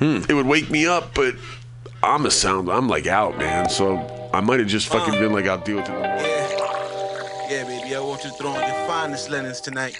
it 0.00 0.32
would 0.32 0.46
wake 0.46 0.70
me 0.70 0.86
up, 0.86 1.14
but 1.14 1.34
I'm 2.02 2.26
a 2.26 2.30
sound. 2.30 2.70
I'm 2.70 2.88
like 2.88 3.06
out, 3.06 3.38
man. 3.38 3.68
So 3.68 3.98
I 4.32 4.40
might 4.40 4.60
have 4.60 4.68
just 4.68 4.88
fucking 4.88 5.14
uh-huh. 5.14 5.22
been 5.22 5.32
like, 5.32 5.46
I'll 5.46 5.58
deal 5.58 5.76
with 5.76 5.88
it. 5.88 5.94
in. 5.94 6.00
Yeah. 6.02 6.50
Yeah, 7.50 7.64
baby, 7.64 7.96
I 7.96 8.00
want 8.00 8.22
you 8.22 8.30
to 8.30 8.36
throw 8.36 8.50
on 8.50 8.60
your 8.60 8.86
finest 8.86 9.28
linens 9.28 9.60
tonight. 9.60 9.96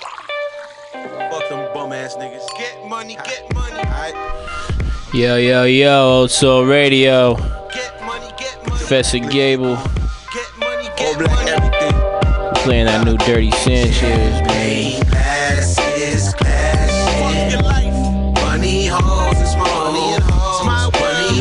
Fuck 0.92 1.48
them 1.48 1.68
bum 1.74 1.92
ass 1.92 2.14
niggas. 2.14 2.46
Get 2.56 2.88
money, 2.88 3.16
get 3.16 3.52
money. 3.52 3.76
Alright? 3.76 4.14
Yo, 5.12 5.36
yo, 5.36 5.64
yo, 5.64 6.20
Old 6.20 6.30
Soul 6.30 6.64
Radio. 6.66 7.34
Get 7.74 8.00
money, 8.06 8.28
get 8.38 8.56
money. 8.58 8.78
Professor 8.78 9.18
Gable 9.18 9.74
Get 10.32 10.58
money, 10.60 10.88
get 10.96 11.18
money. 11.18 12.60
Playing 12.62 12.86
that 12.86 13.04
new 13.04 13.16
Dirty 13.18 13.50
Sanchez, 13.50 14.46
man. 14.46 14.99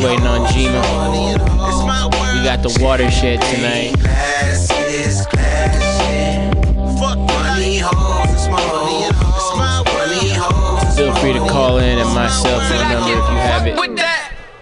Waiting 0.02 0.26
on 0.26 0.50
Gina. 0.52 0.80
It's 0.80 1.82
my 1.84 2.08
world. 2.10 2.34
We 2.38 2.42
got 2.42 2.62
the 2.62 2.76
watershed 2.82 3.40
tonight. 3.42 3.92
Classes, 4.00 5.26
classes, 5.26 6.54
Fuck 6.98 7.16
your 7.18 7.26
money, 7.26 7.82
life. 7.82 7.92
hoes, 7.92 8.30
and 8.30 8.40
small. 8.40 9.08
It's 9.08 9.56
my 9.56 9.82
Money, 9.92 10.32
world. 10.38 10.52
hoes, 10.54 10.84
and 10.84 10.96
Feel 10.96 11.14
free 11.16 11.32
to 11.34 11.40
call 11.40 11.78
in 11.78 11.98
at 11.98 12.06
my 12.14 12.28
cell 12.28 12.60
phone 12.60 12.88
number 12.88 13.10
if 13.10 13.30
you 13.30 13.38
have 13.44 13.66
it. 13.66 13.76
With 13.78 14.00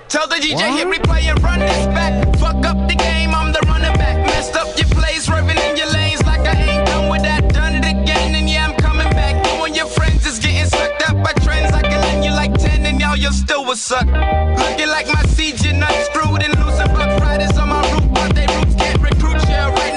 tell 0.09 0.27
the 0.27 0.37
DJ 0.37 0.77
hit 0.77 0.89
replay 0.89 1.23
and 1.31 1.41
run 1.43 1.61
this 1.61 1.87
back. 1.87 2.25
Fuck 2.39 2.65
up 2.67 2.89
the 2.89 2.95
game, 2.97 3.33
I'm 3.35 3.53
the 3.53 3.61
running 3.67 3.95
back. 3.95 4.17
Messed 4.27 4.57
up 4.57 4.67
your 4.77 4.89
plays, 4.89 5.29
raving 5.31 5.57
in 5.57 5.77
your 5.77 5.91
lanes 5.93 6.23
like 6.27 6.41
I 6.41 6.55
ain't 6.61 6.87
done 6.87 7.09
with 7.11 7.23
that. 7.23 7.53
Done 7.53 7.75
it 7.77 7.85
again, 7.87 8.35
and 8.35 8.49
yeah, 8.51 8.67
I'm 8.69 8.77
coming 8.77 9.11
back. 9.11 9.35
You 9.47 9.65
and 9.65 9.77
your 9.77 9.87
friends 9.87 10.27
is 10.27 10.39
getting 10.41 10.67
sucked 10.67 11.09
up 11.09 11.23
by 11.23 11.33
trends. 11.45 11.73
I 11.73 11.83
can 11.83 12.01
lend 12.01 12.25
you 12.25 12.33
like 12.33 12.55
10, 12.59 12.87
and 12.87 13.01
y'all, 13.01 13.17
you 13.17 13.31
still 13.33 13.65
was 13.65 13.81
suck. 13.81 14.07
Looking 14.07 14.89
like 14.89 15.07
my 15.07 15.23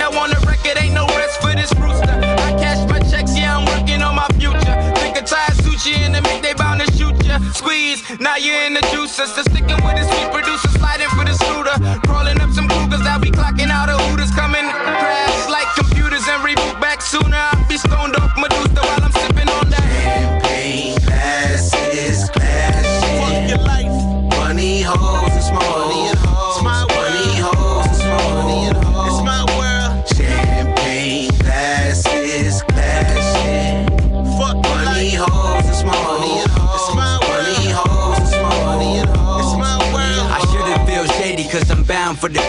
now 0.01 0.19
on 0.19 0.29
the 0.29 0.39
record, 0.47 0.77
ain't 0.81 0.93
no 0.93 1.05
rest 1.07 1.41
for 1.41 1.53
this 1.53 1.71
rooster. 1.77 2.09
I 2.47 2.51
cash 2.57 2.81
my 2.89 2.99
checks, 3.09 3.37
yeah, 3.37 3.57
I'm 3.57 3.65
working 3.65 4.01
on 4.01 4.15
my 4.15 4.27
future. 4.39 4.75
Think 4.97 5.17
a 5.17 5.21
tie 5.21 5.53
sushi 5.61 5.93
in 6.05 6.11
the 6.13 6.21
make 6.21 6.41
they 6.41 6.53
bound 6.53 6.81
to 6.81 6.87
shoot 6.97 7.15
ya. 7.23 7.37
Squeeze, 7.53 8.01
now 8.19 8.35
you're 8.35 8.63
in 8.65 8.73
the 8.73 8.81
juicer. 8.91 9.27
So 9.27 9.41
sticking 9.43 9.79
with 9.85 9.95
the 9.99 10.05
sweet 10.09 10.29
producer, 10.33 10.70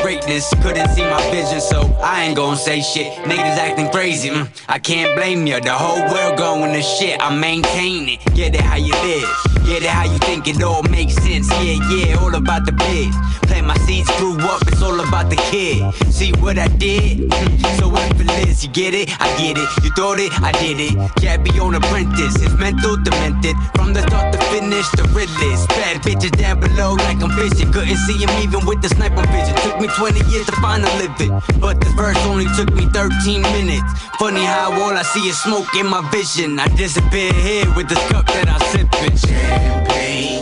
greatness. 0.03 0.53
Couldn't 0.63 0.89
see 0.89 1.03
my 1.03 1.23
vision, 1.31 1.61
so 1.61 1.81
I 2.03 2.25
ain't 2.25 2.37
gon' 2.37 2.57
say 2.57 2.83
shit. 2.83 3.13
Niggas 3.25 3.57
acting 3.57 3.89
crazy, 3.91 4.31
mm, 4.31 4.49
I 4.69 4.79
can't 4.79 5.17
blame 5.17 5.47
ya. 5.47 5.61
The 5.61 5.73
whole 5.73 6.03
world 6.13 6.37
going 6.37 6.73
to 6.73 6.83
shit, 6.83 7.21
I 7.21 7.35
maintain 7.35 8.09
it. 8.09 8.21
Get 8.35 8.55
it 8.55 8.61
how 8.61 8.77
you 8.77 8.93
live, 8.93 9.52
get 9.65 9.83
it 9.83 9.89
how 9.89 10.05
you 10.05 10.19
think 10.19 10.49
it 10.49 10.63
all 10.63 10.83
makes 10.85 11.15
sense. 11.15 11.49
Yeah, 11.63 11.79
yeah, 11.91 12.19
all 12.21 12.35
about 12.35 12.67
the 12.67 12.73
biz. 12.73 13.15
Plant 13.49 13.67
my 13.67 13.77
seeds, 13.87 14.11
grew 14.19 14.39
up, 14.39 14.63
it's 14.69 14.83
all 14.83 14.99
about 15.01 15.31
the 15.31 15.37
kid. 15.51 15.83
See 16.13 16.33
what 16.41 16.59
I 16.59 16.69
did? 16.69 17.33
So 17.83 17.91
effortless, 17.97 18.63
you 18.63 18.71
get 18.71 18.95
it? 18.95 19.09
I 19.21 19.27
get 19.39 19.59
it. 19.59 19.69
You 19.83 19.91
thought 19.97 20.21
it? 20.21 20.31
I 20.41 20.53
did 20.53 20.79
it. 20.79 20.95
Can't 21.17 21.43
be 21.43 21.51
on 21.59 21.75
apprentice, 21.75 22.37
it's 22.37 22.55
mental 22.59 22.97
demented. 22.97 23.57
From 23.75 23.93
the 23.93 24.03
start 24.03 24.33
to 24.33 24.39
finish, 24.53 24.87
the 24.91 25.03
realest. 25.15 25.69
Bad 25.71 26.03
bitches 26.03 26.31
down 26.39 26.61
below 26.61 26.95
like 26.95 27.23
I'm 27.23 27.31
fishing. 27.31 27.73
Couldn't 27.73 27.97
see 28.07 28.19
him 28.19 28.31
even 28.39 28.65
with 28.67 28.83
the 28.83 28.89
sniper 28.89 29.27
vision. 29.35 29.57
Took 29.67 29.81
me 29.81 29.89
20 29.89 30.21
years 30.31 30.47
to 30.47 30.53
find 30.63 30.85
a 30.85 30.91
live 31.01 31.17
it. 31.21 31.33
But 31.61 31.81
this 31.81 31.93
verse 31.95 32.19
only 32.27 32.47
took 32.57 32.73
me 32.75 32.87
13 32.87 33.43
minutes. 33.43 33.91
Funny 34.19 34.45
how 34.45 34.71
all 34.73 34.95
I 34.95 35.03
see 35.03 35.27
is 35.29 35.41
smoke 35.41 35.75
in 35.75 35.87
my 35.87 36.03
vision. 36.11 36.59
I 36.61 36.69
disappear 36.77 37.33
here 37.33 37.67
with 37.75 37.89
the 37.89 37.97
cup 38.13 38.27
that 38.27 38.49
I 38.49 38.59
sip 38.71 38.89
it. 39.03 39.52
Champagne, 39.53 39.85
glasses, 39.85 40.42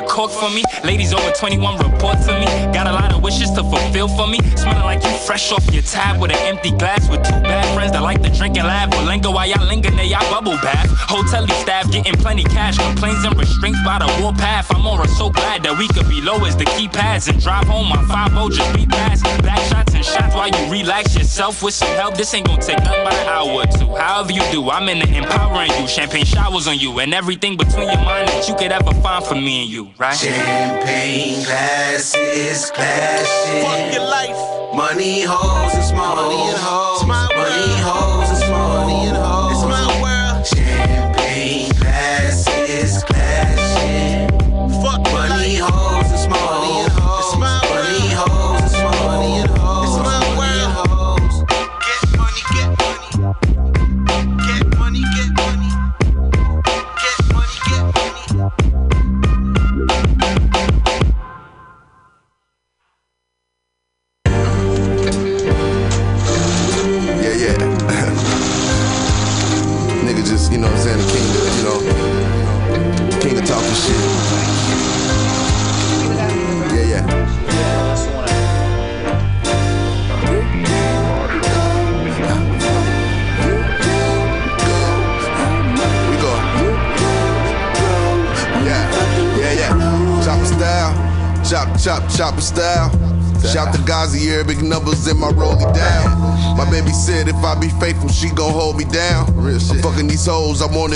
pop 0.00 0.08
cork 0.08 0.30
for 0.30 0.50
me? 0.50 0.62
Ladies 0.84 1.12
over 1.12 1.30
21 1.30 1.78
report 1.78 2.18
to 2.26 2.32
me. 2.38 2.46
Got 2.72 2.86
a 2.86 2.92
lot 2.92 3.12
of 3.14 3.22
wishes 3.22 3.50
to 3.52 3.62
fulfill 3.62 4.08
for 4.08 4.26
me. 4.26 4.38
Smelling 4.56 4.84
like 4.84 5.02
you 5.02 5.10
fresh 5.26 5.52
off 5.52 5.64
your 5.72 5.82
tab 5.82 6.20
with 6.20 6.30
an 6.30 6.38
empty 6.38 6.70
glass 6.70 7.08
with 7.08 7.22
two 7.22 7.38
bad 7.42 7.64
friends 7.74 7.92
that 7.92 8.02
like 8.02 8.22
to 8.22 8.30
drink 8.30 8.56
and 8.56 8.66
laugh. 8.66 8.90
But 8.90 9.04
linger 9.04 9.30
while 9.30 9.46
y'all 9.46 9.66
linger 9.66 9.90
near 9.90 10.04
y'all 10.04 10.28
bubble 10.30 10.56
bath. 10.62 10.88
Hotel 10.90 11.46
staff 11.48 11.90
getting 11.90 12.14
plenty 12.14 12.44
cash. 12.44 12.78
Complaints 12.78 13.24
and 13.24 13.36
restraints 13.38 13.78
by 13.84 13.98
the 13.98 14.22
warpath. 14.22 14.74
I'm 14.74 14.86
already 14.86 15.12
so 15.12 15.30
glad 15.30 15.62
that 15.64 15.76
we 15.78 15.88
could 15.88 16.08
be 16.08 16.20
low 16.20 16.44
as 16.44 16.56
the 16.56 16.64
keypads 16.64 17.28
and 17.28 17.40
drive 17.40 17.66
home 17.66 17.92
on 17.92 18.06
5 18.06 18.26
just 18.52 18.74
be 18.74 18.86
past. 18.86 19.24
Back 19.42 19.58
shots 19.70 19.94
and 19.94 20.04
shots 20.04 20.34
while 20.34 20.48
you 20.48 20.70
relax 20.70 21.16
yourself 21.16 21.62
with 21.62 21.74
some 21.74 21.88
help. 21.96 22.16
This 22.16 22.32
ain't 22.34 22.46
gonna 22.46 22.62
take 22.62 22.78
nothing 22.78 23.04
but 23.04 23.14
an 23.14 23.28
hour 23.28 23.62
or 23.62 23.66
two. 23.66 23.94
However 23.94 24.32
you 24.32 24.42
do, 24.50 24.70
I'm 24.70 24.88
in 24.88 24.98
the 24.98 25.16
empowering 25.16 25.70
you. 25.80 25.86
Champagne 25.88 26.24
showers 26.24 26.68
on 26.68 26.78
you 26.78 26.98
and 27.00 27.14
everything 27.14 27.56
between 27.56 27.88
your 27.88 28.02
mind 28.04 28.28
that 28.28 28.48
you 28.48 28.54
could 28.54 28.72
ever 28.72 28.92
find 29.00 29.24
for 29.24 29.34
me 29.34 29.62
and 29.62 29.70
you, 29.70 29.85
right? 29.98 30.14
Champagne, 30.14 31.44
glasses, 31.44 32.70
clashing. 32.70 33.62
Fuck 33.62 33.78
classes, 33.78 33.92
your 33.94 34.08
life. 34.08 34.36
money, 34.74 35.22
hoes, 35.22 35.74
and 35.74 35.84
small. 35.84 36.16
It's 36.94 37.04
my 37.06 37.26
Money, 37.26 37.36
world. 37.36 37.80
hoes, 37.80 38.02
and 38.02 38.05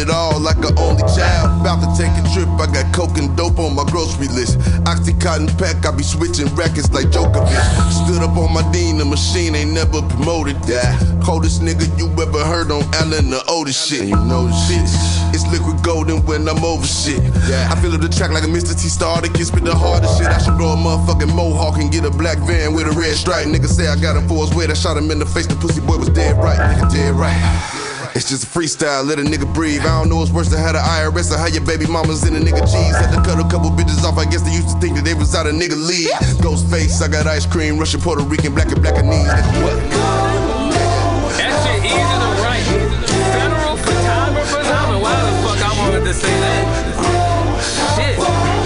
it 0.00 0.08
all 0.08 0.40
like 0.40 0.56
an 0.64 0.72
only 0.78 1.04
child. 1.12 1.60
About 1.60 1.84
to 1.84 1.88
take 1.92 2.10
a 2.16 2.24
trip, 2.32 2.48
I 2.56 2.66
got 2.72 2.88
coke 2.94 3.18
and 3.18 3.36
dope 3.36 3.58
on 3.58 3.76
my 3.76 3.84
grocery 3.84 4.28
list. 4.28 4.58
Oxycontin 4.88 5.52
pack, 5.60 5.84
I 5.84 5.94
be 5.94 6.02
switching 6.02 6.48
records 6.56 6.90
like 6.92 7.12
Djokovic. 7.12 7.52
Stood 7.92 8.22
up 8.24 8.36
on 8.36 8.52
my 8.52 8.64
Dean, 8.72 8.98
the 8.98 9.04
machine 9.04 9.54
ain't 9.54 9.72
never 9.72 10.00
promoted 10.02 10.56
that. 10.64 10.96
Coldest 11.22 11.60
nigga 11.60 11.84
you 11.98 12.08
ever 12.16 12.42
heard 12.44 12.72
on 12.72 12.82
Allen, 12.94 13.30
the 13.30 13.44
oldest 13.48 13.88
shit. 13.88 14.08
you 14.08 14.16
know 14.16 14.48
the 14.48 14.56
shit. 14.66 14.80
It's 15.34 15.46
liquid 15.52 15.82
golden 15.84 16.24
when 16.24 16.48
I'm 16.48 16.64
over 16.64 16.86
shit. 16.86 17.20
I 17.70 17.76
fill 17.80 17.94
up 17.94 18.00
the 18.00 18.08
track 18.08 18.30
like 18.30 18.44
a 18.44 18.50
Mr. 18.50 18.72
T 18.72 18.88
Star, 18.88 19.20
the 19.20 19.28
kid 19.28 19.46
spit 19.46 19.64
the 19.64 19.74
hardest 19.74 20.18
shit. 20.18 20.26
I 20.26 20.38
should 20.38 20.56
grow 20.56 20.72
a 20.72 20.76
motherfucking 20.76 21.34
mohawk 21.36 21.78
and 21.78 21.92
get 21.92 22.04
a 22.04 22.10
black 22.10 22.38
van 22.38 22.72
with 22.74 22.86
a 22.86 22.92
red 22.98 23.14
stripe. 23.14 23.46
Nigga 23.46 23.68
say 23.68 23.86
I 23.86 23.96
got 24.00 24.16
him 24.16 24.26
for 24.26 24.46
his 24.46 24.54
weight. 24.54 24.70
I 24.70 24.74
shot 24.74 24.96
him 24.96 25.10
in 25.10 25.18
the 25.18 25.26
face, 25.26 25.46
the 25.46 25.56
pussy 25.56 25.80
boy 25.80 25.98
was 25.98 26.08
dead 26.08 26.36
right. 26.38 26.58
Nigga 26.58 26.90
dead 26.90 27.14
right. 27.14 27.79
It's 28.20 28.28
just 28.28 28.44
a 28.44 28.46
freestyle, 28.48 29.06
let 29.06 29.18
a 29.18 29.22
nigga 29.22 29.48
breathe. 29.54 29.80
I 29.80 29.98
don't 29.98 30.10
know 30.10 30.16
what's 30.16 30.30
worse 30.30 30.50
than 30.50 30.60
how 30.60 30.72
the 30.72 30.78
IRS 30.78 31.32
or 31.32 31.38
how 31.38 31.46
your 31.46 31.64
baby 31.64 31.86
mamas 31.86 32.28
in 32.28 32.36
a 32.36 32.38
nigga 32.38 32.60
G's. 32.68 32.94
Had 32.94 33.16
to 33.16 33.22
cut 33.24 33.40
a 33.40 33.48
couple 33.48 33.70
bitches 33.70 34.04
off, 34.04 34.18
I 34.18 34.26
guess 34.26 34.42
they 34.42 34.52
used 34.52 34.68
to 34.68 34.78
think 34.78 34.96
that 34.96 35.06
they 35.06 35.14
was 35.14 35.34
out 35.34 35.46
of 35.46 35.54
nigga 35.54 35.72
league. 35.88 36.10
Ghost 36.42 36.68
face, 36.68 37.00
I 37.00 37.08
got 37.08 37.26
ice 37.26 37.46
cream, 37.46 37.78
Russian, 37.78 37.98
Puerto 37.98 38.22
Rican, 38.22 38.52
black 38.52 38.70
and 38.72 38.82
black 38.82 38.96
and 38.98 39.08
knees. 39.08 39.24
What? 39.64 39.80
That 41.40 41.48
shit 41.64 41.80
easy 41.80 41.96
to 41.96 42.28
write. 42.44 42.60
Federal. 43.32 43.80
I 43.80 45.16
fuck 45.40 45.62
I 45.64 45.72
wanted 45.80 46.04
to 46.04 46.12
say 46.12 46.28
that. 46.28 46.68
Shit. 47.96 48.59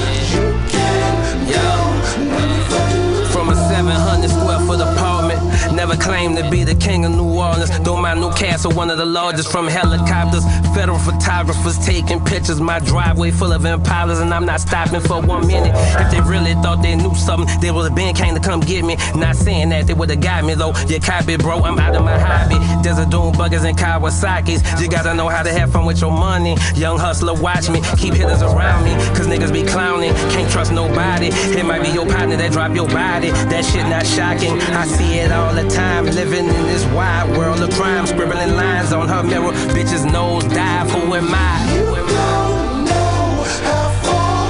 Never 5.95 6.03
claimed 6.03 6.37
to 6.39 6.51
be 6.51 6.65
the 6.65 6.75
king 6.75 7.05
of 7.05 7.13
New 7.13 7.39
Orleans. 7.39 7.71
Though 7.81 8.01
my 8.01 8.15
new 8.15 8.33
castle, 8.33 8.73
one 8.73 8.91
of 8.91 8.99
the 8.99 9.05
largest 9.05 9.51
from 9.51 9.69
helicopters. 9.69 10.45
Federal 10.75 10.99
photographers 10.99 11.79
taking 11.85 12.25
pictures. 12.25 12.61
My 12.61 12.81
driveway 12.81 13.31
full 13.31 13.53
of 13.53 13.63
impalas, 13.63 14.21
and 14.21 14.33
I'm 14.35 14.45
not 14.45 14.61
stopping 14.61 15.01
for 15.01 15.21
one 15.21 15.47
minute. 15.47 15.73
If 15.75 16.11
they 16.11 16.21
really 16.21 16.55
thought 16.55 16.83
they 16.83 16.97
knew 16.97 17.15
something, 17.15 17.49
they 17.61 17.71
would 17.71 17.85
have 17.85 17.95
been 17.95 18.15
came 18.15 18.35
to 18.35 18.41
come 18.41 18.61
get 18.61 18.85
me. 18.85 18.97
Not 19.15 19.37
saying 19.37 19.69
that 19.69 19.87
they 19.87 19.95
would 19.95 20.11
have 20.11 20.21
got 20.21 20.45
me 20.45 20.55
though. 20.55 20.73
You 20.89 20.99
copy, 21.01 21.37
bro. 21.37 21.63
I'm 21.63 21.79
out 21.79 21.95
of 21.95 22.03
my 22.03 22.19
hobby. 22.19 22.57
A 22.95 23.07
doom 23.07 23.35
buggers 23.35 23.65
and 23.69 23.77
Kawasaki's. 23.77 24.63
You 24.81 24.89
gotta 24.89 25.15
know 25.15 25.29
how 25.29 25.43
to 25.43 25.51
have 25.51 25.73
fun 25.73 25.85
with 25.85 26.01
your 26.01 26.13
money. 26.13 26.57
Young 26.77 26.97
hustler, 26.97 27.35
watch 27.35 27.69
me. 27.69 27.81
Keep 27.97 28.15
hitters 28.15 28.41
around 28.41 28.85
me, 28.85 28.95
cause 29.17 29.27
niggas 29.27 29.53
be 29.53 29.65
clowning. 29.65 30.15
Can't 30.31 30.49
trust 30.49 30.71
nobody. 30.71 31.31
It 31.59 31.67
might 31.67 31.83
be 31.83 31.89
your 31.89 32.07
partner 32.07 32.37
that 32.37 32.53
drop 32.53 32.73
your 32.73 32.87
body. 32.87 33.31
That 33.51 33.65
shit 33.65 33.87
not 33.89 34.07
shocking. 34.07 34.61
I 34.73 34.87
see 34.87 35.15
it 35.19 35.33
all 35.33 35.53
the 35.53 35.69
time. 35.69 35.84
Living 35.85 36.47
in 36.47 36.63
this 36.67 36.85
wide 36.87 37.29
world 37.37 37.61
of 37.61 37.71
crime. 37.75 38.07
Scribbling 38.07 38.55
lines 38.57 38.93
on 38.93 39.09
her 39.09 39.23
mirror. 39.23 39.53
Bitches 39.75 40.11
nose 40.11 40.45
dive. 40.45 40.91
Who 40.91 41.15
am 41.15 41.29
I? 41.31 41.59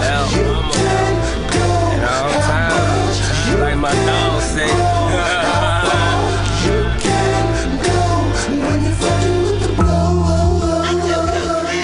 Hell, 0.05 0.29
at 1.93 2.05
all 2.23 2.41
times. 2.43 3.61
Like 3.61 3.79
my 3.79 3.93
dog 4.07 4.43
say. 4.43 5.75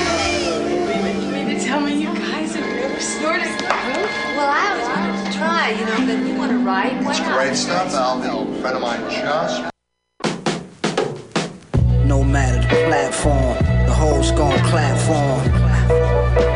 You 0.00 1.30
mean 1.32 1.58
to 1.58 1.64
tell 1.64 1.80
me 1.80 2.00
you 2.00 2.08
guys 2.14 2.54
have 2.54 2.64
never 2.64 3.00
snorted 3.00 3.46
coke? 3.58 4.10
Well, 4.36 4.48
I 4.48 4.70
always 4.70 4.88
wanted 4.88 5.32
to 5.32 5.38
try, 5.38 5.70
you 5.70 5.84
know, 5.84 6.06
but 6.06 6.26
you 6.26 6.34
want 6.34 6.52
to 6.52 6.58
ride? 6.58 7.04
Why 7.04 7.10
It's 7.10 7.20
not? 7.20 7.36
great 7.38 7.56
stuff, 7.56 7.92
Alvin. 7.92 8.49
Friend 8.60 8.76
of 8.76 8.82
mine 8.82 9.00
just 9.10 9.62
No 12.04 12.22
matter 12.22 12.60
the 12.60 12.84
platform, 12.88 13.56
the 13.86 13.94
hoes 13.94 14.32
gon' 14.32 14.58
clap 14.68 14.98
for 14.98 15.14
'em. 15.14 15.44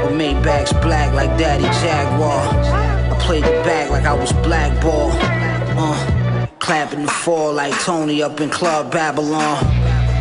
But 0.03 0.12
Maybach's 0.12 0.75
black 0.85 1.15
like 1.15 1.39
Daddy 1.39 1.65
Jaguar. 1.81 2.43
I 3.11 3.17
played 3.21 3.45
the 3.45 3.56
back 3.65 3.89
like 3.89 4.05
I 4.05 4.12
was 4.12 4.33
blackball. 4.47 5.12
Uh, 5.79 6.47
clapping 6.59 7.06
the 7.06 7.11
fall 7.11 7.55
like 7.55 7.73
Tony 7.81 8.23
up 8.23 8.39
in 8.39 8.51
Club 8.51 8.93
Babylon. 8.93 9.65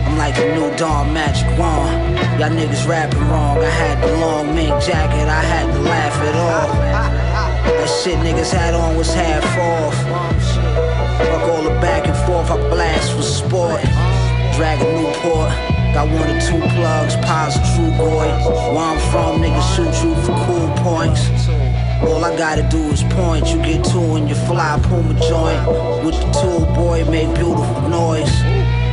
I'm 0.06 0.18
like 0.18 0.38
a 0.38 0.56
new 0.56 0.74
Dawn 0.78 1.14
Magic 1.14 1.50
Wand. 1.60 2.18
Y'all 2.40 2.50
niggas 2.50 2.88
rapping 2.88 3.28
wrong. 3.28 3.58
I 3.58 3.70
had 3.84 4.02
the 4.02 4.18
long 4.24 4.56
mink 4.56 4.82
jacket, 4.82 5.28
I 5.28 5.44
had 5.54 5.66
to 5.74 5.80
laugh 5.80 6.18
it 6.30 6.36
off. 6.36 6.72
That 7.78 7.90
shit 8.02 8.18
niggas 8.20 8.52
had 8.52 8.74
on 8.74 8.96
was 8.96 9.14
half 9.14 9.44
off. 9.58 10.53
Fuck 11.18 11.50
all 11.50 11.64
the 11.64 11.76
back 11.82 12.08
and 12.08 12.18
forth, 12.26 12.50
I 12.50 12.58
blast 12.70 13.14
for 13.14 13.22
sport. 13.22 13.82
Dragon 14.56 14.90
Newport, 14.96 15.50
got 15.94 16.08
one 16.10 16.30
or 16.30 16.40
two 16.42 16.60
plugs, 16.74 17.16
pies 17.18 17.58
of 17.58 17.64
true 17.76 17.92
boy. 17.98 18.28
Where 18.74 18.86
I'm 18.92 19.00
from, 19.12 19.42
niggas 19.42 19.76
shoot 19.76 19.94
you 20.04 20.16
for 20.24 20.34
cool 20.46 20.70
points. 20.82 21.22
All 22.02 22.24
I 22.26 22.36
gotta 22.38 22.64
do 22.70 22.82
is 22.92 23.04
point, 23.04 23.48
you 23.48 23.58
get 23.64 23.86
two 23.86 24.16
in 24.18 24.28
your 24.28 24.38
fly 24.46 24.80
Puma 24.84 25.14
joint. 25.30 25.62
With 26.06 26.20
the 26.20 26.30
tool, 26.40 26.66
boy, 26.76 27.06
make 27.06 27.34
beautiful 27.36 27.90
noise. 27.90 28.34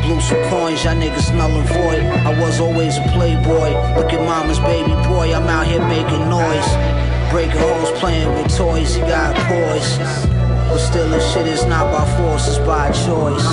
Blew 0.05 0.21
some 0.21 0.43
coins, 0.49 0.85
y'all 0.85 0.97
niggas 0.97 1.35
null 1.37 1.51
and 1.51 1.69
void. 1.69 2.05
I 2.25 2.39
was 2.41 2.61
always 2.61 2.97
a 2.97 3.03
playboy. 3.13 3.71
Look 3.97 4.13
at 4.13 4.25
mama's 4.25 4.59
baby 4.61 4.93
boy, 5.09 5.35
I'm 5.35 5.49
out 5.49 5.67
here 5.67 5.85
making 5.87 6.29
noise. 6.29 6.69
Breaking 7.31 7.61
holes, 7.61 7.91
playing 8.01 8.33
with 8.35 8.57
toys, 8.57 8.95
he 8.95 9.01
got 9.03 9.37
poise. 9.47 10.40
But 10.71 10.79
still, 10.79 11.11
this 11.11 11.33
shit 11.33 11.49
is 11.49 11.67
not 11.67 11.93
by 11.93 12.07
force, 12.17 12.47
it's 12.47 12.59
by 12.59 12.93
choice. 12.93 13.45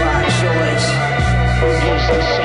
By 0.00 0.22
choice. 0.40 2.39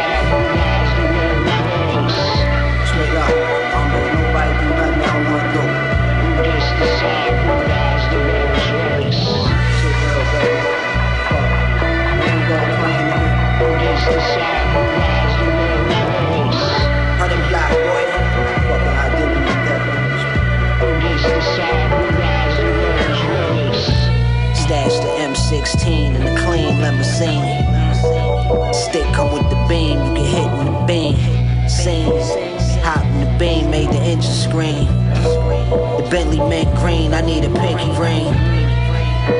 Bentley 36.15 36.39
mint 36.39 36.73
green, 36.77 37.13
I 37.13 37.19
need 37.19 37.44
a 37.44 37.50
pinky 37.50 37.91
ring. 38.00 38.31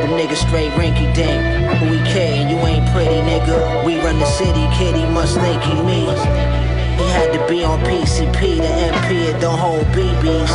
The 0.04 0.12
nigga 0.12 0.36
straight 0.36 0.72
rinky 0.72 1.08
dink. 1.16 1.80
Who 1.80 1.90
we 1.90 2.00
kidding? 2.00 2.50
You 2.50 2.58
ain't 2.68 2.86
pretty, 2.92 3.22
nigga. 3.22 3.86
We 3.86 3.96
run 4.02 4.20
the 4.20 4.26
city, 4.26 4.60
he 4.76 5.06
must 5.06 5.40
think 5.40 5.64
he 5.64 5.74
me. 5.84 6.02
He 6.02 7.08
had 7.16 7.32
to 7.32 7.48
be 7.48 7.64
on 7.64 7.80
PCP, 7.80 8.58
the 8.58 8.68
MP, 8.92 9.34
it 9.34 9.40
don't 9.40 9.58
hold 9.58 9.86
BBs. 9.96 10.52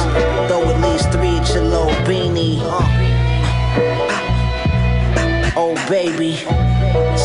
Throw 0.47 0.63
at 0.69 0.83
least 0.83 1.11
three 1.11 1.39
at 1.39 1.55
your 1.55 1.65
little 1.65 1.89
beanie. 2.05 2.61
Oh 5.57 5.75
baby, 5.89 6.37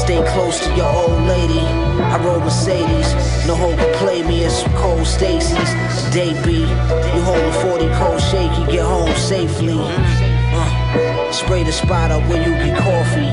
stay 0.06 0.24
close 0.34 0.60
to 0.60 0.70
your 0.76 0.86
old 0.86 1.20
lady. 1.24 1.66
I 2.14 2.24
roll 2.24 2.40
Mercedes, 2.40 3.10
no 3.48 3.56
hope 3.56 3.76
to 3.76 3.92
play 3.98 4.22
me 4.22 4.44
in 4.44 4.52
some 4.52 4.72
cold 4.74 5.08
Stacy's. 5.08 5.72
Day 6.14 6.32
B, 6.46 6.60
you 6.62 7.22
hold 7.26 7.40
a 7.40 7.54
40 7.54 7.90
cold 7.98 8.22
shaky, 8.22 8.72
get 8.72 8.86
home 8.86 9.16
safely. 9.16 9.80
Uh, 9.80 11.32
spray 11.32 11.64
the 11.64 11.72
spot 11.72 12.12
up 12.12 12.22
when 12.30 12.44
you 12.44 12.54
get 12.64 12.78
coffee. 12.78 13.32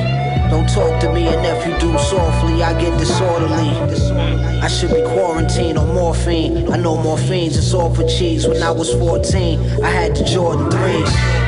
Don't 0.48 0.68
talk 0.68 0.98
to 1.02 1.12
me, 1.12 1.26
and 1.28 1.44
if 1.44 1.66
you 1.66 1.78
do 1.78 1.98
softly, 1.98 2.62
I 2.62 2.72
get 2.80 2.98
disorderly. 2.98 3.70
I 4.60 4.68
should 4.68 4.94
be 4.94 5.02
quarantined 5.02 5.76
on 5.76 5.88
morphine. 5.94 6.72
I 6.72 6.78
know 6.78 6.96
morphine's 6.96 7.58
it's 7.58 7.74
all 7.74 7.94
for 7.94 8.06
cheese. 8.08 8.48
When 8.48 8.62
I 8.62 8.70
was 8.70 8.92
14, 8.94 9.60
I 9.82 9.90
had 9.90 10.16
the 10.16 10.24
Jordan 10.24 10.70
3s. 10.70 11.41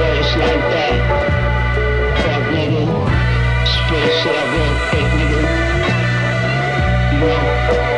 It's 0.00 0.36
like 0.36 0.62
that. 0.74 1.28
You 7.20 7.97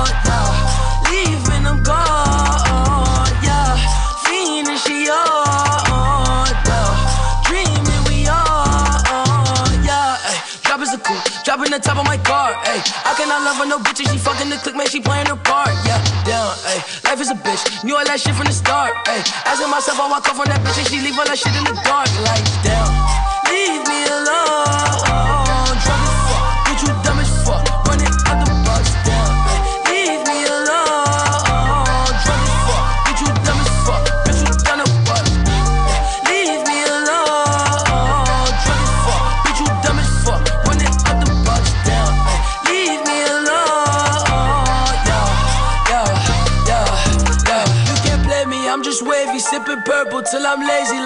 Dropping 11.71 11.83
the 11.83 11.87
top 11.87 12.03
of 12.03 12.05
my 12.05 12.17
car, 12.17 12.51
ayy. 12.67 12.83
I 13.07 13.15
cannot 13.15 13.43
love 13.47 13.55
her, 13.55 13.65
no 13.65 13.79
bitch, 13.79 13.99
and 14.03 14.09
she 14.09 14.17
fucking 14.17 14.49
the 14.49 14.57
click, 14.57 14.75
man, 14.75 14.87
she 14.87 14.99
playing 14.99 15.27
her 15.27 15.37
part, 15.37 15.71
yeah, 15.87 16.03
down, 16.27 16.51
ayy. 16.67 17.03
Life 17.05 17.21
is 17.21 17.31
a 17.31 17.35
bitch, 17.35 17.83
knew 17.85 17.95
all 17.95 18.03
that 18.03 18.19
shit 18.19 18.35
from 18.35 18.45
the 18.45 18.51
start, 18.51 18.91
ayy. 19.07 19.23
Asking 19.47 19.71
myself, 19.71 19.99
I 19.99 20.09
walk 20.09 20.27
off 20.27 20.39
on 20.39 20.47
that 20.51 20.59
bitch, 20.67 20.77
and 20.79 20.87
she 20.87 20.99
leave 20.99 21.17
all 21.17 21.23
that 21.23 21.39
shit 21.39 21.55
in 21.55 21.63
the 21.63 21.71
dark, 21.87 22.11
like, 22.27 22.43
down. 22.67 22.91
Leave 23.47 23.87
me 23.87 24.03
alone, 24.03 24.50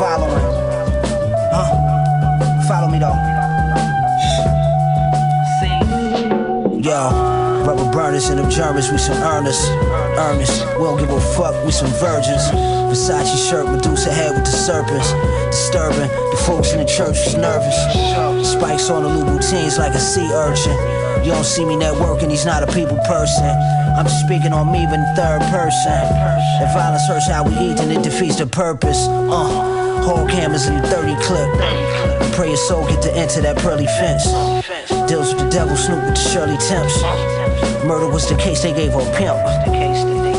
following. 0.00 0.40
Huh? 1.52 1.68
Follow 2.66 2.88
me 2.88 2.98
though. 2.98 3.12
Yo, 6.80 6.96
rubber 7.68 7.92
burners 7.92 8.30
and 8.30 8.38
them 8.38 8.48
Germans, 8.48 8.90
we 8.90 8.96
some 8.96 9.20
earnest. 9.22 9.68
Earnest, 10.16 10.64
we 10.78 10.84
don't 10.84 10.96
give 10.96 11.10
a 11.10 11.20
fuck, 11.36 11.52
we 11.66 11.70
some 11.70 11.92
virgins. 12.00 12.48
Versace 12.88 13.36
shirt, 13.50 13.66
Medusa 13.68 14.10
head 14.10 14.32
with 14.32 14.46
the 14.46 14.50
serpents. 14.50 15.12
Disturbing, 15.52 16.08
the 16.32 16.42
folks 16.46 16.72
in 16.72 16.78
the 16.78 16.86
church 16.86 17.20
was 17.20 17.36
nervous. 17.36 17.76
Spikes 18.48 18.88
on 18.88 19.02
the 19.02 19.10
Louboutins 19.10 19.76
like 19.76 19.92
a 19.92 20.00
sea 20.00 20.32
urchin. 20.32 20.78
You 21.22 21.32
don't 21.32 21.44
see 21.44 21.66
me 21.66 21.74
networking, 21.74 22.30
he's 22.30 22.46
not 22.46 22.62
a 22.62 22.72
people 22.72 22.96
person. 23.04 23.44
I'm 23.44 24.06
just 24.06 24.24
speaking 24.24 24.54
on 24.54 24.72
me, 24.72 24.86
but 24.88 24.98
in 24.98 25.14
third 25.14 25.42
person. 25.52 25.92
If 26.64 26.72
violence 26.72 27.06
hurts 27.06 27.28
how 27.28 27.44
we 27.44 27.52
eat, 27.52 27.76
then 27.76 27.90
it 27.90 28.02
defeats 28.02 28.36
the 28.36 28.46
purpose. 28.46 29.06
Uh, 29.06 29.79
whole 30.02 30.26
cameras 30.26 30.66
in 30.66 30.80
the 30.80 30.86
30 30.88 31.14
clip. 31.22 31.48
Pray 32.34 32.48
your 32.48 32.56
soul 32.56 32.86
get 32.86 33.02
to 33.02 33.12
enter 33.14 33.40
that 33.40 33.58
pearly 33.58 33.86
fence. 33.86 34.24
Deals 35.08 35.34
with 35.34 35.44
the 35.44 35.50
devil, 35.50 35.76
Snoop 35.76 36.04
with 36.04 36.14
the 36.14 36.28
Shirley 36.30 36.56
Temps. 36.56 37.02
Murder 37.84 38.08
was 38.08 38.28
the 38.28 38.36
case, 38.36 38.62
they 38.62 38.72
gave 38.72 38.92
her 38.92 39.04
pimp. 39.16 39.38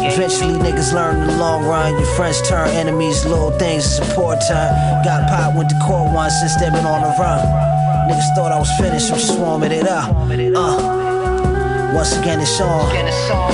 Eventually, 0.04 0.56
niggas 0.60 0.94
learn 0.94 1.22
in 1.22 1.28
the 1.28 1.38
long 1.38 1.64
run. 1.64 1.94
Your 1.94 2.06
friends 2.16 2.42
turn 2.48 2.70
enemies, 2.70 3.26
little 3.26 3.52
things 3.52 3.86
support 3.86 4.40
time. 4.48 5.04
Got 5.04 5.30
popped, 5.30 5.56
went 5.56 5.70
to 5.70 5.80
court 5.80 6.14
once 6.14 6.34
since 6.40 6.56
they 6.56 6.70
been 6.70 6.86
on 6.86 7.02
the 7.02 7.16
run. 7.20 7.40
Niggas 8.10 8.36
thought 8.36 8.52
I 8.52 8.60
was 8.60 8.72
finished, 8.78 9.08
so 9.10 9.18
swarming 9.18 9.72
it 9.72 9.88
up. 9.88 10.10
Uh. 10.10 11.01
Once 11.94 12.16
again, 12.18 12.40
it's 12.40 12.60
on. 12.62 12.90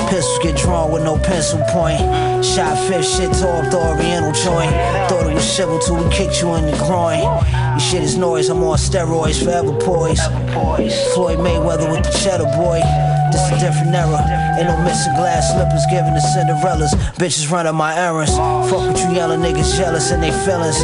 Pistols 0.10 0.40
get 0.44 0.56
drawn 0.56 0.92
with 0.92 1.04
no 1.04 1.18
pencil 1.18 1.60
point. 1.70 2.00
Shot 2.46 2.78
fifth 2.88 3.06
shit 3.06 3.34
to 3.34 3.50
off 3.50 3.72
the 3.72 3.78
oriental 3.78 4.32
joint. 4.32 4.72
Thought 5.10 5.30
it 5.30 5.34
was 5.34 5.44
civil 5.44 5.80
till 5.80 6.04
we 6.04 6.10
kicked 6.14 6.42
you 6.42 6.54
in 6.56 6.66
the 6.66 6.78
groin. 6.78 7.20
Your 7.20 7.80
shit 7.80 8.04
is 8.04 8.18
noise, 8.18 8.50
I'm 8.50 8.64
on 8.64 8.78
steroids, 8.78 9.44
forever 9.44 9.74
poised. 9.82 10.22
Floyd 11.14 11.40
Mayweather 11.40 11.90
with 11.92 12.04
the 12.06 12.18
cheddar 12.20 12.46
boy. 12.58 12.80
This 13.32 13.42
is 13.42 13.52
a 13.52 13.60
different 13.60 13.94
era. 13.94 14.22
Ain't 14.58 14.68
no 14.68 14.78
missing 14.84 15.14
glass 15.16 15.52
slippers 15.52 15.86
giving 15.90 16.14
the 16.14 16.22
Cinderellas. 16.22 16.94
Bitches 17.18 17.52
running 17.52 17.76
my 17.76 17.98
errands. 17.98 18.38
Fuck 18.70 18.88
with 18.88 19.00
you 19.02 19.16
yelling 19.16 19.42
niggas 19.42 19.76
jealous 19.78 20.12
and 20.12 20.22
they 20.22 20.32
feelings. 20.46 20.78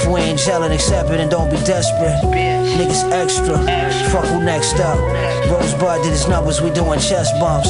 If 0.00 0.08
we 0.08 0.20
ain't 0.20 0.38
gelling, 0.38 0.72
accept 0.72 1.10
it 1.10 1.20
and 1.20 1.30
don't 1.30 1.50
be 1.50 1.56
desperate. 1.58 2.16
Niggas 2.24 3.10
extra. 3.12 3.58
Fuck 4.10 4.24
who 4.26 4.42
next 4.42 4.80
up. 4.80 4.98
Rosebud 5.50 6.02
did 6.02 6.12
his 6.12 6.26
numbers, 6.26 6.62
we 6.62 6.70
doing 6.70 6.98
chest 6.98 7.38
bumps. 7.38 7.68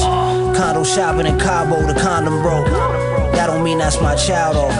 Condo 0.57 0.85
shopping 0.85 1.27
in 1.27 1.37
Cabo, 1.37 1.85
the 1.85 1.99
condom 1.99 2.41
broke. 2.41 2.67
That 3.35 3.47
don't 3.47 3.63
mean 3.63 3.79
that's 3.79 3.99
my 3.99 4.15
child 4.15 4.55
though. 4.55 4.71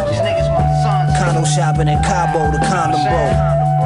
Condo 1.20 1.44
shopping 1.44 1.90
in 1.90 2.02
Cabo, 2.04 2.52
the 2.52 2.64
condom 2.66 3.04
broke. 3.04 3.36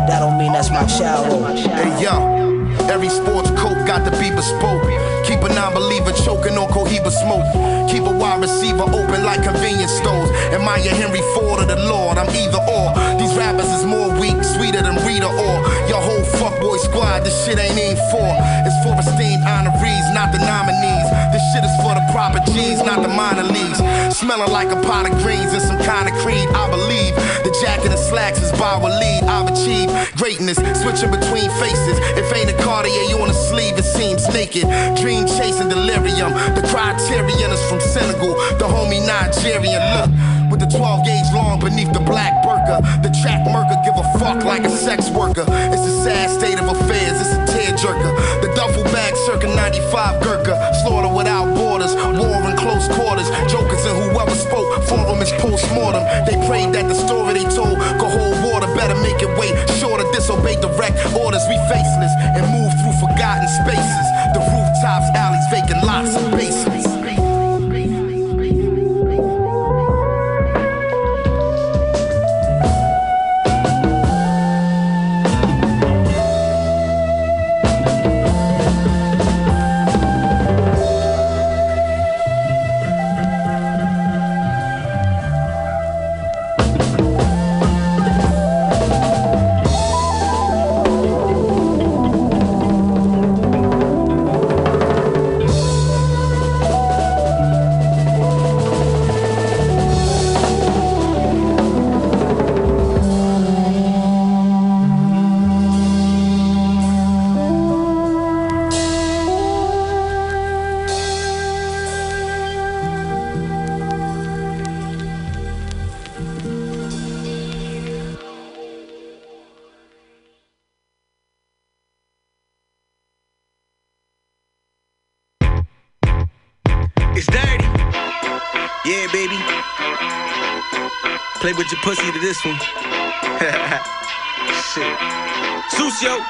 That 0.08 0.20
don't 0.20 0.38
mean 0.38 0.54
that's 0.54 0.70
my 0.70 0.86
child 0.86 1.32
though. 1.32 1.56
Hey 1.56 2.04
yo, 2.04 2.78
every 2.88 3.10
sports 3.10 3.50
got 3.88 4.06
to 4.06 4.12
be 4.20 4.30
bespoke. 4.30 4.86
Keep 5.26 5.42
a 5.42 5.50
non-believer 5.50 6.12
choking 6.12 6.58
on 6.58 6.70
Cohiba 6.70 7.10
smoke. 7.10 7.48
Keep 7.90 8.04
a 8.04 8.12
wide 8.12 8.42
receiver 8.42 8.84
open 8.84 9.24
like 9.24 9.42
convenience 9.42 9.92
stores. 9.92 10.30
Am 10.54 10.68
I 10.68 10.78
a 10.78 10.94
Henry 10.94 11.24
Ford 11.34 11.64
or 11.64 11.66
the 11.66 11.80
Lord? 11.88 12.18
I'm 12.18 12.30
either 12.30 12.62
or. 12.62 12.94
These 13.18 13.34
rappers 13.38 13.72
is 13.72 13.86
more 13.86 14.10
weak, 14.20 14.44
sweeter 14.44 14.82
than 14.82 14.96
Rita 15.08 15.28
or 15.28 15.56
your 15.88 16.04
whole 16.04 16.26
fuck 16.42 16.60
boy 16.60 16.76
squad, 16.78 17.24
this 17.24 17.34
shit 17.46 17.58
ain't 17.58 17.80
aimed 17.80 18.04
for. 18.12 18.28
It's 18.68 18.76
for 18.84 19.00
esteemed 19.00 19.44
honorees, 19.48 20.06
not 20.12 20.34
the 20.36 20.40
nominees. 20.44 21.08
This 21.32 21.40
shit 21.54 21.64
is 21.64 21.72
for 21.80 21.96
the 21.96 22.04
proper 22.12 22.44
G's, 22.52 22.84
not 22.84 23.02
the 23.02 23.08
minor 23.08 23.48
leagues. 23.48 23.80
Smelling 24.12 24.52
like 24.52 24.72
a 24.72 24.80
pot 24.84 25.10
of 25.10 25.16
greens 25.24 25.54
and 25.54 25.62
some 25.62 25.80
kind 25.88 26.10
of 26.10 26.16
creed, 26.20 26.48
I 26.52 26.68
believe. 26.70 27.16
The 27.46 27.54
jacket 27.62 27.92
and 27.92 28.00
slacks 28.00 28.42
is 28.42 28.52
by 28.58 28.82
lead. 28.82 29.24
I've 29.30 29.46
achieved 29.54 29.94
greatness, 30.18 30.58
switching 30.82 31.12
between 31.12 31.52
faces. 31.62 32.02
If 32.18 32.34
ain't 32.34 32.50
a 32.50 32.58
Cartier 32.58 33.22
on 33.22 33.28
the 33.28 33.36
sleeve, 33.36 33.78
it 33.78 33.84
seems 33.84 34.28
naked. 34.34 34.66
Dream 34.98 35.28
chasing 35.28 35.70
delirium. 35.70 36.34
The 36.58 36.66
criterion 36.74 37.52
is 37.52 37.62
from 37.70 37.80
Senegal, 37.82 38.34
the 38.58 38.66
homie 38.66 39.06
Nigerian. 39.06 39.78
Look. 39.94 40.35
With 40.56 40.72
the 40.72 40.78
12 40.80 41.04
gauge 41.04 41.28
long 41.36 41.60
beneath 41.60 41.92
the 41.92 42.00
black 42.00 42.32
burqa. 42.40 42.80
The 43.04 43.12
track 43.12 43.44
murker 43.44 43.76
give 43.84 44.00
a 44.00 44.08
fuck 44.16 44.40
like 44.48 44.64
a 44.64 44.72
sex 44.72 45.12
worker. 45.12 45.44
It's 45.44 45.84
a 45.84 45.96
sad 46.08 46.32
state 46.32 46.56
of 46.56 46.72
affairs, 46.72 47.20
it's 47.20 47.36
a 47.36 47.44
tearjerker. 47.52 48.40
The 48.40 48.56
duffel 48.56 48.88
bag 48.96 49.20
circa 49.28 49.52
95 49.52 50.24
Gurkha. 50.24 50.56
Slaughter 50.80 51.12
without 51.12 51.52
borders, 51.60 51.92
war 52.00 52.40
in 52.48 52.56
close 52.56 52.88
quarters. 52.96 53.28
Jokers 53.52 53.84
and 53.84 54.00
whoever 54.00 54.32
spoke 54.32 54.80
for 54.88 55.04
them 55.04 55.20
is 55.20 55.36
post 55.44 55.68
mortem. 55.76 56.08
They 56.24 56.40
prayed 56.48 56.72
that 56.72 56.88
the 56.88 56.96
story 56.96 57.34
they 57.36 57.48
told 57.52 57.76
could 58.00 58.16
hold 58.16 58.40
water. 58.48 58.72
Better 58.80 58.96
make 59.04 59.20
it 59.20 59.36
way 59.36 59.52
to 59.52 60.08
disobey 60.16 60.56
direct 60.64 60.96
orders. 61.20 61.44
We 61.52 61.60
faceless 61.68 62.16
and 62.32 62.48
move 62.56 62.72
through 62.80 62.96
forgotten 63.04 63.52
spaces. 63.60 64.08
The 64.32 64.40
rooftops, 64.40 65.12
alleys, 65.20 65.44
vacant 65.52 65.84
lots, 65.84 66.16
and 66.16 66.32
basements. 66.32 66.95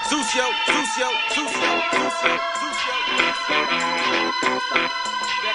Susio, 0.03 0.45
Susio, 0.67 1.09
Susio, 1.33 1.71
Susio, 1.95 2.33
Susio, 2.59 2.95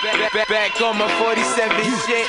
Back, 0.03 0.33
back, 0.33 0.49
back 0.49 0.81
on 0.81 0.97
my 0.97 1.09
47 1.19 1.85
shit. 2.07 2.27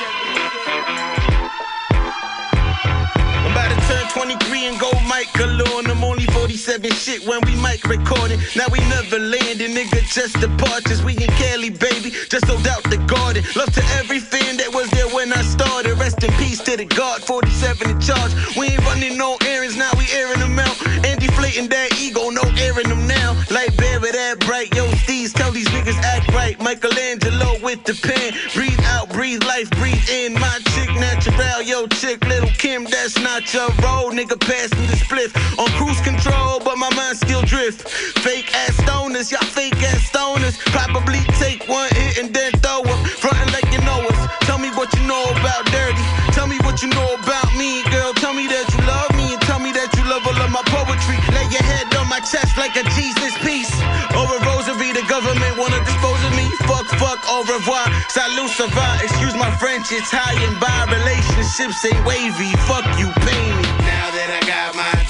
I'm 3.34 3.50
about 3.50 3.70
to 3.70 3.80
turn 3.88 4.04
23 4.12 4.66
and 4.66 4.78
go 4.78 4.90
Mike 5.08 5.34
alone. 5.40 5.86
I'm 5.86 6.04
only 6.04 6.26
47 6.26 6.90
shit 6.92 7.26
when 7.26 7.40
we 7.46 7.56
mic 7.56 7.82
recording. 7.84 8.38
Now 8.54 8.66
we 8.70 8.78
never 8.80 9.18
landing, 9.18 9.74
nigga, 9.74 10.02
just 10.12 10.38
departures. 10.38 11.02
We 11.02 11.16
in 11.16 11.30
Cali, 11.40 11.70
baby, 11.70 12.10
just 12.28 12.46
sold 12.46 12.66
out 12.66 12.82
the 12.84 12.98
garden. 13.08 13.42
Love 13.56 13.72
to 13.74 13.82
every 13.98 14.20
fan 14.20 14.58
that 14.58 14.72
was 14.72 14.90
there 14.90 15.08
when 15.08 15.32
I 15.32 15.42
started. 15.42 15.98
Rest 15.98 16.22
in 16.22 16.32
peace 16.34 16.60
to 16.60 16.76
the 16.76 16.84
guard, 16.84 17.22
47 17.22 17.90
in 17.90 18.00
charge. 18.00 18.32
We 18.56 18.68
ain't 18.68 18.84
running 18.84 19.16
no 19.16 19.36
errands, 19.46 19.76
now 19.76 19.90
we 19.96 20.06
airing 20.12 20.40
them 20.40 20.58
out. 20.58 20.71
And 21.54 21.68
deflating 21.68 21.68
that 21.68 22.00
ego, 22.00 22.30
no 22.30 22.42
airing 22.58 22.88
them 22.88 23.06
now. 23.06 23.34
Like 23.50 23.76
Barry, 23.76 24.10
that 24.12 24.40
bright, 24.40 24.74
yo, 24.74 24.86
Steez, 25.04 25.32
tell 25.32 25.52
these 25.52 25.68
niggas 25.68 26.00
act 26.02 26.28
right. 26.32 26.58
Michelangelo 26.60 27.58
with 27.62 27.84
the 27.84 27.94
pen. 27.94 28.32
Breathe 28.54 28.80
out, 28.84 29.10
breathe 29.12 29.42
life, 29.44 29.68
breathe 29.72 30.08
in. 30.08 30.34
My 30.34 30.58
chick, 30.72 30.88
natural, 30.96 31.62
yo, 31.62 31.86
chick, 31.88 32.24
little 32.24 32.48
Kim, 32.56 32.84
that's 32.84 33.18
not 33.18 33.52
your 33.52 33.68
role. 33.84 34.10
Nigga, 34.12 34.40
pass 34.40 34.72
me 34.78 34.86
the 34.86 34.96
spliff. 34.96 35.32
On 35.58 35.68
cruise 35.76 36.00
control, 36.00 36.60
but 36.60 36.78
my 36.78 36.88
mind 36.94 37.16
still 37.16 37.42
drift. 37.42 37.88
Fake 37.88 38.54
ass 38.54 38.76
stoners, 38.80 39.30
y'all 39.30 39.44
fake 39.44 39.76
ass 39.82 40.10
stoners. 40.10 40.58
Probably 40.72 41.20
take 41.38 41.68
chest 52.24 52.56
like 52.56 52.76
a 52.76 52.84
Jesus 52.94 53.36
piece. 53.42 53.72
Or 54.14 54.26
a 54.26 54.38
rosary, 54.46 54.92
the 54.92 55.04
government 55.08 55.58
wanna 55.58 55.80
dispose 55.84 56.22
of 56.24 56.32
me. 56.36 56.46
Fuck, 56.68 56.86
fuck, 56.98 57.20
au 57.28 57.42
revoir. 57.44 57.86
Salut, 58.08 58.50
va. 58.70 58.98
Excuse 59.02 59.34
my 59.34 59.50
French, 59.56 59.92
it's 59.92 60.10
high 60.10 60.38
and 60.46 60.58
by. 60.60 60.86
Relationships 60.92 61.84
ain't 61.84 62.04
wavy. 62.06 62.52
Fuck 62.68 62.86
you, 62.98 63.08
pay 63.26 63.44
me. 63.58 63.66
Now 63.84 64.06
that 64.14 64.28
I 64.30 64.40
got 64.46 64.76
my 64.76 65.01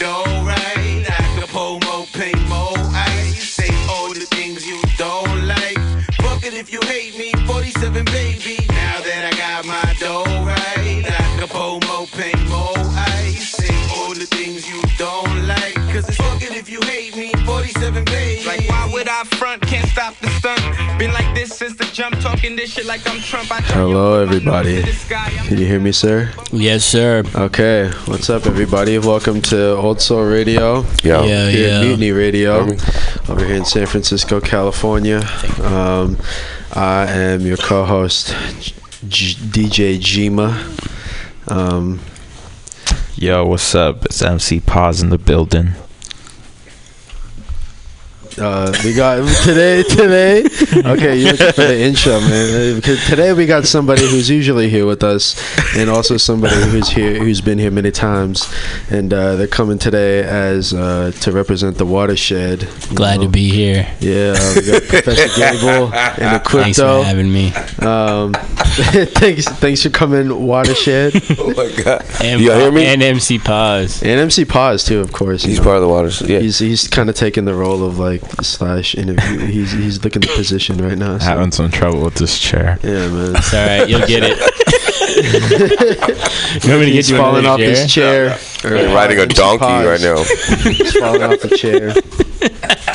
stop 19.92 20.16
the 20.20 20.28
stunt. 20.30 20.98
Been 20.98 21.12
like 21.12 21.34
this 21.34 21.54
since 21.54 21.76
the 21.76 21.84
jump, 21.84 22.18
talking 22.20 22.56
this 22.56 22.72
shit 22.72 22.86
like 22.86 23.06
I'm 23.06 23.20
Trump. 23.20 23.52
I 23.52 23.60
Hello, 23.60 24.22
everybody. 24.22 24.82
Can 24.82 25.58
you 25.58 25.66
hear 25.66 25.80
me, 25.80 25.92
sir? 25.92 26.32
Yes, 26.50 26.82
sir. 26.82 27.22
Okay, 27.34 27.90
what's 28.06 28.30
up, 28.30 28.46
everybody? 28.46 28.98
Welcome 28.98 29.42
to 29.42 29.76
Old 29.76 30.00
Soul 30.00 30.24
Radio. 30.24 30.86
Yo. 31.02 31.24
Yeah, 31.24 31.50
here 31.50 31.68
yeah. 31.68 31.80
at 31.80 31.84
Mutiny 31.84 32.10
Radio, 32.12 32.60
over 33.28 33.44
here 33.44 33.56
in 33.56 33.66
San 33.66 33.86
Francisco, 33.86 34.40
California. 34.40 35.20
Um, 35.60 36.16
I 36.72 37.06
am 37.08 37.42
your 37.42 37.58
co-host, 37.58 38.34
G- 39.08 39.34
DJ 39.34 39.98
Jima. 39.98 40.56
Um, 41.48 42.00
Yo, 43.16 43.44
what's 43.44 43.74
up? 43.74 44.06
It's 44.06 44.22
MC 44.22 44.60
Paz 44.60 45.02
in 45.02 45.10
the 45.10 45.18
building. 45.18 45.74
Uh, 48.38 48.72
we 48.84 48.94
got 48.94 49.16
today. 49.44 49.82
Today, 49.82 50.42
okay, 50.86 51.16
you're 51.18 51.32
looking 51.32 51.52
for 51.52 51.62
the 51.64 51.78
intro, 51.80 52.18
man. 52.20 52.72
Uh, 52.72 52.76
Because 52.76 53.04
today 53.06 53.32
we 53.34 53.44
got 53.46 53.66
somebody 53.66 54.02
who's 54.08 54.30
usually 54.30 54.70
here 54.70 54.86
with 54.86 55.02
us, 55.02 55.36
and 55.76 55.90
also 55.90 56.16
somebody 56.16 56.54
who's 56.70 56.88
here, 56.88 57.18
who's 57.18 57.40
been 57.42 57.58
here 57.58 57.70
many 57.70 57.90
times, 57.90 58.50
and 58.90 59.12
uh, 59.12 59.36
they're 59.36 59.46
coming 59.46 59.78
today 59.78 60.22
as 60.22 60.72
uh, 60.72 61.12
to 61.20 61.32
represent 61.32 61.76
the 61.76 61.84
watershed. 61.86 62.68
Glad 62.94 63.20
to 63.20 63.28
be 63.28 63.50
here. 63.50 63.86
Yeah, 64.00 64.34
uh, 64.36 64.52
we 64.56 64.70
got 64.70 64.82
Professor 64.84 65.28
Gable 65.38 65.92
and 65.92 66.36
the 66.36 66.40
crypto. 66.44 66.62
Thanks 66.62 66.78
for 66.78 67.04
having 67.04 67.30
me. 67.30 67.52
Um, 67.80 68.32
thanks, 69.14 69.44
thanks 69.46 69.82
for 69.82 69.90
coming, 69.90 70.28
Watershed. 70.46 71.12
oh 71.38 71.52
my 71.54 71.70
god! 71.82 72.04
And, 72.22 72.40
You 72.40 72.52
hear 72.52 72.72
me? 72.72 72.86
And 72.86 73.02
MC 73.02 73.38
Paz. 73.38 74.02
And 74.02 74.12
MC 74.12 74.44
Paz 74.46 74.84
too, 74.84 75.00
of 75.00 75.12
course. 75.12 75.42
He's 75.42 75.60
part 75.60 75.76
of 75.76 75.82
the 75.82 75.88
Watershed. 75.88 76.28
Yeah. 76.28 76.38
He's 76.40 76.58
he's 76.58 76.88
kind 76.88 77.10
of 77.10 77.14
taking 77.16 77.44
the 77.44 77.54
role 77.54 77.84
of 77.84 77.98
like 77.98 78.22
slash 78.42 78.94
interview. 78.94 79.38
He's 79.46 79.72
he's 79.72 80.02
looking 80.04 80.22
the 80.22 80.28
position 80.28 80.78
right 80.78 80.96
now. 80.96 81.18
so- 81.18 81.24
Having 81.26 81.52
some 81.52 81.70
trouble 81.70 82.02
with 82.04 82.14
this 82.14 82.38
chair. 82.38 82.78
Yeah, 82.82 83.08
man. 83.08 83.36
It's 83.36 83.52
all 83.52 83.66
right. 83.66 83.88
You'll 83.88 84.06
get 84.06 84.22
it. 84.24 84.38
you 85.12 86.70
want 86.70 86.80
me 86.80 86.86
to 86.86 86.92
get 86.92 86.94
He's 86.94 87.10
you 87.10 87.16
falling 87.18 87.44
another 87.44 87.62
off 87.64 87.68
his 87.68 87.92
chair. 87.92 88.38
Or, 88.64 88.76
He's 88.76 88.86
riding 88.86 89.18
a 89.18 89.22
MC 89.22 89.34
donkey 89.34 89.64
Paz. 89.64 89.86
right 89.86 90.00
now. 90.00 90.70
He's 90.72 90.92
falling 90.96 91.22
off 91.22 91.40
the 91.40 91.56
chair. 91.56 91.92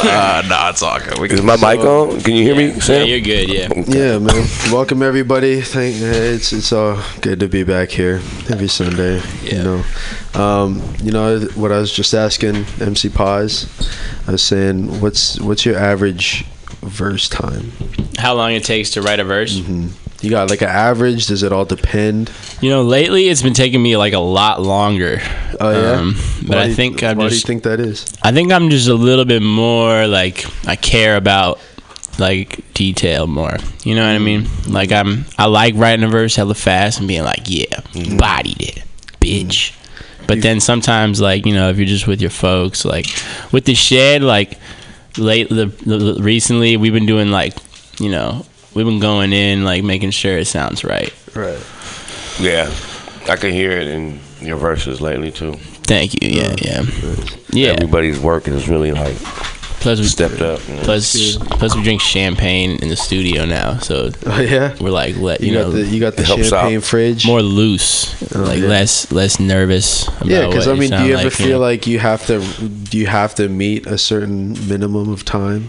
uh, 0.04 0.42
nah, 0.48 0.70
it's 0.70 0.82
all 0.82 0.98
good. 0.98 1.18
We 1.18 1.28
Is 1.28 1.42
my 1.42 1.56
mic 1.56 1.84
on? 1.84 2.20
Can 2.22 2.34
you 2.34 2.42
hear 2.42 2.56
me, 2.56 2.80
Sam? 2.80 3.06
Yeah, 3.06 3.16
you're 3.16 3.20
good. 3.20 3.50
Yeah. 3.50 3.68
Yeah, 3.86 4.18
man. 4.18 4.46
Welcome 4.72 5.02
everybody. 5.02 5.60
Thank 5.60 5.96
it's 5.96 6.54
it's 6.54 6.72
all 6.72 7.02
good 7.20 7.40
to 7.40 7.48
be 7.48 7.64
back 7.64 7.90
here 7.90 8.14
every 8.48 8.68
Sunday. 8.68 9.20
You 9.42 9.62
know, 9.62 9.84
um, 10.32 10.82
you 11.02 11.12
know 11.12 11.40
what 11.54 11.70
I 11.70 11.78
was 11.78 11.92
just 11.92 12.14
asking 12.14 12.64
MC 12.80 13.10
Paz. 13.10 13.68
I 14.26 14.32
was 14.32 14.42
saying, 14.42 15.02
what's 15.02 15.38
what's 15.38 15.66
your 15.66 15.76
average 15.76 16.46
verse 16.80 17.28
time? 17.28 17.72
How 18.16 18.34
long 18.34 18.52
it 18.52 18.64
takes 18.64 18.90
to 18.92 19.02
write 19.02 19.20
a 19.20 19.24
verse? 19.24 19.58
Mm-hmm. 19.58 19.88
You 20.20 20.28
got 20.30 20.50
like 20.50 20.60
an 20.60 20.68
average? 20.68 21.26
Does 21.28 21.42
it 21.42 21.52
all 21.52 21.64
depend? 21.64 22.30
You 22.60 22.68
know, 22.70 22.82
lately 22.82 23.28
it's 23.28 23.40
been 23.42 23.54
taking 23.54 23.82
me 23.82 23.96
like 23.96 24.12
a 24.12 24.18
lot 24.18 24.60
longer. 24.60 25.20
Oh 25.58 25.70
yeah. 25.70 25.92
Um, 26.00 26.14
but 26.46 26.56
Why 26.56 26.60
I 26.60 26.64
do 26.64 26.68
you- 26.70 26.74
think 26.76 27.02
I'm 27.02 27.16
why 27.18 27.28
just. 27.28 27.46
do 27.46 27.52
you 27.52 27.54
think 27.54 27.62
that 27.64 27.80
is? 27.80 28.12
I 28.22 28.30
think 28.32 28.52
I'm 28.52 28.68
just 28.70 28.88
a 28.88 28.94
little 28.94 29.24
bit 29.24 29.42
more 29.42 30.06
like 30.06 30.44
I 30.66 30.76
care 30.76 31.16
about 31.16 31.58
like 32.18 32.62
detail 32.74 33.26
more. 33.26 33.56
You 33.84 33.94
know 33.94 34.02
what 34.06 34.14
I 34.14 34.18
mean? 34.18 34.46
Like 34.68 34.92
I'm 34.92 35.24
I 35.38 35.46
like 35.46 35.74
writing 35.76 36.04
a 36.04 36.08
verse 36.08 36.36
hella 36.36 36.54
fast 36.54 36.98
and 36.98 37.08
being 37.08 37.22
like, 37.24 37.42
yeah, 37.46 37.80
bodied 38.18 38.60
it, 38.60 38.82
bitch. 39.20 39.74
But 40.26 40.42
then 40.42 40.60
sometimes 40.60 41.20
like 41.20 41.46
you 41.46 41.54
know 41.54 41.70
if 41.70 41.78
you're 41.78 41.86
just 41.86 42.06
with 42.06 42.20
your 42.20 42.30
folks 42.30 42.84
like 42.84 43.06
with 43.52 43.64
the 43.64 43.74
shed 43.74 44.22
like 44.22 44.58
late 45.16 45.48
the, 45.48 45.66
the 45.66 46.18
recently 46.20 46.76
we've 46.76 46.92
been 46.92 47.06
doing 47.06 47.30
like 47.30 47.54
you 47.98 48.10
know 48.10 48.44
we've 48.84 48.92
been 48.92 49.00
going 49.00 49.32
in 49.32 49.64
like 49.64 49.84
making 49.84 50.10
sure 50.10 50.38
it 50.38 50.46
sounds 50.46 50.84
right. 50.84 51.12
Right. 51.34 51.58
Yeah, 52.40 52.72
I 53.28 53.36
can 53.36 53.52
hear 53.52 53.72
it 53.72 53.88
in 53.88 54.18
your 54.40 54.56
verses 54.56 55.00
lately 55.00 55.30
too. 55.30 55.54
Thank 55.84 56.22
you. 56.22 56.28
Yeah, 56.30 56.42
uh, 56.48 56.56
yeah, 56.62 56.82
yeah. 57.52 57.68
Everybody's 57.72 58.18
work 58.18 58.48
is 58.48 58.68
really 58.68 58.92
like 58.92 59.16
Plus 59.80 59.98
we 59.98 60.04
stepped 60.06 60.42
up. 60.42 60.60
you 60.68 60.74
know? 60.74 60.82
Plus, 60.82 61.36
plus 61.38 61.74
we 61.74 61.82
drink 61.82 62.02
champagne 62.02 62.78
in 62.82 62.88
the 62.88 62.96
studio 62.96 63.46
now, 63.46 63.78
so 63.78 64.10
Oh, 64.26 64.38
yeah? 64.40 64.76
we're 64.78 64.90
like 64.90 65.16
let 65.16 65.40
You 65.40 65.48
you, 65.48 65.54
got 65.54 65.60
know 65.62 65.70
the- 65.72 65.86
you 65.86 66.00
got 66.00 66.16
the 66.16 66.24
champagne 66.26 66.76
out. 66.78 66.82
fridge? 66.84 67.26
more 67.26 67.40
loose, 67.42 68.14
Oh, 68.36 68.40
like 68.42 68.60
yeah. 68.60 68.68
less 68.68 69.10
less 69.10 69.40
nervous. 69.40 70.06
About 70.08 70.26
Yeah, 70.26 70.46
because 70.48 70.68
I 70.68 70.74
mean, 70.74 70.90
do 70.90 71.04
you 71.04 71.14
ever 71.14 71.24
like, 71.24 71.32
feel 71.32 71.48
know? 71.48 71.58
like 71.60 71.86
you 71.86 71.98
have 71.98 72.24
to? 72.26 72.40
Do 72.68 72.98
you 72.98 73.06
have 73.06 73.34
to 73.36 73.48
meet 73.48 73.86
a 73.86 73.96
certain 73.98 74.52
minimum 74.68 75.10
of 75.10 75.24
time? 75.24 75.68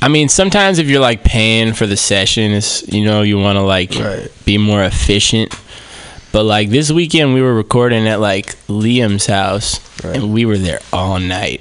I 0.00 0.08
mean, 0.08 0.28
sometimes 0.28 0.78
if 0.78 0.88
you're 0.88 1.00
like 1.00 1.22
paying 1.22 1.72
for 1.74 1.86
the 1.86 1.96
session, 1.96 2.52
it's 2.52 2.86
you 2.88 3.04
know 3.04 3.22
you 3.22 3.38
want 3.38 3.56
to 3.56 3.62
like 3.62 3.92
be 4.44 4.58
more 4.58 4.82
efficient. 4.82 5.54
But 6.32 6.44
like 6.44 6.70
this 6.70 6.90
weekend, 6.90 7.34
we 7.34 7.42
were 7.42 7.54
recording 7.54 8.08
at 8.08 8.18
like 8.18 8.56
Liam's 8.66 9.26
house, 9.26 9.80
and 10.02 10.32
we 10.32 10.44
were 10.44 10.58
there 10.58 10.80
all 10.92 11.20
night, 11.20 11.60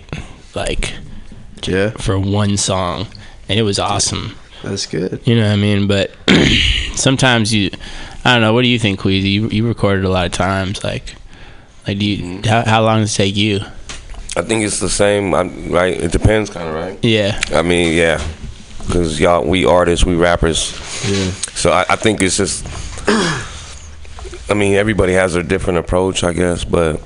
like 0.56 0.94
yeah, 1.64 1.92
for 1.92 2.18
one 2.20 2.58
song, 2.58 3.08
and 3.48 3.60
it 3.60 3.64
was 3.64 3.78
awesome. 3.78 4.36
That's 4.64 4.86
good. 4.86 5.22
You 5.26 5.36
know 5.36 5.48
what 5.48 5.54
I 5.54 5.56
mean? 5.58 5.88
But 5.88 6.12
sometimes 6.96 7.54
you, 7.54 7.70
I 8.24 8.34
don't 8.34 8.42
know. 8.42 8.54
What 8.54 8.62
do 8.62 8.68
you 8.68 8.80
think, 8.80 9.00
Queasy? 9.00 9.30
You, 9.30 9.50
you 9.50 9.68
recorded 9.68 10.06
a 10.06 10.10
lot 10.10 10.26
of 10.26 10.32
times. 10.32 10.84
Like, 10.84 11.16
like 11.88 11.98
do 12.00 12.06
you? 12.06 12.42
How, 12.46 12.64
how 12.64 12.84
long 12.84 13.02
does 13.02 13.14
it 13.14 13.18
take 13.18 13.36
you? 13.36 13.60
I 14.38 14.42
think 14.42 14.64
it's 14.64 14.80
the 14.80 14.90
same, 14.90 15.32
right? 15.34 16.00
It 16.00 16.12
depends, 16.12 16.50
kind 16.50 16.68
of, 16.70 16.74
right? 16.76 16.98
Yeah. 17.04 17.40
I 17.54 17.62
mean, 17.64 17.94
yeah, 17.98 18.26
because 18.86 19.20
y'all, 19.20 19.46
we 19.46 19.66
artists, 19.66 20.06
we 20.06 20.16
rappers. 20.16 20.72
Yeah. 21.10 21.32
So 21.54 21.72
I, 21.72 21.86
I 21.90 21.96
think 21.98 22.22
it's 22.22 22.38
just. 22.38 22.66
I 24.50 24.54
mean, 24.54 24.74
everybody 24.76 25.14
has 25.14 25.36
a 25.36 25.44
different 25.44 25.80
approach, 25.80 26.24
I 26.26 26.34
guess, 26.34 26.66
but 26.66 27.02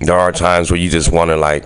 there 0.00 0.18
are 0.18 0.32
times 0.32 0.70
where 0.70 0.78
you 0.78 0.90
just 0.90 1.10
want 1.10 1.30
to 1.30 1.36
like, 1.36 1.64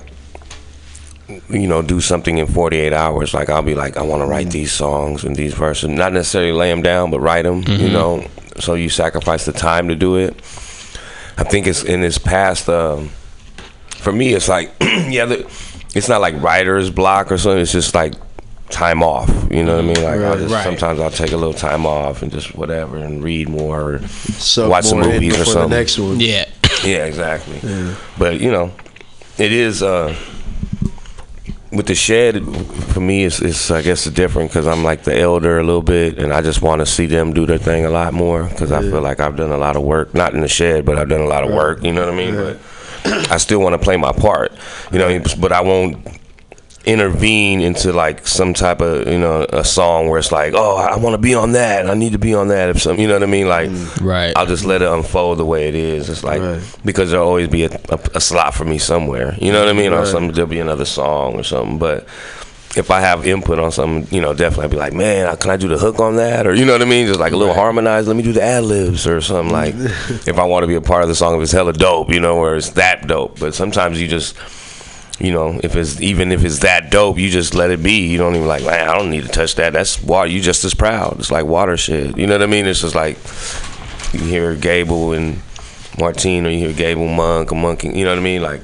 you 1.48 1.66
know, 1.66 1.82
do 1.82 2.00
something 2.00 2.38
in 2.38 2.46
48 2.46 2.92
hours. 2.92 3.34
Like 3.34 3.50
I'll 3.50 3.62
be 3.62 3.74
like, 3.74 3.96
I 3.96 4.02
want 4.02 4.22
to 4.22 4.26
write 4.26 4.50
these 4.50 4.70
songs 4.72 5.24
and 5.24 5.34
these 5.34 5.52
verses, 5.54 5.88
not 5.88 6.12
necessarily 6.12 6.52
lay 6.52 6.70
them 6.70 6.82
down, 6.82 7.10
but 7.10 7.18
write 7.20 7.42
them. 7.42 7.58
You 7.62 7.88
Mhm. 7.88 7.92
know, 7.92 8.26
so 8.60 8.74
you 8.74 8.88
sacrifice 8.88 9.44
the 9.44 9.52
time 9.52 9.88
to 9.88 9.96
do 9.96 10.16
it. 10.16 10.36
I 11.36 11.42
think 11.42 11.66
it's 11.66 11.82
in 11.82 12.00
this 12.00 12.18
past. 12.18 12.68
Um, 12.68 13.10
for 14.04 14.12
me, 14.12 14.34
it's 14.34 14.48
like, 14.48 14.70
yeah, 14.80 15.24
the, 15.24 15.40
it's 15.94 16.08
not 16.08 16.20
like 16.20 16.40
writer's 16.42 16.90
block 16.90 17.32
or 17.32 17.38
something. 17.38 17.60
It's 17.60 17.72
just 17.72 17.94
like 17.94 18.14
time 18.70 19.02
off. 19.02 19.28
You 19.50 19.64
know 19.64 19.76
what 19.76 19.84
I 19.84 19.86
mean? 19.88 20.02
Like 20.04 20.20
I'll 20.20 20.38
just, 20.38 20.52
Right. 20.54 20.64
sometimes 20.64 21.00
I'll 21.00 21.10
take 21.10 21.32
a 21.32 21.36
little 21.36 21.52
time 21.54 21.86
off 21.86 22.22
and 22.22 22.30
just 22.32 22.54
whatever 22.54 22.96
and 22.98 23.22
read 23.24 23.48
more 23.48 23.94
or 23.94 23.98
Soak 24.08 24.70
watch 24.70 24.84
some 24.84 24.98
more 25.00 25.08
in 25.08 25.14
movies 25.14 25.34
or 25.34 25.38
before 25.38 25.54
the 25.54 25.60
something. 25.60 25.70
next 25.78 25.98
one. 25.98 26.20
Yeah. 26.20 26.44
Yeah, 26.84 27.06
exactly. 27.06 27.58
Yeah. 27.62 27.94
But 28.18 28.40
you 28.40 28.50
know, 28.50 28.70
it 29.38 29.52
is 29.52 29.82
uh, 29.82 30.14
with 31.72 31.86
the 31.86 31.94
shed. 31.94 32.44
For 32.92 33.00
me, 33.00 33.24
it's, 33.24 33.40
it's 33.40 33.70
I 33.70 33.80
guess 33.82 34.06
it's 34.06 34.14
different 34.14 34.50
because 34.50 34.66
I'm 34.66 34.84
like 34.84 35.04
the 35.04 35.18
elder 35.18 35.58
a 35.58 35.64
little 35.64 35.82
bit, 35.82 36.18
and 36.18 36.32
I 36.32 36.42
just 36.42 36.60
want 36.62 36.80
to 36.80 36.86
see 36.86 37.06
them 37.06 37.32
do 37.32 37.46
their 37.46 37.58
thing 37.58 37.84
a 37.86 37.90
lot 37.90 38.12
more 38.12 38.44
because 38.44 38.70
I 38.70 38.80
feel 38.82 39.00
like 39.00 39.18
I've 39.20 39.36
done 39.36 39.50
a 39.50 39.56
lot 39.56 39.76
of 39.76 39.82
work, 39.82 40.14
not 40.14 40.34
in 40.34 40.40
the 40.42 40.48
shed, 40.48 40.84
but 40.84 40.98
I've 40.98 41.08
done 41.08 41.22
a 41.22 41.26
lot 41.26 41.42
of 41.44 41.50
work. 41.54 41.82
You 41.82 41.92
know 41.92 42.04
what 42.04 42.12
I 42.14 42.16
mean? 42.16 42.34
But 42.34 42.58
I 43.04 43.36
still 43.38 43.60
want 43.60 43.74
to 43.74 43.78
play 43.78 43.96
my 43.96 44.12
part. 44.12 44.52
You 44.92 44.98
know, 44.98 45.20
but 45.38 45.52
I 45.52 45.60
won't 45.60 46.06
intervene 46.86 47.60
into 47.62 47.92
like 47.94 48.26
some 48.26 48.52
type 48.52 48.82
of 48.82 49.08
you 49.08 49.18
know 49.18 49.46
a 49.50 49.64
song 49.64 50.08
where 50.08 50.18
it's 50.18 50.30
like 50.30 50.52
oh 50.54 50.76
I 50.76 50.98
want 50.98 51.14
to 51.14 51.18
be 51.18 51.34
on 51.34 51.52
that 51.52 51.88
I 51.88 51.94
need 51.94 52.12
to 52.12 52.18
be 52.18 52.34
on 52.34 52.48
that 52.48 52.68
if 52.68 52.82
some 52.82 52.98
you 52.98 53.08
know 53.08 53.14
what 53.14 53.22
I 53.22 53.26
mean? 53.26 53.48
Like 53.48 53.70
mm. 53.70 54.04
right. 54.04 54.34
I'll 54.36 54.46
just 54.46 54.66
let 54.66 54.82
it 54.82 54.88
unfold 54.88 55.38
the 55.38 55.46
way 55.46 55.68
it 55.68 55.74
is. 55.74 56.10
It's 56.10 56.22
like 56.22 56.42
because 56.84 57.10
there'll 57.10 57.26
always 57.26 57.48
be 57.48 57.64
a, 57.64 57.70
a, 57.88 57.98
a 58.16 58.20
slot 58.20 58.52
for 58.54 58.66
me 58.66 58.76
somewhere 58.78 59.34
you 59.40 59.50
know 59.50 59.60
what 59.60 59.68
I 59.68 59.72
mean? 59.72 59.92
Or 59.92 60.00
Right. 60.00 60.06
something 60.06 60.32
there'll 60.32 60.50
be 60.50 60.60
another 60.60 60.84
song 60.84 61.36
or 61.36 61.42
something 61.42 61.78
but 61.78 62.06
if 62.76 62.90
I 62.90 63.00
have 63.00 63.26
input 63.26 63.58
on 63.58 63.70
something 63.70 64.12
you 64.14 64.20
know 64.20 64.34
definitely 64.34 64.64
I'll 64.64 64.70
be 64.70 64.76
like 64.76 64.92
man 64.92 65.36
can 65.36 65.50
I 65.50 65.56
do 65.56 65.68
the 65.68 65.78
hook 65.78 66.00
on 66.00 66.16
that 66.16 66.46
or 66.46 66.54
you 66.54 66.64
know 66.64 66.72
what 66.72 66.82
I 66.82 66.86
mean 66.86 67.06
just 67.06 67.20
like 67.20 67.32
a 67.32 67.36
little 67.36 67.54
harmonized 67.54 68.08
let 68.08 68.16
me 68.16 68.22
do 68.22 68.32
the 68.32 68.42
ad 68.42 68.64
libs 68.64 69.06
or 69.06 69.20
something 69.20 69.52
like 69.52 69.74
if 69.78 70.38
I 70.38 70.44
want 70.44 70.64
to 70.64 70.66
be 70.66 70.74
a 70.74 70.80
part 70.80 71.02
of 71.02 71.08
the 71.08 71.14
song 71.14 71.36
if 71.36 71.42
it's 71.42 71.52
hella 71.52 71.72
dope 71.72 72.10
you 72.10 72.20
know 72.20 72.36
or 72.38 72.56
it's 72.56 72.70
that 72.70 73.06
dope 73.06 73.38
but 73.38 73.54
sometimes 73.54 74.00
you 74.00 74.08
just 74.08 74.36
you 75.20 75.32
know, 75.32 75.60
if 75.62 75.76
it's 75.76 76.00
even 76.00 76.32
if 76.32 76.44
it's 76.44 76.60
that 76.60 76.90
dope, 76.90 77.18
you 77.18 77.30
just 77.30 77.54
let 77.54 77.70
it 77.70 77.82
be. 77.82 78.08
You 78.08 78.18
don't 78.18 78.34
even 78.34 78.48
like, 78.48 78.64
man, 78.64 78.88
I 78.88 78.98
don't 78.98 79.10
need 79.10 79.22
to 79.22 79.28
touch 79.28 79.54
that. 79.56 79.72
That's 79.72 80.02
water. 80.02 80.28
You 80.28 80.40
just 80.40 80.64
as 80.64 80.74
proud. 80.74 81.18
It's 81.20 81.30
like 81.30 81.46
watershed. 81.46 82.18
You 82.18 82.26
know 82.26 82.34
what 82.34 82.42
I 82.42 82.46
mean? 82.46 82.66
It's 82.66 82.80
just 82.80 82.96
like 82.96 83.16
you 84.12 84.20
hear 84.28 84.56
Gable 84.56 85.12
and 85.12 85.40
Martine, 85.98 86.46
or 86.46 86.50
you 86.50 86.58
hear 86.58 86.72
Gable 86.72 87.08
Monk 87.08 87.52
or 87.52 87.54
Monk. 87.54 87.84
You 87.84 88.04
know 88.04 88.10
what 88.10 88.18
I 88.18 88.22
mean? 88.22 88.42
Like, 88.42 88.60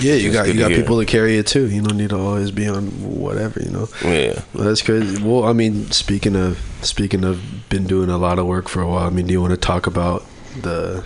Yeah, 0.00 0.14
you 0.14 0.28
It's 0.28 0.36
got 0.36 0.48
you 0.48 0.54
got 0.58 0.70
hear. 0.70 0.80
people 0.80 0.98
to 0.98 1.06
carry 1.06 1.38
it 1.38 1.46
too. 1.46 1.68
You 1.68 1.80
don't 1.82 1.96
need 1.96 2.10
to 2.10 2.18
always 2.18 2.50
be 2.50 2.66
on 2.68 2.86
whatever. 3.20 3.60
You 3.60 3.70
know. 3.70 3.88
Yeah. 4.04 4.42
Well, 4.52 4.64
that's 4.64 4.82
crazy. 4.82 5.22
Well, 5.22 5.44
I 5.44 5.52
mean, 5.52 5.90
speaking 5.92 6.34
of 6.36 6.58
speaking 6.82 7.24
of 7.24 7.40
been 7.68 7.86
doing 7.86 8.10
a 8.10 8.18
lot 8.18 8.38
of 8.38 8.46
work 8.46 8.68
for 8.68 8.80
a 8.82 8.88
while. 8.88 9.06
I 9.06 9.10
mean, 9.10 9.26
do 9.26 9.32
you 9.32 9.40
want 9.40 9.52
to 9.52 9.56
talk 9.56 9.86
about 9.86 10.24
the 10.60 11.04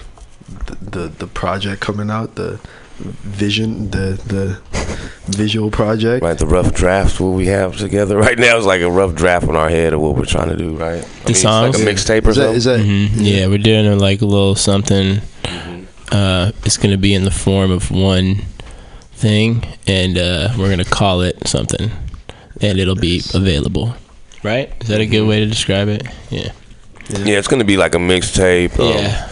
the 0.66 0.76
the, 0.80 1.08
the 1.08 1.26
project 1.26 1.80
coming 1.82 2.10
out 2.10 2.34
the 2.36 2.58
vision 2.98 3.90
the 3.90 4.20
the 4.26 4.58
visual 5.26 5.70
project 5.70 6.24
right, 6.24 6.38
the 6.38 6.46
rough 6.46 6.74
draft 6.74 7.20
what 7.20 7.28
we 7.30 7.46
have 7.46 7.76
together 7.76 8.16
right 8.26 8.38
now 8.38 8.56
is 8.56 8.64
like 8.66 8.80
a 8.80 8.90
rough 8.90 9.14
draft 9.14 9.46
on 9.46 9.54
our 9.54 9.68
head 9.68 9.92
of 9.92 10.00
what 10.00 10.16
we're 10.16 10.24
trying 10.24 10.48
to 10.48 10.56
do. 10.56 10.74
Right? 10.76 11.04
I 11.04 11.06
The 11.24 11.26
mean, 11.26 11.34
songs, 11.34 11.74
it's 11.78 11.84
like 11.84 11.94
a 11.94 12.20
mixtape 12.22 12.26
or 12.26 12.34
something. 12.34 12.82
Mhm. 12.86 13.08
Yeah, 13.16 13.46
we're 13.48 13.58
doing 13.58 13.86
a, 13.86 13.96
like 13.96 14.22
a 14.22 14.26
little 14.26 14.54
something. 14.54 15.20
Mm-hmm. 15.44 15.84
Uh, 16.10 16.52
it's 16.64 16.76
gonna 16.78 16.96
be 16.96 17.14
in 17.14 17.24
the 17.24 17.30
form 17.30 17.70
of 17.70 17.90
one 17.90 18.42
thing, 19.18 19.64
and 19.86 20.16
uh, 20.16 20.50
we're 20.58 20.70
gonna 20.70 20.84
call 20.84 21.20
it 21.22 21.46
something, 21.46 21.90
and 22.60 22.78
it'll 22.78 22.94
be 22.94 23.20
available. 23.34 23.94
Right? 24.42 24.72
Is 24.80 24.88
that 24.88 25.00
a 25.00 25.06
good 25.06 25.26
way 25.26 25.40
to 25.40 25.46
describe 25.46 25.88
it? 25.88 26.06
Yeah. 26.30 26.52
Yeah, 27.10 27.38
it's 27.38 27.48
gonna 27.48 27.64
be 27.64 27.76
like 27.76 27.94
a 27.94 27.98
mixtape. 27.98 28.78
Um, 28.78 28.88
Yeah. 28.94 29.28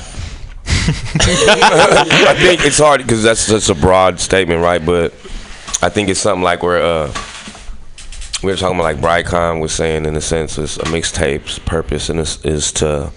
I 0.89 2.35
think 2.39 2.65
it's 2.65 2.79
hard 2.79 3.03
because 3.03 3.23
that's 3.23 3.41
such 3.41 3.69
a 3.69 3.75
broad 3.75 4.19
statement, 4.21 4.63
right? 4.63 4.85
But 4.85 5.13
I 5.83 5.89
think 5.89 6.09
it's 6.09 6.21
something 6.21 6.43
like 6.43 6.63
where 6.63 6.83
uh, 6.83 7.13
we 8.43 8.51
were 8.51 8.57
talking 8.57 8.79
about, 8.79 9.01
like 9.01 9.27
Brycon 9.27 9.61
was 9.61 9.73
saying, 9.73 10.07
in 10.07 10.17
a 10.17 10.21
sense, 10.21 10.59
is 10.59 10.79
a 10.79 10.85
mixtape's 10.85 11.59
purpose 11.61 12.09
and 12.09 12.21
is, 12.21 12.45
is 12.45 12.73
to 12.73 13.11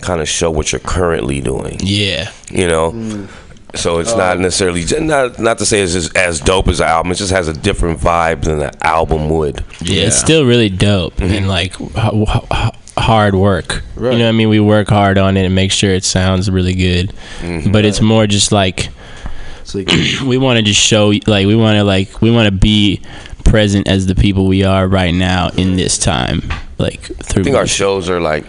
kind 0.00 0.20
of 0.20 0.28
show 0.28 0.50
what 0.50 0.72
you're 0.72 0.80
currently 0.80 1.40
doing. 1.40 1.78
Yeah. 1.80 2.30
You 2.50 2.68
know. 2.68 3.28
So 3.74 3.98
it's 3.98 4.16
not 4.16 4.38
necessarily 4.38 4.84
not 5.04 5.38
not 5.38 5.58
to 5.58 5.66
say 5.66 5.80
it's 5.80 5.92
just 5.92 6.16
as 6.16 6.40
dope 6.40 6.68
as 6.68 6.80
an 6.80 6.86
album. 6.88 7.12
It 7.12 7.16
just 7.16 7.32
has 7.32 7.48
a 7.48 7.52
different 7.52 8.00
vibe 8.00 8.42
than 8.42 8.62
an 8.62 8.70
album 8.82 9.28
would. 9.28 9.62
Yeah, 9.80 10.04
it's 10.06 10.16
still 10.16 10.44
really 10.46 10.70
dope 10.70 11.16
Mm-hmm. 11.16 11.34
and 11.34 11.48
like 11.48 11.78
h- 11.80 12.42
h- 12.52 12.72
hard 12.96 13.34
work. 13.34 13.82
You 13.96 14.02
know 14.02 14.10
what 14.10 14.22
I 14.22 14.32
mean? 14.32 14.48
We 14.48 14.58
work 14.60 14.88
hard 14.88 15.18
on 15.18 15.36
it 15.36 15.44
and 15.44 15.54
make 15.54 15.70
sure 15.70 15.90
it 15.90 16.04
sounds 16.04 16.50
really 16.50 16.74
good. 16.74 17.12
Mm-hmm. 17.40 17.70
But 17.70 17.84
it's 17.84 18.00
more 18.00 18.26
just 18.26 18.52
like 18.52 18.88
we 19.74 20.38
want 20.38 20.56
to 20.56 20.62
just 20.62 20.80
show 20.80 21.12
like 21.26 21.46
we 21.46 21.54
want 21.54 21.76
to 21.76 21.84
like 21.84 22.20
we 22.22 22.30
want 22.30 22.46
to 22.46 22.52
be 22.52 23.02
present 23.44 23.86
as 23.88 24.06
the 24.06 24.14
people 24.14 24.46
we 24.46 24.64
are 24.64 24.88
right 24.88 25.12
now 25.14 25.48
in 25.50 25.76
this 25.76 25.98
time. 25.98 26.42
Like 26.78 27.00
through 27.02 27.42
I 27.42 27.44
think 27.44 27.56
our 27.56 27.66
shows 27.66 28.08
are 28.08 28.20
like 28.20 28.44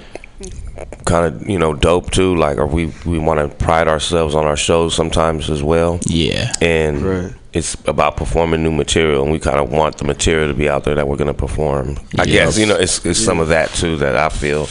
kind 1.05 1.25
of 1.25 1.49
you 1.49 1.57
know 1.59 1.73
dope 1.73 2.11
too. 2.11 2.35
Like, 2.35 2.57
or 2.57 2.65
we 2.67 2.93
we 3.05 3.17
want 3.19 3.39
to 3.39 3.55
pride 3.63 3.87
ourselves 3.87 4.35
on 4.35 4.45
our 4.45 4.57
shows 4.57 4.93
sometimes 4.95 5.49
as 5.49 5.61
well. 5.63 5.99
Yeah, 6.05 6.51
and 6.61 7.35
it's 7.53 7.75
about 7.87 8.15
performing 8.17 8.61
new 8.63 8.71
material, 8.71 9.23
and 9.23 9.31
we 9.31 9.39
kind 9.39 9.59
of 9.59 9.71
want 9.71 9.97
the 9.97 10.05
material 10.05 10.47
to 10.49 10.53
be 10.53 10.69
out 10.69 10.83
there 10.83 10.95
that 10.95 11.07
we're 11.07 11.17
gonna 11.17 11.33
perform. 11.33 11.97
I 12.17 12.23
Yes. 12.23 12.27
guess 12.27 12.57
you 12.59 12.65
know 12.67 12.75
it's 12.75 13.05
it's 13.05 13.19
some 13.19 13.39
of 13.39 13.47
that 13.49 13.73
too 13.73 13.97
that 13.97 14.15
I 14.15 14.29
feel. 14.29 14.63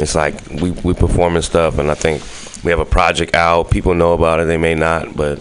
It's 0.00 0.14
like 0.14 0.34
we 0.50 0.70
we 0.70 0.94
performing 0.94 1.42
stuff, 1.42 1.78
and 1.78 1.90
I 1.90 1.94
think 1.94 2.22
we 2.64 2.70
have 2.70 2.80
a 2.80 2.84
project 2.84 3.34
out. 3.34 3.70
People 3.70 3.94
know 3.94 4.12
about 4.12 4.40
it, 4.40 4.44
they 4.46 4.56
may 4.56 4.74
not, 4.74 5.16
but 5.16 5.40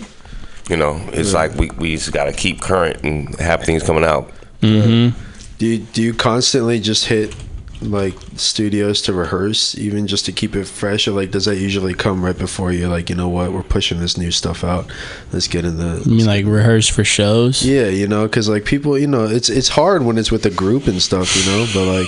you 0.70 0.78
know, 0.78 1.00
it's 1.14 1.32
Yeah. 1.34 1.40
like 1.40 1.56
we 1.58 1.70
we 1.78 1.96
just 1.96 2.12
gotta 2.12 2.34
keep 2.34 2.60
current 2.62 3.04
and 3.04 3.34
have 3.40 3.64
things 3.64 3.84
coming 3.84 4.04
out. 4.04 4.32
Mm-hmm. 4.62 5.18
Do 5.58 5.66
you, 5.68 5.78
do 5.80 6.02
you 6.02 6.14
constantly 6.16 6.80
just 6.80 7.06
hit 7.06 7.36
like 7.82 8.16
studios 8.36 9.02
to 9.04 9.14
rehearse, 9.14 9.76
even 9.78 10.08
just 10.08 10.26
to 10.26 10.32
keep 10.32 10.56
it 10.56 10.66
fresh, 10.66 11.08
or 11.08 11.12
like 11.12 11.32
does 11.32 11.46
that 11.46 11.58
usually 11.58 11.94
come 11.94 12.24
right 12.24 12.38
before 12.38 12.72
you're 12.72 12.90
like, 12.90 13.10
you 13.10 13.16
know 13.16 13.30
what, 13.30 13.52
we're 13.52 13.64
pushing 13.64 14.00
this 14.00 14.18
new 14.18 14.32
stuff 14.32 14.64
out, 14.64 14.92
let's 15.32 15.48
get 15.48 15.66
in 15.66 15.78
the. 15.78 16.02
You 16.06 16.18
mean 16.18 16.26
like 16.26 16.46
rehearse 16.46 16.88
for 16.88 17.04
shows? 17.04 17.66
Yeah, 17.66 17.88
you 17.88 18.08
know, 18.08 18.24
because 18.24 18.48
like 18.48 18.66
people, 18.66 18.98
you 18.98 19.08
know, 19.08 19.26
it's 19.26 19.50
it's 19.50 19.70
hard 19.70 20.04
when 20.04 20.18
it's 20.18 20.32
with 20.32 20.46
a 20.46 20.52
group 20.52 20.88
and 20.88 21.02
stuff, 21.02 21.36
you 21.36 21.46
know. 21.52 21.66
But 21.74 21.86
like, 21.86 22.08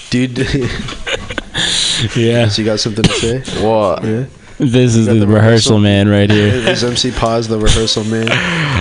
dude, 0.10 0.38
yeah. 2.16 2.48
So 2.48 2.62
you 2.62 2.66
got 2.66 2.80
something 2.80 3.04
to 3.04 3.12
say? 3.12 3.64
What? 3.64 4.04
yeah. 4.04 4.26
This 4.58 4.94
is 4.94 5.06
the, 5.06 5.14
the 5.14 5.26
rehearsal 5.26 5.78
man 5.80 6.08
right 6.08 6.30
here. 6.30 6.46
Is 6.70 6.84
MC 6.84 7.10
Paz 7.10 7.48
the 7.48 7.58
rehearsal 7.58 8.04
man? 8.04 8.28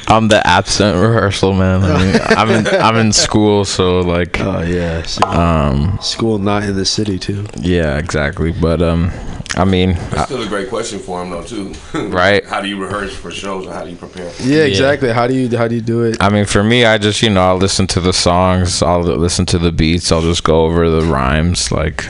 I'm 0.07 0.27
the 0.27 0.45
absent 0.45 0.95
rehearsal 0.97 1.53
man. 1.53 1.83
I 1.83 1.97
mean, 2.03 2.21
I'm 2.37 2.49
in 2.51 2.67
I'm 2.67 2.95
in 2.97 3.11
school, 3.11 3.65
so 3.65 4.01
like. 4.01 4.39
Oh 4.39 4.61
yeah. 4.61 5.01
See, 5.03 5.23
Um. 5.23 5.97
School 6.01 6.37
not 6.37 6.63
in 6.63 6.75
the 6.75 6.85
city 6.85 7.17
too. 7.17 7.45
Yeah, 7.57 7.97
exactly. 7.97 8.51
But 8.51 8.83
um, 8.83 9.09
I 9.55 9.65
mean, 9.65 9.93
That's 10.11 10.25
still 10.25 10.43
a 10.43 10.47
great 10.47 10.69
question 10.69 10.99
for 10.99 11.23
him 11.23 11.31
though 11.31 11.43
too. 11.43 11.73
Right. 11.93 12.45
How 12.45 12.61
do 12.61 12.67
you 12.67 12.79
rehearse 12.79 13.15
for 13.15 13.31
shows, 13.31 13.65
or 13.65 13.73
how 13.73 13.83
do 13.83 13.89
you 13.89 13.95
prepare? 13.95 14.29
For 14.29 14.43
Yeah, 14.43 14.63
exactly. 14.65 15.11
How 15.11 15.25
do 15.25 15.33
you 15.33 15.57
how 15.57 15.67
do 15.67 15.73
you 15.73 15.81
do 15.81 16.03
it? 16.03 16.17
I 16.21 16.29
mean, 16.29 16.45
for 16.45 16.63
me, 16.63 16.85
I 16.85 16.99
just 16.99 17.23
you 17.23 17.31
know 17.31 17.41
I'll 17.41 17.57
listen 17.57 17.87
to 17.87 17.99
the 17.99 18.13
songs, 18.13 18.83
I'll 18.83 19.01
listen 19.01 19.47
to 19.47 19.57
the 19.57 19.71
beats, 19.71 20.11
I'll 20.11 20.21
just 20.21 20.43
go 20.43 20.65
over 20.65 20.87
the 20.89 21.01
rhymes 21.01 21.71
like 21.71 22.05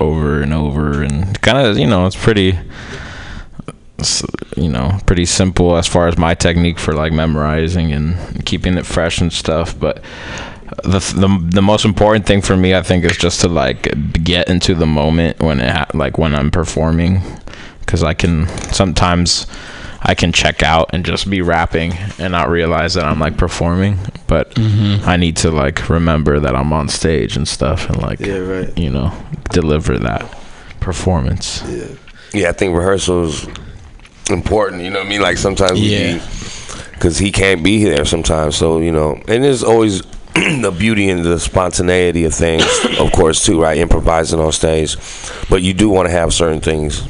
over 0.00 0.42
and 0.42 0.52
over, 0.52 1.02
and 1.02 1.40
kind 1.40 1.66
of 1.66 1.78
you 1.78 1.86
know 1.86 2.04
it's 2.06 2.16
pretty, 2.16 2.52
s- 2.52 2.66
you 4.56 4.68
know, 4.68 4.98
pretty 5.06 5.24
simple 5.24 5.76
as 5.76 5.86
far 5.86 6.08
as 6.08 6.18
my 6.18 6.34
technique 6.34 6.78
for 6.78 6.92
like 6.92 7.12
memorizing 7.12 7.92
and 7.92 8.44
keeping 8.44 8.76
it 8.78 8.86
fresh 8.86 9.20
and 9.20 9.32
stuff. 9.32 9.78
But 9.78 10.02
the 10.84 10.98
the 10.98 11.48
the 11.54 11.62
most 11.62 11.84
important 11.84 12.26
thing 12.26 12.42
for 12.42 12.56
me, 12.56 12.74
I 12.74 12.82
think, 12.82 13.04
is 13.04 13.16
just 13.16 13.40
to 13.42 13.48
like 13.48 13.82
get 14.24 14.48
into 14.48 14.74
the 14.74 14.86
moment 14.86 15.40
when 15.40 15.60
it 15.60 15.70
ha- 15.70 15.86
like 15.94 16.18
when 16.18 16.34
I'm 16.34 16.50
performing, 16.50 17.22
because 17.80 18.02
I 18.02 18.14
can 18.14 18.46
sometimes. 18.72 19.46
I 20.08 20.14
can 20.14 20.30
check 20.30 20.62
out 20.62 20.90
and 20.92 21.04
just 21.04 21.28
be 21.28 21.40
rapping 21.40 21.94
and 22.20 22.30
not 22.30 22.48
realize 22.48 22.94
that 22.94 23.04
I'm 23.06 23.18
like 23.18 23.36
performing, 23.38 23.98
but 24.28 24.54
Mhm. 24.54 25.04
I 25.04 25.16
need 25.16 25.36
to 25.38 25.50
like 25.50 25.88
remember 25.88 26.38
that 26.38 26.54
I'm 26.54 26.72
on 26.72 26.88
stage 26.88 27.36
and 27.36 27.48
stuff 27.48 27.88
and 27.88 28.00
like 28.00 28.20
Yeah, 28.20 28.36
right. 28.36 28.78
you 28.78 28.90
know 28.90 29.12
deliver 29.50 29.98
that 29.98 30.22
performance. 30.78 31.62
Yeah. 31.68 31.86
Yeah, 32.34 32.48
I 32.50 32.52
think 32.52 32.76
rehearsal's 32.76 33.46
important. 34.30 34.82
You 34.82 34.90
know 34.90 34.98
what 35.00 35.06
I 35.06 35.10
mean? 35.10 35.20
Like 35.22 35.38
sometimes 35.38 35.80
Yeah. 35.80 36.20
because 36.92 37.18
he 37.18 37.30
can't 37.32 37.62
be 37.62 37.84
there 37.84 38.04
sometimes. 38.04 38.56
So 38.56 38.78
you 38.78 38.92
know, 38.92 39.20
and 39.28 39.44
there's 39.44 39.62
always 39.62 40.02
the 40.34 40.74
beauty 40.76 41.08
and 41.08 41.24
the 41.24 41.38
spontaneity 41.40 42.24
of 42.24 42.34
things, 42.34 42.64
of 42.98 43.10
course, 43.12 43.44
too. 43.44 43.60
Right, 43.60 43.78
improvising 43.78 44.40
on 44.40 44.52
stage, 44.52 44.96
but 45.48 45.62
you 45.62 45.72
do 45.74 45.88
want 45.88 46.06
to 46.08 46.12
have 46.12 46.32
certain 46.34 46.60
things 46.60 47.02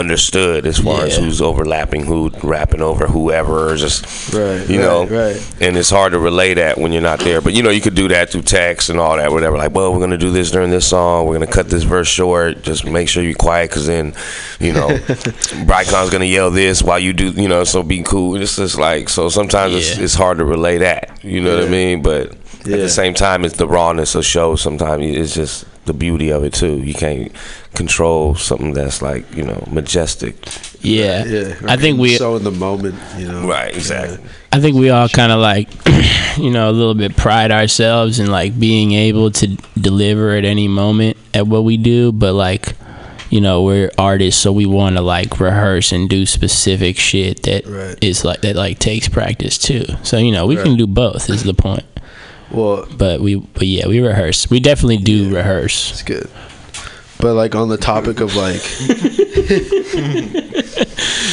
understood 0.00 0.66
as 0.66 0.78
far 0.78 1.02
as 1.04 1.16
who's 1.16 1.40
overlapping 1.40 2.04
who 2.04 2.30
rapping 2.42 2.80
over 2.82 3.06
whoever 3.06 3.76
just 3.76 4.04
Right. 4.34 4.68
you 4.68 4.78
right, 4.80 4.84
know 4.86 5.06
Right. 5.06 5.54
and 5.60 5.76
it's 5.76 5.90
hard 5.90 6.12
to 6.12 6.18
relay 6.18 6.54
that 6.54 6.78
when 6.78 6.90
you're 6.92 7.02
not 7.02 7.20
there 7.20 7.40
but 7.40 7.52
you 7.52 7.62
know 7.62 7.70
you 7.70 7.80
could 7.80 7.94
do 7.94 8.08
that 8.08 8.30
through 8.30 8.42
text 8.42 8.88
and 8.90 8.98
all 8.98 9.16
that 9.16 9.30
whatever 9.30 9.56
like 9.56 9.72
well 9.72 9.92
we're 9.92 10.00
gonna 10.00 10.18
do 10.18 10.30
this 10.32 10.50
during 10.50 10.70
this 10.70 10.86
song 10.86 11.26
we're 11.26 11.34
gonna 11.34 11.46
cut 11.46 11.68
this 11.68 11.84
verse 11.84 12.08
short 12.08 12.62
just 12.62 12.84
make 12.84 13.08
sure 13.08 13.22
you're 13.22 13.34
quiet 13.34 13.70
because 13.70 13.86
then 13.86 14.12
you 14.58 14.72
know 14.72 14.88
Brycon's 15.68 16.10
gonna 16.10 16.24
yell 16.24 16.50
this 16.50 16.82
while 16.82 16.98
you 16.98 17.12
do 17.12 17.30
you 17.30 17.48
know 17.48 17.64
so 17.64 17.82
be 17.82 18.02
cool 18.02 18.34
it's 18.40 18.56
just 18.56 18.78
like 18.78 19.08
so 19.08 19.28
sometimes 19.28 19.74
it's, 19.74 19.96
Yeah. 19.96 20.04
it's 20.04 20.14
hard 20.14 20.38
to 20.38 20.44
relay 20.44 20.78
that 20.78 21.18
you 21.22 21.40
know 21.40 21.56
what 21.56 21.64
I 21.66 21.68
mean 21.68 22.02
but 22.02 22.32
at 22.32 22.64
the 22.64 22.88
same 22.88 23.14
time 23.14 23.44
it's 23.44 23.56
the 23.56 23.68
rawness 23.68 24.14
of 24.14 24.24
show 24.24 24.56
sometimes 24.56 25.04
it's 25.04 25.34
just 25.34 25.64
the 25.86 25.94
beauty 25.94 26.30
of 26.30 26.44
it 26.44 26.52
too 26.52 26.76
you 26.82 26.94
can't 26.94 27.32
control 27.74 28.34
something 28.34 28.72
that's 28.74 29.00
like 29.02 29.24
you 29.34 29.42
know 29.42 29.62
majestic 29.70 30.36
Yeah. 30.82 31.24
Yeah. 31.24 31.54
I 31.66 31.76
think 31.76 31.98
we 31.98 32.16
so 32.16 32.36
in 32.36 32.44
the 32.44 32.50
moment, 32.50 32.94
you 33.18 33.26
know. 33.26 33.46
right 33.46 33.74
exactly 33.74 34.18
I 34.52 34.60
think 34.60 34.76
we 34.76 34.90
all 34.90 35.08
kind 35.08 35.30
of 35.30 35.38
like, 35.38 35.68
you 36.36 36.50
know, 36.50 36.68
a 36.70 36.72
little 36.72 36.94
bit 36.94 37.16
pride 37.16 37.52
ourselves 37.52 38.18
in 38.18 38.26
like 38.32 38.58
being 38.58 38.90
able 38.92 39.30
to 39.30 39.46
deliver 39.80 40.32
at 40.32 40.44
any 40.44 40.66
moment 40.66 41.16
at 41.32 41.46
what 41.46 41.62
we 41.62 41.76
do, 41.76 42.10
but 42.10 42.32
like, 42.34 42.74
you 43.30 43.40
know, 43.40 43.62
we're 43.62 43.92
artists, 43.96 44.42
so 44.42 44.50
we 44.50 44.66
want 44.66 44.96
to 44.96 45.02
like 45.02 45.38
rehearse 45.38 45.92
and 45.92 46.10
do 46.10 46.26
specific 46.26 46.96
shit 46.98 47.44
that 47.44 47.62
is 48.02 48.24
Right. 48.24 48.28
like 48.30 48.40
that 48.40 48.56
like 48.56 48.80
takes 48.80 49.08
practice 49.08 49.56
too. 49.56 49.84
So 50.02 50.18
you 50.18 50.32
know, 50.32 50.46
we 50.46 50.56
can 50.56 50.76
do 50.76 50.88
both. 50.88 51.30
Is 51.30 51.44
the 51.44 51.54
point? 51.54 51.84
Well, 52.50 52.86
But 52.96 53.20
we, 53.20 53.36
but 53.36 53.66
yeah, 53.66 53.86
we 53.86 54.00
rehearse. 54.00 54.50
We 54.50 54.60
definitely 54.60 54.98
do 54.98 55.34
rehearse. 55.34 55.92
it's 55.92 56.02
good. 56.02 56.28
But 57.20 57.34
like 57.34 57.54
on 57.54 57.68
the 57.68 57.76
topic 57.76 58.20
of 58.20 58.34
like, 58.34 58.60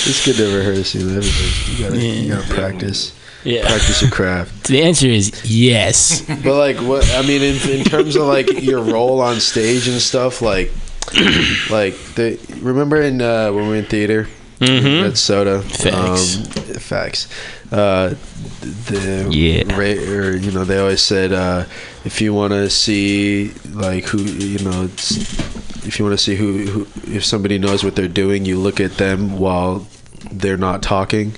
it's 0.05 0.25
good 0.25 0.35
to 0.35 0.57
rehearse. 0.57 0.93
You 0.95 1.05
know. 1.05 1.19
You 1.21 1.79
gotta, 1.83 1.97
you 1.97 2.29
gotta 2.35 2.53
practice. 2.53 3.13
Yeah. 3.43 3.65
Practice 3.67 4.01
your 4.01 4.11
craft. 4.11 4.67
The 4.67 4.81
answer 4.83 5.07
is 5.07 5.31
yes. 5.45 6.25
But 6.43 6.57
like, 6.57 6.77
what 6.77 7.09
I 7.15 7.21
mean, 7.21 7.41
in, 7.41 7.55
in 7.69 7.83
terms 7.85 8.15
of 8.15 8.23
like 8.23 8.61
your 8.61 8.81
role 8.83 9.21
on 9.21 9.39
stage 9.39 9.87
and 9.87 10.01
stuff, 10.01 10.41
like, 10.41 10.71
like 11.69 11.93
the 12.15 12.37
remember 12.61 13.01
in 13.01 13.21
uh, 13.21 13.51
when 13.53 13.63
we 13.63 13.69
were 13.69 13.75
in 13.77 13.85
theater, 13.85 14.27
Mhm. 14.59 15.03
Red 15.03 15.17
Soda, 15.17 15.61
Facts. 15.61 16.37
um, 16.37 16.43
facts. 16.79 17.27
Uh, 17.71 18.15
the 18.87 19.27
Yeah. 19.29 19.63
ra- 19.75 20.13
or 20.15 20.35
you 20.35 20.51
know, 20.51 20.63
they 20.63 20.79
always 20.79 21.01
said 21.01 21.31
uh, 21.31 21.65
if 22.05 22.21
you 22.21 22.33
want 22.33 22.53
to 22.53 22.69
see 22.69 23.51
like 23.73 24.05
who 24.05 24.19
you 24.19 24.59
know, 24.59 24.89
if 25.85 25.99
you 25.99 26.05
want 26.05 26.17
to 26.17 26.23
see 26.23 26.35
who, 26.35 26.65
who 26.65 26.87
if 27.15 27.23
somebody 27.23 27.57
knows 27.59 27.83
what 27.83 27.95
they're 27.95 28.07
doing, 28.07 28.45
you 28.45 28.57
look 28.57 28.79
at 28.79 28.97
them 28.97 29.37
while 29.37 29.87
they're 30.31 30.57
not 30.57 30.81
talking. 30.81 31.33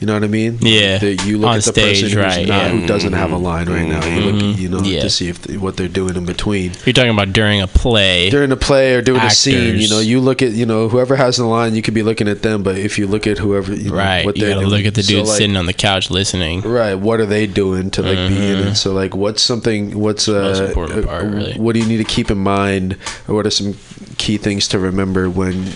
You 0.00 0.06
know 0.06 0.14
what 0.14 0.22
I 0.22 0.28
mean? 0.28 0.58
Yeah. 0.60 0.98
That 0.98 1.24
you 1.26 1.38
look 1.38 1.48
On 1.50 1.56
at 1.56 1.64
the 1.64 1.72
stage, 1.72 2.02
person 2.02 2.08
who's 2.10 2.16
right, 2.24 2.46
not, 2.46 2.56
yeah. 2.56 2.68
who 2.68 2.86
doesn't 2.86 3.14
have 3.14 3.32
a 3.32 3.36
line 3.36 3.68
right 3.68 3.88
now. 3.88 4.04
You 4.06 4.20
look, 4.30 4.34
Mhm. 4.42 4.58
you 4.58 4.68
know, 4.68 4.80
Yeah. 4.82 5.00
to 5.00 5.10
see 5.10 5.28
if 5.28 5.44
what 5.60 5.76
they're 5.76 5.88
doing 5.88 6.14
in 6.14 6.24
between 6.24 6.70
You're 6.86 6.92
talking 6.92 7.10
about 7.10 7.32
during 7.32 7.60
a 7.60 7.66
play. 7.66 8.30
during 8.30 8.52
a 8.52 8.56
play 8.56 8.94
or 8.94 9.02
doing 9.02 9.20
a 9.20 9.28
scene. 9.30 9.54
You 9.54 9.70
Actors. 9.72 9.90
know, 9.90 9.98
you 9.98 10.20
look 10.20 10.40
at 10.40 10.52
you 10.52 10.66
know 10.66 10.88
whoever 10.88 11.16
has 11.16 11.36
the 11.38 11.46
line, 11.46 11.74
you 11.74 11.82
could 11.82 11.94
be 11.94 12.04
looking 12.04 12.28
at 12.28 12.42
them, 12.42 12.62
but 12.62 12.78
if 12.78 12.96
you 12.96 13.08
look 13.08 13.26
at 13.26 13.38
whoever, 13.38 13.74
you 13.74 13.90
know, 13.90 13.96
right. 13.96 14.24
what 14.24 14.36
You 14.36 14.42
they're 14.44 14.54
gotta 14.54 14.66
doing, 14.66 14.76
look 14.78 14.86
at 14.86 14.94
the 14.94 15.02
so, 15.02 15.08
dude 15.14 15.26
like, 15.26 15.36
sitting 15.38 15.56
on 15.56 15.66
the 15.66 15.72
couch 15.72 16.10
listening. 16.10 16.60
Right, 16.60 16.94
what 16.94 17.18
are 17.18 17.26
they 17.26 17.48
doing 17.48 17.90
to 17.90 18.02
like 18.02 18.28
be 18.28 18.36
in 18.36 18.58
it? 18.68 18.74
So 18.76 18.92
like, 18.92 19.16
what's 19.16 19.42
something? 19.42 19.98
What's 19.98 20.28
uh, 20.28 20.32
Most 20.32 20.60
important 20.60 21.06
part, 21.06 21.24
uh, 21.24 21.26
really. 21.26 21.52
What 21.54 21.72
do 21.74 21.80
you 21.80 21.86
need 21.86 21.98
to 21.98 22.04
keep 22.04 22.30
in 22.30 22.38
mind, 22.38 22.96
or 23.26 23.34
what 23.34 23.46
are 23.46 23.50
some 23.50 23.74
key 24.16 24.36
things 24.36 24.68
to 24.68 24.78
remember 24.78 25.28
when 25.28 25.72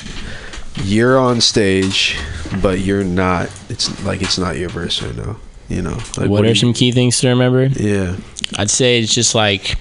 you're 0.85 1.19
on 1.19 1.41
stage, 1.41 2.17
but 2.63 2.81
you're 2.81 3.05
not? 3.05 3.51
It's 3.69 4.05
like 4.05 4.23
it's 4.23 4.39
not 4.39 4.57
your 4.57 4.69
verse 4.69 5.03
right 5.03 5.17
now. 5.17 5.37
You 5.69 5.83
know, 5.83 5.99
like, 6.19 6.29
what 6.29 6.43
do 6.43 6.45
are 6.45 6.49
you- 6.49 6.55
some 6.55 6.73
key 6.73 6.93
things 6.93 7.21
to 7.21 7.29
remember? 7.29 7.65
Yeah, 7.65 8.17
I'd 8.59 8.71
say 8.71 9.01
it's 9.01 9.15
just 9.15 9.35
like 9.35 9.77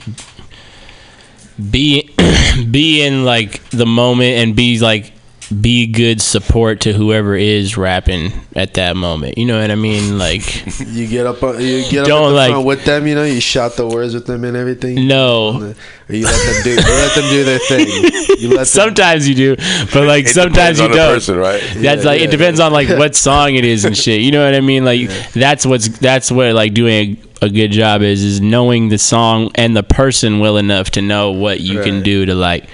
be 1.69 2.09
be 2.71 3.01
in 3.03 3.25
like 3.25 3.67
the 3.69 3.85
moment 3.85 4.37
and 4.37 4.55
be 4.55 4.79
like 4.79 5.13
be 5.51 5.85
good 5.87 6.21
support 6.21 6.79
to 6.81 6.93
whoever 6.93 7.35
is 7.35 7.75
rapping 7.77 8.31
at 8.55 8.75
that 8.75 8.95
moment. 8.95 9.37
You 9.37 9.45
know 9.45 9.59
what 9.59 9.69
I 9.71 9.75
mean? 9.75 10.17
Like 10.17 10.65
you 10.87 11.07
get 11.07 11.25
up, 11.27 11.43
on- 11.43 11.59
you 11.59 11.83
get 11.89 12.01
up 12.03 12.07
Don't, 12.07 12.23
at 12.25 12.29
the 12.29 12.35
like- 12.35 12.51
front 12.51 12.65
with 12.65 12.85
them. 12.85 13.07
You 13.07 13.15
know, 13.15 13.23
you 13.23 13.41
shout 13.41 13.75
the 13.75 13.87
words 13.87 14.13
with 14.13 14.25
them 14.27 14.43
and 14.45 14.55
everything. 14.55 15.07
no. 15.07 15.75
Or 16.09 16.13
you 16.15 16.25
let 16.25 16.53
them 16.53 16.63
do, 16.63 16.69
you 16.71 16.75
let 16.77 17.15
them 17.15 17.29
do 17.29 17.43
their 17.43 17.59
thing. 17.67 17.87
You 18.39 18.49
let 18.49 18.55
them 18.57 18.65
Sometimes 18.81 19.27
you 19.29 19.35
do, 19.35 19.55
but 19.93 20.05
like 20.07 20.25
It 20.25 20.29
sometimes 20.33 20.79
you 20.79 20.85
on 20.85 20.91
don't. 20.91 21.13
person, 21.15 21.37
right? 21.37 21.61
That's 21.75 22.03
Yeah, 22.03 22.09
like 22.09 22.19
yeah, 22.19 22.27
it 22.27 22.31
depends 22.31 22.59
on 22.59 22.71
like 22.73 22.89
what 22.89 23.15
song 23.15 23.55
it 23.55 23.63
is 23.65 23.85
and 23.85 23.97
shit. 23.97 24.21
You 24.21 24.31
know 24.31 24.43
what 24.45 24.55
I 24.55 24.59
mean? 24.61 24.83
Like 24.85 25.09
that's 25.33 25.65
what's 25.65 25.87
that's 25.99 26.31
what 26.31 26.53
like 26.53 26.73
doing 26.73 27.17
a, 27.41 27.45
a 27.45 27.49
good 27.49 27.71
job 27.71 28.01
is 28.01 28.23
is 28.23 28.41
knowing 28.41 28.89
the 28.89 28.97
song 28.97 29.51
and 29.55 29.75
the 29.75 29.83
person 29.83 30.39
well 30.39 30.57
enough 30.57 30.91
to 30.91 31.01
know 31.01 31.31
what 31.31 31.61
you 31.61 31.81
can 31.81 32.03
do 32.03 32.25
to 32.25 32.35
like 32.35 32.69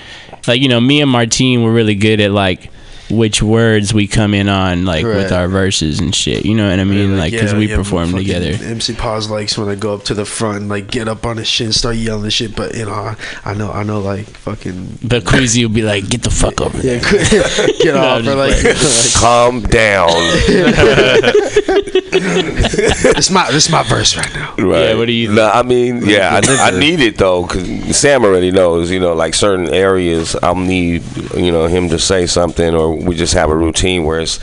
like 0.48 0.62
you 0.62 0.68
know 0.68 0.80
me 0.80 1.02
and 1.02 1.12
Martine 1.12 1.64
were 1.64 1.72
really 1.72 1.96
good 1.96 2.20
at 2.20 2.32
like 2.32 2.72
which 3.10 3.41
words 3.41 3.93
we 3.93 4.08
come 4.08 4.34
in 4.34 4.50
on, 4.50 4.86
like 4.86 5.06
with 5.06 5.32
our 5.32 5.48
verses 5.48 6.00
and 6.00 6.13
shit. 6.13 6.46
You 6.46 6.56
know 6.56 6.70
what 6.70 6.80
I 6.80 6.84
mean? 6.84 7.17
Like, 7.17 7.32
because 7.32 7.54
yeah, 7.54 7.60
we 7.60 7.70
yeah, 7.70 7.76
perform 7.76 8.13
together. 8.13 8.52
MC 8.62 8.93
Paz 8.93 9.30
likes 9.30 9.58
when 9.58 9.70
I 9.70 9.76
go 9.76 9.93
up 9.93 10.04
to 10.06 10.13
the 10.13 10.26
front 10.26 10.58
and 10.58 10.70
like 10.70 10.91
get 10.91 11.08
up 11.08 11.26
on 11.26 11.38
his 11.38 11.48
shit 11.48 11.65
and 11.65 11.76
start 11.76 11.96
yelling 11.96 12.24
and 12.24 12.34
shit. 12.34 12.56
But 12.56 12.76
you 12.76 12.86
know, 12.86 12.91
I, 12.91 13.15
I 13.46 13.54
know, 13.54 13.72
I 13.72 13.84
know, 13.84 14.00
like 14.00 14.26
fucking 14.26 15.00
But 15.04 15.26
Queasy 15.26 15.65
will 15.65 15.74
be 15.74 15.84
like, 15.84 16.10
"Get 16.10 16.24
the 16.24 16.30
fuck 16.30 16.62
over 16.62 16.78
there." 16.78 17.00
get 17.00 17.96
No, 17.96 18.02
off 18.02 18.28
or 18.28 18.36
like, 18.36 18.63
like 18.63 19.13
Calm 19.15 19.62
down. 19.62 20.10
this 22.12 23.32
my 23.32 23.50
this 23.52 23.70
my 23.70 23.84
verse 23.84 24.17
right 24.17 24.34
now. 24.34 24.54
Right. 24.58 24.89
Yeah, 24.89 24.93
what 24.96 25.06
do 25.06 25.13
you 25.13 25.34
No, 25.34 25.50
I 25.50 25.63
mean, 25.63 26.06
yeah, 26.06 26.39
I, 26.43 26.72
I 26.72 26.80
need 26.80 27.00
it 27.00 27.17
though, 27.17 27.43
because 27.43 27.98
Sam 27.98 28.24
already 28.24 28.52
knows. 28.52 28.91
You 28.91 29.00
know, 29.00 29.13
like 29.13 29.34
certain 29.34 29.74
areas, 29.74 30.36
I'll 30.41 30.56
need 30.56 31.04
you 31.36 31.52
know 31.52 31.67
him 31.67 31.89
to 31.89 32.00
say 32.00 32.26
something, 32.26 32.74
or 32.74 32.96
we 33.04 33.16
just 33.16 33.34
have 33.34 33.50
a 33.50 33.56
routine 33.56 34.04
where 34.06 34.20
it's. 34.20 34.40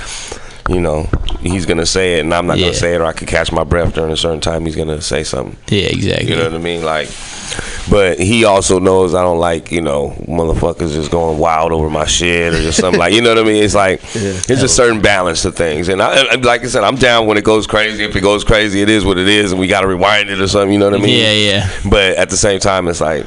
You 0.67 0.81
know, 0.81 1.11
he's 1.41 1.67
gonna 1.67 1.85
say 1.85 2.15
it, 2.17 2.21
and 2.21 2.33
I'm 2.33 2.47
not 2.47 2.57
Yeah. 2.57 2.69
gonna 2.69 2.75
say 2.79 2.95
it, 2.95 3.01
or 3.03 3.05
I 3.05 3.13
could 3.13 3.29
catch 3.29 3.53
my 3.53 3.65
breath 3.65 3.93
during 3.93 4.11
a 4.11 4.17
certain 4.17 4.41
time. 4.41 4.65
He's 4.65 4.75
gonna 4.77 5.03
say 5.03 5.23
something. 5.23 5.59
Yeah, 5.69 5.89
exactly. 5.89 6.31
You 6.31 6.37
know 6.37 6.45
what 6.45 6.55
I 6.55 6.57
mean? 6.57 6.83
Like, 6.83 7.11
but 7.91 8.19
he 8.19 8.47
also 8.47 8.79
knows 8.79 9.15
I 9.15 9.21
don't 9.21 9.39
like 9.39 9.71
you 9.71 9.83
know 9.83 10.15
motherfuckers 10.27 10.95
just 10.95 11.11
going 11.11 11.37
wild 11.39 11.71
over 11.73 11.91
my 11.91 12.07
shit 12.07 12.55
or 12.55 12.63
just 12.63 12.79
something 12.81 12.99
like 12.99 13.13
you 13.13 13.21
know 13.21 13.29
what 13.35 13.41
I 13.41 13.43
mean. 13.43 13.63
It's 13.63 13.75
like 13.75 14.01
there's 14.13 14.63
a 14.63 14.69
certain 14.69 15.03
balance 15.03 15.43
to 15.43 15.53
things, 15.53 15.91
and 15.91 16.01
I, 16.01 16.33
and 16.33 16.43
like 16.43 16.65
I 16.65 16.69
said, 16.69 16.83
I'm 16.83 16.97
down 16.97 17.27
when 17.27 17.37
it 17.37 17.45
goes 17.45 17.67
crazy. 17.67 18.03
If 18.03 18.17
it 18.17 18.23
goes 18.23 18.43
crazy, 18.43 18.81
it 18.81 18.89
is 18.89 19.05
what 19.05 19.19
it 19.19 19.29
is, 19.29 19.51
and 19.53 19.61
we 19.61 19.67
got 19.67 19.83
to 19.83 19.87
rewind 19.87 20.31
it 20.31 20.41
or 20.41 20.49
something. 20.49 20.73
You 20.73 20.79
know 20.79 20.89
what 20.89 20.99
I 20.99 21.03
mean? 21.05 21.21
Yeah, 21.21 21.33
yeah. 21.33 21.71
But 21.91 22.17
at 22.17 22.31
the 22.31 22.39
same 22.39 22.59
time, 22.59 22.89
it's 22.89 23.03
like. 23.03 23.27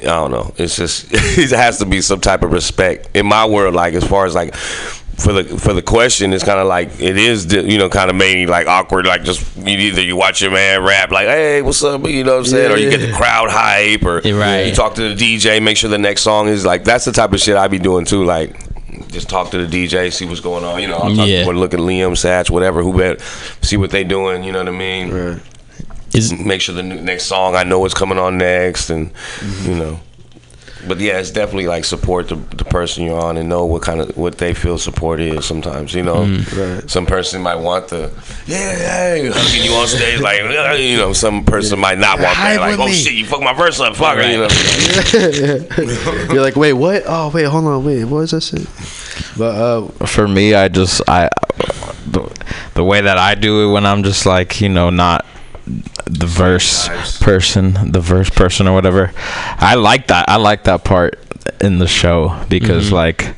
I 0.00 0.04
don't 0.04 0.30
know. 0.30 0.52
It's 0.56 0.76
just 0.76 1.06
it 1.10 1.50
has 1.50 1.78
to 1.78 1.86
be 1.86 2.00
some 2.00 2.20
type 2.20 2.42
of 2.42 2.52
respect 2.52 3.08
in 3.14 3.26
my 3.26 3.46
world. 3.46 3.74
Like 3.74 3.94
as 3.94 4.04
far 4.04 4.26
as 4.26 4.34
like 4.34 4.54
for 4.54 5.32
the 5.32 5.44
for 5.58 5.72
the 5.72 5.82
question, 5.82 6.32
it's 6.32 6.44
kind 6.44 6.60
of 6.60 6.66
like 6.68 7.00
it 7.00 7.16
is 7.16 7.52
you 7.52 7.78
know 7.78 7.88
kind 7.88 8.08
of 8.08 8.16
maybe 8.16 8.46
like 8.46 8.66
awkward. 8.66 9.06
Like 9.06 9.24
just 9.24 9.56
you 9.56 9.76
either 9.76 10.02
you 10.02 10.16
watch 10.16 10.40
your 10.40 10.52
man 10.52 10.82
rap 10.82 11.10
like 11.10 11.26
hey 11.26 11.62
what's 11.62 11.82
up 11.82 12.06
you 12.06 12.24
know 12.24 12.32
what 12.32 12.38
I'm 12.38 12.44
saying, 12.46 12.72
or 12.72 12.76
you 12.76 12.90
get 12.90 12.98
the 13.04 13.12
crowd 13.12 13.50
hype, 13.50 14.04
or 14.04 14.20
right. 14.20 14.66
you 14.66 14.74
talk 14.74 14.94
to 14.94 15.14
the 15.14 15.36
DJ, 15.36 15.62
make 15.62 15.76
sure 15.76 15.90
the 15.90 15.98
next 15.98 16.22
song 16.22 16.48
is 16.48 16.64
like 16.64 16.84
that's 16.84 17.04
the 17.04 17.12
type 17.12 17.32
of 17.32 17.40
shit 17.40 17.56
I'd 17.56 17.70
be 17.70 17.78
doing 17.78 18.04
too. 18.04 18.24
Like 18.24 18.56
just 19.08 19.28
talk 19.28 19.50
to 19.50 19.66
the 19.66 19.86
DJ, 19.86 20.12
see 20.12 20.26
what's 20.26 20.40
going 20.40 20.64
on. 20.64 20.80
You 20.80 20.88
know, 20.88 20.98
I'll 20.98 21.14
talk 21.14 21.28
Yeah. 21.28 21.46
or 21.46 21.54
look 21.54 21.74
at 21.74 21.80
Liam 21.80 22.12
Satch, 22.12 22.50
whatever, 22.50 22.82
who 22.82 22.96
bet, 22.96 23.20
see 23.62 23.76
what 23.76 23.90
they 23.90 24.04
doing. 24.04 24.44
You 24.44 24.52
know 24.52 24.58
what 24.58 24.68
I 24.68 24.72
mean? 24.72 25.40
Is 26.14 26.32
make 26.32 26.60
sure 26.60 26.74
the 26.74 26.82
next 26.82 27.24
song 27.24 27.54
I 27.54 27.64
know 27.64 27.80
what's 27.80 27.94
coming 27.94 28.18
on 28.18 28.38
next, 28.38 28.90
and 28.90 29.12
Mm-hmm. 29.14 29.70
you 29.70 29.76
know. 29.76 30.00
But 30.86 31.00
yeah, 31.00 31.18
it's 31.18 31.32
definitely 31.32 31.66
like 31.66 31.84
support 31.84 32.28
the, 32.28 32.36
the 32.36 32.64
person 32.64 33.02
you're 33.04 33.20
on 33.20 33.36
and 33.36 33.48
know 33.48 33.66
what 33.66 33.82
kind 33.82 34.00
of 34.00 34.16
what 34.16 34.38
they 34.38 34.54
feel 34.54 34.78
support 34.78 35.18
is. 35.20 35.44
Sometimes 35.44 35.92
you 35.92 36.02
know, 36.04 36.24
Mm-hmm. 36.24 36.86
some 36.86 37.04
person 37.04 37.42
might 37.42 37.56
want 37.56 37.88
the 37.88 38.10
yeah, 38.46 38.56
hey, 38.76 39.28
hugging 39.32 39.64
you 39.64 39.72
on 39.76 39.86
stage, 39.88 40.20
like 40.20 40.40
you 40.80 40.96
know, 40.96 41.12
some 41.12 41.44
person 41.44 41.78
might 41.80 41.98
not 41.98 42.20
want 42.20 42.36
Hype 42.36 42.54
that. 42.54 42.60
Like, 42.60 42.70
with 42.72 42.80
oh 42.80 42.86
me. 42.86 42.92
shit, 42.94 43.12
you 43.14 43.26
fucked 43.26 43.42
my 43.42 43.52
verse 43.52 43.80
up, 43.80 43.96
fuck, 43.96 44.16
you 44.18 44.38
know. 44.38 44.48
You're 46.32 46.42
like, 46.42 46.56
wait, 46.56 46.72
what? 46.74 47.02
Oh, 47.06 47.30
wait, 47.34 47.44
hold 47.44 47.64
on, 47.66 47.84
wait, 47.84 48.04
what 48.04 48.20
is 48.20 48.32
was 48.32 48.52
I 48.52 48.56
saying? 48.56 48.66
But 49.36 49.54
uh, 49.56 50.06
for 50.06 50.26
me 50.28 50.54
i 50.54 50.68
just 50.68 51.00
i 51.08 51.28
the, 52.06 52.28
the 52.74 52.84
way 52.84 53.00
that 53.00 53.18
i 53.18 53.34
do 53.34 53.68
it 53.68 53.72
when 53.72 53.84
i'm 53.86 54.02
just 54.02 54.26
like 54.26 54.60
you 54.60 54.68
know 54.68 54.90
not 54.90 55.24
the 56.10 56.26
verse 56.26 56.88
person 57.18 57.92
the 57.92 58.00
verse 58.00 58.30
person 58.30 58.66
or 58.66 58.72
whatever 58.72 59.12
i 59.58 59.74
like 59.74 60.06
that 60.08 60.28
i 60.28 60.36
like 60.36 60.64
that 60.64 60.84
part 60.84 61.18
in 61.60 61.78
the 61.78 61.86
show 61.86 62.34
because 62.48 62.88
Mhm. 62.90 62.92
like 62.92 63.34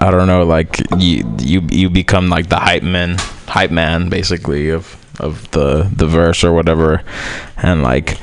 i 0.00 0.10
don't 0.10 0.26
know 0.26 0.44
like 0.44 0.80
you 0.96 1.24
you 1.38 1.60
you 1.70 1.90
become 1.90 2.28
like 2.28 2.48
the 2.48 2.56
hype 2.58 2.82
man 2.82 3.16
hype 3.46 3.70
man 3.70 4.08
basically 4.08 4.70
of 4.70 4.96
of 5.20 5.50
the 5.50 5.90
the 5.94 6.06
verse 6.06 6.44
or 6.44 6.52
whatever 6.52 7.02
and 7.56 7.82
like 7.82 8.18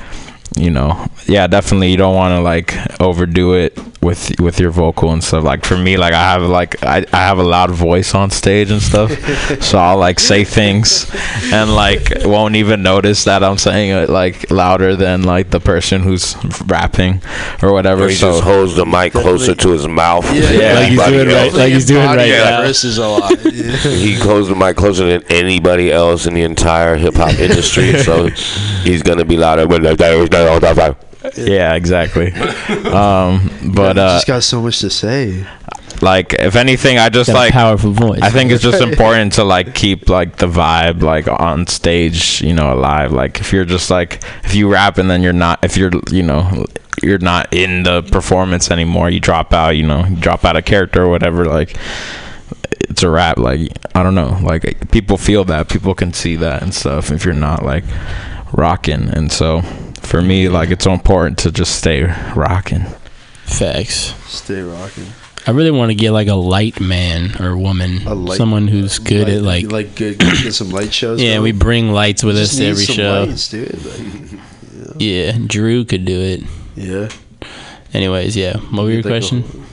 you 0.58 0.70
know 0.70 1.08
yeah 1.28 1.48
definitely 1.48 1.92
you 1.92 1.98
don't 1.98 2.16
want 2.16 2.32
to 2.32 2.40
like 2.40 2.74
overdo 3.02 3.54
it 3.56 3.78
with 4.02 4.40
with 4.40 4.60
your 4.60 4.70
vocal 4.72 5.12
and 5.12 5.22
stuff 5.24 5.44
like 5.44 5.66
for 5.66 5.76
me 5.78 5.98
like 5.98 6.14
i 6.14 6.22
have 6.22 6.44
like 6.44 6.82
i, 6.84 7.04
I 7.12 7.18
have 7.18 7.40
a 7.40 7.44
loud 7.44 7.72
voice 7.72 8.14
on 8.16 8.30
stage 8.30 8.72
and 8.72 8.82
stuff 8.82 9.12
so 9.62 9.78
i'll 9.80 9.98
like 9.98 10.20
say 10.20 10.44
things 10.46 11.12
and 11.52 11.76
like 11.76 12.10
won't 12.24 12.56
even 12.56 12.84
notice 12.84 13.26
that 13.26 13.44
i'm 13.44 13.58
saying 13.58 13.90
it 13.90 14.10
like 14.10 14.50
louder 14.50 14.96
than 14.96 15.24
like 15.24 15.50
the 15.50 15.60
person 15.60 16.04
who's 16.04 16.36
rapping 16.66 17.22
or 17.62 17.74
whatever 17.74 18.06
Or 18.06 18.10
he 18.10 18.16
so 18.16 18.32
just 18.34 18.44
holds 18.44 18.76
the 18.76 18.86
mic 18.86 19.12
closer 19.14 19.56
to 19.56 19.70
his 19.72 19.88
mouth. 19.88 20.26
Yeah, 20.34 20.52
yeah. 20.52 20.74
Like 20.74 20.90
he's 20.90 21.00
anybody 21.00 21.12
doing 21.18 21.36
right- 21.36 21.54
like 21.54 21.74
he's 21.74 21.86
doing 21.86 22.06
right 22.06 22.28
Yeah. 22.30 22.44
now. 22.50 22.62
verses 22.62 22.98
a 22.98 23.08
lot. 23.08 23.38
he 23.40 24.14
holds 24.16 24.48
the 24.50 24.56
mic 24.56 24.76
closer 24.76 25.06
than 25.08 25.24
anybody 25.30 25.92
else 25.92 26.26
in 26.26 26.34
the 26.34 26.42
entire 26.44 26.96
hip 26.96 27.16
hop 27.16 27.34
industry, 27.40 27.98
so 28.00 28.28
he's 28.84 29.02
gonna 29.04 29.26
be 29.26 29.38
louder. 29.38 29.66
But 30.46 30.64
like 30.64 30.76
that 30.76 30.78
was 30.78 30.82
not 30.82 30.84
all 30.84 30.96
that 30.96 30.96
vibe. 31.24 31.48
yeah 31.48 31.74
exactly. 31.76 32.32
Um 32.92 33.74
but 33.74 33.98
uh 33.98 34.16
just 34.16 34.28
got 34.28 34.44
so 34.44 34.62
much 34.62 34.80
to 34.80 34.90
say. 34.90 35.46
like 36.02 36.34
if 36.34 36.56
anything 36.56 36.98
i 37.00 37.08
just 37.10 37.28
Got 37.30 37.36
a 37.36 37.40
like 37.40 37.54
powerful 37.54 37.92
voice. 37.92 38.20
i 38.22 38.30
think 38.30 38.52
it's 38.52 38.62
just 38.62 38.82
important 38.90 39.34
to 39.34 39.44
like 39.46 39.74
keep 39.74 40.10
like 40.10 40.36
the 40.38 40.46
vibe 40.48 41.02
like 41.02 41.28
on 41.28 41.68
stage 41.68 42.42
you 42.42 42.54
know 42.54 42.74
alive. 42.74 43.12
Like 43.14 43.40
if 43.40 43.54
you're 43.54 43.66
just 43.66 43.90
like 43.90 44.22
if 44.44 44.54
you 44.54 44.72
rap 44.72 44.98
and 44.98 45.10
then 45.10 45.24
you're 45.24 45.34
not 45.34 45.64
if 45.64 45.78
you're 45.78 45.92
you 46.12 46.22
know 46.24 46.66
you're 47.02 47.20
not 47.20 47.54
in 47.54 47.84
the 47.84 48.04
performance 48.04 48.72
anymore 48.72 49.10
you 49.10 49.20
drop 49.20 49.54
out 49.54 49.76
you 49.78 49.84
know 49.84 50.06
you 50.06 50.16
drop 50.16 50.46
out 50.46 50.56
of 50.58 50.66
character 50.66 51.04
or 51.04 51.10
whatever 51.10 51.46
like 51.46 51.78
it's 52.90 53.04
a 53.04 53.10
rap. 53.10 53.38
Like 53.38 53.72
i 53.96 54.04
don't 54.04 54.16
know. 54.16 54.38
Like 54.44 54.92
people 54.92 55.18
feel 55.18 55.44
that. 55.46 55.70
People 55.70 55.96
can 55.96 56.14
see 56.14 56.36
that 56.38 56.62
and 56.62 56.74
stuff 56.74 57.12
if 57.12 57.26
you're 57.26 57.34
not 57.34 57.64
like 57.64 57.84
rocking. 58.54 59.10
And 59.10 59.32
so 59.32 59.62
for 60.06 60.22
me 60.22 60.48
like 60.50 60.70
it's 60.70 60.84
so 60.84 60.94
important 60.94 61.38
to 61.40 61.52
just 61.52 61.76
stay 61.76 62.04
rocking 62.36 62.86
Facts. 63.46 64.14
Stay 64.28 64.62
rocking. 64.62 65.06
I 65.46 65.52
really 65.52 65.70
want 65.70 65.92
to 65.92 65.96
get 65.96 66.10
like 66.12 66.28
a 66.28 66.34
light 66.34 66.80
man 66.80 67.40
or 67.40 67.56
woman, 67.56 68.02
A 68.08 68.16
light- 68.16 68.38
someone 68.38 68.68
who's 68.68 68.98
good 68.98 69.30
at 69.30 69.44
like. 69.44 69.72
like 69.72 69.96
good, 69.96 70.18
get 70.18 70.52
some 70.56 70.72
light 70.72 70.92
shows. 70.92 71.22
yeah, 71.22 71.34
going. 71.34 71.44
we 71.44 71.52
bring 71.52 71.92
lights 71.92 72.24
with 72.24 72.36
Just 72.38 72.54
us 72.54 72.58
to 72.58 72.66
every 72.66 72.84
some 72.86 72.96
show. 72.96 73.24
lights, 73.26 73.50
dude. 73.50 73.86
Like, 73.86 74.40
Yeah, 74.98 75.38
Drew 75.46 75.86
could 75.86 76.06
do 76.06 76.20
it. 76.20 76.44
yeah. 76.76 77.10
Anyways, 77.94 78.36
yeah. 78.36 78.58
What 78.58 78.84
were 78.84 78.92
your 78.92 79.04
Think 79.04 79.24
of- 79.24 79.30
question? 79.44 79.65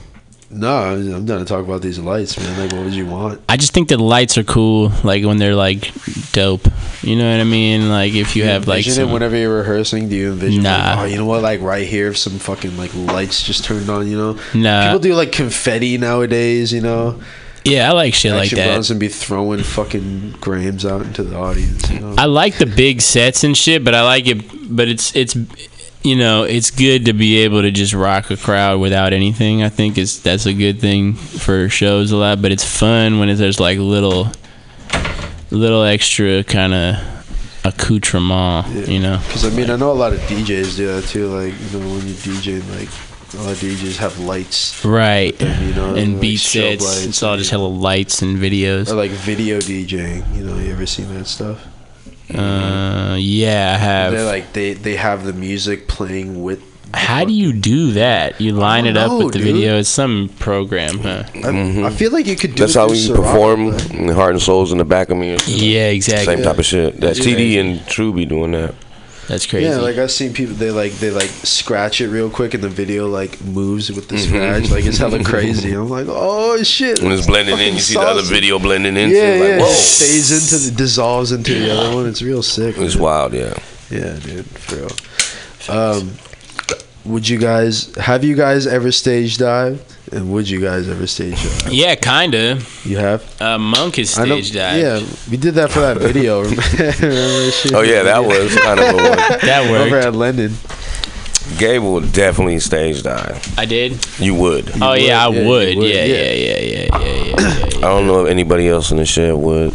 No, 0.55 0.69
I'm 0.69 1.25
done 1.25 1.39
to 1.39 1.45
talk 1.45 1.65
about 1.65 1.81
these 1.81 1.97
lights, 1.99 2.37
man. 2.37 2.59
Like, 2.59 2.71
what 2.71 2.83
would 2.85 2.93
you 2.93 3.05
want? 3.05 3.41
I 3.49 3.57
just 3.57 3.73
think 3.73 3.89
that 3.89 3.97
lights 3.97 4.37
are 4.37 4.43
cool, 4.43 4.91
like 5.03 5.23
when 5.25 5.37
they're 5.37 5.55
like 5.55 5.91
dope. 6.31 6.67
You 7.01 7.15
know 7.15 7.29
what 7.29 7.41
I 7.41 7.43
mean? 7.43 7.89
Like 7.89 8.13
if 8.13 8.35
you 8.35 8.45
have 8.45 8.67
like 8.67 8.85
some, 8.85 9.09
it 9.09 9.13
whenever 9.13 9.35
you're 9.35 9.57
rehearsing. 9.57 10.09
Do 10.09 10.15
you 10.15 10.31
envision? 10.31 10.63
Nah. 10.63 10.69
Like, 10.69 10.99
oh, 10.99 11.03
you 11.05 11.17
know 11.17 11.25
what? 11.25 11.41
Like 11.41 11.61
right 11.61 11.87
here, 11.87 12.09
if 12.09 12.17
some 12.17 12.39
fucking 12.39 12.77
like 12.77 12.93
lights 12.95 13.43
just 13.43 13.65
turned 13.65 13.89
on. 13.89 14.07
You 14.07 14.17
know. 14.17 14.39
Nah. 14.53 14.85
People 14.85 14.99
do 14.99 15.15
like 15.15 15.31
confetti 15.31 15.97
nowadays. 15.97 16.71
You 16.71 16.81
know. 16.81 17.21
yeah, 17.65 17.89
I 17.89 17.93
like 17.93 18.13
shit 18.13 18.31
like 18.31 18.43
Action 18.43 18.57
that. 18.57 18.67
Bronson 18.67 18.99
be 18.99 19.07
throwing 19.07 19.63
fucking 19.63 20.31
grams 20.39 20.85
out 20.85 21.01
into 21.01 21.23
the 21.23 21.37
audience. 21.37 21.89
You 21.89 21.99
know. 21.99 22.15
I 22.17 22.25
like 22.25 22.57
the 22.57 22.65
big 22.65 23.01
sets 23.01 23.43
and 23.43 23.57
shit, 23.57 23.83
but 23.83 23.95
I 23.95 24.03
like 24.03 24.27
it. 24.27 24.43
But 24.69 24.87
it's 24.87 25.15
it's 25.15 25.35
you 26.03 26.15
know 26.15 26.43
it's 26.43 26.69
good 26.71 27.05
to 27.05 27.13
be 27.13 27.37
able 27.39 27.61
to 27.61 27.71
just 27.71 27.93
rock 27.93 28.29
a 28.29 28.37
crowd 28.37 28.79
without 28.79 29.13
anything. 29.13 29.63
I 29.63 29.69
think 29.69 29.97
is 29.97 30.21
that's 30.21 30.45
a 30.45 30.53
good 30.53 30.79
thing 30.79 31.13
for 31.13 31.69
shows 31.69 32.11
a 32.11 32.17
lot. 32.17 32.41
But 32.41 32.51
it's 32.51 32.65
fun 32.65 33.19
when 33.19 33.35
there's 33.35 33.59
like 33.59 33.77
little 33.79 34.27
little 35.51 35.83
extra 35.83 36.43
kind 36.43 36.73
of 36.73 37.63
accoutrement. 37.65 38.87
You 38.87 38.99
know. 38.99 39.21
Because 39.25 39.45
I 39.45 39.49
mean, 39.49 39.69
I 39.69 39.75
know 39.75 39.91
a 39.91 39.93
lot 39.93 40.13
of 40.13 40.19
DJs 40.21 40.77
do 40.77 40.87
that 40.87 41.05
too. 41.05 41.27
Like 41.27 41.53
you 41.53 41.79
know, 41.79 41.87
when 41.87 42.07
you 42.07 42.13
DJ, 42.13 42.59
like 42.77 42.89
a 43.33 43.43
lot 43.43 43.51
of 43.53 43.57
DJs 43.57 43.97
have 43.97 44.19
lights. 44.19 44.83
Right. 44.85 45.37
Them, 45.37 45.67
you 45.67 45.73
know, 45.73 45.95
and 45.95 46.13
like 46.13 46.21
beat 46.21 46.37
sets. 46.37 47.05
It's 47.05 47.23
all 47.23 47.37
just 47.37 47.51
hella 47.51 47.67
lights 47.67 48.21
and 48.21 48.37
videos. 48.37 48.91
Or 48.91 48.95
like 48.95 49.11
video 49.11 49.59
DJing. 49.59 50.35
You 50.35 50.43
know, 50.43 50.57
you 50.57 50.71
ever 50.71 50.85
seen 50.85 51.13
that 51.15 51.25
stuff? 51.25 51.65
Uh, 52.35 53.15
yeah, 53.19 53.73
I 53.75 53.77
have. 53.77 54.11
They're 54.11 54.25
like 54.25 54.53
they 54.53 54.73
they 54.73 54.95
have 54.95 55.23
the 55.25 55.33
music 55.33 55.87
playing 55.87 56.43
with. 56.43 56.61
How 56.95 57.25
do 57.25 57.33
you 57.33 57.53
do 57.53 57.93
that? 57.93 58.39
You 58.39 58.51
line 58.53 58.85
it 58.85 58.95
up 58.97 59.09
know, 59.09 59.17
with 59.25 59.33
the 59.33 59.39
dude. 59.39 59.47
video. 59.55 59.79
It's 59.79 59.89
some 59.89 60.29
program, 60.37 60.99
huh? 60.99 61.23
I, 61.43 61.85
I 61.87 61.89
feel 61.89 62.11
like 62.11 62.27
you 62.27 62.35
could 62.35 62.51
do. 62.53 62.59
That's 62.63 62.75
it 62.75 62.79
how 62.79 62.87
we 62.89 62.97
Serato, 62.97 63.23
perform 63.23 63.71
but- 63.71 64.13
Heart 64.15 64.33
and 64.33 64.41
Souls 64.41 64.71
in 64.71 64.77
the 64.77 64.85
back 64.85 65.09
of 65.09 65.17
me. 65.17 65.33
or. 65.33 65.37
Yeah, 65.47 65.87
exactly. 65.87 66.35
Same 66.35 66.43
type 66.43 66.59
of 66.59 66.65
shit. 66.65 66.99
That 67.01 67.17
Yeah. 67.17 67.23
TD 67.35 67.59
and 67.59 67.87
True 67.87 68.13
be 68.13 68.25
doing 68.25 68.51
that. 68.51 68.75
That's 69.27 69.45
crazy. 69.45 69.67
Yeah, 69.69 69.77
like 69.77 69.97
I've 69.97 70.11
seen 70.11 70.33
people 70.33 70.55
they 70.55 70.69
like 70.69 70.91
they 70.93 71.09
like 71.09 71.29
scratch 71.29 72.01
it 72.01 72.09
real 72.09 72.29
quick 72.29 72.53
and 72.53 72.61
the 72.63 72.67
video 72.69 73.07
like 73.07 73.39
moves 73.41 73.89
with 73.89 74.09
the 74.09 74.15
Mhm. 74.15 74.27
scratch. 74.27 74.69
Like 74.69 74.85
it's 74.85 74.97
hella 74.97 75.23
crazy. 75.23 75.71
I'm 75.79 75.89
like, 75.89 76.07
oh 76.09 76.61
shit. 76.63 77.01
When 77.01 77.11
it's 77.13 77.25
blending 77.25 77.57
in, 77.57 77.73
you 77.75 77.79
see 77.79 77.93
the 77.93 78.01
other 78.01 78.21
video 78.21 78.59
blending 78.59 78.97
in. 78.97 79.09
Yeah, 79.09 79.15
so 79.15 79.25
yeah. 79.45 79.51
like, 79.55 79.61
whoa. 79.61 79.69
It 79.71 79.75
stays 79.75 80.31
into 80.31 80.69
the 80.69 80.75
dissolves 80.77 81.31
into 81.31 81.53
the 81.57 81.71
other 81.71 81.95
one. 81.95 82.05
It's 82.07 82.21
real 82.21 82.43
sick. 82.43 82.77
It's 82.77 82.95
man. 82.95 83.03
wild, 83.03 83.33
yeah. 83.33 83.53
Yeah, 83.89 84.19
dude, 84.19 84.45
for 84.45 84.75
real. 84.75 84.91
Um, 85.69 86.11
would 87.05 87.27
you 87.27 87.37
guys 87.37 87.93
have 87.95 88.23
you 88.23 88.35
guys 88.35 88.65
ever 88.67 88.91
stage 88.91 89.37
dived? 89.37 89.81
And 90.11 90.31
would 90.31 90.47
you 90.49 90.61
guys 90.61 90.87
ever 90.89 91.07
stage 91.07 91.41
dive? 91.41 91.73
Yeah, 91.73 91.95
kinda. 91.95 92.59
You 92.83 92.97
have. 92.97 93.41
Uh, 93.41 93.57
Monk 93.57 93.97
is 93.99 94.11
stage 94.11 94.51
dive. 94.53 94.79
Yeah, 94.81 95.01
we 95.31 95.37
did 95.37 95.55
that 95.55 95.71
for 95.71 95.79
that 95.79 95.97
video. 95.97 96.41
Remember 96.43 96.61
that 96.61 97.53
shit? 97.61 97.73
Oh, 97.73 97.81
yeah, 97.81 98.03
that 98.03 98.23
was 98.23 98.55
kind 98.57 98.79
of 98.79 98.85
a 98.89 98.95
one. 98.95 99.03
That 99.41 99.69
worked. 99.71 99.87
Over 99.87 99.97
at 99.99 100.13
London. 100.13 100.53
Gabe 101.57 101.81
will 101.81 101.99
definitely 102.01 102.59
stage 102.59 103.03
dive. 103.03 103.41
I 103.57 103.65
did. 103.65 104.05
You 104.19 104.35
would. 104.35 104.71
oh 104.81 104.93
yeah, 104.93 105.25
I 105.25 105.29
yeah, 105.29 105.41
you 105.41 105.47
would. 105.47 105.77
would, 105.77 105.87
Yeah, 105.89 106.05
yeah. 106.05 106.15
yeah, 106.15 106.31
yeah, 106.31 106.59
yeah, 106.59 106.99
yeah, 106.99 107.25
yeah, 107.25 107.67
yeah, 107.69 107.77
I 107.77 107.81
don't 107.81 108.07
know 108.07 108.23
if 108.25 108.29
anybody 108.31 108.69
else 108.69 108.91
in 108.91 108.97
the 108.97 109.05
shed 109.05 109.33
would. 109.35 109.73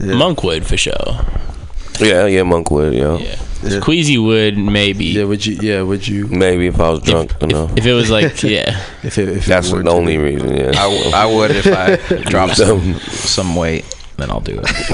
yeah. 0.00 0.14
Monk 0.14 0.42
would 0.42 0.66
for 0.66 0.76
sure. 0.76 1.20
Yeah, 2.00 2.26
yeah, 2.26 2.42
Monk 2.42 2.70
would, 2.72 2.92
yeah. 2.92 3.18
Yeah. 3.18 3.36
Queasy 3.82 4.18
would 4.18 4.56
maybe. 4.58 5.06
Yeah, 5.06 5.24
would 5.24 5.44
you? 5.44 5.56
Yeah, 5.60 5.82
would 5.82 6.06
you? 6.06 6.26
Maybe 6.28 6.66
if 6.66 6.78
I 6.80 6.90
was 6.90 7.00
drunk 7.02 7.32
enough. 7.42 7.76
If 7.76 7.86
it 7.86 7.92
was 7.92 8.10
like, 8.10 8.42
yeah. 8.42 8.80
If 9.02 9.18
it, 9.18 9.28
if 9.28 9.46
That's 9.46 9.68
it 9.70 9.74
were 9.76 9.82
the 9.82 9.90
only 9.90 10.16
be- 10.16 10.22
reason, 10.22 10.54
yeah. 10.56 10.70
I, 10.70 10.88
w- 10.90 11.10
I 11.12 11.26
would 11.26 11.50
if 11.50 11.66
I 11.66 11.96
dropped 12.30 12.56
some 12.58 12.94
some 13.00 13.56
weight, 13.56 13.84
then 14.16 14.30
I'll 14.30 14.40
do 14.40 14.58
it. 14.62 14.64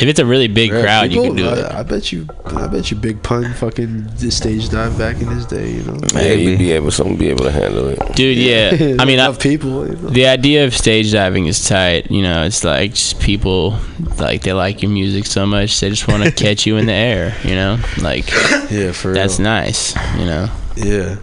if 0.00 0.02
it's 0.02 0.18
a 0.20 0.26
really 0.26 0.48
big 0.48 0.70
Yeah, 0.70 0.82
crowd, 0.82 1.12
you 1.12 1.22
can 1.22 1.34
do 1.36 1.48
I, 1.48 1.52
it. 1.58 1.72
I 1.72 1.82
bet 1.82 2.12
you. 2.12 2.26
I 2.44 2.66
bet 2.68 2.90
you, 2.90 2.96
Big 2.96 3.22
Pun 3.22 3.52
fucking 3.54 4.06
did 4.18 4.32
stage 4.32 4.68
dive 4.70 4.96
back 4.96 5.20
in 5.20 5.26
his 5.28 5.46
day. 5.46 5.72
You 5.72 5.82
know. 5.82 5.98
Yeah, 6.14 6.32
you'd 6.32 6.58
be 6.58 6.72
able, 6.72 6.90
someone 6.90 7.16
be 7.16 7.28
able 7.28 7.44
to 7.44 7.50
handle 7.50 7.88
it. 7.88 7.98
Dude, 8.14 8.36
yeah. 8.38 8.70
I 9.00 9.04
mean, 9.04 9.18
I, 9.18 9.24
enough 9.24 9.40
people. 9.40 9.86
You 9.86 9.94
know? 9.96 10.08
the 10.10 10.26
idea 10.26 10.64
of 10.64 10.74
stage 10.74 11.12
diving 11.12 11.46
is 11.46 11.66
tight. 11.68 12.10
You 12.10 12.22
know, 12.22 12.44
it's 12.44 12.62
like 12.64 12.92
just 12.94 13.20
people 13.20 13.78
like 14.18 14.42
they 14.42 14.52
like 14.52 14.82
your 14.82 14.90
music 14.90 15.26
so 15.26 15.44
much 15.46 15.80
they 15.80 15.90
just 15.90 16.06
want 16.08 16.22
to 16.24 16.30
catch 16.44 16.66
you 16.66 16.76
in 16.76 16.86
the 16.86 16.92
air. 16.92 17.34
You 17.42 17.54
know, 17.56 17.78
like 18.00 18.30
Yeah, 18.70 18.92
for 18.92 19.12
that's 19.12 19.38
real. 19.38 19.44
nice. 19.48 19.94
You 20.18 20.24
know, 20.26 20.48
Yeah, 20.76 21.16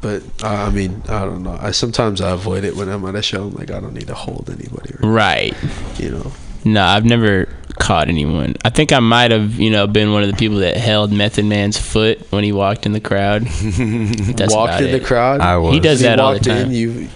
but 0.00 0.22
uh, 0.42 0.48
I 0.48 0.70
mean, 0.70 1.02
I 1.08 1.24
don't 1.26 1.42
know. 1.42 1.58
I 1.60 1.72
sometimes 1.72 2.20
I 2.20 2.30
avoid 2.30 2.64
it 2.64 2.74
when 2.74 2.88
I'm 2.88 3.04
at 3.06 3.14
a 3.14 3.22
show. 3.22 3.44
I'm 3.48 3.54
like, 3.54 3.70
I 3.70 3.80
don't 3.80 3.92
need 3.94 4.06
to 4.06 4.14
hold 4.14 4.48
anybody. 4.48 4.94
Or, 5.02 5.10
right? 5.10 5.54
you 5.98 6.10
know. 6.10 6.32
No, 6.64 6.82
I've 6.84 7.04
never 7.04 7.48
caught 7.78 8.08
anyone. 8.08 8.54
I 8.64 8.70
think 8.70 8.92
I 8.92 8.98
might 9.00 9.30
have, 9.30 9.54
you 9.54 9.70
know, 9.70 9.86
been 9.86 10.12
one 10.12 10.22
of 10.22 10.30
the 10.30 10.36
people 10.36 10.58
that 10.58 10.76
held 10.76 11.10
Method 11.12 11.46
Man's 11.46 11.78
foot 11.78 12.20
when 12.30 12.44
he 12.44 12.52
walked 12.52 12.84
in 12.86 12.92
the 12.92 13.00
crowd. 13.00 13.42
That's 13.46 14.54
walked 14.54 14.74
about 14.74 14.82
in 14.82 14.92
the 14.92 15.00
crowd. 15.00 15.40
I 15.40 15.56
was. 15.56 15.72
He 15.74 15.80
does 15.80 16.00
He 16.00 16.06
that 16.06 16.20
all 16.20 16.34
the 16.34 16.40
time. 16.40 16.66
in, 16.66 16.70
you. 16.72 17.08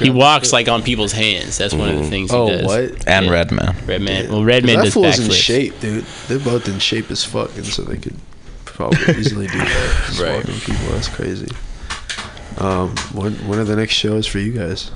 he 0.00 0.10
walks 0.10 0.52
like 0.52 0.68
on 0.68 0.82
people's 0.82 1.12
hands. 1.12 1.58
That's 1.58 1.74
one 1.74 1.90
of 1.90 1.98
the 1.98 2.08
things 2.08 2.30
he 2.30 2.36
Oh, 2.36 2.48
does. 2.48 2.64
what? 2.64 3.06
And 3.08 3.26
Yeah. 3.26 3.32
Redman. 3.32 3.76
Redman. 3.86 4.30
Well, 4.32 4.44
Redman 4.44 4.76
that 4.76 4.84
does 4.84 4.94
fool's 4.94 5.18
in 5.18 5.30
shape, 5.30 5.78
dude. 5.80 6.04
They're 6.28 6.38
both 6.38 6.66
in 6.68 6.78
shape 6.78 7.10
as 7.10 7.22
fuck, 7.24 7.54
and 7.56 7.66
so 7.66 7.82
they 7.82 7.98
could 7.98 8.16
probably 8.64 8.98
easily 9.18 9.46
do 9.48 9.58
that. 9.58 10.02
Just 10.06 10.20
Right. 10.20 10.36
walking 10.36 10.60
people, 10.60 10.86
that's 10.92 11.08
crazy. 11.08 11.48
Um, 12.58 12.94
when 13.12 13.34
when 13.46 13.58
are 13.58 13.64
the 13.64 13.76
next 13.76 13.92
shows 13.94 14.26
for 14.26 14.38
you 14.38 14.52
guys? 14.52 14.90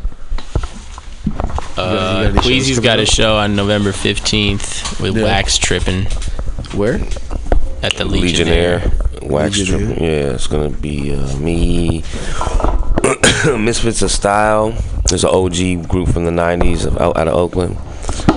You 1.26 1.32
got- 1.32 1.76
you 1.76 1.82
Uh, 1.82 1.84
got 1.84 2.24
any 2.24 2.34
shows 2.34 2.44
Queasy's 2.44 2.76
coming 2.78 2.84
got 2.90 2.98
a 3.00 3.06
show 3.06 3.36
on 3.36 3.56
November 3.56 3.92
15th 3.92 5.00
with 5.00 5.16
Yeah. 5.16 5.24
Wax 5.24 5.56
Tripping 5.58 6.04
Where? 6.74 7.00
at 7.82 7.94
the 7.96 8.04
Legionnaire, 8.04 8.78
Legionnaire. 8.78 8.92
Wax 9.22 9.58
Legionnaire. 9.58 9.86
Triple. 9.86 10.04
Yeah, 10.04 10.34
it's 10.34 10.46
gonna 10.46 10.68
be 10.70 11.14
uh, 11.14 11.36
me, 11.38 12.02
Misfits 13.58 14.02
of 14.02 14.10
Style. 14.10 14.74
There's 15.08 15.24
an 15.24 15.30
OG 15.30 15.88
group 15.88 16.08
from 16.08 16.24
the 16.24 16.30
'90s 16.30 16.84
of, 16.86 16.98
out, 17.00 17.16
out 17.16 17.28
of 17.28 17.34
Oakland. 17.34 17.76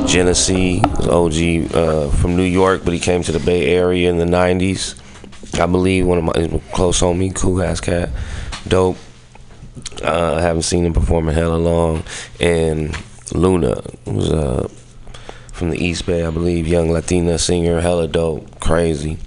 Genesee, 0.07 0.81
is 0.99 1.07
OG 1.07 1.75
uh, 1.75 2.09
from 2.09 2.35
New 2.35 2.43
York, 2.43 2.81
but 2.83 2.93
he 2.93 2.99
came 2.99 3.23
to 3.23 3.31
the 3.31 3.39
Bay 3.39 3.73
Area 3.73 4.09
in 4.09 4.17
the 4.17 4.25
'90s. 4.25 4.95
I 5.59 5.65
believe 5.67 6.05
one 6.07 6.17
of 6.17 6.23
my 6.23 6.31
he's 6.35 6.51
a 6.53 6.59
close 6.73 6.99
homie, 7.01 7.33
cool 7.33 7.61
ass 7.61 7.79
cat, 7.79 8.09
dope. 8.67 8.97
Uh, 10.03 10.35
I 10.37 10.41
haven't 10.41 10.63
seen 10.63 10.85
him 10.85 10.93
perform 10.93 11.29
in 11.29 11.35
hella 11.35 11.55
long. 11.55 12.03
And 12.39 12.95
Luna 13.33 13.81
was 14.05 14.31
uh, 14.31 14.67
from 15.51 15.69
the 15.69 15.83
East 15.83 16.05
Bay, 16.05 16.25
I 16.25 16.29
believe, 16.29 16.67
young 16.67 16.91
Latina 16.91 17.37
singer, 17.37 17.81
hella 17.81 18.07
dope, 18.07 18.59
crazy. 18.59 19.17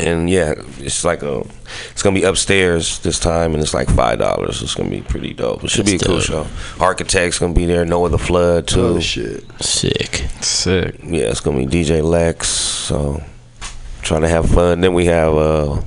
And 0.00 0.28
yeah, 0.30 0.54
it's 0.78 1.04
like 1.04 1.22
a, 1.22 1.44
it's 1.90 2.02
gonna 2.02 2.14
be 2.14 2.24
upstairs 2.24 3.00
this 3.00 3.18
time, 3.18 3.52
and 3.52 3.62
it's 3.62 3.74
like 3.74 3.88
five 3.88 4.18
dollars. 4.18 4.62
It's 4.62 4.74
gonna 4.74 4.90
be 4.90 5.02
pretty 5.02 5.34
dope. 5.34 5.64
It 5.64 5.70
should 5.70 5.86
That's 5.86 6.02
be 6.02 6.04
a 6.04 6.08
cool 6.08 6.20
show. 6.20 6.46
Architects 6.80 7.38
gonna 7.38 7.52
be 7.52 7.66
there. 7.66 7.84
Noah 7.84 8.08
the 8.08 8.18
Flood 8.18 8.68
too. 8.68 8.80
Oh 8.80 9.00
shit! 9.00 9.44
Sick. 9.60 10.26
Sick. 10.40 10.96
Yeah, 11.02 11.30
it's 11.30 11.40
gonna 11.40 11.64
be 11.64 11.66
DJ 11.66 12.02
Lex. 12.02 12.48
So 12.48 13.22
trying 14.02 14.22
to 14.22 14.28
have 14.28 14.48
fun. 14.48 14.80
Then 14.80 14.94
we 14.94 15.06
have 15.06 15.34
uh, 15.34 15.80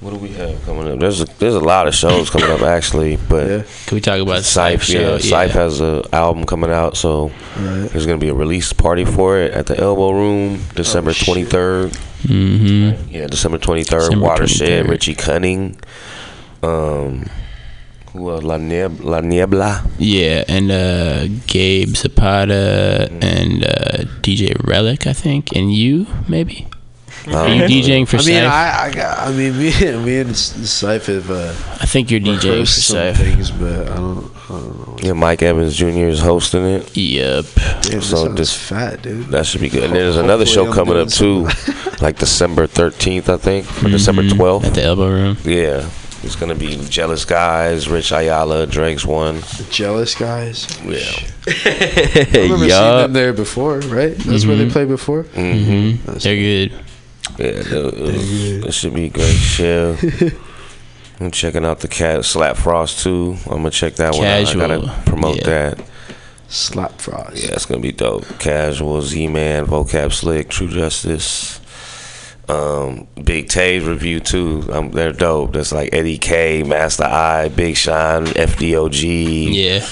what 0.00 0.10
do 0.12 0.16
we 0.16 0.30
have 0.30 0.62
coming 0.64 0.88
up? 0.90 0.98
There's 0.98 1.20
a, 1.20 1.24
there's 1.38 1.54
a 1.54 1.60
lot 1.60 1.86
of 1.86 1.94
shows 1.94 2.30
coming 2.30 2.50
up 2.50 2.62
actually, 2.62 3.16
but 3.28 3.46
Yeah. 3.48 3.62
Can 3.86 3.94
we 3.96 4.00
talk 4.00 4.18
about 4.20 4.44
Syph, 4.44 4.82
Syph 4.82 4.82
show? 4.84 5.12
yeah, 5.14 5.18
Syph 5.18 5.50
has 5.52 5.80
a 5.80 6.02
album 6.12 6.44
coming 6.46 6.70
out, 6.70 6.96
so 6.96 7.30
Right. 7.58 7.88
there's 7.90 8.06
gonna 8.06 8.18
be 8.18 8.28
a 8.28 8.34
release 8.34 8.72
party 8.72 9.04
for 9.04 9.38
it 9.38 9.52
at 9.52 9.66
the 9.66 9.78
Elbow 9.78 10.12
Room, 10.12 10.60
December 10.74 11.10
Oh, 11.10 11.24
twenty 11.24 11.44
third. 11.44 11.90
Mm-hmm. 12.22 13.10
Yeah, 13.10 13.26
December 13.26 13.58
twenty 13.58 13.82
third. 13.84 14.00
December 14.10 14.24
Watershed, 14.26 14.86
23rd. 14.86 14.88
Richie 14.90 15.14
Cunning, 15.14 15.76
um, 16.62 17.26
who 18.12 18.30
else? 18.30 18.42
La, 18.44 18.56
Nieb- 18.58 19.02
La 19.04 19.20
Niebla. 19.20 19.84
Yeah, 19.98 20.44
and 20.48 20.70
uh, 20.70 21.26
Gabe 21.46 21.88
Zapata 21.96 23.08
Mm-hmm. 23.10 23.22
and 23.22 23.64
uh, 23.64 24.04
DJ 24.22 24.54
Relic, 24.66 25.06
I 25.06 25.12
think, 25.12 25.54
and 25.54 25.72
you 25.72 26.06
maybe. 26.28 26.66
Are 27.28 27.48
you 27.48 27.62
Um, 27.64 27.68
DJing 27.70 28.08
for 28.08 28.16
I 28.16 28.20
mean, 28.20 28.26
Syph? 28.26 28.50
I, 28.50 28.92
I, 28.96 29.26
I 29.28 29.32
mean, 29.32 29.58
me, 29.58 29.72
and 29.86 30.04
me 30.04 30.18
and 30.20 30.36
Syph 30.36 31.06
have 31.06 31.30
uh, 31.30 31.48
I 31.80 31.86
think 31.86 32.10
you're 32.10 32.20
DJing 32.20 32.40
for 32.40 32.48
rehearsed 32.48 32.86
some 32.86 33.14
things, 33.14 33.50
but 33.50 33.88
I 33.88 33.96
don't, 33.96 34.32
I 34.44 34.48
don't 34.48 34.78
know. 34.88 34.96
Yeah, 35.02 35.12
Mike 35.12 35.42
Evans 35.42 35.76
Jr. 35.76 35.86
is 36.08 36.20
hosting 36.20 36.64
it. 36.64 36.96
Yep. 36.96 37.44
Damn, 37.82 38.00
So 38.02 38.24
sounds 38.24 38.36
this- 38.36 38.56
fat, 38.56 39.02
dude. 39.02 39.26
That 39.28 39.46
should 39.46 39.60
be 39.60 39.68
good. 39.68 39.84
And 39.84 39.94
there's 39.94 40.16
another 40.16 40.46
show 40.46 40.66
I'm 40.66 40.72
coming 40.72 40.96
up 40.96 41.08
too, 41.08 41.48
like 42.00 42.18
December 42.18 42.66
13th, 42.66 43.28
I 43.28 43.36
think, 43.36 43.66
or 43.84 43.88
December 43.90 44.22
Mhm. 44.22 44.30
12th. 44.32 44.64
at 44.64 44.74
the 44.74 44.82
Elbow 44.84 45.08
Room. 45.08 45.36
Yeah, 45.44 45.88
it's 46.22 46.36
gonna 46.36 46.54
be 46.54 46.76
Jealous 46.88 47.24
Guys, 47.24 47.88
Rich 47.88 48.12
Ayala, 48.12 48.66
Drake's 48.66 49.04
one. 49.06 49.42
Jealous 49.70 50.14
guys. 50.14 50.66
Yeah. 50.84 51.00
I 51.46 52.28
remember 52.34 52.58
seeing 52.58 52.68
Yup. 52.70 53.02
them 53.04 53.12
there 53.12 53.32
before, 53.32 53.78
right? 53.80 54.16
That's 54.16 54.44
where 54.46 54.56
they 54.56 54.66
Mhm. 54.66 54.72
played 54.72 54.88
before. 54.88 55.24
Mm-hmm. 55.24 56.12
They're 56.18 56.36
good. 56.68 56.72
Yeah, 57.38 57.46
it, 57.46 58.66
it 58.66 58.74
should 58.74 58.94
be 58.94 59.06
a 59.06 59.10
great 59.10 59.36
show. 59.36 59.96
I'm 61.20 61.30
checking 61.30 61.66
out 61.66 61.80
the 61.80 61.88
cat 61.88 62.24
Slap 62.24 62.56
Frost 62.56 63.02
too. 63.02 63.36
I'm 63.44 63.58
gonna 63.58 63.70
check 63.70 63.94
that 63.96 64.14
one 64.14 64.26
out. 64.26 64.48
I 64.48 64.54
gotta 64.54 65.02
promote 65.04 65.36
yeah. 65.36 65.44
that. 65.44 65.90
Slap 66.50 67.00
frost. 67.00 67.44
Yeah, 67.44 67.52
it's 67.52 67.64
gonna 67.64 67.80
be 67.80 67.92
dope. 67.92 68.26
Casual, 68.40 69.00
Z 69.02 69.28
Man, 69.28 69.66
Vocab 69.66 70.12
Slick, 70.12 70.48
True 70.48 70.66
Justice. 70.66 71.60
Um, 72.48 73.06
Big 73.22 73.46
Taves 73.46 73.86
review 73.86 74.18
too. 74.18 74.68
Um, 74.72 74.90
they're 74.90 75.12
dope. 75.12 75.52
That's 75.52 75.70
like 75.70 75.94
Eddie 75.94 76.18
K, 76.18 76.64
Master 76.64 77.04
I, 77.04 77.50
Big 77.50 77.76
Shine, 77.76 78.26
FDOG. 78.26 79.48
Yeah. 79.52 79.86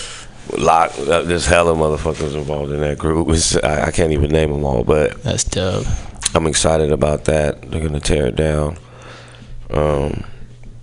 Lock. 0.58 0.98
Uh, 0.98 1.22
there's 1.22 1.46
hella 1.46 1.74
motherfuckers 1.74 2.34
involved 2.34 2.72
in 2.72 2.80
that 2.80 2.98
group. 2.98 3.28
It's, 3.28 3.54
I, 3.56 3.86
I 3.86 3.90
can't 3.92 4.10
even 4.10 4.32
name 4.32 4.50
them 4.50 4.64
all, 4.64 4.82
but 4.82 5.22
That's 5.22 5.44
dope. 5.44 5.86
I'm 6.34 6.46
excited 6.46 6.92
about 6.92 7.24
that. 7.24 7.62
They're 7.70 7.82
gonna 7.82 8.00
tear 8.00 8.26
it 8.26 8.36
down. 8.36 8.78
Um, 9.70 10.24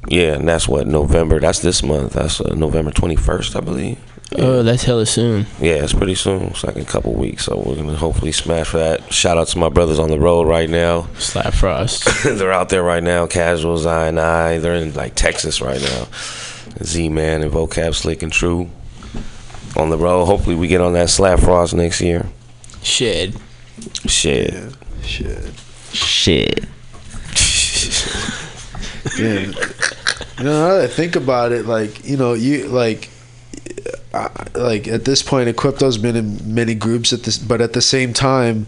yeah, 0.08 0.34
and 0.34 0.48
that's 0.48 0.68
what 0.68 0.88
November. 0.88 1.40
That's 1.40 1.60
this 1.60 1.84
month. 1.84 2.14
That's 2.14 2.42
uh, 2.42 2.54
November 2.56 2.92
21st, 2.92 3.56
I 3.56 3.60
believe. 3.62 4.00
Oh, 4.38 4.64
that's 4.64 4.84
hella 4.84 5.06
soon. 5.06 5.46
Yeah, 5.62 5.84
it's 5.84 5.94
pretty 5.94 6.16
soon. 6.16 6.44
It's 6.44 6.64
like 6.64 6.76
a 6.76 6.84
couple 6.84 7.14
weeks, 7.14 7.46
so 7.46 7.58
we're 7.58 7.76
gonna 7.76 7.96
hopefully 7.96 8.32
smash 8.32 8.68
for 8.68 8.78
that. 8.78 9.14
Shout 9.14 9.38
out 9.38 9.48
to 9.50 9.58
my 9.58 9.70
brothers 9.70 10.00
on 10.00 10.10
the 10.10 10.20
road 10.20 10.48
right 10.48 10.70
now. 10.70 11.08
Slap 11.18 11.54
Frost. 11.54 12.08
they're 12.24 12.52
out 12.52 12.70
there 12.70 12.84
right 12.84 13.04
now. 13.04 13.28
Casuals, 13.28 13.86
I 13.86 14.08
and 14.08 14.20
I. 14.20 14.58
They're 14.58 14.76
in 14.76 14.94
like 14.94 15.16
Texas 15.16 15.62
right 15.62 15.82
now. 15.82 16.08
Z 16.84 17.08
Man 17.10 17.44
and 17.44 17.52
Vocab 17.52 17.94
Slick 17.94 18.24
and 18.24 18.32
True 18.32 18.70
on 19.78 19.90
the 19.90 19.98
road. 19.98 20.26
Hopefully, 20.26 20.56
we 20.56 20.68
get 20.68 20.82
on 20.82 20.94
that 20.94 21.10
Slap 21.10 21.40
Frost 21.40 21.74
next 21.74 22.02
year. 22.02 22.26
Shed. 22.82 23.36
Shit. 24.06 24.54
Yeah. 24.54 24.70
Shit. 25.06 25.52
Shit. 25.94 26.66
Yeah. 29.20 29.40
you 29.40 30.44
know, 30.44 30.68
now 30.68 30.68
that 30.70 30.82
I 30.84 30.88
think 30.88 31.16
about 31.16 31.52
it, 31.52 31.68
like 31.68 32.06
you 32.06 32.18
know, 32.18 32.34
you 32.34 32.68
like, 32.68 33.10
uh, 34.14 34.30
like 34.56 34.88
at 34.88 35.06
this 35.06 35.22
point, 35.22 35.48
Equipto's 35.48 36.00
been 36.00 36.16
in 36.16 36.54
many 36.54 36.74
groups 36.74 37.14
at 37.14 37.24
this, 37.24 37.38
but 37.38 37.62
at 37.62 37.74
the 37.74 37.82
same 37.82 38.14
time. 38.14 38.68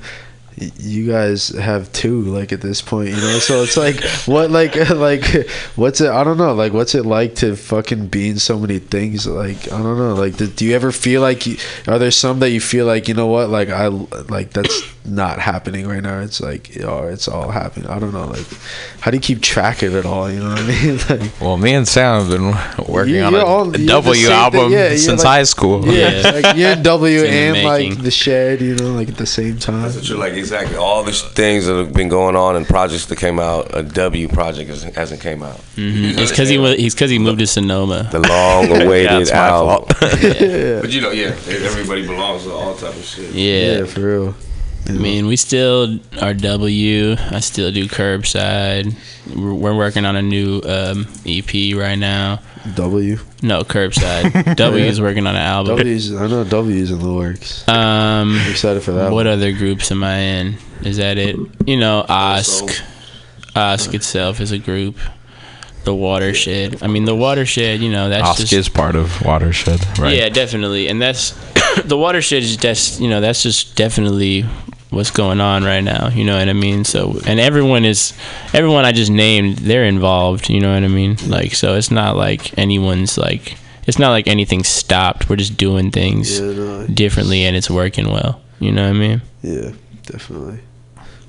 You 0.80 1.06
guys 1.06 1.50
have 1.50 1.92
two, 1.92 2.22
like 2.22 2.52
at 2.52 2.62
this 2.62 2.82
point, 2.82 3.10
you 3.10 3.16
know. 3.18 3.38
So 3.38 3.62
it's 3.62 3.78
like, 3.78 4.04
what, 4.26 4.50
like, 4.50 4.76
like, 4.90 5.48
what's 5.76 6.02
it? 6.02 6.10
I 6.10 6.24
don't 6.24 6.40
know. 6.40 6.56
Like, 6.56 6.74
what's 6.74 6.96
it 6.96 7.06
like 7.06 7.36
to 7.36 7.56
fucking 7.56 8.08
be 8.08 8.30
in 8.30 8.40
so 8.40 8.58
many 8.58 8.80
things? 8.80 9.28
Like, 9.28 9.72
I 9.72 9.78
don't 9.78 10.00
know. 10.00 10.16
Like, 10.16 10.38
do, 10.38 10.48
do 10.48 10.66
you 10.66 10.74
ever 10.74 10.92
feel 10.92 11.22
like? 11.22 11.46
You, 11.46 11.58
are 11.88 12.00
there 12.00 12.10
some 12.10 12.40
that 12.40 12.50
you 12.50 12.60
feel 12.60 12.88
like, 12.88 13.08
you 13.08 13.14
know 13.14 13.28
what? 13.28 13.52
Like, 13.52 13.70
I 13.70 13.86
like 13.86 14.50
that's 14.54 14.82
not 15.08 15.40
happening 15.40 15.88
right 15.88 16.02
now. 16.04 16.20
It's 16.20 16.42
like 16.42 16.72
oh, 16.84 17.08
it's 17.08 17.28
all 17.28 17.50
happening. 17.50 17.88
I 17.90 18.00
don't 18.00 18.14
know. 18.14 18.26
Like, 18.28 18.46
how 19.00 19.12
do 19.12 19.18
you 19.18 19.22
keep 19.22 19.42
track 19.42 19.82
of 19.84 19.96
it 19.96 20.06
all? 20.06 20.30
You 20.32 20.40
know 20.40 20.50
what 20.50 20.60
I 20.60 20.68
mean? 20.84 21.00
Like, 21.10 21.42
Well, 21.42 21.58
me 21.58 21.74
and 21.74 21.88
Sam 21.88 22.22
have 22.22 22.30
been 22.30 22.54
working 22.94 23.16
You- 23.16 23.24
on 23.24 23.32
you're 23.34 23.42
a, 23.42 23.46
all- 23.46 23.62
a 23.64 23.78
you're 23.78 23.78
the 23.78 23.86
W 23.88 24.14
same 24.16 24.26
thing. 24.26 24.34
album 24.34 24.72
Yeah, 24.72 24.88
you're 24.90 24.98
since 24.98 25.24
like- 25.24 25.28
high 25.34 25.44
school. 25.44 25.86
yeah, 25.88 26.32
like 26.44 26.58
you're 26.58 26.76
W 26.76 27.20
It's 27.20 27.24
in 27.34 27.54
the 27.54 27.60
and 27.60 27.68
like 27.94 28.04
the 28.04 28.12
shed. 28.12 28.62
You 28.62 28.76
know, 28.76 28.94
like 28.94 29.10
at 29.10 29.18
the 29.18 29.26
same 29.26 29.58
time. 29.58 29.84
That's 29.84 29.96
what 29.96 30.10
you're 30.10 30.18
like 30.18 30.34
exactly 30.34 30.78
all 30.78 31.04
these 31.04 31.22
things 31.22 31.66
that 31.68 31.76
have 31.76 31.94
been 31.94 32.10
going 32.10 32.36
on 32.36 32.56
and 32.56 32.66
projects 32.68 33.06
that 33.08 33.18
came 33.18 33.40
out. 33.40 33.70
A 33.76 33.84
W 33.84 34.28
project 34.28 34.70
hasn't, 34.70 34.96
hasn't 34.96 35.22
came 35.22 35.42
out. 35.44 35.58
Mhm. 35.76 36.18
It's 36.18 36.32
because 36.32 36.50
he 36.50 36.58
wa- 36.58 36.76
he's 36.76 36.94
because 36.94 37.10
he 37.12 37.20
moved 37.20 37.40
to 37.40 37.48
Sonoma. 37.48 38.10
The 38.12 38.20
long-awaited 38.20 39.12
Yeah, 39.28 39.34
my 39.34 39.48
album. 39.48 39.96
yeah. 40.02 40.82
But 40.82 40.90
you 40.92 41.02
know, 41.02 41.12
yeah, 41.12 41.36
everybody 41.48 42.06
belongs 42.06 42.44
to 42.44 42.52
all 42.52 42.76
type 42.76 42.96
of 42.96 43.04
shit. 43.04 43.34
Yeah. 43.34 43.78
Yeah, 43.80 43.86
for 43.86 44.02
real. 44.02 44.36
I 44.88 44.94
mean, 44.94 45.28
we 45.28 45.36
still 45.36 46.00
are 46.22 46.34
W. 46.34 47.16
I 47.20 47.40
still 47.42 47.72
do 47.72 47.86
curbside. 47.88 48.96
We're, 49.36 49.54
we're 49.54 49.76
working 49.76 50.06
on 50.06 50.16
a 50.16 50.22
new 50.22 50.62
um, 50.64 51.08
EP 51.26 51.76
right 51.76 51.96
now. 51.96 52.40
W. 52.76 53.18
No, 53.42 53.64
curbside. 53.64 54.56
W 54.58 54.84
is 54.86 55.02
working 55.02 55.28
on 55.28 55.36
an 55.36 55.42
album. 55.42 55.78
W's. 55.78 56.16
I 56.16 56.28
know 56.28 56.44
W's 56.44 56.92
in 56.92 57.00
the 57.00 57.14
works. 57.14 57.68
Um, 57.68 58.38
I'm 58.38 58.52
excited 58.52 58.82
for 58.82 58.94
that. 58.94 59.12
what 59.12 59.26
one. 59.26 59.28
other 59.28 59.52
groups 59.52 59.92
am 59.92 60.04
I 60.04 60.18
in? 60.18 60.56
Is 60.84 60.98
that 60.98 61.18
it? 61.18 61.36
You 61.66 61.78
know, 61.78 62.06
Osk. 62.08 62.82
Osk 63.56 63.94
itself 63.94 64.40
is 64.40 64.52
a 64.52 64.60
group. 64.60 64.98
The 65.84 65.96
Watershed. 65.96 66.84
I 66.84 66.88
mean, 66.88 67.06
the 67.06 67.16
Watershed. 67.16 67.82
You 67.82 67.92
know, 67.92 68.10
that's 68.10 68.28
Osk 68.30 68.38
just 68.40 68.54
is 68.54 68.70
part 68.70 68.96
of 68.96 69.22
Watershed, 69.24 70.00
right? 70.00 70.16
yeah, 70.16 70.30
definitely. 70.30 70.88
And 70.88 71.02
that's 71.02 71.32
the 71.86 71.98
watershed 71.98 72.44
is 72.44 72.58
just 72.58 73.00
you 73.00 73.10
know 73.10 73.22
that's 73.22 73.44
just 73.44 73.76
definitely 73.76 74.46
what's 74.90 75.12
going 75.12 75.42
on 75.42 75.64
right 75.64 75.84
now. 75.84 76.10
You 76.10 76.24
know 76.24 76.38
what 76.38 76.50
I 76.50 76.54
mean? 76.54 76.84
So 76.86 77.20
and 77.26 77.40
everyone 77.40 77.86
is 77.86 78.14
everyone 78.54 78.86
I 78.86 78.92
just 78.92 79.12
named 79.12 79.58
they're 79.60 79.86
involved. 79.86 80.50
You 80.50 80.60
know 80.62 80.74
what 80.74 80.84
I 80.84 80.88
mean? 80.88 81.18
Like 81.28 81.54
so 81.54 81.76
it's 81.76 81.92
not 81.92 82.16
like 82.16 82.58
anyone's 82.58 83.18
like 83.18 83.58
it's 83.86 84.00
not 84.00 84.12
like 84.12 84.28
anything's 84.28 84.68
stopped. 84.68 85.30
We're 85.30 85.36
just 85.38 85.58
doing 85.58 85.92
things 85.92 86.40
Yeah, 86.40 86.52
no, 86.54 86.88
differently 86.88 87.44
and 87.46 87.56
it's 87.56 87.70
working 87.70 88.10
well. 88.12 88.42
You 88.60 88.72
know 88.72 88.84
what 88.84 88.96
I 88.96 89.00
mean? 89.00 89.22
yeah, 89.44 89.72
definitely. 90.04 90.60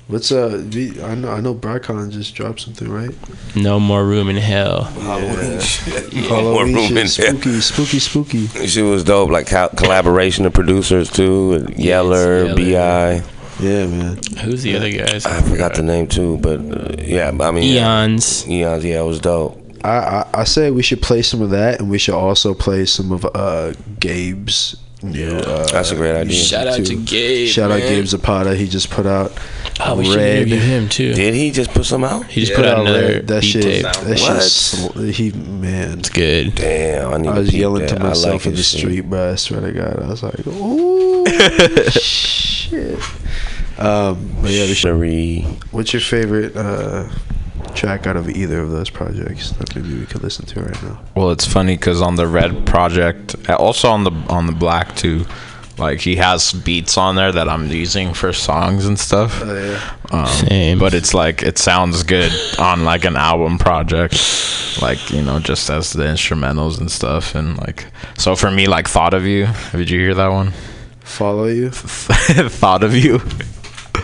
What's 0.07 0.31
uh? 0.31 0.59
the- 0.65 1.03
I 1.03 1.13
know. 1.13 1.29
I 1.31 1.39
know. 1.39 1.53
Bricon 1.53 2.09
just 2.09 2.33
dropped 2.33 2.61
something, 2.61 2.89
right? 2.89 3.11
No 3.55 3.79
more 3.79 4.03
room 4.03 4.27
in 4.27 4.37
hell. 4.37 4.85
Halloween 4.85 5.59
shit. 5.61 6.11
More 6.11 6.23
Halloween 6.23 6.73
room 6.75 6.97
in 6.97 7.07
shit, 7.07 7.39
there. 7.39 7.61
spooky, 7.61 7.99
spooky, 7.99 7.99
spooky. 8.47 8.67
She 8.67 8.81
was 8.81 9.03
dope, 9.03 9.29
like 9.29 9.45
collaboration 9.77 10.47
of 10.47 10.53
producers 10.53 11.11
too, 11.11 11.53
and 11.53 11.77
Yeller, 11.77 12.45
Yeller. 12.55 12.55
Bi. 13.21 13.23
Yeah, 13.59 13.87
man. 13.87 14.19
Who's 14.43 14.63
the 14.63 14.75
other 14.77 14.89
guys? 14.91 15.25
I 15.25 15.41
forgot 15.41 15.73
the 15.75 15.83
name 15.83 16.07
too, 16.07 16.37
but 16.37 16.59
uh, 16.59 16.95
yeah, 16.99 17.29
I 17.41 17.51
mean, 17.51 17.63
Eons. 17.63 18.47
Eons, 18.47 18.85
yeah, 18.85 19.01
it 19.01 19.05
was 19.05 19.19
dope. 19.19 19.57
I, 19.83 19.89
I 19.89 20.25
I 20.33 20.43
say 20.45 20.71
we 20.71 20.81
should 20.83 21.01
play 21.01 21.21
some 21.21 21.41
of 21.41 21.49
that, 21.51 21.79
and 21.79 21.89
we 21.89 21.97
should 21.97 22.15
also 22.15 22.53
play 22.53 22.85
some 22.85 23.11
of 23.11 23.25
uh 23.25 23.73
Gabe's 23.99 24.75
new. 25.03 25.29
Uh, 25.37 25.65
That's 25.71 25.91
a 25.91 25.95
great 25.95 26.15
idea. 26.15 26.35
Shout 26.35 26.67
out 26.67 26.85
to. 26.85 26.95
Gabe. 27.03 27.47
Shout 27.49 27.71
out. 27.71 27.79
Gabe 27.79 28.05
Zapata. 28.05 28.55
He 28.55 28.67
just 28.67 28.89
put 28.89 29.05
out. 29.05 29.31
Oh, 29.81 29.95
we 29.97 30.05
should 30.05 30.17
Red. 30.17 30.37
interview 30.39 30.59
him 30.59 30.89
too. 30.89 31.13
Did 31.13 31.33
he 31.33 31.51
just 31.51 31.71
put 31.71 31.85
some 31.85 32.03
out? 32.03 32.25
He 32.27 32.41
just 32.41 32.51
Put 32.53 32.63
put 32.63 32.65
out 32.65 32.79
out 32.79 32.87
another 32.87 33.01
Red. 33.07 33.27
That 33.27 33.41
beat 33.41 33.47
shit. 33.47 33.63
tape. 33.63 33.83
That 33.83 34.05
What? 34.07 34.17
shit's 34.19 34.51
sl- 34.51 34.99
he 35.03 35.31
man. 35.31 35.99
It's 35.99 36.09
good. 36.09 36.55
Damn, 36.55 37.13
I 37.13 37.17
need 37.17 37.29
I 37.29 37.39
was 37.39 37.49
peep 37.51 37.59
yelling 37.61 37.85
that. 37.85 37.97
to 37.97 38.03
myself 38.03 38.33
like 38.33 38.45
in 38.47 38.51
the 38.55 38.63
shit. 38.63 38.79
street, 38.81 39.01
bro. 39.09 39.31
I 39.31 39.35
swear 39.35 39.61
to 39.61 39.71
God, 39.71 39.99
I 40.03 40.07
was 40.07 40.23
like, 40.23 40.39
"Ooh, 40.47 41.25
shit." 41.89 42.99
Um, 43.79 44.35
but 44.41 44.51
yeah, 44.51 44.93
we 44.93 45.41
what's 45.71 45.93
your 45.93 46.01
favorite 46.01 46.55
uh, 46.55 47.07
track 47.75 48.07
out 48.07 48.17
of 48.17 48.29
either 48.29 48.59
of 48.59 48.71
those 48.71 48.89
projects 48.89 49.51
that 49.51 49.73
maybe 49.75 49.97
we 49.97 50.05
could 50.05 50.21
listen 50.21 50.45
to 50.47 50.61
right 50.61 50.83
now? 50.83 50.99
Well, 51.15 51.31
it's 51.31 51.45
funny 51.45 51.75
because 51.77 52.01
on 52.01 52.15
the 52.15 52.27
Red 52.27 52.65
project, 52.65 53.35
uh, 53.47 53.55
also 53.55 53.89
on 53.89 54.03
the 54.03 54.11
on 54.29 54.47
the 54.47 54.51
Black 54.51 54.95
too, 54.97 55.25
like 55.77 56.01
he 56.01 56.17
has 56.17 56.51
beats 56.51 56.97
on 56.97 57.15
there 57.15 57.31
that 57.31 57.47
I'm 57.47 57.67
using 57.69 58.13
for 58.13 58.33
songs 58.33 58.85
and 58.85 58.99
stuff. 58.99 59.41
Oh 59.41 59.55
yeah, 59.55 59.95
Um, 60.11 60.27
Same. 60.27 60.79
But 60.79 60.93
it's 60.93 61.13
like 61.13 61.41
it 61.41 61.57
sounds 61.57 62.03
good 62.03 62.33
on 62.59 62.83
like 62.83 63.05
an 63.05 63.15
album 63.15 63.57
project, 63.57 64.13
like 64.81 65.09
you 65.09 65.21
know, 65.21 65.39
just 65.39 65.69
as 65.69 65.93
the 65.93 66.03
instrumentals 66.03 66.79
and 66.79 66.91
stuff, 66.91 67.33
and 67.33 67.57
like 67.59 67.85
so 68.17 68.35
for 68.35 68.51
me, 68.51 68.67
like 68.67 68.89
"Thought 68.89 69.13
of 69.13 69.25
You." 69.25 69.47
Did 69.71 69.89
you 69.89 69.99
hear 69.99 70.15
that 70.15 70.27
one? 70.29 70.51
follow 71.01 71.47
you. 71.47 71.69
"Thought 71.71 72.83
of 72.83 72.93
You." 72.93 73.19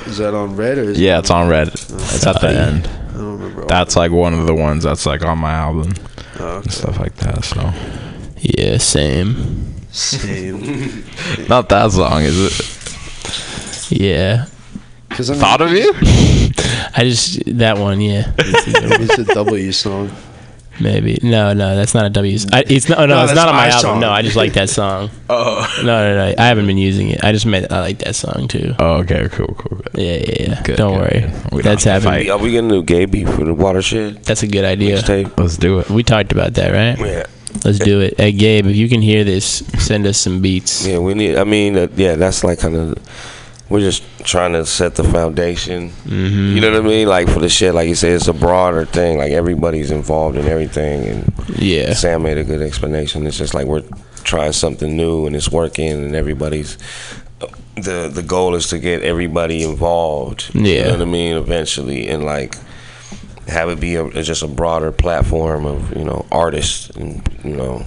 Is 0.05 0.17
that 0.17 0.33
on 0.33 0.55
Red 0.55 0.77
or 0.77 0.83
is 0.91 0.99
Yeah, 0.99 1.19
it's 1.19 1.31
on 1.31 1.49
Red. 1.49 1.69
Oh. 1.69 1.95
It's 2.13 2.25
at 2.25 2.39
the 2.41 2.49
end. 2.49 2.87
I 2.87 3.13
don't 3.13 3.39
remember. 3.39 3.61
all 3.61 3.67
That's 3.67 3.95
like 3.95 4.11
one 4.11 4.33
of 4.33 4.45
the 4.45 4.53
ones 4.53 4.83
that's 4.83 5.05
like 5.05 5.23
on 5.23 5.39
my 5.39 5.51
album 5.53 5.93
Oh, 6.39 6.57
and 6.57 6.71
stuff 6.71 6.99
like 6.99 7.15
that. 7.17 7.43
So 7.43 7.71
Yeah, 8.39 8.77
same. 8.77 9.73
Same. 9.91 10.59
not 11.49 11.69
that 11.69 11.93
long, 11.93 12.23
is 12.23 12.37
it? 12.59 13.91
Yeah. 13.91 14.45
Because 15.09 15.29
I 15.29 15.33
mean, 15.33 15.41
"Thought 15.41 15.61
of 15.61 15.71
You." 15.71 15.93
I 16.97 17.03
just 17.03 17.43
that 17.57 17.77
one, 17.77 18.01
yeah. 18.01 18.33
it's 18.37 19.17
a 19.17 19.33
W 19.33 19.71
song. 19.71 20.11
Maybe 20.79 21.17
no, 21.23 21.53
no, 21.53 21.75
that's 21.75 21.93
not 21.93 22.05
a 22.05 22.09
W. 22.09 22.37
I, 22.51 22.63
it's 22.67 22.89
not. 22.89 22.99
No, 22.99 23.05
No, 23.05 23.23
it's 23.23 23.33
not 23.33 23.47
on 23.47 23.55
my 23.55 23.61
my 23.61 23.67
album. 23.67 23.81
song. 23.81 23.99
No, 24.01 24.09
I 24.11 24.21
just 24.21 24.35
like 24.35 24.53
that 24.53 24.69
song. 24.69 25.09
Oh. 25.29 25.65
No, 25.79 25.85
no, 25.85 26.15
no. 26.29 26.35
I 26.37 26.45
haven't 26.47 26.67
been 26.67 26.77
using 26.77 27.09
it. 27.09 27.23
I 27.23 27.31
just 27.31 27.45
made. 27.45 27.71
I 27.71 27.79
like 27.79 27.99
that 27.99 28.15
song 28.15 28.47
too. 28.47 28.75
Oh, 28.77 28.97
okay, 28.97 29.27
cool, 29.31 29.47
cool. 29.57 29.77
good. 29.79 29.89
Yeah, 29.95 30.17
yeah, 30.17 30.35
yeah. 30.49 30.61
Good, 30.63 30.77
Don't 30.77 30.93
good, 30.99 31.01
worry. 31.23 31.33
good. 31.51 31.63
That's 31.63 31.83
have 31.85 32.03
to 32.03 32.09
happening. 32.11 32.29
Are 32.31 32.37
we 32.37 32.53
gonna 32.53 32.69
do 32.69 32.83
gay 32.83 33.05
beef 33.05 33.27
for 33.29 33.43
the 33.45 33.53
watershed 33.53 34.23
That's 34.23 34.43
a 34.43 34.47
good 34.47 34.65
idea. 34.65 34.97
mixtape? 34.97 35.37
Let's 35.39 35.57
do 35.57 35.79
it. 35.79 35.89
We 35.89 36.03
talked 36.03 36.31
about 36.31 36.53
that, 36.55 36.71
right? 36.71 36.99
Yeah, 36.99 37.25
Let's 37.63 37.79
do 37.79 38.01
it. 38.01 38.15
Hey, 38.19 38.33
Gabe, 38.33 38.67
if 38.67 38.75
you 38.75 38.89
can 38.89 39.01
hear 39.01 39.23
this, 39.23 39.63
send 39.79 40.05
us 40.05 40.17
some 40.17 40.41
beats. 40.41 40.85
yeah, 40.85 40.99
we 40.99 41.13
need. 41.13 41.37
I 41.37 41.45
mean, 41.45 41.77
uh, 41.77 41.87
yeah, 41.95 42.15
that's 42.15 42.43
like 42.43 42.59
kind 42.59 42.75
of. 42.75 42.97
We're 43.75 43.81
just 43.81 44.03
trying 44.23 44.53
to 44.53 44.65
set 44.65 44.95
the 44.95 45.03
foundation. 45.03 45.89
Mm-hmm. 45.89 46.55
You 46.55 46.61
know 46.61 46.71
what 46.71 46.79
I 46.85 46.87
mean? 46.87 47.09
Like 47.09 47.27
for 47.27 47.39
the 47.41 47.49
shit, 47.49 47.73
like 47.75 47.89
you 47.89 47.95
said, 47.95 48.13
it's 48.13 48.29
a 48.29 48.33
broader 48.33 48.85
thing. 48.85 49.17
Like 49.17 49.33
everybody's 49.33 49.91
involved 49.91 50.37
in 50.37 50.45
everything, 50.47 51.03
and 51.09 51.33
Yeah. 51.59 51.91
Sam 51.93 52.23
made 52.23 52.37
a 52.37 52.45
good 52.45 52.61
explanation. 52.61 53.27
It's 53.27 53.37
just 53.37 53.53
like 53.53 53.67
we're 53.67 53.83
trying 54.23 54.53
something 54.53 54.95
new 54.95 55.27
and 55.27 55.35
it's 55.35 55.51
working, 55.51 55.91
and 55.91 56.15
everybody's. 56.15 56.77
The 57.75 58.07
the 58.07 58.23
goal 58.23 58.55
is 58.55 58.67
to 58.69 58.79
get 58.79 59.03
everybody 59.03 59.61
involved. 59.61 60.51
You 60.55 60.61
Yeah. 60.61 60.83
know 60.85 60.91
what 60.91 61.01
I 61.01 61.05
mean? 61.05 61.35
Eventually, 61.35 62.07
and 62.07 62.23
like 62.23 62.55
have 63.49 63.67
it 63.69 63.81
be 63.81 63.95
a, 63.95 64.09
just 64.23 64.41
a 64.41 64.47
broader 64.47 64.93
platform 64.93 65.65
of 65.65 65.95
you 65.97 66.05
know 66.05 66.25
artists 66.31 66.89
and 66.91 67.21
you 67.43 67.55
know 67.57 67.83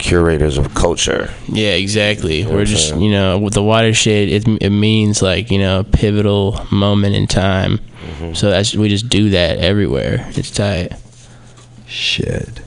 curators 0.00 0.58
of 0.58 0.74
culture. 0.74 1.30
Yeah, 1.48 1.74
exactly. 1.74 2.44
what 2.44 2.54
We're 2.54 2.64
just, 2.64 2.88
saying? 2.88 3.00
you 3.00 3.10
know, 3.10 3.38
with 3.38 3.54
the 3.54 3.62
watershed, 3.62 4.28
it, 4.28 4.48
it 4.60 4.70
means 4.70 5.22
like, 5.22 5.50
you 5.50 5.58
know, 5.58 5.80
a 5.80 5.84
pivotal 5.84 6.66
moment 6.72 7.14
in 7.14 7.26
time. 7.26 7.78
Mm-hmm. 7.78 8.34
So 8.34 8.50
that's 8.50 8.74
we 8.74 8.88
just 8.88 9.08
do 9.08 9.30
that 9.30 9.58
everywhere. 9.58 10.26
It's 10.30 10.50
tight. 10.50 10.92
Shit. 11.86 12.60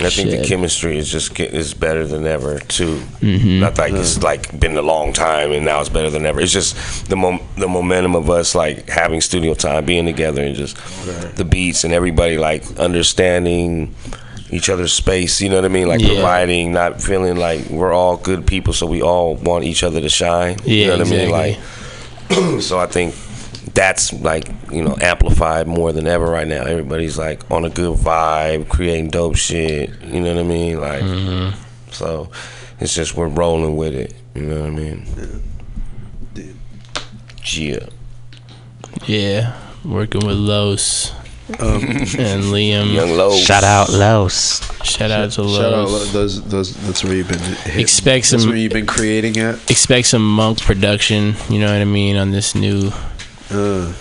I 0.00 0.10
think 0.10 0.30
the 0.30 0.44
chemistry 0.46 0.96
is 0.96 1.10
just 1.10 1.34
get, 1.34 1.52
is 1.52 1.74
better 1.74 2.06
than 2.06 2.24
ever 2.24 2.60
too. 2.60 3.00
Mhm. 3.20 3.58
Not 3.58 3.78
like 3.78 3.92
it's 3.92 4.22
like 4.22 4.58
been 4.58 4.76
a 4.76 4.82
long 4.82 5.12
time 5.12 5.50
and 5.50 5.64
now 5.64 5.80
it's 5.80 5.88
better 5.88 6.08
than 6.08 6.24
ever. 6.24 6.40
It's 6.40 6.52
just 6.52 7.08
the 7.08 7.16
mom, 7.16 7.40
the 7.56 7.66
momentum 7.66 8.14
of 8.14 8.30
us 8.30 8.54
like 8.54 8.88
having 8.88 9.20
studio 9.20 9.54
time, 9.54 9.84
being 9.86 10.06
together, 10.06 10.42
and 10.44 10.54
just 10.54 10.76
the 11.36 11.44
beats 11.44 11.82
and 11.82 11.92
everybody 11.92 12.38
like 12.38 12.62
understanding 12.78 13.92
each 14.50 14.68
other's 14.70 14.92
space. 14.92 15.40
You 15.40 15.48
know 15.50 15.56
what 15.56 15.64
I 15.64 15.68
mean? 15.68 15.88
Like 15.88 16.00
Yeah. 16.00 16.14
providing, 16.14 16.72
not 16.72 17.00
feeling 17.02 17.36
like 17.36 17.66
we're 17.70 17.92
all 17.92 18.16
good 18.16 18.46
people, 18.46 18.72
so 18.72 18.86
we 18.86 19.02
all 19.02 19.34
want 19.36 19.64
each 19.64 19.82
other 19.82 20.00
to 20.00 20.08
shine. 20.08 20.56
you 20.64 20.86
know 20.86 20.98
what 20.98 21.06
I 21.06 21.10
mean? 21.10 21.30
Like, 21.30 21.58
so 22.60 22.78
I 22.78 22.86
think 22.86 23.14
that's 23.74 24.12
like 24.12 24.48
you 24.72 24.82
know 24.82 24.96
amplified 25.00 25.66
more 25.66 25.92
than 25.92 26.06
ever 26.06 26.26
right 26.26 26.48
now. 26.48 26.62
Everybody's 26.64 27.16
like 27.18 27.48
on 27.50 27.64
a 27.64 27.70
good 27.70 27.96
vibe, 27.98 28.68
creating 28.68 29.08
dope 29.08 29.36
shit. 29.36 29.90
You 30.04 30.20
know 30.20 30.34
what 30.34 30.40
I 30.40 30.48
mean? 30.48 30.80
Like, 30.80 31.02
Mm-hmm. 31.02 31.90
so 31.92 32.30
it's 32.80 32.94
just 32.94 33.14
we're 33.16 33.28
rolling 33.28 33.76
with 33.76 33.94
it. 33.94 34.14
You 34.34 34.42
know 34.42 34.60
what 34.60 34.66
I 34.68 34.70
mean? 34.70 35.06
Yeah. 37.44 37.86
Yeah. 39.06 39.54
Working 39.84 40.26
with 40.26 40.36
Los 40.36 41.12
Um, 41.58 41.82
and 41.82 42.44
Liam. 42.52 42.92
Young 42.92 43.16
Los. 43.16 43.38
Shout 43.38 43.64
out 43.64 43.88
Los. 43.88 44.60
Shout 44.84 45.10
out 45.10 45.30
to 45.32 45.48
Shout 45.48 45.72
out 45.72 45.88
Los. 45.88 46.12
those 46.12 46.42
those. 46.44 46.74
That's 46.86 47.02
where 47.02 47.14
you've 47.14 47.28
been. 47.28 47.38
Hitting. 47.38 47.80
Expect 47.80 48.30
That's 48.30 48.42
some- 48.42 48.50
where 48.50 48.58
you've 48.58 48.72
been 48.72 48.86
creating 48.86 49.38
at. 49.38 49.54
Expect 49.70 50.08
some 50.08 50.26
Monk 50.36 50.60
production, 50.60 51.34
you 51.48 51.58
know 51.58 51.72
what 51.72 51.80
I 51.80 51.84
mean, 51.86 52.16
on 52.16 52.32
this 52.32 52.54
new 52.54 52.92
Uh, 53.50 53.92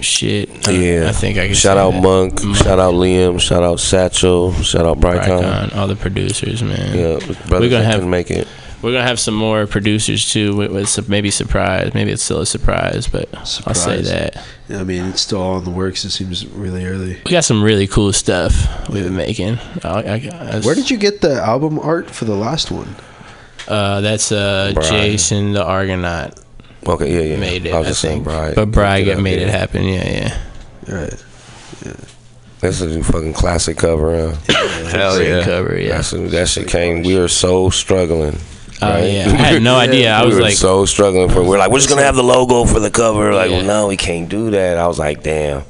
shit. 0.00 0.48
I- 0.66 0.70
Yeah. 0.70 1.08
I 1.10 1.12
think 1.12 1.36
I 1.36 1.46
can 1.46 1.54
Shout 1.54 1.76
say 1.76 1.80
out 1.82 1.92
that. 1.92 2.02
Monk. 2.02 2.56
Shout 2.56 2.78
out 2.78 2.94
Liam. 2.94 3.38
Shout 3.38 3.62
out 3.62 3.78
Satchel. 3.78 4.54
Shout 4.62 4.86
out 4.86 4.98
Brycon. 5.00 5.42
Brycon, 5.42 5.76
all 5.76 5.86
the 5.86 5.96
producers, 5.96 6.62
man. 6.62 6.96
Yeah, 6.96 7.18
brother 7.46 7.66
We're 7.66 7.68
gonna 7.68 7.68
that 7.70 7.84
have- 7.84 7.94
couldn't 7.96 8.10
make 8.10 8.30
it. 8.30 8.48
We're 8.82 8.92
gonna 8.92 9.06
have 9.06 9.20
some 9.20 9.34
more 9.34 9.66
producers 9.66 10.30
too. 10.30 10.56
With, 10.56 10.72
with 10.72 10.88
some, 10.88 11.04
maybe 11.08 11.30
surprise. 11.30 11.92
Maybe 11.92 12.12
it's 12.12 12.22
still 12.22 12.40
a 12.40 12.46
surprise, 12.46 13.06
but 13.06 13.28
I'll 13.34 13.74
say 13.74 14.00
that 14.02 14.42
I 14.70 14.84
mean, 14.84 15.06
it's 15.06 15.22
still 15.22 15.40
all 15.40 15.58
in 15.58 15.64
the 15.64 15.70
works. 15.70 16.04
It 16.04 16.10
seems 16.10 16.46
really 16.46 16.86
early. 16.86 17.18
we 17.24 17.30
got 17.30 17.44
some 17.44 17.62
really 17.62 17.86
cool 17.86 18.12
stuff 18.12 18.88
we've 18.88 19.04
been 19.04 19.16
making. 19.16 19.58
I, 19.82 19.88
I, 19.88 20.30
I, 20.32 20.60
Where 20.60 20.74
did 20.74 20.90
you 20.90 20.96
get 20.96 21.20
the 21.20 21.34
album 21.34 21.78
art 21.78 22.10
for 22.10 22.24
the 22.24 22.36
last 22.36 22.70
one? 22.70 22.94
Uh, 23.66 24.00
that's 24.00 24.32
uh 24.32 24.72
Brian. 24.74 24.90
Jason 24.90 25.52
the 25.52 25.64
Argonaut. 25.64 26.40
Okay, 26.86 27.12
yeah, 27.12 27.34
yeah. 27.34 27.40
Made 27.40 27.66
it. 27.66 27.72
I 27.72 27.76
I, 27.76 27.78
was 27.80 27.88
just 27.88 28.00
saying 28.00 28.24
think, 28.24 28.24
Brian 28.24 28.54
but 28.54 28.70
Brian 28.70 29.04
picked 29.04 29.16
got 29.16 29.22
made 29.22 29.38
it 29.38 29.48
happen. 29.48 29.84
Yeah, 29.84 30.10
yeah. 30.10 31.00
Right. 31.00 31.24
That's 32.60 32.80
a 32.82 33.02
fucking 33.02 33.32
classic 33.32 33.78
cover. 33.78 34.34
Huh? 34.34 34.52
Hell 34.88 35.22
yeah. 35.22 35.44
cover. 35.44 35.78
Yeah. 35.78 35.96
That's 35.96 36.10
that 36.10 36.48
shit 36.48 36.68
came. 36.68 37.02
We 37.02 37.18
were 37.18 37.28
so 37.28 37.70
struggling. 37.70 38.38
Oh 38.82 38.88
right? 38.88 39.04
yeah. 39.10 39.24
I 39.28 39.32
had 39.52 39.62
no 39.62 39.76
idea. 39.76 40.12
I 40.12 40.22
we 40.22 40.28
was 40.28 40.36
were 40.36 40.42
like, 40.42 40.54
so 40.54 40.84
struggling 40.86 41.28
for. 41.28 41.42
We're 41.42 41.58
like, 41.58 41.70
we're 41.70 41.78
just 41.78 41.88
gonna 41.88 42.02
have 42.02 42.16
the 42.16 42.22
logo 42.24 42.64
for 42.64 42.80
the 42.80 42.90
cover. 42.90 43.32
Like, 43.34 43.50
Yeah. 43.50 43.58
well, 43.58 43.66
no, 43.66 43.86
we 43.88 43.96
can't 43.96 44.28
do 44.28 44.50
that. 44.50 44.78
I 44.78 44.86
was 44.86 44.98
like, 44.98 45.22
damn. 45.22 45.62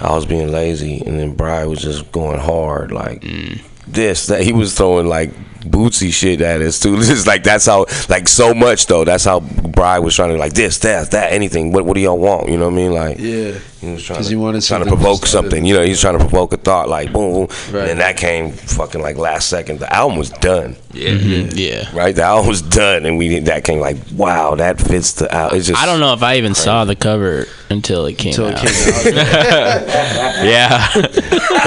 I 0.00 0.12
was 0.14 0.26
being 0.26 0.50
lazy, 0.52 1.00
and 1.06 1.18
then 1.18 1.34
Brian 1.34 1.68
was 1.70 1.80
just 1.80 2.10
going 2.12 2.38
hard, 2.40 2.92
like 2.92 3.22
Mm. 3.22 3.60
this. 3.86 4.26
That 4.26 4.42
he 4.42 4.52
was 4.52 4.74
throwing 4.74 5.06
like 5.06 5.30
bootsy 5.64 6.12
shit 6.12 6.40
at 6.42 6.60
us 6.60 6.78
too. 6.78 6.96
Just 7.02 7.26
like 7.26 7.42
that's 7.42 7.64
how, 7.64 7.86
like 8.10 8.28
so 8.28 8.52
much 8.52 8.86
though. 8.86 9.04
That's 9.04 9.24
how 9.24 9.40
Brian 9.40 10.02
was 10.04 10.14
trying 10.14 10.30
to 10.30 10.36
like 10.36 10.52
this, 10.52 10.78
that, 10.78 11.12
that, 11.12 11.32
anything. 11.32 11.72
What, 11.72 11.86
what 11.86 11.94
do 11.94 12.00
y'all 12.00 12.18
want? 12.18 12.50
You 12.50 12.58
know 12.58 12.66
what 12.66 12.72
I 12.72 12.76
mean? 12.76 12.92
Like, 12.92 13.18
Yeah. 13.18 13.52
He 13.88 13.92
was 13.94 14.04
trying 14.04 14.16
'Cause 14.18 14.26
to, 14.26 14.30
he 14.32 14.36
wanted 14.36 14.62
trying 14.62 14.82
to 14.84 14.88
provoke 14.88 15.26
something. 15.26 15.64
You 15.64 15.74
know, 15.74 15.82
he 15.82 15.90
was 15.90 16.00
trying 16.00 16.14
to 16.18 16.24
provoke 16.24 16.52
a 16.52 16.56
thought, 16.56 16.88
like 16.88 17.12
boom, 17.12 17.32
boom. 17.32 17.46
Right. 17.72 17.80
And 17.80 17.88
then 17.90 17.98
that 17.98 18.16
came 18.16 18.50
fucking 18.52 19.00
like 19.02 19.16
last 19.16 19.48
second. 19.48 19.80
The 19.80 19.92
album 19.92 20.18
was 20.18 20.30
done. 20.30 20.76
Yeah. 20.92 21.10
Mhm, 21.10 21.52
yeah. 21.56 21.88
Right, 21.92 22.14
the 22.14 22.22
album 22.22 22.48
was 22.48 22.62
done, 22.62 23.04
and 23.04 23.18
we 23.18 23.40
that 23.40 23.64
came 23.64 23.80
like, 23.80 23.96
wow, 24.14 24.54
that 24.54 24.80
fits 24.80 25.12
the 25.14 25.32
album. 25.34 25.58
It's 25.58 25.66
just 25.68 25.82
I 25.82 25.86
don't 25.86 25.98
know 26.00 26.12
if 26.12 26.22
I 26.22 26.36
even 26.36 26.54
saw 26.54 26.84
the 26.84 26.94
cover 26.94 27.46
until 27.70 28.06
it 28.06 28.16
came 28.16 28.28
Until 28.30 28.48
it 28.48 28.56
came 28.56 29.18
out. 29.18 29.84
yeah. 30.44 30.86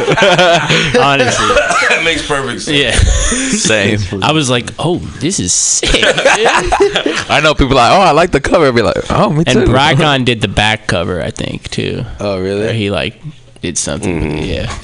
Honestly. 0.99 1.47
that 1.47 2.01
makes 2.05 2.25
perfect 2.27 2.61
sense. 2.61 2.77
Yeah. 2.77 2.91
Same. 3.57 3.99
I 4.23 4.31
was 4.31 4.49
like, 4.49 4.69
oh, 4.79 4.97
this 5.19 5.39
is 5.39 5.53
sick. 5.53 5.89
I 5.93 7.39
know 7.43 7.53
people 7.53 7.75
like, 7.75 7.91
oh, 7.91 8.01
I 8.01 8.11
like 8.11 8.31
the 8.31 8.39
cover. 8.41 8.67
I'd 8.67 8.75
be 8.75 8.81
like, 8.81 8.95
oh, 9.09 9.29
me 9.29 9.43
too. 9.43 9.59
and 9.59 9.69
Brycon 9.69 10.25
did 10.25 10.41
the 10.41 10.47
back 10.47 10.87
cover, 10.87 11.21
I 11.21 11.31
think, 11.31 11.69
too. 11.69 12.05
Oh, 12.19 12.35
Where 12.35 12.43
really? 12.43 12.73
he 12.77 12.89
like 12.89 13.21
did 13.61 13.77
something. 13.77 14.15
with 14.21 14.43
it, 14.43 14.45
Yeah. 14.45 14.79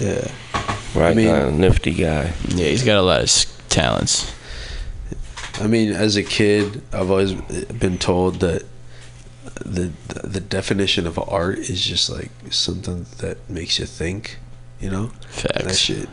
Yeah. 0.00 0.30
Right, 0.94 1.10
I 1.10 1.14
mean- 1.14 1.28
uh, 1.28 1.50
nifty 1.50 1.92
guy. 1.92 2.32
Yeah, 2.48 2.66
he's 2.66 2.84
got 2.84 2.96
a 2.98 3.02
lot 3.02 3.20
of 3.22 3.68
talents. 3.68 4.32
I 5.60 5.66
mean, 5.66 5.92
as 5.92 6.16
a 6.16 6.22
kid, 6.22 6.82
I've 6.92 7.10
always 7.10 7.32
been 7.34 7.98
told 7.98 8.40
that 8.40 8.64
the 9.64 9.90
the 10.24 10.40
definition 10.40 11.06
of 11.06 11.18
art 11.28 11.58
is 11.58 11.84
just 11.84 12.08
like 12.10 12.30
something 12.50 13.06
that 13.18 13.36
makes 13.50 13.78
you 13.78 13.86
think. 13.86 14.38
You 14.80 14.90
know, 14.90 15.06
Facts. 15.28 15.64
that 15.64 15.74
shit 15.76 16.08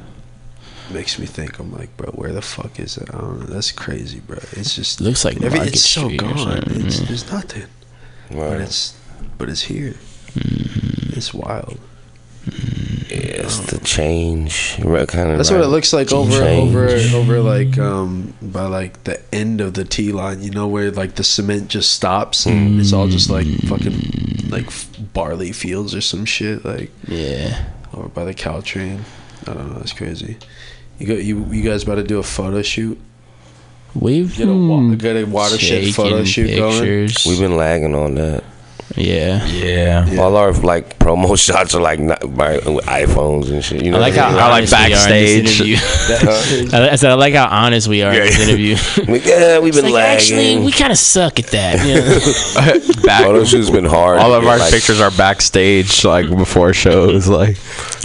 makes 0.92 1.20
me 1.20 1.28
think. 1.28 1.60
I'm 1.60 1.72
like, 1.72 1.96
bro, 1.98 2.10
where 2.12 2.32
the 2.34 2.42
fuck 2.42 2.80
is 2.80 2.98
it? 2.98 3.08
I 3.14 3.20
don't 3.20 3.40
know. 3.42 3.46
That's 3.46 3.72
crazy, 3.72 4.20
bro. 4.20 4.38
It's 4.54 4.76
just 4.76 5.00
Looks 5.00 5.24
like 5.24 5.36
every, 5.44 5.60
Market 5.60 5.74
it's 5.76 5.88
so 5.88 6.06
Street 6.08 6.24
or 6.24 6.34
gone. 6.34 6.38
something, 6.38 6.86
It's, 6.88 7.00
yeah. 7.00 7.06
there's 7.08 7.32
nothing, 7.32 7.66
but 8.32 8.62
it's 8.62 8.96
but 9.38 9.50
it's 9.50 9.62
here. 9.62 9.94
Mm-hmm. 10.36 11.18
It's 11.18 11.34
wild. 11.34 11.80
Yes, 13.10 13.60
the 13.72 13.80
change. 13.84 14.78
Right, 14.84 15.08
kind 15.08 15.30
of. 15.32 15.38
That's 15.38 15.52
what 15.52 15.62
it 15.62 15.68
looks 15.68 15.94
like 15.94 16.12
over 16.12 16.44
over 16.44 16.88
Change. 16.90 17.14
over 17.14 17.40
like 17.42 17.78
um 17.78 18.34
by 18.42 18.66
like 18.66 19.04
the 19.04 19.22
end 19.34 19.62
of 19.62 19.74
the 19.74 19.86
T 19.86 20.12
line, 20.12 20.42
you 20.42 20.52
know, 20.52 20.68
where 20.68 20.92
like 20.92 21.16
the 21.16 21.24
cement 21.24 21.68
just 21.70 21.92
stops 21.92 22.46
and 22.46 22.80
it's 22.80 22.94
all 22.94 23.08
just 23.08 23.30
like 23.30 23.48
fucking 23.68 24.50
like 24.50 24.68
barley 25.14 25.52
fields 25.52 25.96
or 25.96 26.02
some 26.02 26.26
shit 26.26 26.66
like 26.66 26.92
Yeah. 27.08 27.66
over 27.94 28.10
by 28.10 28.26
the 28.26 28.34
Caltrain. 28.34 29.02
I 29.48 29.54
don't 29.54 29.70
know, 29.74 29.80
that's 29.80 29.94
crazy. 29.94 30.38
You 31.00 31.08
got 31.08 31.24
you 31.24 31.46
you 31.52 31.62
guys 31.64 31.84
about 31.84 31.96
to 31.96 32.04
do 32.04 32.20
a 32.20 32.24
photo 32.24 32.62
shoot? 32.62 33.00
We've 33.94 34.36
Get 34.36 34.50
a, 34.50 34.54
wa- 34.54 34.94
get 34.96 35.16
a 35.16 35.24
watershed 35.26 35.94
photo 35.96 36.24
shoot 36.26 36.54
going. 36.58 37.10
We've 37.26 37.40
been 37.40 37.56
lagging 37.56 37.96
on 37.96 38.16
that. 38.16 38.44
Yeah. 38.96 39.46
Yeah. 39.48 40.22
All 40.22 40.36
our 40.38 40.54
like 40.54 41.00
promo 41.00 41.38
shots 41.46 41.74
are 41.76 41.82
like 41.82 42.00
not 42.00 42.20
by 42.36 42.54
with 42.60 42.86
iPhones 42.86 43.50
and 43.52 43.64
shit. 43.64 43.84
You 43.84 43.92
know, 43.92 43.98
I 43.98 44.02
like 44.02 44.14
how 44.14 44.32
what 44.32 44.40
I 44.42 44.60
like 44.62 44.72
honest 44.72 44.72
we 44.74 44.84
are 44.84 44.86
in 44.86 45.44
this 45.44 45.60
backstage. 45.60 45.62
interview. 45.62 45.78
I 46.78 46.90
I 46.92 46.96
said 46.96 47.12
I 47.12 47.16
like 47.16 47.34
how 47.34 47.48
honest 47.48 47.88
we 47.88 48.04
are 48.04 48.12
in 48.14 48.20
this 48.22 48.38
Yeah. 48.38 48.46
interview. 48.46 48.76
I 48.98 49.12
mean? 49.12 49.22
yeah, 49.26 49.60
we've 49.60 49.74
It's 49.74 49.82
been 49.82 49.86
like, 49.92 49.94
lagging. 49.94 50.16
actually, 50.16 50.66
we 50.66 50.72
kind 50.72 50.92
of 50.92 50.98
suck 50.98 51.40
at 51.40 51.48
that. 51.48 51.86
You 51.86 51.96
know? 51.96 53.04
Back, 53.04 53.24
Photo 53.24 53.44
shoot's 53.44 53.70
been 53.70 53.86
hard. 53.86 54.20
all 54.20 54.34
of 54.34 54.46
our 54.46 54.58
like- 54.60 54.72
pictures 54.72 55.02
are 55.02 55.12
backstage, 55.12 56.06
like 56.06 56.30
before 56.30 56.74
shows. 56.74 57.28
Like, 57.28 57.58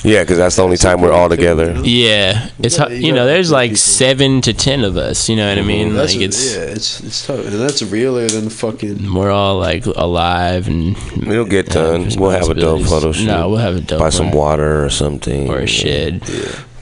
Yeah, 0.03 0.23
because 0.23 0.39
that's 0.39 0.57
the 0.57 0.63
only 0.63 0.77
time 0.79 1.03
we're 1.03 1.13
all 1.13 1.29
together. 1.29 1.79
yeah, 1.85 2.49
it's 2.59 2.77
hu- 2.79 2.91
you 2.93 3.11
you 3.11 3.13
know, 3.13 3.27
there's 3.27 3.51
like 3.53 3.77
seven 3.77 4.41
to 4.43 4.53
ten 4.55 4.83
of 4.85 4.97
us. 4.97 5.29
You 5.29 5.37
know 5.37 5.49
what 5.49 5.59
I 5.59 5.63
mean? 5.63 5.95
That's 5.95 6.15
Like 6.15 6.25
it's 6.25 6.55
yeah, 6.57 6.63
it's 6.63 7.01
it's 7.01 7.27
tough, 7.27 7.41
and 7.45 7.53
that's 7.61 7.83
realer 7.83 8.27
than 8.29 8.49
fucking. 8.51 9.13
we're 9.13 9.31
all 9.31 9.59
like 9.59 9.85
alive 9.87 10.69
and 10.71 10.97
We'll 11.27 11.45
get 11.45 11.67
done. 11.67 12.09
We'll 12.17 12.31
have 12.31 12.49
a 12.49 12.55
dope 12.55 12.83
photo 12.87 13.13
shoot. 13.13 13.27
No, 13.27 13.49
we'll 13.51 13.59
have 13.59 13.77
a 13.77 13.81
dope 13.81 13.99
Buy 13.99 14.05
one. 14.07 14.13
some 14.13 14.31
water 14.31 14.85
or 14.85 14.89
something. 14.91 15.49
or 15.51 15.59
a 15.61 15.67
shed. 15.67 16.23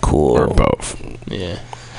Cool. 0.01 0.39
or 0.39 0.47
both. 0.49 0.97
Yeah. 1.31 1.59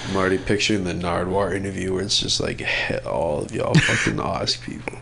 I'm 0.10 0.16
already 0.18 0.38
picturing 0.40 0.86
the 0.86 0.94
Nardwuar 0.94 1.54
interview 1.56 1.94
where 1.94 2.04
it's 2.04 2.20
just 2.20 2.40
like 2.40 2.66
all 3.06 3.42
of 3.44 3.54
y'all 3.54 3.74
fucking 3.76 4.20
Oz 4.20 4.56
people. 4.58 4.94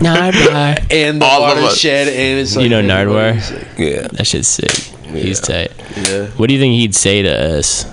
Nardwuar. 0.00 0.86
and 0.90 1.20
the 1.20 1.24
All 1.24 1.44
of 1.44 1.58
us. 1.58 1.62
watershed, 1.64 2.08
and 2.08 2.40
it's 2.40 2.56
like 2.56 2.64
You 2.64 2.68
know 2.70 2.82
Nardwuar? 2.82 3.36
like- 3.36 3.78
Yeah. 3.78 4.08
That 4.08 4.26
shit's 4.26 4.48
sick. 4.48 4.70
He's 5.10 5.40
tight. 5.40 5.72
yeah, 6.08 6.26
What 6.36 6.48
do 6.48 6.54
you 6.54 6.60
think 6.60 6.74
he'd 6.74 6.94
say 6.94 7.22
to 7.22 7.58
us? 7.58 7.84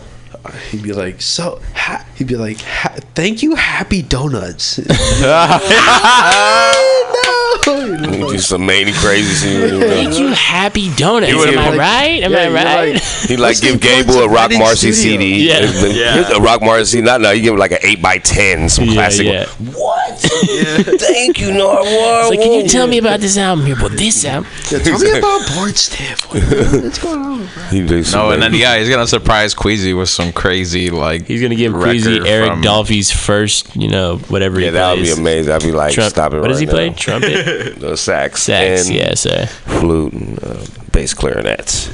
he'd 0.71 0.83
be 0.83 0.93
like, 0.93 1.21
so 1.21 1.59
ha-, 1.75 2.05
he'd 2.15 2.27
be 2.27 2.35
like, 2.37 2.59
ha- 2.61 2.95
thank 3.15 3.43
you, 3.43 3.55
Happy 3.55 4.01
Donuts. 4.01 4.79
no, 7.67 8.09
We 8.27 8.31
do 8.33 8.37
some 8.39 8.65
many 8.65 8.91
crazy 8.93 9.33
shit. 9.47 9.79
Thank 9.89 10.17
you, 10.19 10.27
Happy 10.29 10.93
Donuts. 10.95 11.31
You 11.31 11.37
would've 11.37 11.55
Am 11.55 11.59
I 11.61 11.69
been- 11.69 11.79
right? 11.79 12.23
Am 12.23 12.31
Yeah, 12.31 12.37
I 12.37 12.43
you're 12.45 12.53
right? 12.53 12.93
like- 12.93 13.01
He 13.27 13.37
like 13.37 13.59
give 13.61 13.79
Gable 13.81 14.19
a 14.21 14.27
Rock 14.29 14.49
Reading 14.49 14.59
Marcy 14.59 14.91
Studio? 14.93 15.19
CD. 15.19 15.47
Yeah. 15.47 15.59
Here's- 15.65 16.15
here's 16.25 16.29
a 16.37 16.41
Rock 16.41 16.61
Marcy. 16.61 17.01
Not 17.01 17.21
no. 17.21 17.31
You 17.31 17.41
give 17.41 17.53
him 17.53 17.59
like 17.59 17.71
an 17.71 17.79
eight 17.83 18.01
by 18.01 18.17
ten, 18.19 18.69
some 18.69 18.85
Yeah, 18.85 18.93
classic. 18.93 19.25
yeah. 19.27 19.45
What? 19.73 20.19
Thank 20.19 21.39
you, 21.39 21.47
Nardwuar. 21.49 22.21
It's 22.21 22.29
like, 22.29 22.39
can 22.41 22.51
you 22.53 22.67
tell 22.67 22.87
me 22.87 22.97
about 22.97 23.19
this 23.19 23.37
album 23.37 23.65
here? 23.65 23.75
Well, 23.75 23.89
this 23.89 24.23
album. 24.25 24.49
Yeah, 24.71 24.79
tell 24.79 24.99
me 24.99 25.17
about 25.17 25.47
board 25.55 25.77
stiff. 25.77 26.21
What's 26.33 26.99
going 26.99 27.19
on? 27.21 27.47
He 27.69 27.85
do 27.85 28.03
No, 28.11 28.31
and 28.31 28.41
then 28.41 28.53
yeah, 28.53 28.77
he's 28.77 28.89
gonna 28.89 29.07
surprise 29.07 29.53
Queasy 29.53 29.93
with 29.93 30.09
some 30.09 30.31
crazy 30.31 30.89
like. 30.89 31.25
He's 31.27 31.41
gonna 31.41 31.55
give 31.55 31.73
record 31.73 31.87
Breezy 32.03 32.19
Eric 32.27 32.61
Dolphy's 32.61 33.11
first, 33.11 33.75
you 33.75 33.87
know, 33.89 34.17
whatever 34.29 34.59
Yeah, 34.59 34.65
he 34.67 34.71
that 34.71 34.95
would 34.95 35.03
be 35.03 35.11
amazing. 35.11 35.53
I'd 35.53 35.61
be 35.61 35.71
like, 35.71 35.93
Trump- 35.93 36.09
stop 36.11 36.33
it 36.33 36.37
what 36.37 36.43
right 36.43 36.49
does 36.49 36.59
he 36.59 36.65
now. 36.65 36.71
play? 36.71 36.89
Trumpet? 36.91 37.47
the 37.77 37.95
sax, 37.97 38.43
Sax, 38.43 38.87
and 38.87 38.95
yeah, 38.95 39.13
sir. 39.15 39.45
flute, 39.47 40.13
and 40.13 40.43
uh, 40.43 40.65
bass 40.91 41.13
clarinets. 41.13 41.87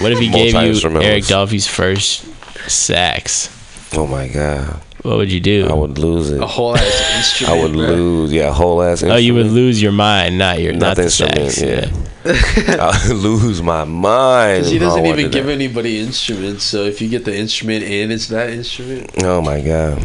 What 0.00 0.12
if 0.12 0.18
he 0.18 0.28
gave 0.30 0.48
you 0.48 0.52
Multi-instrumentals. 0.54 1.04
Eric 1.04 1.24
Dolphy's 1.26 1.66
first 1.66 2.24
sax? 2.70 3.50
Oh 3.96 4.06
my 4.06 4.28
god, 4.28 4.80
What 5.02 5.16
would 5.18 5.32
you 5.32 5.40
do? 5.40 5.66
I 5.68 5.72
would 5.74 5.98
lose 5.98 6.30
it. 6.30 6.40
A 6.40 6.46
whole 6.46 6.76
ass 6.76 7.16
instrument. 7.16 7.58
I 7.58 7.62
would 7.62 7.72
bro. 7.72 7.80
lose. 7.86 8.32
Yeah, 8.32 8.48
a 8.48 8.52
whole 8.52 8.82
ass. 8.82 9.02
oh, 9.02 9.16
you 9.16 9.34
would 9.34 9.46
lose 9.48 9.82
your 9.82 9.92
mind, 9.92 10.38
not 10.38 10.60
your 10.60 10.72
Not 10.72 10.80
not 10.80 10.96
the 10.96 11.02
the 11.04 11.10
sax. 11.10 11.36
instrument, 11.38 11.92
Yeah. 11.92 11.96
I 12.24 13.08
would 13.08 13.16
lose 13.16 13.62
my 13.62 13.84
mind. 13.84 14.58
Because 14.60 14.70
he 14.72 14.78
doesn't 14.78 15.06
even 15.06 15.30
give 15.30 15.46
that. 15.46 15.52
anybody 15.52 15.98
instruments, 16.00 16.64
so 16.64 16.84
if 16.84 17.00
you 17.00 17.08
get 17.08 17.24
the 17.24 17.36
instrument 17.36 17.82
and 17.84 18.12
it's 18.12 18.28
that 18.28 18.50
instrument, 18.50 19.10
Oh 19.22 19.40
my 19.40 19.60
god, 19.60 19.98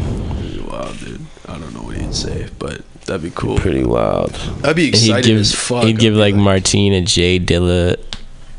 wow, 0.66 0.90
dude. 0.92 1.20
I 1.46 1.58
don't 1.58 1.72
know 1.74 1.82
what 1.82 1.96
he'd 1.96 2.14
say, 2.14 2.48
but 2.58 2.82
that'd 3.06 3.22
be 3.22 3.30
cool. 3.30 3.56
pretty 3.58 3.84
wild. 3.84 4.34
I'd 4.64 4.76
be 4.76 4.84
He'd 4.86 4.88
excited 4.90 5.24
give, 5.26 5.38
as 5.38 5.54
fuck. 5.54 5.84
he'd 5.84 5.98
give 5.98 6.14
I'd 6.14 6.20
like 6.20 6.34
Martine 6.34 6.92
a 6.92 7.00
Jay 7.02 7.38
Dilla 7.40 7.96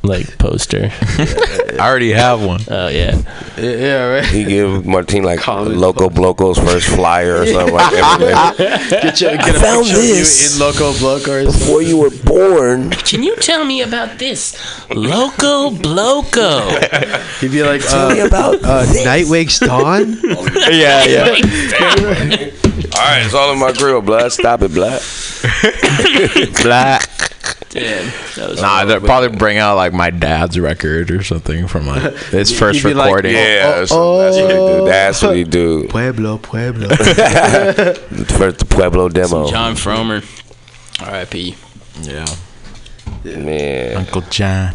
like 0.03 0.37
poster. 0.37 0.89
I 1.01 1.77
already 1.81 2.11
have 2.11 2.41
one. 2.43 2.61
oh 2.69 2.87
yeah. 2.87 3.21
yeah, 3.57 3.71
yeah, 3.71 4.05
right. 4.07 4.25
He 4.25 4.45
give 4.45 4.85
Martin 4.85 5.23
like 5.23 5.39
Common 5.39 5.77
Loco 5.79 6.09
Bloco's 6.09 6.57
first 6.57 6.87
flyer 6.87 7.41
or 7.41 7.45
something 7.45 7.73
like 7.75 7.91
that. 7.91 8.55
Get, 8.89 9.19
you, 9.21 9.27
get 9.31 9.41
I 9.41 9.49
a 9.49 9.53
found 9.53 9.85
picture 9.85 10.01
this. 10.01 10.55
of 10.55 10.59
you 10.61 10.65
in 10.65 10.73
Loco 10.73 10.93
Bloco 10.93 11.43
or. 11.43 11.59
Before 11.59 11.81
you 11.81 11.97
were 11.97 12.11
born, 12.23 12.91
Can 12.91 13.21
you 13.23 13.35
tell 13.37 13.65
me 13.65 13.81
about 13.81 14.17
this 14.17 14.55
Loco 14.89 15.71
Bloco? 15.71 16.61
He'd 17.41 17.51
be 17.51 17.63
like, 17.63 17.81
Tell 17.81 18.09
uh, 18.09 18.13
me 18.13 18.19
about 18.21 18.63
uh, 18.63 18.85
Night 19.03 19.25
Wakes 19.27 19.59
Dawn. 19.59 20.17
yeah, 20.71 21.03
yeah. 21.03 22.51
All 22.97 23.05
right, 23.05 23.25
it's 23.25 23.33
all 23.33 23.53
in 23.53 23.59
my 23.59 23.71
grill, 23.73 24.01
blood. 24.01 24.31
Stop 24.31 24.61
it, 24.61 24.73
blood. 24.73 25.01
Black. 26.63 27.09
Damn. 27.69 28.05
That 28.35 28.49
was 28.49 28.61
Nah, 28.61 28.85
they'll 28.85 29.01
probably 29.01 29.37
bring 29.37 29.57
out 29.57 29.75
like 29.75 29.93
my 29.93 30.09
dad's 30.09 30.59
record 30.59 31.11
or 31.11 31.23
something 31.23 31.67
from 31.67 31.85
like 31.85 32.13
his 32.31 32.49
He'd 32.49 32.57
first 32.57 32.83
be 32.83 32.93
like, 32.93 33.07
recording. 33.07 33.35
Oh, 33.35 33.39
yeah, 33.39 33.71
that's, 33.79 33.91
oh, 33.93 34.17
that's 34.17 34.37
what 34.37 34.49
he 34.49 34.55
do. 34.57 34.63
Oh. 34.63 34.85
That's 34.85 35.21
what 35.21 35.35
he 35.35 35.43
do. 35.43 35.87
Pueblo, 35.89 36.37
Pueblo. 36.37 36.95
First 36.95 38.59
the 38.59 38.65
Pueblo 38.69 39.09
demo. 39.09 39.49
John 39.49 39.75
Fromer. 39.75 40.23
R.I.P. 41.01 41.55
Yeah. 42.01 42.25
Man. 43.23 43.97
Uncle 43.97 44.21
John. 44.21 44.73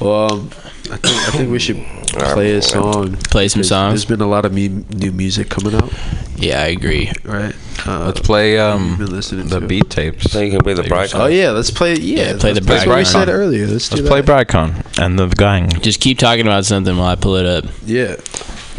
Well, 0.00 0.32
um, 0.32 0.50
I 0.90 0.96
think 0.96 1.04
I 1.28 1.30
think 1.30 1.50
we 1.50 1.58
should 1.58 1.76
play 2.08 2.54
a 2.54 2.62
song. 2.62 3.16
Play 3.30 3.48
some 3.48 3.60
There's- 3.60 3.68
songs. 3.68 3.92
There's 3.92 4.04
been 4.18 4.20
a 4.20 4.28
lot 4.28 4.44
of 4.44 4.52
mu- 4.52 4.84
new 4.90 5.12
music 5.12 5.48
coming 5.48 5.74
out, 5.74 5.92
Yeah, 6.36 6.62
I 6.62 6.66
agree. 6.68 7.12
right? 7.24 7.54
Uh, 7.86 8.04
Let's 8.06 8.20
play 8.20 8.58
um 8.58 8.96
been 8.98 9.06
listening 9.10 9.48
the 9.48 9.60
to? 9.60 9.66
beat 9.66 9.88
tapes. 9.88 10.30
So 10.30 10.40
you 10.40 10.50
can 10.50 10.60
play 10.60 10.74
the 10.74 10.82
bright. 10.82 11.14
Oh 11.14 11.26
yeah, 11.26 11.50
let's 11.50 11.70
play. 11.70 11.94
Yeah, 11.94 12.32
Yeah, 12.32 12.38
play 12.38 12.52
the 12.52 12.60
let's 12.60 12.66
Bricon. 12.66 12.88
what 12.88 12.98
we 12.98 13.04
said 13.04 13.28
earlier. 13.28 13.66
Let's 13.66 13.90
Let's 13.90 14.02
that. 14.02 14.08
play 14.08 14.20
Bricon 14.20 14.82
and 14.98 15.18
the 15.18 15.28
gang. 15.28 15.68
Just 15.80 16.00
keep 16.00 16.18
talking 16.18 16.46
about 16.46 16.64
something 16.66 16.96
while 16.96 17.06
I 17.08 17.14
pull 17.14 17.36
it 17.36 17.46
up. 17.46 17.64
Yeah. 17.86 18.16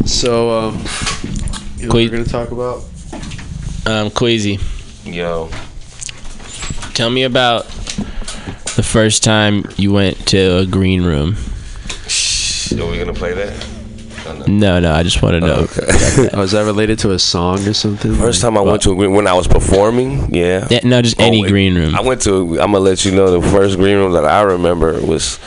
So, 0.06 0.52
um, 0.52 0.84
you 1.78 1.88
know 1.88 1.88
what 1.88 1.94
we're 1.96 2.10
gonna 2.10 2.26
talk 2.26 2.52
about. 2.52 2.84
Um, 3.88 4.12
Queasy, 4.12 4.60
Yo. 5.06 5.50
tell 6.94 7.10
me 7.10 7.24
about 7.24 7.66
the 8.76 8.84
first 8.84 9.24
time 9.24 9.66
you 9.78 9.92
went 9.92 10.28
to 10.28 10.58
a 10.60 10.66
green 10.66 11.04
room. 11.04 11.36
Are 12.72 12.90
we 12.90 12.98
gonna 12.98 13.14
play 13.14 13.34
that? 13.34 13.68
Oh, 14.26 14.44
no, 14.48 14.80
no, 14.80 14.94
I 14.94 15.04
just 15.04 15.22
want 15.22 15.44
to 15.44 15.52
oh, 15.52 15.62
know. 15.62 16.30
Oh, 16.34 16.42
is 16.44 16.52
that 16.52 16.64
related 16.66 17.00
to 17.00 17.12
a 17.12 17.20
song 17.20 17.68
or 17.68 17.74
something? 17.74 18.14
First 18.16 18.42
time 18.42 18.58
I 18.58 18.62
went 18.62 18.84
to 18.84 18.92
a 18.92 18.96
green 18.96 19.14
when 19.14 19.28
I 19.28 19.34
was 19.34 19.48
performing, 19.48 20.34
yeah. 20.34 20.68
Yeah, 20.70 20.82
no, 20.84 21.02
just 21.02 21.20
oh, 21.20 21.24
any 21.24 21.44
Oh, 21.44 21.50
green 21.50 21.76
room. 21.76 21.96
I 21.96 22.02
went 22.02 22.22
to. 22.24 22.52
I'm 22.62 22.72
gonna 22.72 22.80
let 22.80 23.04
you 23.04 23.12
know 23.12 23.40
the 23.40 23.48
first 23.50 23.78
green 23.78 23.98
room 23.98 24.14
that 24.14 24.26
I 24.26 24.42
remember 24.42 25.02
was 25.02 25.40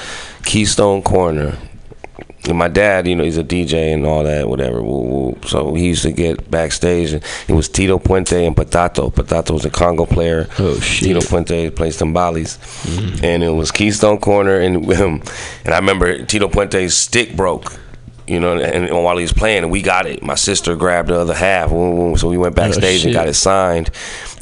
Keystone 0.45 1.03
Corner. 1.03 1.57
And 2.47 2.59
my 2.59 2.69
dad, 2.69 3.07
you 3.07 3.17
know, 3.17 3.25
he's 3.25 3.39
a 3.39 3.45
DJ 3.45 3.95
and 3.95 4.05
all 4.05 4.23
that, 4.25 4.49
whatever. 4.49 4.81
So 5.47 5.75
he 5.75 5.87
used 5.87 6.03
to 6.03 6.13
get 6.13 6.51
backstage, 6.51 7.13
and 7.13 7.25
it 7.49 7.55
was 7.55 7.69
Tito 7.69 7.99
Puente 7.99 8.47
and 8.47 8.55
Patato. 8.55 9.13
Patato 9.13 9.53
was 9.53 9.65
a 9.65 9.71
conga 9.71 10.09
player. 10.09 10.47
Oh 10.59 10.79
shit! 10.79 11.09
Tito 11.09 11.21
Puente 11.21 11.75
plays 11.75 11.99
timbales, 11.99 12.59
mm. 12.85 13.23
and 13.23 13.43
it 13.43 13.51
was 13.51 13.71
Keystone 13.71 14.19
Corner, 14.19 14.61
and 14.61 14.85
him. 14.93 15.05
Um, 15.05 15.23
and 15.67 15.75
I 15.75 15.79
remember 15.79 16.25
Tito 16.25 16.49
Puente's 16.49 16.97
stick 16.97 17.37
broke. 17.37 17.79
You 18.27 18.41
know, 18.41 18.53
and, 18.53 18.87
and 18.87 19.05
while 19.05 19.19
he 19.19 19.23
was 19.23 19.35
playing, 19.35 19.69
we 19.69 19.83
got 19.83 20.07
it. 20.07 20.23
My 20.23 20.35
sister 20.35 20.77
grabbed 20.77 21.09
the 21.09 21.21
other 21.21 21.35
half, 21.35 21.69
so 21.69 22.29
we 22.29 22.39
went 22.39 22.55
oh, 22.55 22.57
backstage 22.57 23.05
and 23.05 23.13
got 23.13 23.29
it 23.29 23.35
signed. 23.35 23.91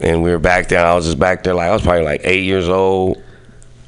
And 0.01 0.23
we 0.23 0.31
were 0.31 0.39
back 0.39 0.69
there. 0.69 0.87
I 0.87 0.95
was 0.95 1.07
just 1.07 1.19
back 1.19 1.43
there, 1.43 1.55
like 1.55 1.69
I 1.69 1.73
was 1.73 1.83
probably 1.83 2.05
like 2.05 2.21
eight 2.23 2.45
years 2.45 2.69
old. 2.69 3.21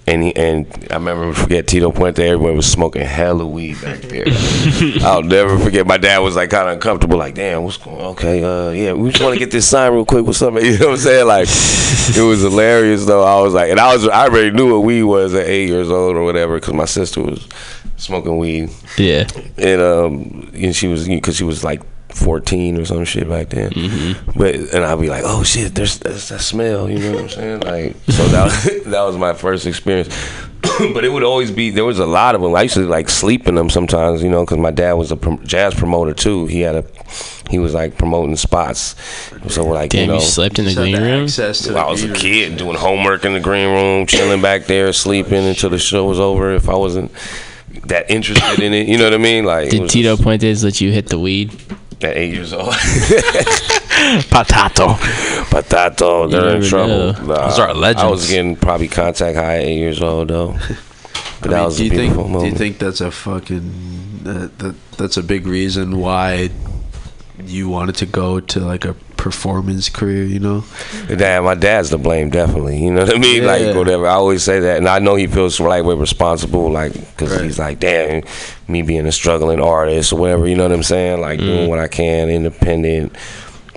And 0.07 0.23
he, 0.23 0.37
and 0.37 0.67
I 0.91 0.95
remember 0.97 1.33
forget 1.33 1.67
Tito 1.67 1.91
Puente. 1.91 2.19
Everybody 2.19 2.55
was 2.57 2.71
smoking 2.71 3.01
hella 3.03 3.47
weed 3.47 3.81
back 3.81 4.01
there. 4.01 4.25
I'll 5.01 5.23
never 5.23 5.59
forget. 5.59 5.87
My 5.87 5.97
dad 5.97 6.19
was 6.19 6.37
like 6.37 6.51
kind 6.51 6.69
of 6.69 6.75
uncomfortable, 6.75 7.17
like, 7.17 7.35
"Damn, 7.35 7.63
what's 7.65 7.79
going? 7.79 8.01
Okay, 8.09 8.45
uh, 8.45 8.71
yeah, 8.73 8.93
we 8.93 9.09
just 9.11 9.23
want 9.25 9.33
to 9.35 9.39
get 9.39 9.51
this 9.51 9.67
sign 9.67 9.93
real 9.95 10.05
quick 10.05 10.27
with 10.27 10.37
something." 10.43 10.63
You 10.63 10.79
know 10.79 10.87
what 10.89 10.93
I'm 10.93 10.97
saying? 10.99 11.27
Like, 11.27 11.49
it 11.49 12.21
was 12.23 12.43
hilarious 12.43 13.07
though. 13.07 13.25
I 13.25 13.41
was 13.41 13.55
like, 13.55 13.71
and 13.71 13.81
I 13.81 13.95
was, 13.95 14.07
I 14.07 14.25
already 14.27 14.51
knew 14.51 14.73
what 14.75 14.81
weed 14.85 15.05
was 15.05 15.33
at 15.33 15.47
eight 15.47 15.69
years 15.71 15.91
old 15.91 16.17
or 16.17 16.23
whatever, 16.25 16.61
because 16.61 16.75
my 16.75 16.85
sister 16.85 17.23
was 17.23 17.49
smoking 17.97 18.37
weed, 18.37 18.69
Yeah. 18.99 19.27
and 19.57 19.81
um, 19.81 20.51
and 20.55 20.77
she 20.77 20.87
was 20.87 21.09
because 21.09 21.37
she 21.37 21.45
was 21.45 21.65
like. 21.65 21.81
14 22.11 22.79
or 22.79 22.85
some 22.85 23.05
shit 23.05 23.29
back 23.29 23.49
then, 23.49 23.73
but 24.37 24.55
and 24.55 24.85
I'd 24.85 25.01
be 25.01 25.09
like, 25.09 25.25
oh 25.27 25.43
shit, 25.43 25.75
there's, 25.75 25.99
there's 25.99 26.29
that 26.29 26.39
smell, 26.43 26.89
you 26.89 27.01
know 27.01 27.13
what 27.15 27.23
I'm 27.23 27.29
saying? 27.29 27.61
Like, 27.63 27.97
so 28.09 28.25
that 28.29 28.45
was, 28.45 28.74
that 28.85 29.03
was 29.03 29.17
my 29.17 29.35
first 29.35 29.67
experience. 29.67 30.09
but 30.95 31.05
it 31.05 31.13
would 31.13 31.23
always 31.23 31.51
be 31.51 31.71
there 31.71 31.85
was 31.85 31.99
a 31.99 32.07
lot 32.07 32.35
of 32.35 32.41
them. 32.41 32.55
I 32.55 32.63
used 32.63 32.75
to 32.75 32.87
like 32.87 33.09
sleep 33.09 33.47
in 33.49 33.55
them 33.55 33.69
sometimes, 33.71 34.23
you 34.23 34.31
know, 34.31 34.45
because 34.45 34.59
my 34.59 34.71
dad 34.71 34.95
was 34.95 35.11
a 35.13 35.17
prom- 35.17 35.45
jazz 35.47 35.75
promoter 35.75 36.15
too. 36.15 36.47
He 36.47 36.61
had 36.61 36.75
a 36.77 36.85
he 37.51 37.59
was 37.59 37.75
like 37.75 37.99
promoting 37.99 38.37
spots, 38.37 38.97
so 39.49 39.65
we're 39.65 39.75
like 39.75 39.91
Damn, 39.91 40.01
you 40.03 40.07
know, 40.09 40.15
you 40.15 40.21
slept 40.21 40.59
in 40.59 40.65
the 40.65 40.75
green 40.75 40.97
room. 40.97 41.25
access 41.25 41.61
to 41.63 41.73
the 41.73 41.79
I 41.79 41.91
was 41.91 42.03
a 42.03 42.07
green 42.09 42.13
room. 42.15 42.21
kid 42.23 42.57
doing 42.57 42.77
homework 42.77 43.25
in 43.25 43.35
the 43.35 43.41
green 43.41 43.69
room, 43.69 44.07
chilling 44.07 44.41
back 44.41 44.65
there, 44.65 44.93
sleeping 44.93 45.45
until 45.45 45.71
the 45.71 45.79
show 45.79 46.07
was 46.07 46.19
over. 46.19 46.55
If 46.55 46.69
I 46.69 46.75
wasn't 46.77 47.13
that 47.87 48.11
interested 48.11 48.61
in 48.61 48.73
it, 48.73 48.89
you 48.89 48.97
know 48.97 49.05
what 49.05 49.15
I 49.15 49.19
mean? 49.19 49.45
Like 49.45 49.71
Did 49.71 49.83
was 49.83 49.93
Tito 49.93 50.17
Puentes 50.17 50.65
let 50.65 50.81
you 50.81 50.93
hit 50.93 51.09
the 51.09 51.19
weed? 51.19 51.53
at 52.03 52.17
eight 52.17 52.35
years 52.35 52.53
old. 52.53 52.75
Patato. 54.31 54.95
Patato, 55.51 56.31
they're 56.31 56.57
in 56.57 56.63
trouble. 56.63 57.13
know. 57.13 57.13
Nah, 57.35 57.49
Those 57.49 57.59
are 57.59 57.75
legends. 57.75 58.03
I 58.03 58.07
was 58.11 58.29
getting 58.29 58.57
probably 58.57 58.89
contact 58.89 59.37
high 59.37 59.57
at 59.59 59.65
eight 59.65 59.79
years 59.79 60.03
old 60.03 60.29
though. 60.29 60.57
But 61.41 61.51
I 61.53 61.57
that 61.57 61.59
mean, 61.59 61.65
was 61.67 61.77
do 61.77 61.83
a 61.83 61.85
you 61.85 61.91
think? 61.91 62.15
beautiful 62.15 62.41
Do 62.41 62.47
you 62.47 62.55
think 62.55 62.79
that's 62.79 63.01
a 63.03 63.11
fucking 63.11 64.21
that, 64.23 64.59
that 64.61 64.75
that's 64.97 65.19
a 65.19 65.23
big 65.23 65.47
reason 65.47 65.99
why 65.99 66.49
you 67.45 67.69
wanted 67.69 67.97
to 67.97 68.07
go 68.07 68.41
to 68.41 68.61
like 68.61 68.87
a 68.87 68.95
performance 69.19 69.91
career? 69.91 70.25
You 70.25 70.39
know, 70.39 70.65
Dad, 71.15 71.41
my 71.41 71.53
dad's 71.55 71.91
to 71.91 71.99
blame, 71.99 72.31
definitely. 72.31 72.83
You 72.83 72.93
know 72.93 73.03
what 73.05 73.15
I 73.15 73.19
mean? 73.19 73.43
Yeah. 73.43 73.49
Like 73.49 73.77
whatever. 73.77 74.07
I 74.07 74.13
always 74.15 74.43
say 74.43 74.59
that, 74.61 74.79
and 74.79 74.89
I 74.89 75.01
know 75.01 75.17
he 75.17 75.27
feels 75.27 75.61
like 75.61 75.85
we're 75.85 75.97
responsible, 75.97 76.71
like 76.71 76.95
because 76.95 77.33
Right. 77.33 77.43
he's 77.45 77.59
like, 77.59 77.79
damn, 77.79 78.23
me 78.67 78.81
being 78.81 79.05
a 79.07 79.13
struggling 79.13 79.61
artist 79.61 80.15
or 80.15 80.17
whatever. 80.21 80.47
You 80.49 80.55
know 80.57 80.63
what 80.63 80.73
I'm 80.73 80.83
saying? 80.83 81.21
Like 81.21 81.41
Mm. 81.41 81.45
doing 81.45 81.69
what 81.69 81.79
I 81.79 81.89
can, 81.89 82.31
independent. 82.31 83.15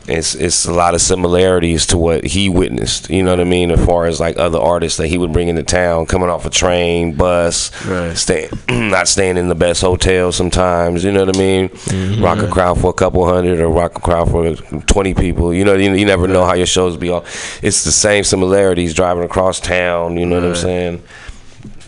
It's 0.08 0.36
it's 0.36 0.66
a 0.66 0.72
lot 0.74 0.94
of 0.96 1.02
similarities 1.02 1.86
to 1.88 1.98
what 1.98 2.24
he 2.26 2.48
witnessed. 2.48 3.10
You 3.10 3.24
know 3.24 3.32
what 3.32 3.42
I 3.42 3.44
mean? 3.44 3.72
As 3.72 3.86
far 3.86 4.06
as 4.06 4.20
like 4.22 4.38
other 4.38 4.58
artists 4.58 4.98
that 5.00 5.08
he 5.08 5.18
would 5.18 5.34
bring 5.34 5.50
into 5.50 5.64
town, 5.64 6.06
coming 6.06 6.30
off 6.30 6.46
a 6.46 6.50
train, 6.50 7.14
bus, 7.14 7.72
Right. 7.86 8.16
staying 8.18 8.50
not 8.70 9.10
staying 9.10 9.36
in 9.36 9.50
the 9.50 9.56
best 9.56 9.82
hotel 9.82 10.32
sometimes. 10.32 11.04
You 11.04 11.12
know 11.12 11.26
what 11.26 11.36
I 11.36 11.40
mean? 11.40 11.70
Mm-hmm. 11.70 12.24
Rock 12.24 12.40
a 12.40 12.48
crowd 12.48 12.80
for 12.80 12.90
a 12.90 12.94
couple 12.94 13.28
hundred 13.28 13.60
or 13.60 13.68
rock 13.68 13.98
a 13.98 14.02
crowd 14.02 14.32
for 14.32 14.56
twenty 14.84 15.14
people. 15.14 15.54
You 15.54 15.66
know, 15.66 15.74
you, 15.76 15.92
you 15.94 16.06
never 16.06 16.28
know 16.28 16.46
how 16.46 16.54
your 16.54 16.66
shows 16.68 16.96
be. 16.96 17.10
All 17.10 17.26
it's 17.62 17.84
the 17.84 17.92
same 17.92 18.24
similarities 18.24 18.94
driving 18.94 19.24
across 19.24 19.60
town. 19.60 20.16
You 20.18 20.26
know 20.26 20.36
what 20.38 20.46
I'm 20.46 20.56
saying? 20.56 21.04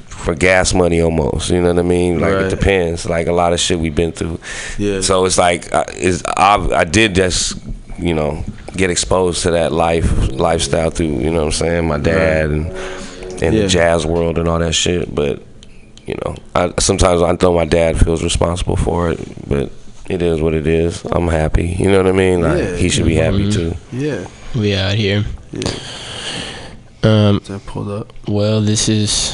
For 0.10 0.36
gas 0.36 0.74
money, 0.74 1.00
almost. 1.02 1.50
You 1.50 1.62
know 1.62 1.70
what 1.74 1.80
I 1.80 1.84
mean? 1.88 2.20
Like 2.20 2.34
Right. 2.34 2.44
it 2.46 2.50
depends. 2.50 3.08
Like 3.08 3.28
a 3.28 3.32
lot 3.32 3.54
of 3.54 3.62
shit 3.62 3.80
we've 3.80 3.96
been 3.96 4.12
through. 4.12 4.40
Yeah. 4.78 5.00
So 5.00 5.24
it's 5.24 5.38
like 5.38 5.74
uh, 5.74 5.86
it's 5.96 6.22
I, 6.36 6.56
I 6.82 6.84
did 6.84 7.16
just 7.16 7.58
you 8.02 8.14
know 8.14 8.44
get 8.76 8.90
exposed 8.90 9.44
to 9.44 9.52
that 9.52 9.72
life 9.72 10.30
lifestyle 10.32 10.90
through 10.90 11.08
you 11.20 11.30
know 11.32 11.40
what 11.40 11.46
I'm 11.46 11.52
saying 11.52 11.88
my 11.88 11.98
dad 11.98 12.50
and 12.52 12.68
and 13.42 13.54
Yeah. 13.56 13.62
the 13.64 13.68
jazz 13.68 14.06
world 14.06 14.38
and 14.38 14.48
all 14.48 14.60
that 14.60 14.74
shit. 14.74 15.14
But 15.14 15.42
you 16.06 16.16
know, 16.26 16.36
I 16.56 16.74
sometimes 16.80 17.22
I 17.22 17.38
know 17.42 17.54
my 17.54 17.66
dad 17.66 17.98
feels 18.00 18.24
responsible 18.24 18.76
for 18.76 19.12
it, 19.12 19.20
but 19.50 19.72
it 20.10 20.22
is 20.22 20.42
what 20.42 20.54
it 20.56 20.66
is. 20.68 21.04
I'm 21.06 21.28
happy. 21.28 21.68
You 21.80 21.92
know 21.92 21.98
what 21.98 22.08
I 22.08 22.12
mean? 22.12 22.42
Like 22.42 22.58
Yeah. 22.58 22.76
he 22.76 22.90
should 22.90 23.06
be 23.06 23.16
happy 23.16 23.52
too. 23.52 23.76
yeah. 23.92 24.26
We 24.56 24.74
out 24.76 24.94
here. 24.96 25.24
Yeah. 25.52 25.72
Um. 27.04 27.40
That 27.46 27.62
pulled 27.66 27.90
up. 27.90 28.12
Well, 28.28 28.60
this 28.62 28.90
is 28.90 29.32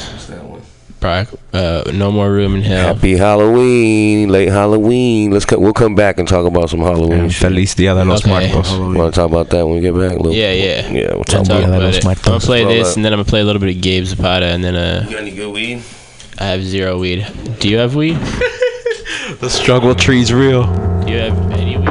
Brock. 1.00 1.28
Uh, 1.52 1.82
no 1.94 2.10
more 2.10 2.30
room 2.32 2.54
in 2.56 2.62
hell. 2.62 2.94
Happy 2.94 3.16
Halloween, 3.16 4.28
late 4.30 4.48
Halloween. 4.48 5.30
Let's 5.30 5.44
co- 5.44 5.58
we'll 5.58 5.72
come 5.72 5.94
back 5.94 6.18
and 6.18 6.26
talk 6.26 6.46
about 6.46 6.70
some 6.70 6.80
Halloween 6.80 7.20
And 7.20 7.32
shit. 7.32 7.42
Feliz 7.48 7.74
Dia 7.74 7.94
de 7.94 8.04
los 8.04 8.22
Okay. 8.24 8.30
Muertos. 8.30 8.72
Want 8.72 9.14
to 9.14 9.20
talk 9.20 9.30
about 9.30 9.50
that 9.50 9.64
when 9.66 9.76
we 9.76 9.80
get 9.80 9.94
back? 9.94 10.16
Little- 10.18 10.32
Yeah, 10.34 10.52
yeah. 10.52 10.90
yeah. 10.90 11.14
We'll 11.14 11.24
talk 11.24 11.44
talk 11.44 11.58
about 11.58 11.64
about 11.68 11.82
Los 11.82 11.96
it. 11.98 12.06
I'm 12.06 12.14
gonna 12.22 12.40
play 12.40 12.64
Roll 12.64 12.72
this, 12.74 12.90
up. 12.90 12.96
and 12.96 13.04
then 13.04 13.12
I'm 13.12 13.18
gonna 13.18 13.28
play 13.28 13.40
a 13.40 13.44
little 13.44 13.60
bit 13.60 13.74
of 13.76 13.82
Gabe 13.82 14.04
Zapata, 14.04 14.46
and 14.46 14.64
then 14.64 14.74
uh, 14.76 15.04
You 15.06 15.12
got 15.12 15.22
any 15.22 15.30
good 15.34 15.52
weed? 15.52 15.82
I 16.38 16.44
have 16.46 16.62
zero 16.62 16.98
weed. 16.98 17.26
Do 17.60 17.68
you 17.68 17.78
have 17.78 17.94
weed? 17.94 18.18
The 19.40 19.50
struggle 19.50 19.94
tree's 19.94 20.32
real. 20.32 20.64
Do 21.04 21.12
you 21.12 21.18
have 21.18 21.50
any 21.52 21.76
weed? 21.76 21.88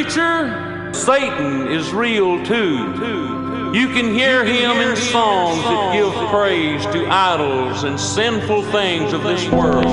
Preacher, 0.00 0.92
Satan 0.94 1.66
is 1.66 1.92
real 1.92 2.40
too. 2.46 3.72
You 3.74 3.88
can 3.88 4.14
hear 4.14 4.44
him 4.44 4.76
in 4.76 4.94
songs 4.94 5.60
that 5.64 5.92
give 5.92 6.12
praise 6.30 6.84
to 6.92 7.04
idols 7.08 7.82
and 7.82 7.98
sinful 7.98 8.62
things 8.70 9.12
of 9.12 9.24
this 9.24 9.48
world. 9.48 9.84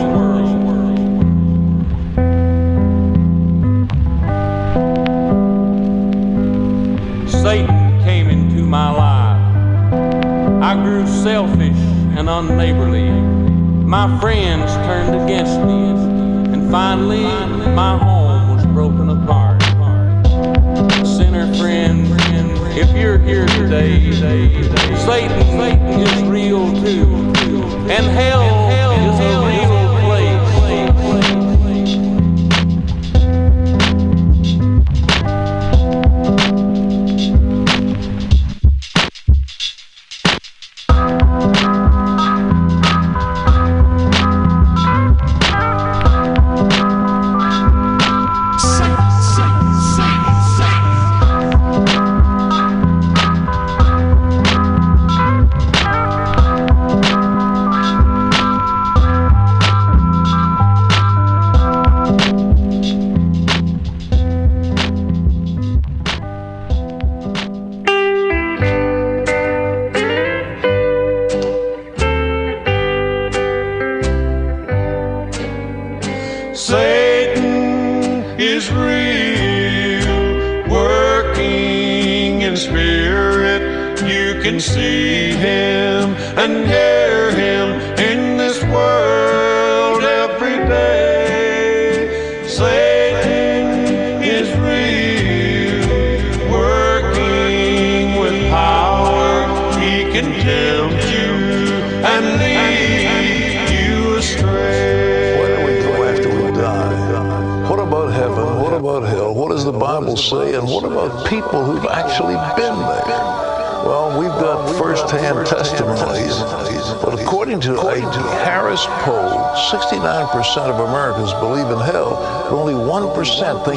Satan 7.28 8.04
came 8.04 8.30
into 8.30 8.62
my 8.62 8.92
life. 8.92 10.62
I 10.62 10.76
grew 10.84 11.08
selfish 11.08 11.82
and 12.16 12.30
unneighborly. 12.30 13.10
My 13.10 14.20
friends 14.20 14.72
turned 14.86 15.16
against 15.24 15.60
me, 15.62 16.54
and 16.54 16.70
finally, 16.70 17.24
my 17.74 17.98
home 17.98 18.25
here 23.26 23.48
today, 23.48 24.12
Satan 24.12 26.00
is 26.00 26.24
real 26.24 26.72
too, 26.84 27.06
and 27.90 28.06
hell 28.06 28.65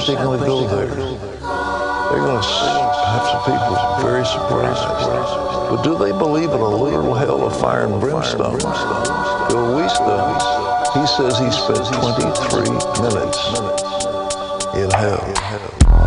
1% 0.08 0.16
think 0.16 0.18
they're 0.20 0.24
going 0.24 0.40
to 0.40 0.46
go 0.46 0.66
there. 0.68 0.86
They're 0.86 2.24
going 2.24 2.40
to 2.40 2.48
have 2.48 3.24
some 3.28 3.44
people 3.44 3.76
very 4.00 4.24
surprised. 4.24 4.80
But 5.68 5.82
do 5.82 5.98
they 5.98 6.12
believe 6.12 6.50
in 6.50 6.60
a 6.60 6.68
literal 6.68 7.12
hell 7.12 7.46
of 7.46 7.60
fire 7.60 7.84
and 7.84 8.00
brimstone? 8.00 8.56
Bill 8.56 9.68
Wiesta, 9.76 10.16
he 10.96 11.06
says 11.06 11.38
he 11.38 11.50
spent 11.50 11.84
23 12.00 12.72
minutes 13.04 13.38
in 14.74 14.90
hell. 14.96 15.97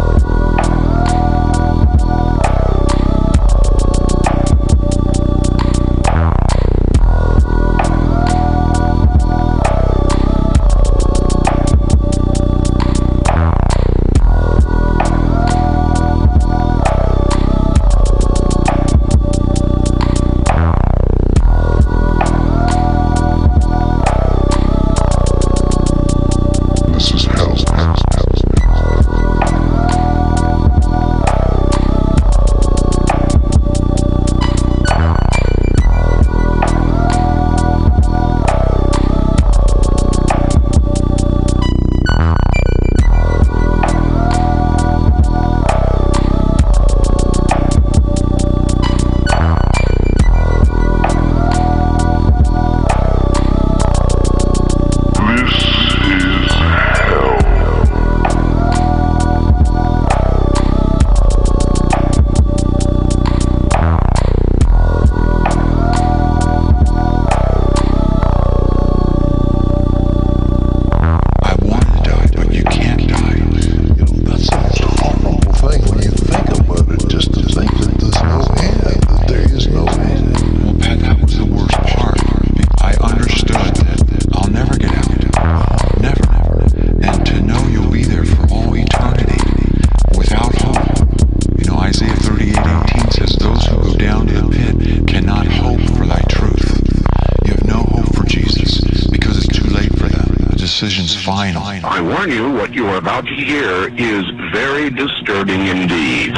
Decision's 100.72 101.13
final. 101.13 101.63
I 101.63 101.99
warn 101.99 102.32
you, 102.32 102.49
what 102.49 102.74
you 102.74 102.88
are 102.88 102.95
about 102.95 103.26
to 103.26 103.34
hear 103.34 103.89
is 103.97 104.24
very 104.53 104.89
disturbing 104.89 105.67
indeed. 105.67 106.32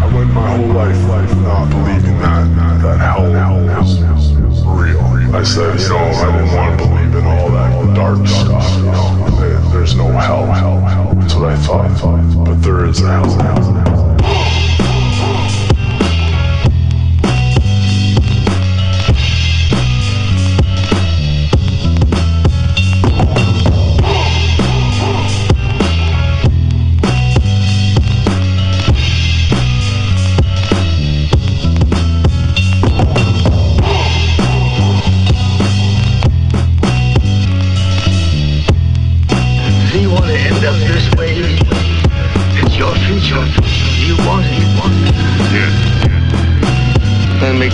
I 0.00 0.10
went 0.14 0.32
my 0.32 0.56
whole 0.56 0.68
life 0.68 0.96
not 1.42 1.70
believing 1.70 2.18
that 2.20 2.46
that 2.82 2.98
hell 3.00 3.32
was 3.74 4.62
real. 4.62 5.00
I 5.34 5.42
said, 5.42 5.80
you 5.80 5.88
know, 5.88 5.96
I 5.98 6.38
didn't 6.38 6.56
want 6.56 6.78
to 6.78 6.86
believe 6.86 7.14
in 7.16 7.24
all 7.24 7.50
that 7.50 7.96
dark 7.96 8.24
stuff. 8.28 8.76
You 8.76 8.84
know, 8.84 9.70
there's 9.72 9.96
no 9.96 10.06
hell. 10.12 10.46
That's 11.16 11.34
what 11.34 11.50
I 11.50 11.56
thought. 11.56 12.44
But 12.44 12.62
there 12.62 12.86
is 12.86 13.02
a 13.02 13.08
hell. 13.08 14.07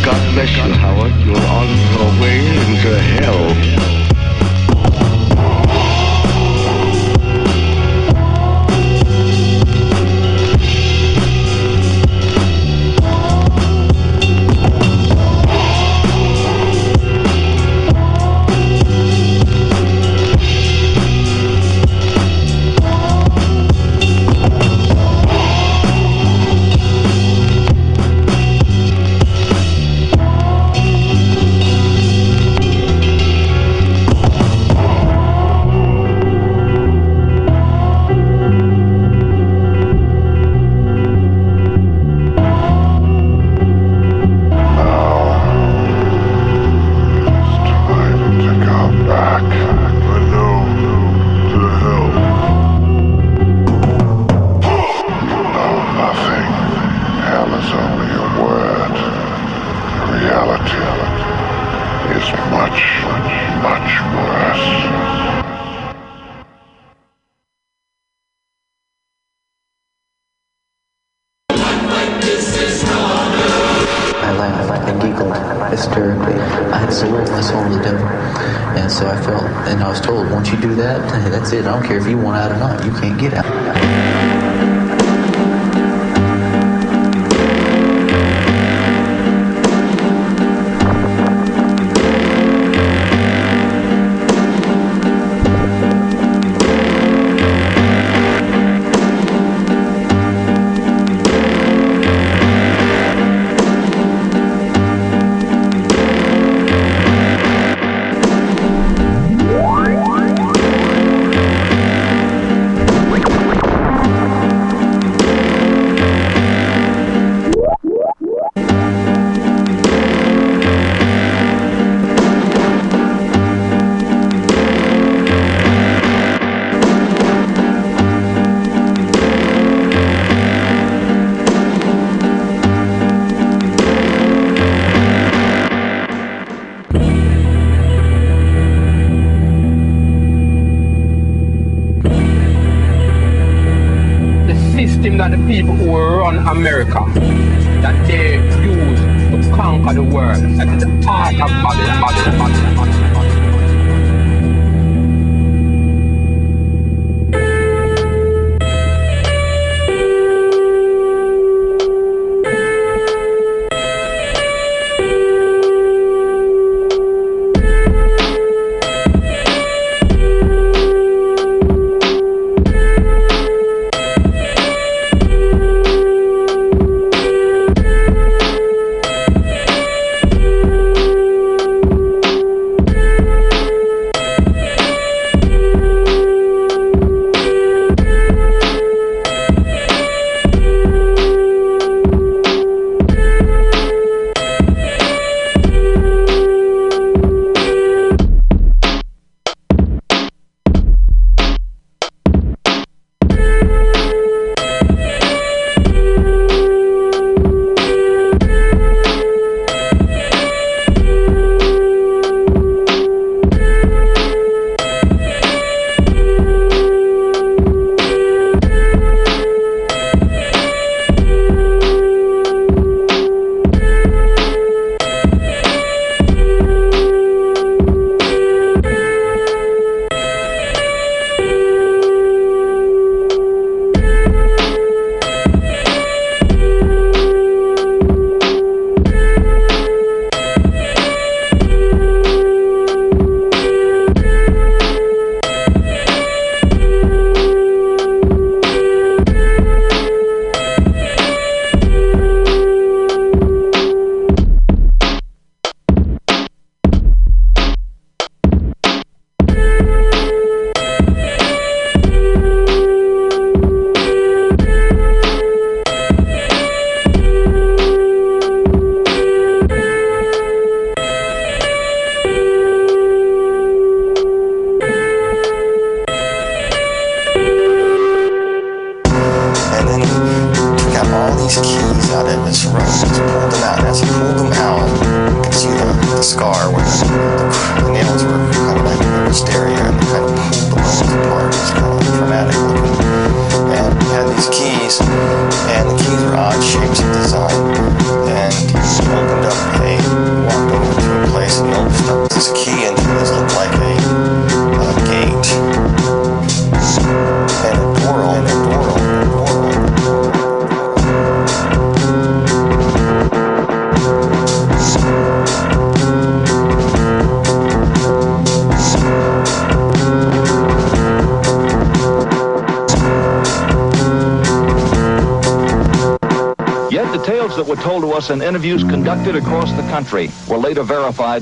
God 0.04 0.34
bless 0.34 0.54
you, 0.54 0.74
Howard. 0.74 1.14
You're 1.24 1.34
on 1.34 1.66
your 1.88 2.20
way 2.20 2.40
into 2.40 3.00
hell. 3.00 3.93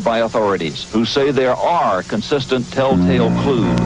By 0.01 0.19
authorities 0.21 0.91
who 0.93 1.05
say 1.05 1.31
there 1.31 1.55
are 1.55 2.03
consistent 2.03 2.71
telltale 2.73 3.31
clues. 3.43 3.81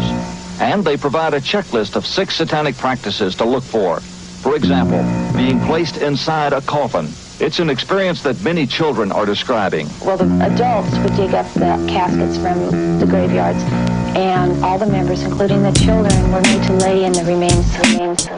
And 0.60 0.84
they 0.84 0.96
provide 0.96 1.34
a 1.34 1.40
checklist 1.40 1.96
of 1.96 2.06
six 2.06 2.36
satanic 2.36 2.76
practices 2.76 3.34
to 3.36 3.44
look 3.44 3.64
for. 3.64 4.00
For 4.00 4.54
example, 4.54 5.02
being 5.36 5.58
placed 5.60 5.96
inside 5.96 6.52
a 6.52 6.60
coffin. 6.60 7.08
It's 7.38 7.58
an 7.58 7.68
experience 7.68 8.22
that 8.22 8.40
many 8.42 8.66
children 8.66 9.12
are 9.12 9.26
describing. 9.26 9.88
Well, 10.04 10.16
the 10.16 10.30
adults 10.44 10.96
would 10.98 11.16
dig 11.16 11.34
up 11.34 11.52
the 11.54 11.84
caskets 11.88 12.36
from 12.38 12.98
the 12.98 13.06
graveyards, 13.06 13.62
and 14.16 14.64
all 14.64 14.78
the 14.78 14.86
members, 14.86 15.22
including 15.22 15.62
the 15.62 15.72
children, 15.72 16.32
were 16.32 16.40
made 16.42 16.62
to 16.66 16.72
lay 16.74 17.04
in 17.04 17.12
the 17.12 17.24
remains. 17.24 17.78
remains. 17.78 18.35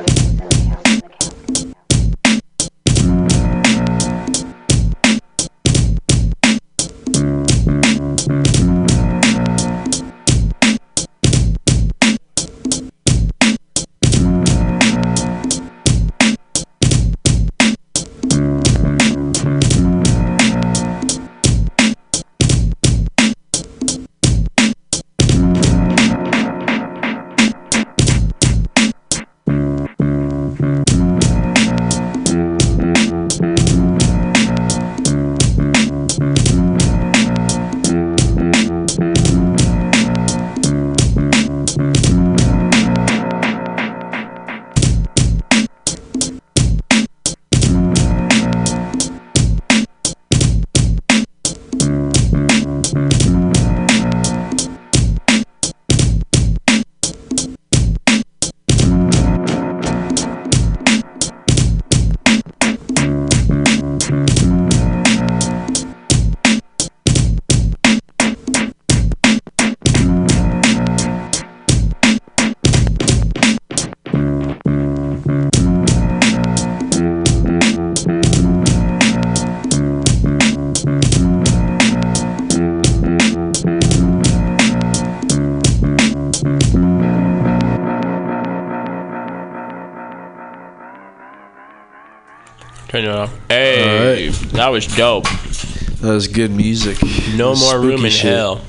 Turn 93.08 93.16
it 93.16 93.20
off. 93.20 93.48
Hey, 93.48 94.28
that 94.52 94.68
was 94.68 94.86
dope. 94.86 95.24
That 95.24 96.12
was 96.12 96.28
good 96.28 96.50
music. 96.50 96.98
No 97.34 97.54
more 97.54 97.80
room 97.80 98.04
in 98.04 98.10
shit. 98.10 98.34
hell. 98.34 98.60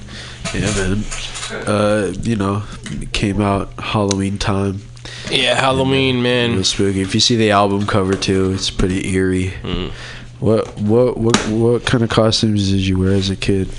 Yeah, 0.54 0.74
man. 0.76 1.04
Uh, 1.52 2.14
you 2.22 2.36
know, 2.38 2.64
it 2.86 3.12
came 3.12 3.42
out 3.42 3.74
Halloween 3.78 4.38
time. 4.38 4.82
Yeah, 5.30 5.56
Halloween, 5.56 6.22
man. 6.22 6.54
Real 6.54 6.64
spooky. 6.64 7.02
If 7.02 7.14
you 7.14 7.20
see 7.20 7.36
the 7.36 7.52
album 7.52 7.86
cover 7.86 8.14
too, 8.14 8.54
it's 8.54 8.70
pretty 8.70 9.14
eerie. 9.14 9.52
Mm. 9.62 9.92
What 10.40 10.78
what 10.80 11.18
what 11.18 11.36
what 11.50 11.86
kind 11.86 12.04
of 12.04 12.10
costumes 12.10 12.72
did 12.72 12.80
you 12.80 12.98
wear 12.98 13.12
as 13.14 13.30
a 13.30 13.36
kid? 13.36 13.70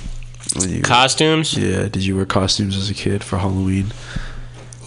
You, 0.59 0.82
Costumes? 0.82 1.57
Yeah, 1.57 1.89
did 1.89 2.05
you 2.05 2.16
wear 2.16 2.27
costumes 2.27 2.77
as 2.77 2.91
a 2.91 2.95
kid 2.95 3.23
for 3.24 3.39
Halloween? 3.39 3.93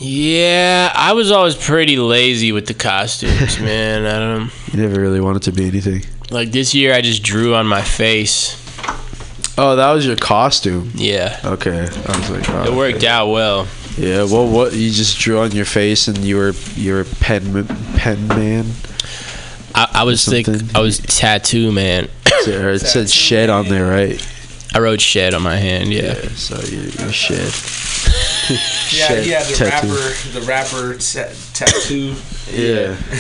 Yeah, 0.05 0.91
I 0.93 1.13
was 1.13 1.31
always 1.31 1.55
pretty 1.55 1.95
lazy 1.95 2.51
with 2.51 2.67
the 2.67 2.73
costumes, 2.73 3.57
man. 3.61 4.05
I 4.05 4.19
don't 4.19 4.51
You 4.73 4.81
never 4.81 4.99
really 4.99 5.21
wanted 5.21 5.43
to 5.43 5.51
be 5.53 5.65
anything. 5.67 6.03
like 6.29 6.51
this 6.51 6.75
year. 6.75 6.93
I 6.93 6.99
just 7.01 7.23
drew 7.23 7.55
on 7.55 7.67
my 7.67 7.81
face. 7.81 8.59
Oh, 9.57 9.75
that 9.77 9.91
was 9.93 10.05
your 10.05 10.15
costume. 10.17 10.91
Yeah. 10.95 11.39
Okay, 11.45 11.79
I 11.87 12.17
was 12.19 12.29
like, 12.29 12.49
oh, 12.49 12.63
It 12.63 12.75
worked 12.75 13.03
out 13.05 13.29
well. 13.29 13.67
Yeah, 13.97 14.23
well, 14.23 14.47
what 14.49 14.73
you 14.73 14.89
just 14.91 15.19
drew 15.19 15.39
on 15.39 15.51
your 15.51 15.65
face 15.65 16.07
and 16.07 16.17
you 16.17 16.35
were 16.37 16.53
you 16.75 16.95
were 16.95 17.05
pen 17.21 17.65
pen 17.95 18.27
man. 18.27 18.65
I, 19.75 19.87
I 19.93 20.03
was 20.03 20.27
like, 20.27 20.47
I 20.75 20.81
was 20.81 20.97
tattoo 20.99 21.71
man. 21.71 22.09
Or 22.47 22.71
it 22.71 22.79
said 22.79 23.09
shed 23.09 23.49
on 23.49 23.69
there, 23.69 23.87
right? 23.89 24.19
I 24.75 24.79
wrote 24.79 25.01
shed 25.01 25.33
on 25.33 25.41
my 25.43 25.55
hand. 25.57 25.93
Yeah. 25.93 26.13
so 26.35 26.59
you 26.69 26.81
you 26.81 27.11
shed. 27.11 27.51
Yeah, 28.93 29.07
Shed 29.07 29.23
he 29.23 29.31
had 29.31 29.45
the 29.47 29.55
tattoo. 29.55 29.87
rapper, 29.87 30.13
the 30.33 30.41
rapper 30.41 30.93
ta- 30.99 31.33
tattoo. 31.53 32.13
Yeah. 32.51 32.95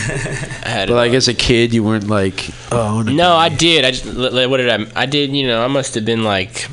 I 0.65 0.69
had 0.69 0.89
But 0.89 0.95
like 0.95 1.13
as 1.13 1.27
a 1.29 1.33
kid, 1.33 1.73
you 1.73 1.81
weren't 1.83 2.07
like, 2.09 2.49
oh, 2.71 2.99
I 2.99 3.11
No, 3.11 3.33
I 3.35 3.47
did. 3.49 3.85
I 3.85 3.91
just 3.91 4.05
like, 4.05 4.49
what 4.49 4.57
did 4.57 4.69
I? 4.69 4.85
I 5.01 5.05
did. 5.05 5.33
You 5.35 5.47
know, 5.47 5.63
I 5.63 5.67
must 5.67 5.95
have 5.95 6.03
been 6.05 6.23
like 6.25 6.67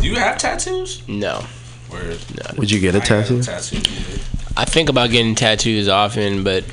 Do 0.00 0.08
you 0.08 0.16
have 0.16 0.38
tattoos? 0.38 1.06
no. 1.06 1.44
Word. 1.92 2.18
Would 2.56 2.70
you 2.70 2.80
get 2.80 2.94
a 2.94 2.98
I 2.98 3.00
ain't 3.00 3.08
got 3.08 3.26
tattoo? 3.26 3.42
tattoo. 3.42 4.20
I 4.56 4.64
think 4.64 4.88
about 4.88 5.10
getting 5.10 5.34
tattoos 5.34 5.86
often, 5.88 6.42
but 6.42 6.64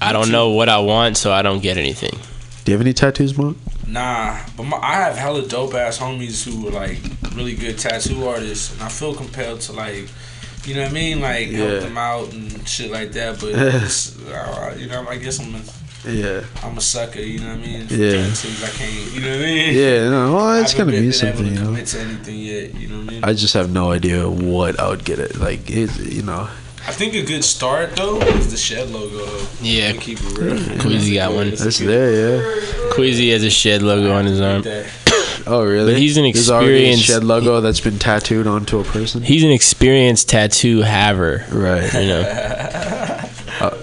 I 0.00 0.12
don't 0.12 0.30
know 0.32 0.50
what 0.50 0.68
I 0.68 0.78
want, 0.80 1.16
so 1.16 1.32
I 1.32 1.42
don't 1.42 1.62
get 1.62 1.76
anything. 1.78 2.18
Do 2.64 2.72
you 2.72 2.76
have 2.76 2.80
any 2.84 2.92
tattoos, 2.92 3.38
Monk? 3.38 3.56
Nah, 3.92 4.38
but 4.56 4.62
my, 4.64 4.78
I 4.78 4.94
have 4.94 5.16
hella 5.16 5.46
dope 5.46 5.74
ass 5.74 5.98
homies 5.98 6.42
who 6.44 6.66
are 6.68 6.70
like 6.70 6.98
really 7.34 7.54
good 7.54 7.76
tattoo 7.78 8.26
artists, 8.26 8.72
and 8.72 8.82
I 8.82 8.88
feel 8.88 9.14
compelled 9.14 9.60
to 9.62 9.72
like, 9.72 10.08
you 10.64 10.74
know 10.74 10.82
what 10.82 10.90
I 10.90 10.94
mean, 10.94 11.20
like 11.20 11.48
Yeah. 11.50 11.58
help 11.58 11.80
them 11.82 11.98
out 11.98 12.32
and 12.32 12.66
shit 12.66 12.90
like 12.90 13.12
that. 13.12 13.38
But 13.40 13.50
it's, 13.54 14.16
uh, 14.26 14.74
you 14.78 14.86
know, 14.86 15.06
I 15.08 15.16
guess 15.18 15.38
I'm 15.40 15.54
a, 15.54 15.60
Yeah. 16.10 16.42
I'm 16.62 16.78
a 16.78 16.80
sucker. 16.80 17.20
You 17.20 17.40
know 17.40 17.48
what 17.54 17.58
I 17.64 17.66
mean? 17.66 17.86
For 17.86 17.94
Yeah. 17.94 18.12
tattoos, 18.26 18.64
I 18.64 18.68
can't. 18.68 19.12
You 19.14 19.20
know 19.20 19.30
what 19.36 19.38
I 19.40 19.44
mean? 19.44 19.74
Yeah, 19.74 20.08
no, 20.08 20.34
well, 20.36 20.54
it's 20.62 20.72
gonna 20.74 20.90
been- 20.90 21.02
be 21.06 21.12
something, 21.12 21.44
to 21.44 21.50
you 21.52 21.58
know. 21.60 21.84
to 21.84 22.00
anything 22.00 22.38
yet. 22.38 22.74
You 22.74 22.88
know 22.88 22.98
what 23.00 23.08
I 23.08 23.12
mean? 23.12 23.24
I 23.24 23.32
just 23.34 23.52
have 23.54 23.70
no 23.70 23.92
idea 23.92 24.26
what 24.28 24.80
I 24.80 24.88
would 24.88 25.04
get 25.04 25.18
it. 25.18 25.36
Like 25.38 25.68
it, 25.70 25.90
you 26.00 26.22
know. 26.22 26.48
I 26.84 26.90
think 26.92 27.14
a 27.14 27.22
good 27.24 27.44
start 27.44 27.94
though 27.96 28.20
is 28.20 28.50
the 28.50 28.56
shed 28.56 28.90
logo. 28.90 29.24
Though. 29.24 29.46
Yeah. 29.62 29.92
Keep 29.92 30.18
it 30.22 30.38
real. 30.38 30.80
Queasy 30.80 31.14
got 31.14 31.32
one. 31.32 31.50
That's 31.50 31.78
there, 31.78 32.42
yeah. 32.42 32.92
Queasy 32.94 33.30
has 33.30 33.44
a 33.44 33.50
shed 33.50 33.82
logo 33.82 34.12
on 34.12 34.26
his 34.26 34.40
arm. 34.40 34.64
Oh, 35.46 35.64
really? 35.64 35.92
But 35.94 36.00
he's 36.00 36.16
an 36.16 36.24
There's 36.24 36.50
already 36.50 36.70
a 36.70 36.76
experienced- 36.92 37.04
shed 37.04 37.24
logo 37.24 37.60
that's 37.60 37.80
been 37.80 37.98
tattooed 37.98 38.46
onto 38.46 38.78
a 38.78 38.84
person. 38.84 39.22
He's 39.22 39.42
an 39.44 39.50
experienced 39.50 40.28
tattoo 40.28 40.82
haver. 40.82 41.44
Right. 41.50 41.92
You 41.94 42.00
know. 42.08 42.20
I, 43.60 43.78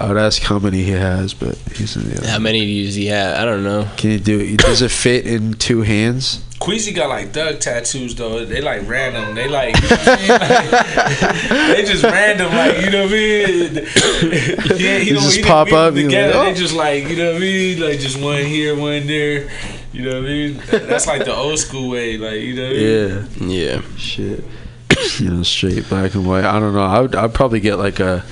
I 0.00 0.06
would 0.08 0.16
ask 0.16 0.40
how 0.42 0.58
many 0.60 0.82
he 0.84 0.90
has, 0.92 1.34
but 1.34 1.56
he's 1.74 1.96
in 1.96 2.08
the. 2.08 2.18
Other. 2.18 2.28
how 2.28 2.38
many 2.38 2.84
does 2.84 2.94
he 2.94 3.06
have? 3.06 3.36
I 3.36 3.44
don't 3.44 3.64
know. 3.64 3.88
Can 3.96 4.10
you 4.10 4.18
do 4.20 4.38
it? 4.40 4.58
Does 4.58 4.80
it 4.82 4.90
fit 4.92 5.26
in 5.26 5.54
two 5.54 5.82
hands? 5.82 6.42
Queasy 6.60 6.92
got 6.92 7.08
like 7.08 7.30
thug 7.32 7.60
tattoos 7.60 8.14
though. 8.16 8.44
They 8.44 8.60
like 8.60 8.86
random. 8.88 9.34
They 9.34 9.48
like, 9.48 9.74
you 9.80 9.88
know 9.88 9.96
what 9.96 10.08
I 10.08 10.62
mean? 10.62 10.70
Like, 10.70 11.76
they 11.76 11.84
just 11.84 12.02
random. 12.02 12.52
Like 12.52 12.80
you 12.84 12.90
know 12.90 13.04
what 13.04 13.12
I 13.12 13.14
mean? 13.14 13.74
Yeah, 14.78 14.98
They 14.98 15.04
just 15.04 15.42
pop 15.42 15.72
up, 15.72 15.94
you're 15.94 16.04
together. 16.04 16.34
like, 16.38 16.44
They 16.46 16.50
oh. 16.50 16.54
just 16.54 16.74
like 16.74 17.08
you 17.08 17.16
know 17.16 17.32
what 17.32 17.36
I 17.36 17.40
mean? 17.40 17.80
Like 17.80 17.98
just 18.00 18.20
one 18.20 18.44
here, 18.44 18.74
one 18.76 19.06
there. 19.06 19.48
You 19.92 20.02
know 20.04 20.20
what 20.20 20.24
I 20.24 20.32
mean? 20.32 20.62
That's 20.70 21.06
like 21.06 21.24
the 21.24 21.34
old 21.34 21.58
school 21.58 21.90
way. 21.90 22.18
Like 22.18 22.40
you 22.40 22.54
know. 22.54 22.68
What 22.68 22.76
I 22.76 23.44
mean? 23.46 23.50
Yeah. 23.50 23.76
Yeah. 23.76 23.96
Shit. 23.96 24.44
you 25.20 25.30
know, 25.30 25.42
straight 25.42 25.88
black 25.88 26.14
and 26.14 26.26
white. 26.26 26.44
I 26.44 26.58
don't 26.58 26.74
know. 26.74 26.80
I 26.82 27.00
would 27.00 27.14
I'd 27.14 27.34
probably 27.34 27.60
get 27.60 27.76
like 27.76 28.00
a 28.00 28.24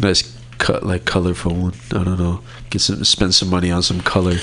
nice 0.00 0.34
cut, 0.58 0.82
like 0.82 1.04
colorful 1.04 1.54
one. 1.54 1.74
I 1.90 2.04
don't 2.04 2.18
know. 2.18 2.40
Get 2.70 2.80
some, 2.80 3.04
spend 3.04 3.34
some 3.34 3.50
money 3.50 3.70
on 3.70 3.82
some 3.82 4.00
color. 4.00 4.36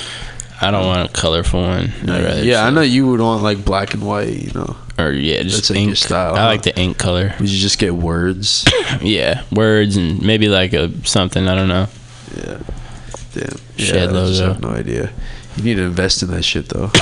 I 0.64 0.72
don't 0.72 0.86
want 0.86 1.10
a 1.10 1.14
colorful 1.14 1.62
one. 1.62 1.92
I'd 2.04 2.08
rather 2.08 2.44
yeah, 2.44 2.66
I 2.66 2.70
know 2.70 2.82
you 2.82 3.08
would 3.10 3.20
want 3.20 3.44
like 3.44 3.64
black 3.64 3.94
and 3.94 4.04
white. 4.06 4.30
You 4.42 4.52
know, 4.54 4.76
Or 4.98 5.12
yeah, 5.12 5.44
just 5.44 5.56
That's 5.58 5.70
like 5.72 5.80
ink. 5.80 5.88
your 5.88 5.96
style, 5.96 6.36
I 6.36 6.40
huh? 6.40 6.46
like 6.48 6.62
the 6.64 6.78
ink 6.80 6.98
color. 6.98 7.34
would 7.40 7.50
you 7.50 7.60
just 7.60 7.80
get 7.80 7.94
words? 7.96 8.66
Yeah, 9.02 9.44
words 9.52 9.98
and 9.98 10.22
maybe 10.22 10.48
like 10.48 10.74
a 10.74 10.92
something. 11.06 11.48
I 11.48 11.56
don't 11.56 11.68
know. 11.68 11.88
Yeah. 12.38 12.60
Damn. 13.34 13.58
Shed 13.78 14.12
yeah, 14.12 14.20
I 14.22 14.26
just 14.28 14.42
logo. 14.42 14.54
have 14.54 14.62
no 14.62 14.70
idea. 14.70 15.12
You 15.58 15.64
need 15.64 15.76
to 15.76 15.84
invest 15.84 16.22
in 16.24 16.30
that 16.32 16.44
shit 16.44 16.70
though. 16.70 16.92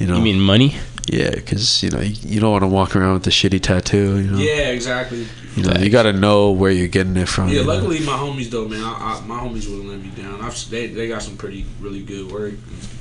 You 0.00 0.08
know. 0.08 0.16
You 0.16 0.22
mean 0.22 0.40
money? 0.40 0.74
Yeah, 1.06 1.30
because 1.30 1.80
you 1.84 1.90
know 1.90 2.00
you, 2.00 2.16
you 2.22 2.40
don't 2.40 2.50
want 2.50 2.62
to 2.64 2.68
walk 2.68 2.96
around 2.96 3.14
with 3.14 3.26
a 3.28 3.30
shitty 3.30 3.60
tattoo. 3.62 4.18
You 4.20 4.30
know. 4.32 4.38
Yeah, 4.38 4.70
exactly. 4.70 5.24
You 5.56 5.62
know, 5.62 5.74
you 5.78 5.88
got 5.88 6.02
to 6.02 6.12
know 6.12 6.50
where 6.50 6.72
you're 6.72 6.88
getting 6.88 7.16
it 7.16 7.28
from. 7.28 7.48
Yeah, 7.48 7.60
you 7.60 7.64
know? 7.64 7.74
luckily 7.74 8.00
my 8.00 8.12
homies 8.18 8.50
though, 8.50 8.66
man. 8.66 8.82
I, 8.82 9.20
I, 9.22 9.26
my 9.26 9.38
homies 9.38 9.68
wouldn't 9.70 9.86
let 9.88 10.00
me 10.02 10.10
down. 10.20 10.40
I've, 10.40 10.58
they 10.68 10.88
they 10.88 11.06
got 11.06 11.22
some 11.22 11.36
pretty 11.36 11.64
really 11.80 12.02
good 12.02 12.30
work. 12.32 12.54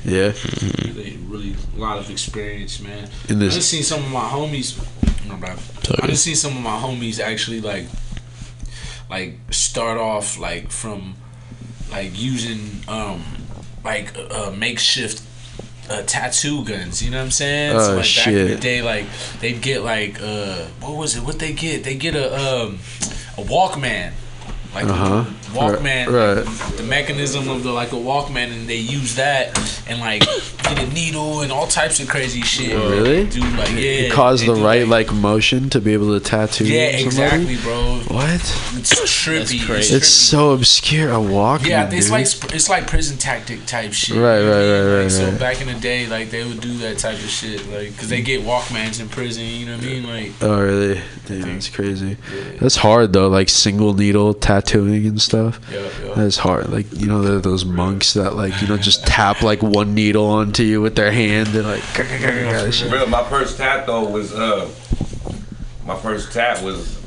Yeah. 0.06 0.30
They 0.32 1.18
really 1.28 1.56
a 1.76 1.80
lot 1.80 1.98
of 1.98 2.10
experience, 2.10 2.80
man. 2.82 3.10
In 3.30 3.40
this- 3.40 3.54
I 3.54 3.58
just 3.58 3.70
seen 3.70 3.84
some 3.84 4.04
of 4.04 4.12
my 4.12 4.22
homies. 4.30 4.78
I 6.02 6.08
just 6.08 6.24
seen 6.24 6.36
some 6.36 6.56
of 6.56 6.62
my 6.64 6.78
homies 6.80 7.20
actually 7.20 7.60
like, 7.62 7.86
like 9.10 9.38
start 9.52 9.98
off 9.98 10.38
like 10.40 10.72
from, 10.72 11.16
like 11.92 12.12
using 12.20 12.82
um, 12.88 13.24
like 13.84 14.16
uh, 14.18 14.52
makeshift. 14.56 15.22
Uh, 15.90 16.02
tattoo 16.04 16.64
guns, 16.64 17.04
you 17.04 17.12
know 17.12 17.18
what 17.18 17.26
I'm 17.26 17.32
saying? 17.32 17.76
Oh, 17.76 17.96
like 17.98 18.16
back 18.16 18.28
in 18.28 18.34
the 18.36 18.48
shit. 18.52 18.62
day, 18.62 18.82
like 18.82 19.06
they'd 19.42 19.62
get 19.62 19.84
like 19.84 20.18
uh, 20.22 20.64
what 20.80 20.96
was 20.96 21.18
it? 21.18 21.24
What 21.24 21.40
they 21.40 21.52
get? 21.52 21.84
They 21.84 21.96
get 21.96 22.16
a 22.16 22.34
um, 22.34 22.80
a 23.38 23.42
Walkman, 23.42 24.14
like 24.74 24.86
Uh-huh. 24.86 25.26
Walkman, 25.52 26.08
Right- 26.08 26.78
the 26.78 26.84
mechanism 26.84 27.50
of 27.50 27.64
the 27.64 27.72
like 27.74 27.92
a 27.92 27.98
Walkman, 27.98 28.54
and 28.54 28.66
they 28.70 28.78
use 28.78 29.16
that 29.16 29.58
and 29.88 30.00
like 30.00 30.22
get 30.22 30.80
a 30.80 30.94
needle 30.94 31.42
and 31.42 31.52
all 31.52 31.68
types 31.68 32.00
of 32.00 32.08
crazy 32.08 32.42
shit. 32.42 32.76
Really? 32.76 33.26
Dude, 33.28 33.44
like 33.58 33.72
yeah, 33.72 34.08
It 34.08 34.12
caused 34.12 34.46
the 34.46 34.56
right 34.56 34.88
like 34.88 35.12
motion 35.14 35.70
to 35.72 35.82
be 35.82 35.94
able 35.94 36.18
to 36.18 36.24
tattoo. 36.24 36.66
Yeah, 36.66 36.98
somebody? 36.98 37.06
exactly, 37.06 37.58
bro. 37.58 38.00
What? 38.08 38.34
It's 38.76 38.94
trippy. 39.02 39.70
It's, 39.70 39.92
It's 39.92 40.08
so 40.08 40.52
obscure. 40.52 41.12
A 41.12 41.22
walk. 41.22 41.66
yeah, 41.66 41.90
it's 41.92 42.10
like 42.10 42.28
it's 42.54 42.70
like 42.70 42.88
prison 42.88 43.18
tactic 43.18 43.66
type 43.66 43.94
shit. 43.94 44.18
Right, 44.18 44.40
you 44.40 44.46
know 44.46 44.50
what 44.50 44.58
I 44.58 44.62
right, 44.62 44.82
right, 44.82 44.94
Like, 44.96 45.04
right, 45.04 45.12
So 45.12 45.38
back 45.38 45.62
in 45.62 45.68
the 45.68 45.80
day, 45.80 46.08
like 46.08 46.30
they 46.30 46.44
would 46.44 46.62
do 46.62 46.78
that 46.80 46.98
type 46.98 47.16
of 47.16 47.30
shit, 47.30 47.68
like 47.70 47.92
because 47.92 48.10
they 48.10 48.22
get 48.22 48.42
Walkmans 48.42 49.02
in 49.02 49.10
prison. 49.10 49.44
You 49.44 49.66
know 49.68 49.76
what 49.76 49.84
I 49.84 49.88
mean? 49.88 50.04
Like 50.04 50.32
Oh 50.42 50.62
really? 50.62 51.02
Damn, 51.26 51.42
that's 51.54 51.70
crazy. 51.70 52.18
That's 52.60 52.76
hard 52.78 53.14
though. 53.14 53.28
Like 53.28 53.50
single 53.50 53.94
needle 53.94 54.34
tattooing 54.34 55.06
and 55.06 55.22
stuff. 55.22 55.60
Yeah, 55.72 55.88
yeah. 56.04 56.14
That's 56.16 56.38
hard. 56.38 56.70
Like 56.70 56.92
you 56.94 57.08
know, 57.08 57.40
those 57.40 57.66
monks 57.66 58.14
that 58.14 58.36
like 58.36 58.62
you 58.62 58.68
know 58.68 58.78
just 58.78 59.06
tap 59.06 59.42
like 59.42 59.62
one 59.74 59.94
needle 59.96 60.26
onto 60.26 60.64
you 60.64 60.82
with 60.82 60.96
their 60.96 61.12
hand 61.12 61.50
and 61.50 61.66
like. 61.66 61.82
shit. 62.74 62.92
Real, 62.92 63.08
my 63.08 63.24
first 63.30 63.58
tat 63.58 63.86
though 63.86 64.08
was 64.08 64.34
uh, 64.34 64.70
my 65.86 65.98
first 65.98 66.32
tat 66.32 66.62
was 66.64 67.00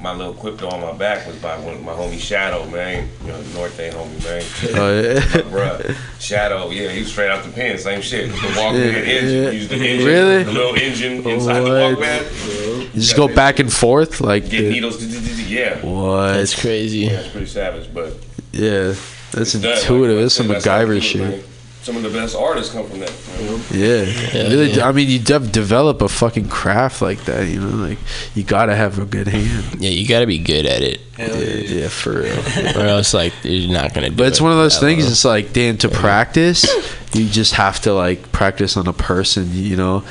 my 0.00 0.12
little 0.14 0.34
crypto 0.34 0.68
on 0.68 0.80
my 0.82 0.92
back 0.92 1.26
was 1.26 1.36
by 1.36 1.58
one 1.58 1.82
my 1.84 1.92
homie 1.92 2.18
Shadow, 2.20 2.66
man. 2.70 3.08
You 3.22 3.28
know, 3.28 3.40
North 3.54 3.78
End 3.80 3.94
homie, 3.94 4.22
man. 4.24 4.42
Oh, 4.78 5.00
yeah. 5.00 5.14
My 5.14 5.50
bruh. 5.50 5.96
Shadow, 6.20 6.68
yeah, 6.70 6.90
he 6.90 7.00
was 7.00 7.10
straight 7.10 7.30
out 7.30 7.42
the 7.42 7.50
pen, 7.50 7.78
same 7.78 8.02
shit. 8.02 8.28
The 8.30 8.36
Walkman 8.36 8.92
Yeah, 8.92 8.98
engine, 8.98 9.42
yeah. 9.44 9.50
use 9.50 9.68
the 9.68 9.76
engine, 9.76 10.06
Really? 10.06 10.42
the 10.42 10.52
little 10.52 10.74
engine 10.74 11.26
inside 11.26 11.60
the 11.60 11.70
What? 11.70 11.98
Walkman. 11.98 12.94
You 12.94 13.00
just 13.00 13.16
go 13.16 13.28
back 13.34 13.58
and 13.60 13.72
forth 13.72 14.20
like. 14.20 14.48
Get 14.50 14.62
the- 14.62 14.70
needles, 14.70 15.02
yeah. 15.48 15.78
What? 15.84 16.34
That's 16.34 16.58
crazy. 16.60 17.00
Yeah, 17.00 17.20
it's 17.20 17.28
pretty 17.28 17.46
savage, 17.46 17.88
but 17.94 18.12
Yeah, 18.52 18.94
that's 19.32 19.54
it's 19.54 19.54
intuitive. 19.54 20.16
Like, 20.16 20.24
That's 20.24 20.34
some 20.34 20.48
that's 20.48 20.64
how 20.66 20.76
I 20.76 20.84
do 20.84 20.90
MacGyver 20.90 20.96
it, 20.98 21.00
shit. 21.02 21.46
Man. 21.84 21.94
Some 21.94 21.96
of 21.96 22.02
the 22.02 22.18
best 22.18 22.36
artists 22.36 22.72
come 22.72 22.88
from 22.88 23.00
that. 23.00 23.12
man. 23.38 23.60
Yeah, 23.70 24.48
really. 24.48 24.80
I 24.80 24.92
mean, 24.92 25.08
you 25.08 25.18
dev- 25.18 25.52
develop 25.52 26.02
a 26.02 26.08
fucking 26.08 26.48
craft 26.48 27.02
like 27.02 27.24
that. 27.24 27.46
You 27.48 27.60
know, 27.60 27.76
like 27.88 27.98
you 28.34 28.42
gotta 28.44 28.74
have 28.74 28.98
a 28.98 29.04
good 29.04 29.28
hand. 29.28 29.80
Yeah, 29.80 29.90
you 29.90 30.06
got 30.08 30.20
to 30.20 30.26
be 30.26 30.38
good 30.38 30.66
at 30.66 30.82
it, 30.82 31.00
Yeah, 31.18 31.34
yeah, 31.34 31.88
for 31.88 32.22
real. 32.22 32.38
or 32.76 32.86
else 32.86 33.14
like 33.14 33.32
you're 33.42 33.72
not 33.72 33.94
gonna. 33.94 34.10
Do 34.10 34.16
But 34.16 34.28
it's 34.28 34.40
it 34.40 34.42
one 34.42 34.52
of 34.52 34.58
those 34.58 34.78
things. 34.78 35.02
well. 35.04 35.12
It's 35.12 35.24
like, 35.24 35.52
damn, 35.52 35.76
to 35.78 35.88
practice, 35.88 36.64
you 37.14 37.28
just 37.28 37.54
have 37.54 37.80
to 37.82 37.92
like 37.92 38.32
practice 38.32 38.76
on 38.76 38.86
a 38.86 38.92
person. 38.92 39.48
You 39.52 39.76
know. 39.76 40.04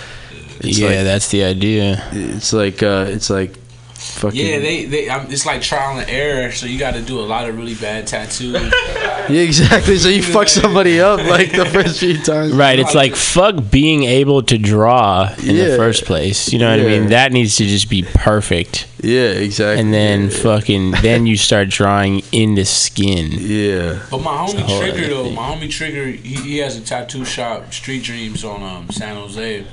It's 0.59 0.79
yeah, 0.79 0.87
like, 0.87 1.03
that's 1.03 1.29
the 1.29 1.43
idea. 1.43 2.07
it's 2.13 2.53
like 2.53 2.81
uh, 2.83 3.05
it's 3.09 3.29
like 3.29 3.57
fucking. 3.95 4.39
yeah, 4.39 4.59
they 4.59 4.85
they 4.85 5.09
um, 5.09 5.27
it's 5.29 5.45
like 5.45 5.61
trial 5.61 5.97
and 5.97 6.09
error. 6.09 6.51
So 6.51 6.65
you 6.65 6.77
got 6.79 6.93
to 6.95 7.01
do 7.01 7.19
a 7.19 7.21
lot 7.21 7.47
of 7.49 7.57
really 7.57 7.75
bad 7.75 8.07
tattoos. 8.07 8.73
Yeah, 9.29 9.39
exactly. 9.39 9.97
So 9.97 10.09
you 10.09 10.21
fuck 10.21 10.49
somebody 10.49 10.99
up 10.99 11.17
like 11.29 11.53
the 11.53 11.65
first 11.65 12.01
few 12.01 12.17
times. 12.21 12.51
Right, 12.51 12.77
it's 12.77 12.93
like 12.93 13.15
fuck 13.15 13.55
being 13.71 14.03
able 14.03 14.43
to 14.43 14.57
draw 14.57 15.33
in 15.41 15.55
Yeah. 15.55 15.69
the 15.69 15.77
first 15.77 16.03
place. 16.03 16.51
You 16.51 16.59
know 16.59 16.69
what 16.69 16.81
I 16.85 16.89
mean? 16.89 17.07
That 17.07 17.31
needs 17.31 17.55
to 17.55 17.63
just 17.65 17.89
be 17.89 18.03
perfect. 18.03 18.85
Yeah, 19.01 19.29
exactly. 19.29 19.79
And 19.81 19.93
then 19.93 20.29
fucking 20.29 20.91
then 21.01 21.25
you 21.25 21.37
start 21.37 21.69
drawing 21.69 22.21
into 22.33 22.65
skin. 22.65 23.29
Yeah. 23.31 24.05
But 24.11 24.17
my 24.17 24.31
homie 24.45 24.79
Trigger 24.81 25.07
though, 25.07 25.23
thing. 25.23 25.35
my 25.35 25.55
homie 25.55 25.69
Trigger, 25.71 26.07
he, 26.07 26.35
he 26.35 26.57
has 26.57 26.75
a 26.75 26.81
tattoo 26.81 27.23
shop, 27.23 27.71
Street 27.73 28.03
Dreams, 28.03 28.43
on 28.43 28.61
um, 28.61 28.89
San 28.89 29.15
Jose. 29.15 29.65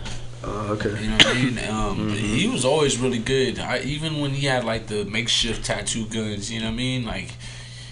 Oh, 0.43 0.73
okay. 0.73 0.91
You 1.03 1.11
know 1.11 1.17
what 1.17 1.27
I 1.27 1.35
mean? 1.35 1.59
Um, 1.59 1.97
Mm-hmm. 2.11 2.15
He 2.17 2.49
was 2.49 2.65
always 2.65 2.99
really 2.99 3.19
good. 3.19 3.59
I, 3.59 3.81
even 3.81 4.21
when 4.21 4.31
he 4.31 4.47
had 4.47 4.65
like 4.65 4.87
the 4.87 5.05
makeshift 5.05 5.65
tattoo 5.65 6.07
guns, 6.07 6.51
you 6.51 6.61
know 6.61 6.67
what 6.67 6.73
I 6.73 6.77
mean? 6.77 7.05
Like 7.05 7.33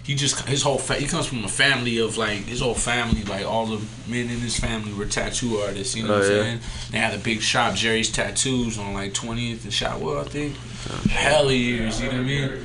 he 0.02 0.14
just 0.14 0.46
his 0.48 0.62
whole 0.62 0.78
fa- 0.78 0.94
he 0.94 1.06
comes 1.06 1.26
from 1.26 1.44
a 1.44 1.48
family 1.48 1.98
of 1.98 2.16
like 2.16 2.44
his 2.46 2.60
whole 2.60 2.74
family, 2.74 3.22
like 3.24 3.44
all 3.44 3.66
the 3.66 3.84
men 4.06 4.30
in 4.30 4.40
his 4.40 4.58
family 4.58 4.94
were 4.94 5.04
tattoo 5.04 5.58
artists. 5.58 5.94
You 5.94 6.04
know 6.04 6.14
Oh, 6.14 6.18
what 6.20 6.26
I'm 6.26 6.32
yeah. 6.36 6.42
saying? 6.42 6.60
They 6.92 6.98
had 6.98 7.14
a 7.14 7.18
big 7.22 7.42
shop, 7.42 7.74
Jerry's 7.74 8.10
Tattoos, 8.10 8.78
on 8.78 8.94
like 8.94 9.12
20th 9.12 9.64
and 9.64 9.72
Shotwell, 9.72 10.18
I 10.20 10.24
think. 10.24 10.56
Oh, 10.90 11.08
Hell 11.10 11.46
of 11.48 11.52
years, 11.54 12.00
you 12.00 12.06
know 12.06 12.12
what 12.12 12.20
I 12.20 12.24
mean? 12.24 12.64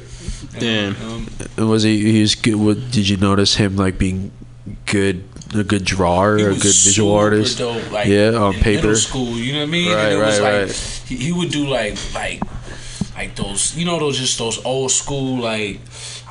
Damn. 0.60 0.96
Um, 1.58 1.68
was 1.70 1.84
he? 1.84 2.12
He 2.14 2.22
was 2.22 2.36
good. 2.36 2.56
What 2.56 2.78
did 2.92 3.10
you 3.10 3.18
notice 3.18 3.56
him 3.56 3.76
like 3.76 3.98
being 3.98 4.32
good? 4.86 5.26
A 5.56 5.64
good 5.64 5.86
drawer, 5.86 6.36
a 6.36 6.54
good 6.54 6.58
visual 6.60 7.14
artist. 7.14 7.60
dope, 7.60 7.92
like, 7.92 8.08
yeah, 8.08 8.32
on 8.32 8.54
paper. 8.54 8.88
Middle 8.88 8.96
school, 8.96 9.38
you 9.38 9.54
know 9.54 9.60
what 9.60 9.68
I 9.68 9.72
mean? 9.72 9.92
Right, 9.92 10.04
and 10.06 10.14
it 10.14 10.18
was 10.18 10.40
right, 10.40 10.54
like 10.54 10.68
right. 10.68 11.04
he, 11.08 11.16
he 11.18 11.32
would 11.32 11.52
do 11.52 11.68
like 11.68 11.98
like 12.14 12.42
like 13.16 13.36
those 13.36 13.76
you 13.78 13.86
know 13.86 14.00
those 14.00 14.18
just 14.18 14.38
those 14.40 14.64
old 14.66 14.92
school 14.92 15.38
like 15.40 15.80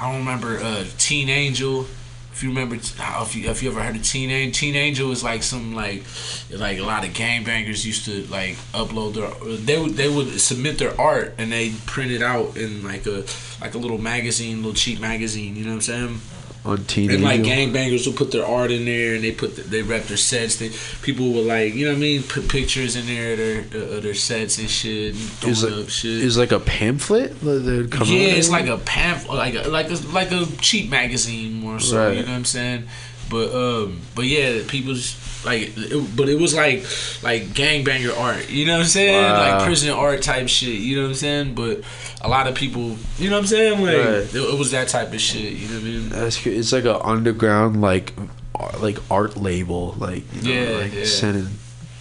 I 0.00 0.10
don't 0.10 0.20
remember 0.20 0.58
uh 0.58 0.84
Teen 0.98 1.28
Angel. 1.28 1.86
If 2.32 2.42
you 2.42 2.48
remember, 2.48 2.76
if 2.76 3.36
you 3.36 3.48
if 3.48 3.62
you 3.62 3.70
ever 3.70 3.82
heard 3.82 3.94
of 3.94 4.02
Teen 4.02 4.30
Angel, 4.30 4.58
Teen 4.58 4.74
Angel 4.74 5.12
is 5.12 5.22
like 5.22 5.42
some 5.42 5.74
like 5.74 6.02
like 6.50 6.78
a 6.78 6.82
lot 6.82 7.06
of 7.06 7.12
gangbangers 7.12 7.84
used 7.84 8.06
to 8.06 8.26
like 8.28 8.56
upload 8.72 9.14
their 9.14 9.56
they 9.58 9.78
would 9.80 9.92
they 9.92 10.08
would 10.08 10.40
submit 10.40 10.78
their 10.78 10.98
art 11.00 11.34
and 11.38 11.52
they 11.52 11.72
print 11.86 12.10
it 12.10 12.22
out 12.22 12.56
in 12.56 12.82
like 12.82 13.06
a 13.06 13.24
like 13.60 13.74
a 13.74 13.78
little 13.78 13.98
magazine, 13.98 14.56
little 14.56 14.72
cheap 14.74 14.98
magazine. 14.98 15.54
You 15.56 15.64
know 15.64 15.70
what 15.70 15.74
I'm 15.76 15.80
saying? 15.82 16.20
On 16.64 16.84
Teen 16.84 17.10
And 17.10 17.24
like 17.24 17.40
gangbangers 17.40 18.06
will 18.06 18.14
put 18.14 18.30
their 18.30 18.46
art 18.46 18.70
in 18.70 18.84
there, 18.84 19.14
and 19.14 19.24
they 19.24 19.32
put 19.32 19.56
the, 19.56 19.62
they 19.62 19.82
rep 19.82 20.04
their 20.04 20.16
sets. 20.16 20.56
They 20.56 20.70
people 21.02 21.32
will 21.32 21.42
like 21.42 21.74
you 21.74 21.86
know 21.86 21.92
what 21.92 21.98
I 21.98 22.00
mean, 22.00 22.22
put 22.22 22.48
pictures 22.48 22.94
in 22.96 23.06
there 23.06 23.32
of 23.32 23.70
their 23.70 23.82
uh, 23.82 24.00
their 24.00 24.14
sets 24.14 24.58
and 24.58 24.70
shit, 24.70 25.14
and 25.14 25.52
It 25.52 25.62
like, 25.62 25.72
up 25.72 25.88
shit. 25.88 26.22
it 26.24 26.36
like 26.36 26.52
a 26.52 26.60
pamphlet 26.60 27.40
that 27.40 27.88
come 27.90 28.06
yeah, 28.08 28.28
it's 28.28 28.50
like 28.50 28.66
a 28.66 28.78
pamphlet, 28.78 29.36
like 29.36 29.54
a, 29.54 29.68
like 29.68 29.90
a 29.90 29.94
like 30.12 30.30
a 30.30 30.46
cheap 30.60 30.90
magazine 30.90 31.54
more 31.54 31.80
so. 31.80 31.98
Right. 31.98 32.16
You 32.18 32.22
know 32.22 32.28
what 32.28 32.36
I'm 32.36 32.44
saying? 32.44 32.84
But 33.28 33.54
um, 33.54 34.00
but 34.14 34.26
yeah, 34.26 34.62
people's 34.68 35.16
like, 35.44 35.72
it, 35.76 36.16
but 36.16 36.28
it 36.28 36.38
was 36.38 36.54
like 36.54 36.84
like 37.22 37.44
gangbanger 37.54 38.16
art. 38.16 38.50
You 38.50 38.66
know 38.66 38.74
what 38.74 38.82
I'm 38.82 38.86
saying? 38.86 39.22
Wow. 39.22 39.56
Like 39.56 39.64
prison 39.66 39.90
art 39.90 40.22
type 40.22 40.48
shit. 40.48 40.78
You 40.78 40.96
know 40.96 41.02
what 41.02 41.08
I'm 41.08 41.14
saying? 41.14 41.54
But 41.54 41.82
a 42.24 42.28
lot 42.28 42.46
of 42.46 42.54
people, 42.54 42.96
you 43.18 43.28
know 43.28 43.36
what 43.36 43.40
I'm 43.42 43.46
saying? 43.46 43.80
Like 43.80 43.96
Right. 43.96 44.06
it, 44.14 44.34
it 44.34 44.58
was 44.58 44.70
that 44.70 44.88
type 44.88 45.12
of 45.12 45.20
shit. 45.20 45.52
You 45.52 45.68
know 45.68 45.74
what 45.74 45.82
I 45.82 45.84
mean? 45.86 46.08
That's. 46.08 46.46
It's 46.46 46.72
like 46.72 46.84
an 46.84 47.00
underground 47.02 47.80
like 47.80 48.14
like 48.80 48.98
art 49.10 49.36
label, 49.36 49.94
like 49.98 50.22
you 50.34 50.42
know, 50.42 50.70
Yeah, 50.70 50.78
like 50.78 50.94
yeah. 50.94 51.04
sending 51.04 51.46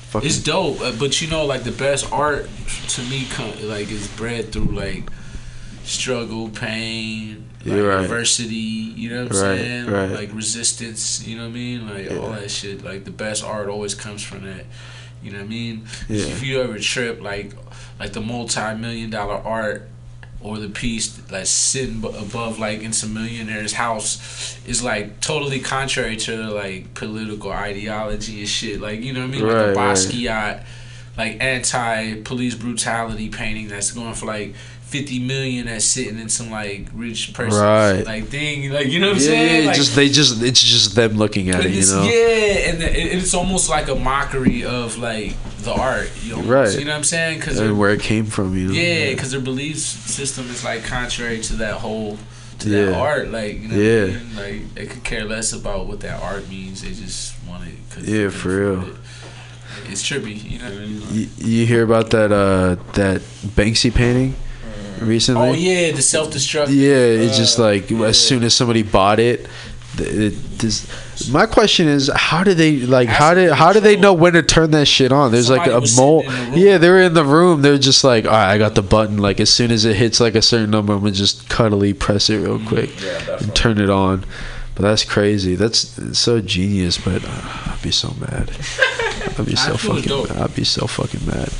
fucking. 0.10 0.27
It's 0.27 0.38
dope, 0.38 0.80
uh, 0.81 0.91
but 0.99 1.22
you 1.22 1.27
know, 1.27 1.45
like 1.45 1.64
the 1.64 1.72
best 1.72 2.11
art 2.11 2.48
to 2.89 3.02
me, 3.03 3.26
like 3.64 3.89
is 3.91 4.07
bred 4.10 4.52
through 4.52 4.65
like 4.65 5.10
struggle, 5.84 6.49
pain, 6.49 7.49
like 7.65 7.76
You're 7.76 7.89
right. 7.89 8.03
adversity. 8.03 8.56
You 8.56 9.10
know 9.10 9.23
what 9.23 9.35
I'm 9.35 9.41
Right, 9.41 9.57
saying? 9.60 9.85
right. 9.88 10.11
Like 10.11 10.34
resistance. 10.34 11.26
You 11.27 11.38
know 11.38 11.43
what 11.43 11.49
I 11.49 11.53
mean? 11.53 11.89
Like 11.89 12.11
all 12.11 12.30
that 12.31 12.52
shit. 12.52 12.84
Like 12.84 13.06
the 13.06 13.11
best 13.11 13.43
art 13.43 13.68
always 13.69 13.95
comes 13.95 14.22
from 14.23 14.45
that. 14.45 14.65
You 15.23 15.31
know 15.31 15.39
what 15.39 15.45
I 15.45 15.49
mean? 15.49 15.85
Yeah. 16.10 16.26
If 16.26 16.43
you 16.43 16.61
ever 16.61 16.77
trip 16.80 17.22
like 17.22 17.53
like 17.99 18.14
the 18.14 18.22
multi-million 18.22 19.10
dollar 19.10 19.35
art. 19.35 19.88
Or 20.43 20.57
the 20.57 20.69
piece 20.69 21.09
that's 21.09 21.51
sitting 21.51 22.03
above, 22.03 22.57
like 22.57 22.81
in 22.81 22.93
some 22.93 23.13
millionaire's 23.13 23.73
house, 23.73 24.57
is 24.65 24.84
like 24.84 25.22
totally 25.22 25.59
contrary 25.59 26.15
to 26.18 26.49
like 26.49 26.93
political 26.95 27.51
ideology 27.51 28.39
and 28.39 28.49
shit. 28.49 28.81
Like 28.81 29.01
you 29.01 29.13
know 29.13 29.22
what 29.22 29.27
I 29.27 29.31
mean? 29.31 29.43
Right, 29.43 29.76
like 29.76 29.76
a 29.76 30.27
right. 30.27 30.63
Like 31.18 31.43
anti 31.43 32.22
police 32.22 32.55
brutality 32.55 33.30
painting 33.30 33.68
that's 33.68 33.91
going 33.91 34.13
for 34.15 34.26
like 34.26 34.55
fifty 34.91 35.19
million 35.19 35.65
that's 35.68 35.85
sitting 35.85 36.19
in 36.19 36.27
some 36.30 36.51
like 36.51 36.88
rich 36.93 37.34
person 37.34 37.61
Right. 37.61 38.01
like 38.05 38.26
thing 38.27 38.72
like 38.72 38.88
you 38.88 38.99
know 38.99 39.07
what 39.07 39.15
I'm 39.15 39.22
yeah, 39.22 39.27
saying 39.27 39.61
yeah, 39.61 39.68
like, 39.68 39.76
just 39.77 39.95
they 39.95 40.09
just 40.09 40.43
it's 40.43 40.61
just 40.61 40.95
them 40.95 41.13
looking 41.13 41.49
at 41.49 41.65
it, 41.65 41.72
you 41.72 41.85
know. 41.88 42.03
yeah 42.03 42.69
and 42.69 42.81
the- 42.81 42.89
it, 42.91 43.18
it's 43.18 43.34
almost 43.34 43.69
like 43.69 43.88
a 43.88 43.95
mockery 43.95 44.65
of 44.65 44.97
like 44.97 45.34
the 45.63 45.72
art 45.73 46.09
you 46.23 46.35
know 46.35 46.41
Right. 46.43 46.77
you 46.77 46.84
know 46.85 46.91
what 46.91 46.97
I'm 46.97 47.03
saying 47.05 47.39
because 47.39 47.59
where 47.72 47.91
it 47.91 48.01
came 48.01 48.26
from, 48.26 48.57
you 48.57 48.68
know. 48.68 48.73
yeah, 48.73 49.11
because 49.11 49.31
their 49.31 49.39
belief 49.41 49.77
system 49.77 50.49
is 50.49 50.63
like 50.63 50.84
contrary 50.84 51.39
to 51.41 51.53
that 51.57 51.76
whole 51.76 52.18
to 52.59 52.69
that 52.69 52.93
art. 52.93 53.30
Like 53.31 53.61
you 53.61 53.68
know, 53.69 53.76
Yeah. 53.76 54.05
what 54.07 54.09
I 54.09 54.13
mean? 54.23 54.35
like 54.61 54.76
they 54.76 54.85
could 54.88 55.03
care 55.03 55.23
less 55.26 55.53
about 55.53 55.88
what 55.88 55.99
that 56.01 56.22
art 56.22 56.49
means. 56.49 56.81
They 56.81 56.89
just 56.91 57.34
want 57.47 57.68
it. 57.68 57.76
Cause 57.91 58.03
Yeah, 58.07 58.30
for 58.30 58.49
real. 58.49 58.95
It's 59.89 60.03
trippy. 60.07 60.35
You 60.51 60.59
know 60.59 60.65
what 60.65 60.73
I 60.73 60.77
mean? 60.85 61.01
You, 61.11 61.27
you 61.38 61.65
hear 61.65 61.84
about 61.84 62.09
that 62.11 62.31
uh 62.31 62.76
that 62.93 63.22
Banksy 63.55 63.93
painting 63.93 64.35
recently? 65.02 65.49
Oh 65.49 65.53
yeah, 65.53 65.91
the 65.91 66.02
self 66.02 66.32
destruct. 66.32 66.68
Yeah, 66.69 66.95
it's 66.95 67.38
just 67.38 67.60
like 67.60 67.91
as 67.91 68.19
soon 68.19 68.44
as 68.44 68.53
somebody 68.53 68.84
bought 68.84 69.19
it, 69.19 69.48
th- 69.98 70.10
it 70.10 70.57
this, 70.60 70.88
my 71.32 71.45
question 71.45 71.88
is 71.88 72.10
how 72.14 72.44
do 72.44 72.53
they 72.53 72.78
like 72.78 73.07
how 73.10 73.34
did 73.34 73.52
how 73.52 73.73
do 73.73 73.80
they 73.80 73.95
know 73.95 74.14
when 74.14 74.34
to 74.34 74.44
turn 74.44 74.72
that 74.72 74.86
shit 74.88 75.11
on? 75.11 75.32
There's 75.32 75.49
like 75.49 75.68
a 75.68 75.82
mole. 75.95 76.23
the 76.23 76.53
Yeah, 76.56 76.78
they're 76.78 77.02
in 77.02 77.14
the 77.14 77.26
room. 77.26 77.61
They're 77.61 77.78
just 77.78 78.03
like, 78.03 78.26
all 78.26 78.32
right, 78.32 78.52
I 78.52 78.57
got 78.57 78.76
the 78.76 78.82
button. 78.82 79.18
Like 79.18 79.40
as 79.40 79.49
soon 79.49 79.72
as 79.72 79.86
it 79.86 79.95
hits 79.95 80.19
like 80.19 80.36
a 80.36 80.41
certain 80.41 80.72
number, 80.72 80.94
I'm 80.94 80.99
gonna 80.99 81.11
just 81.11 81.49
cuddly 81.49 81.94
press 81.94 82.30
it 82.30 82.38
real 82.38 82.60
quick 82.65 82.90
and 83.41 83.56
turn 83.56 83.80
it 83.80 83.90
on. 83.90 84.26
But 84.73 84.84
that's 84.84 85.03
crazy. 85.03 85.56
That's 85.56 86.18
so 86.18 86.40
genius. 86.41 86.98
But 86.98 87.23
uh, 87.26 87.28
I'd 87.30 87.80
be 87.84 87.91
so 87.91 88.14
mad. 88.19 88.49
I'd 89.38 89.45
be 89.45 89.56
so 89.56 89.76
fucking. 89.78 90.03
dope. 90.03 90.32
I'd 90.32 90.56
be 90.56 90.64
so 90.64 90.88
fucking 90.88 91.26
mad. 91.28 91.52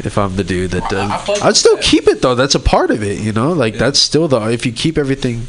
If 0.00 0.18
I'm 0.18 0.34
the 0.34 0.42
dude 0.44 0.72
that 0.72 0.90
does, 0.90 1.08
I 1.10 1.18
fuck 1.18 1.42
I'd 1.42 1.56
still 1.56 1.76
keep 1.78 2.08
it 2.08 2.20
though. 2.20 2.34
That's 2.34 2.56
a 2.56 2.60
part 2.60 2.90
of 2.90 3.02
it, 3.02 3.20
you 3.20 3.32
know. 3.32 3.52
Like 3.52 3.74
that's 3.76 3.98
still 3.98 4.26
the 4.26 4.40
if 4.50 4.66
you 4.66 4.72
keep 4.72 4.98
everything 4.98 5.46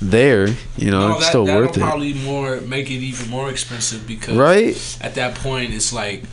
there, 0.00 0.48
you 0.76 0.90
know, 0.90 1.08
No, 1.08 1.14
it's 1.14 1.20
that, 1.24 1.28
still 1.30 1.44
that'll 1.46 1.62
worth 1.62 1.76
it. 1.76 1.80
probably 1.80 2.12
more 2.14 2.60
make 2.60 2.90
it 2.90 2.94
even 3.00 3.30
more 3.30 3.48
expensive 3.50 4.06
because 4.06 4.36
Right? 4.36 4.98
at 5.00 5.14
that 5.14 5.36
point 5.36 5.72
it's 5.72 5.92
like 5.92 6.24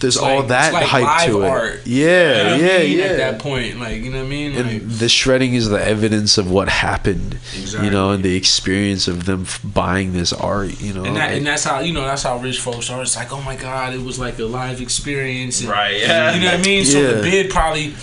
There's 0.00 0.16
it's 0.16 0.22
all 0.22 0.42
that 0.44 0.66
it's 0.66 0.74
like 0.74 0.86
hype 0.86 1.02
live 1.04 1.26
to 1.30 1.42
it. 1.42 1.48
art. 1.48 1.80
Yeah, 1.86 2.06
You 2.08 2.44
know 2.44 2.50
what 2.50 2.52
I 2.52 2.66
yeah, 2.66 2.78
mean? 2.78 2.98
yeah. 2.98 3.04
At 3.04 3.16
that 3.18 3.38
point, 3.38 3.80
like 3.80 4.02
you 4.02 4.10
know 4.10 4.18
what 4.18 4.26
I 4.26 4.28
mean? 4.28 4.54
Like, 4.56 4.66
And 4.66 4.90
the 4.90 5.08
shredding 5.08 5.54
is 5.54 5.68
the 5.68 5.82
evidence 5.82 6.36
of 6.36 6.50
what 6.50 6.68
happened, 6.68 7.38
you 7.82 7.90
know, 7.90 8.10
and 8.10 8.22
the 8.24 8.36
experience 8.36 9.08
of 9.08 9.24
them 9.24 9.42
f- 9.42 9.60
buying 9.64 10.12
this 10.12 10.32
art, 10.32 10.80
you 10.80 10.92
know. 10.92 11.04
And, 11.04 11.16
that, 11.16 11.28
like- 11.30 11.36
and 11.38 11.46
that's 11.46 11.64
how 11.64 11.80
you 11.80 11.92
know 11.94 12.02
that's 12.04 12.22
how 12.24 12.36
rich 12.38 12.60
folks 12.60 12.90
are. 12.90 13.00
It's 13.02 13.16
like, 13.16 13.32
oh 13.32 13.40
my 13.42 13.56
god, 13.56 13.94
it 13.94 14.02
was 14.02 14.18
like 14.18 14.38
a 14.38 14.44
live 14.44 14.80
experience, 14.80 15.60
and- 15.60 15.70
Right, 15.70 15.98
yeah. 16.00 16.34
You 16.34 16.40
know 16.40 16.50
what 16.52 16.60
I 16.60 16.62
mean? 16.62 16.84
So 16.84 17.00
Yeah. 17.00 17.12
the 17.12 17.22
bid 17.22 17.50
probably, 17.50 17.94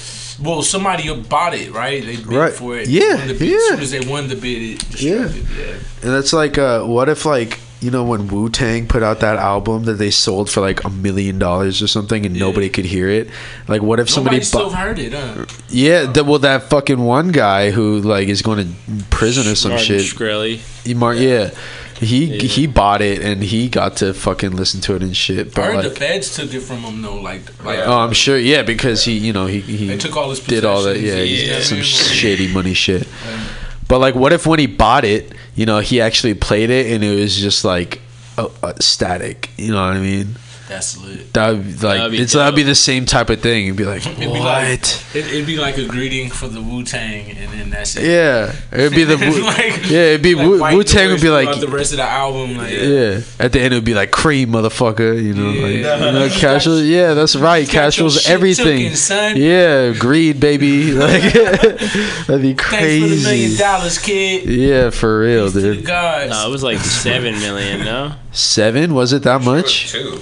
well, 0.42 0.64
somebody 0.64 1.14
bought 1.14 1.54
it, 1.54 1.72
right? 1.72 2.04
They 2.04 2.16
bid 2.16 2.28
Right. 2.28 2.54
for 2.54 2.78
it. 2.80 2.88
Yeah, 2.88 3.18
the 3.28 3.34
bid. 3.34 3.50
yeah. 3.50 3.58
As 3.58 3.68
soon 3.68 3.80
as 3.82 3.92
they 3.92 4.00
won 4.00 4.28
the 4.28 4.36
bid, 4.36 4.62
it 4.82 5.02
Yeah. 5.02 5.14
destructed. 5.26 5.46
Yeah. 5.58 5.74
And 6.04 6.14
that's 6.14 6.34
like, 6.34 6.58
uh, 6.58 6.84
what 6.84 7.10
if 7.10 7.26
like 7.26 7.60
you 7.82 7.90
know 7.92 8.04
when 8.04 8.28
Wu 8.28 8.50
Tang 8.50 8.88
put 8.88 9.02
out 9.04 9.20
that 9.22 9.38
album 9.38 9.84
that 9.86 9.94
they 9.94 10.12
sold 10.12 10.50
for 10.50 10.62
like 10.62 10.84
a 10.84 10.90
million 10.90 11.40
dollars 11.40 11.82
or 11.82 11.88
something 11.88 12.26
and 12.26 12.38
nobody 12.40 12.70
could 12.70 12.86
hear 12.86 13.10
it? 13.10 13.28
Like, 13.68 13.82
what 13.82 14.00
if 14.00 14.10
somebody 14.10 14.38
Nobody 14.38 14.46
still 14.46 14.70
bu- 14.70 14.76
heard 14.76 15.00
it, 15.00 15.14
huh? 15.14 15.46
Yeah, 15.70 16.06
the, 16.06 16.24
well, 16.24 16.40
that 16.40 16.64
fucking 16.70 17.00
one 17.00 17.32
guy 17.32 17.72
who 17.72 18.00
like 18.02 18.28
is 18.30 18.42
going 18.42 18.66
to 18.68 19.04
prison 19.10 19.52
or 19.52 19.56
some 19.56 19.72
Martin 19.72 19.86
shit. 20.00 20.02
Shkreli. 20.02 20.58
He, 20.86 20.94
Mar- 20.94 21.16
yeah, 21.16 21.52
he 22.00 22.38
he 22.40 22.66
bought 22.68 23.02
it 23.02 23.22
and 23.22 23.44
he 23.44 23.70
got 23.70 23.98
to 23.98 24.14
fucking 24.14 24.52
listen 24.56 24.82
to 24.82 24.96
it 24.96 25.04
and 25.04 25.16
shit. 25.16 25.58
I 25.58 25.66
heard 25.66 25.76
like, 25.76 25.84
the 25.90 26.00
feds 26.00 26.36
took 26.36 26.54
it 26.54 26.62
from 26.62 26.78
him 26.80 27.02
though. 27.02 27.22
Like, 27.22 27.42
like 27.64 27.80
oh, 27.80 28.00
I'm 28.00 28.14
sure, 28.14 28.38
yeah, 28.38 28.62
because 28.64 29.04
he, 29.06 29.18
you 29.18 29.34
know, 29.34 29.46
he 29.46 29.60
he 29.62 29.88
They 29.88 29.98
took 29.98 30.16
all 30.18 30.30
his 30.30 30.40
did 30.40 30.66
all 30.66 30.84
that, 30.84 31.00
yeah, 31.00 31.14
possessions. 31.22 31.40
he 31.40 31.48
Yeah. 31.48 31.62
some 31.62 31.82
shady 31.82 32.52
money 32.54 32.74
shit. 32.74 33.08
But 33.92 34.00
like, 34.00 34.16
what 34.16 34.32
if 34.32 34.48
when 34.48 34.58
he 34.58 34.68
bought 34.68 35.04
it, 35.04 35.34
you 35.54 35.66
know, 35.66 35.80
he 35.80 36.00
actually 36.00 36.34
played 36.34 36.70
it 36.70 36.94
and 36.94 37.04
it 37.04 37.14
was 37.14 37.36
just 37.36 37.66
like 37.66 38.00
static? 38.80 39.50
You 39.58 39.74
know 39.74 39.86
what 39.86 39.98
I 39.98 40.00
mean? 40.00 40.38
That's 40.72 40.98
lit. 40.98 41.34
That 41.34 41.50
would 41.52 41.64
be 41.66 41.72
like 41.74 41.82
That'd 41.82 42.12
be 42.12 42.18
it's 42.20 42.34
that'd 42.34 42.56
be 42.56 42.64
the 42.64 42.76
same 42.76 43.06
type 43.06 43.30
of 43.30 43.42
thing. 43.42 43.66
It'd 43.66 43.78
be 43.78 43.86
like 43.86 44.06
It'd 44.06 44.18
what? 44.30 44.34
be 44.34 44.40
like 44.40 44.82
it, 45.16 45.28
it'd 45.28 45.46
be 45.46 45.58
like 45.58 45.78
a 45.78 45.86
greeting 45.86 46.30
for 46.32 46.48
the 46.48 46.62
Wu 46.62 46.84
Tang, 46.84 47.30
and 47.32 47.52
then 47.54 47.70
that's 47.70 47.96
it. 47.98 48.06
yeah, 48.06 48.54
it'd 48.72 48.94
be 48.94 49.04
the 49.04 49.18
Wu. 49.22 49.44
like, 49.44 49.90
yeah, 49.90 50.14
it'd 50.16 50.22
be 50.24 50.34
like 50.36 50.74
Wu 50.76 50.84
Tang 50.84 51.10
would 51.12 51.22
be 51.22 51.30
like 51.30 51.60
the 51.60 51.68
rest 51.68 51.92
of 51.92 51.98
the 51.98 52.04
album. 52.04 52.58
Like, 52.58 52.72
Yeah. 52.72 53.20
At 53.40 53.52
the 53.52 53.60
end, 53.62 53.74
it 53.74 53.78
would 53.78 53.86
be 53.86 53.94
like 53.94 54.12
cream, 54.12 54.50
motherfucker. 54.50 55.22
You 55.22 55.34
know, 55.34 55.50
like 55.52 55.56
you 55.74 55.80
Yeah. 55.82 56.12
know, 56.12 56.30
casual. 56.32 56.82
Yeah, 56.82 57.14
that's 57.14 57.36
right. 57.36 57.66
got 57.68 57.74
your 57.74 57.82
Casual's 57.84 58.28
everything. 58.28 58.92
tooken. 58.92 59.36
Yeah, 59.38 59.92
greed, 60.00 60.40
baby. 60.40 60.92
Like 61.02 61.34
that'd 61.34 62.42
be 62.42 62.54
Thanks 62.54 62.64
for 62.64 63.08
the 63.10 63.22
million 63.24 63.58
dollars, 63.58 63.98
kid. 63.98 64.48
Yeah, 64.48 64.90
for 64.92 65.20
real, 65.20 65.50
dude. 65.52 65.86
God. 65.86 66.30
No, 66.30 66.48
it 66.48 66.52
was 66.52 66.64
like 66.64 66.78
seven 66.80 67.34
million. 67.40 67.80
No, 67.86 68.14
Seven? 68.32 68.94
Was 68.94 69.12
it 69.14 69.24
that 69.24 69.42
much? 69.42 69.92
Two. 69.92 70.20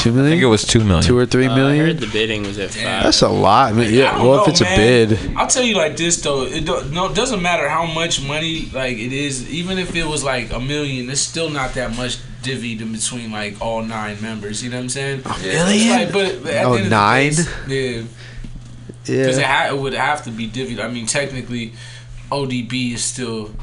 Two 0.00 0.12
million? 0.12 0.26
I 0.26 0.30
think 0.36 0.42
it 0.42 0.46
was 0.46 0.64
two 0.64 0.80
million. 0.82 1.02
Two 1.02 1.18
or 1.18 1.26
three 1.26 1.46
million? 1.48 1.80
Uh, 1.80 1.84
I 1.84 1.86
heard 1.88 1.98
the 1.98 2.06
bidding 2.06 2.42
was 2.42 2.58
at 2.58 2.70
five. 2.70 3.02
That's 3.04 3.22
a 3.22 3.28
lot. 3.28 3.72
I 3.72 3.76
mean, 3.76 3.86
I 3.86 3.90
yeah. 3.90 4.12
don't 4.16 4.26
Well, 4.26 4.36
know, 4.38 4.42
if 4.44 4.48
it's 4.48 4.60
man. 4.62 4.72
a 4.72 4.76
bid, 5.16 5.36
I'll 5.36 5.46
tell 5.46 5.62
you 5.62 5.76
like 5.76 5.96
this 5.96 6.20
though. 6.22 6.44
It 6.44 6.64
do, 6.64 6.82
no, 6.90 7.06
it 7.10 7.14
doesn't 7.14 7.42
matter 7.42 7.68
how 7.68 7.84
much 7.86 8.26
money 8.26 8.70
like 8.72 8.96
it 8.98 9.12
is. 9.12 9.50
Even 9.50 9.78
if 9.78 9.94
it 9.94 10.04
was 10.06 10.24
like 10.24 10.52
a 10.52 10.60
million, 10.60 11.10
it's 11.10 11.20
still 11.20 11.50
not 11.50 11.74
that 11.74 11.94
much 11.96 12.18
divvied 12.42 12.80
in 12.80 12.92
between 12.92 13.30
like 13.30 13.60
all 13.60 13.82
nine 13.82 14.20
members. 14.22 14.62
You 14.64 14.70
know 14.70 14.76
what 14.78 14.84
I'm 14.84 14.88
saying? 14.88 15.22
A 15.26 15.38
million? 15.40 16.12
but, 16.12 16.42
but 16.42 16.52
at 16.54 16.64
Oh, 16.64 16.72
the 16.72 16.76
end 16.76 16.84
of 16.84 16.84
the 16.84 16.90
nine? 16.90 17.32
day, 17.68 17.96
yeah. 18.00 18.06
Because 19.04 19.38
it, 19.38 19.44
ha- 19.44 19.68
it 19.70 19.78
would 19.78 19.92
have 19.94 20.24
to 20.24 20.30
be 20.30 20.48
divvied. 20.48 20.82
I 20.82 20.88
mean, 20.88 21.06
technically, 21.06 21.72
ODB 22.30 22.94
is 22.94 23.04
still 23.04 23.54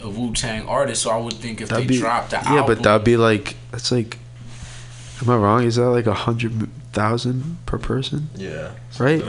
a 0.00 0.08
Wu 0.08 0.32
Tang 0.34 0.66
artist, 0.68 1.02
so 1.02 1.10
I 1.10 1.16
would 1.16 1.34
think 1.34 1.60
if 1.60 1.68
That'd 1.70 1.84
they 1.84 1.88
be 1.88 1.98
dropped 1.98 2.30
the 2.30 2.36
yeah, 2.36 2.56
album, 2.56 2.66
but 2.76 2.82
that'd 2.82 3.04
be 3.04 3.16
like 3.16 3.56
that's 3.70 3.90
like. 3.90 4.18
Am 5.22 5.30
I 5.30 5.36
wrong? 5.36 5.64
Is 5.64 5.76
that 5.76 5.88
like 5.90 6.06
a 6.06 6.14
hundred 6.14 6.68
thousand 6.92 7.58
per 7.66 7.78
person? 7.78 8.28
Yeah. 8.36 8.70
Right. 8.98 9.22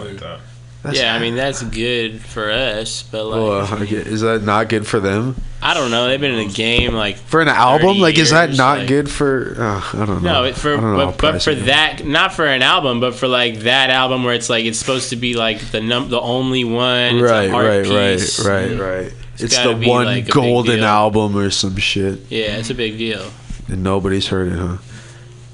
That's- 0.81 0.97
yeah, 0.97 1.13
I 1.13 1.19
mean 1.19 1.35
that's 1.35 1.61
good 1.61 2.21
for 2.21 2.49
us, 2.49 3.03
but 3.03 3.25
like 3.25 3.41
Well, 3.41 3.81
I 3.81 3.85
get- 3.85 4.07
is 4.07 4.21
that 4.21 4.43
not 4.43 4.69
good 4.69 4.87
for 4.87 5.01
them? 5.01 5.35
I 5.61 5.73
don't 5.73 5.91
know. 5.91 6.07
They've 6.07 6.21
been 6.21 6.35
in 6.35 6.47
the 6.47 6.53
game 6.53 6.93
like 6.93 7.17
For 7.17 7.41
an 7.41 7.49
album, 7.49 7.87
30 7.95 7.99
like, 7.99 8.17
is 8.17 8.29
that 8.29 8.55
not 8.55 8.79
like- 8.79 8.87
good 8.87 9.09
for? 9.09 9.55
Uh, 9.59 9.83
I 10.01 10.05
don't 10.05 10.23
know. 10.23 10.43
No, 10.45 10.53
for 10.53 10.77
know 10.77 10.95
but, 11.07 11.17
but 11.17 11.41
for 11.43 11.51
pricey 11.51 11.53
it 11.53 11.57
is. 11.59 11.65
that 11.65 12.05
not 12.07 12.33
for 12.33 12.45
an 12.45 12.61
album, 12.61 13.01
but 13.01 13.13
for 13.13 13.27
like 13.27 13.59
that 13.61 13.89
album 13.89 14.23
where 14.23 14.33
it's 14.33 14.49
like 14.49 14.63
it's 14.63 14.79
supposed 14.79 15.09
to 15.09 15.17
be 15.17 15.33
like 15.33 15.59
the 15.71 15.81
num 15.81 16.09
the 16.09 16.21
only 16.21 16.63
one. 16.63 17.17
It's 17.17 17.29
a 17.29 17.33
right, 17.33 17.51
art 17.51 17.65
right, 17.87 18.17
piece. 18.17 18.45
right, 18.45 18.69
right, 18.71 18.79
right. 18.79 19.13
It's, 19.37 19.55
gotta 19.57 19.75
the 19.77 19.85
one 19.89 20.05
like, 20.05 20.29
golden 20.29 20.81
album 20.81 21.35
or 21.37 21.49
some 21.49 21.75
shit, 21.77 22.19
Yeah, 22.29 22.55
it's 22.57 22.69
a 22.69 22.73
big 22.75 22.97
deal. 22.97 23.25
and 23.67 23.83
nobody's 23.83 24.27
heard 24.27 24.51
it, 24.53 24.57
huh? 24.57 24.77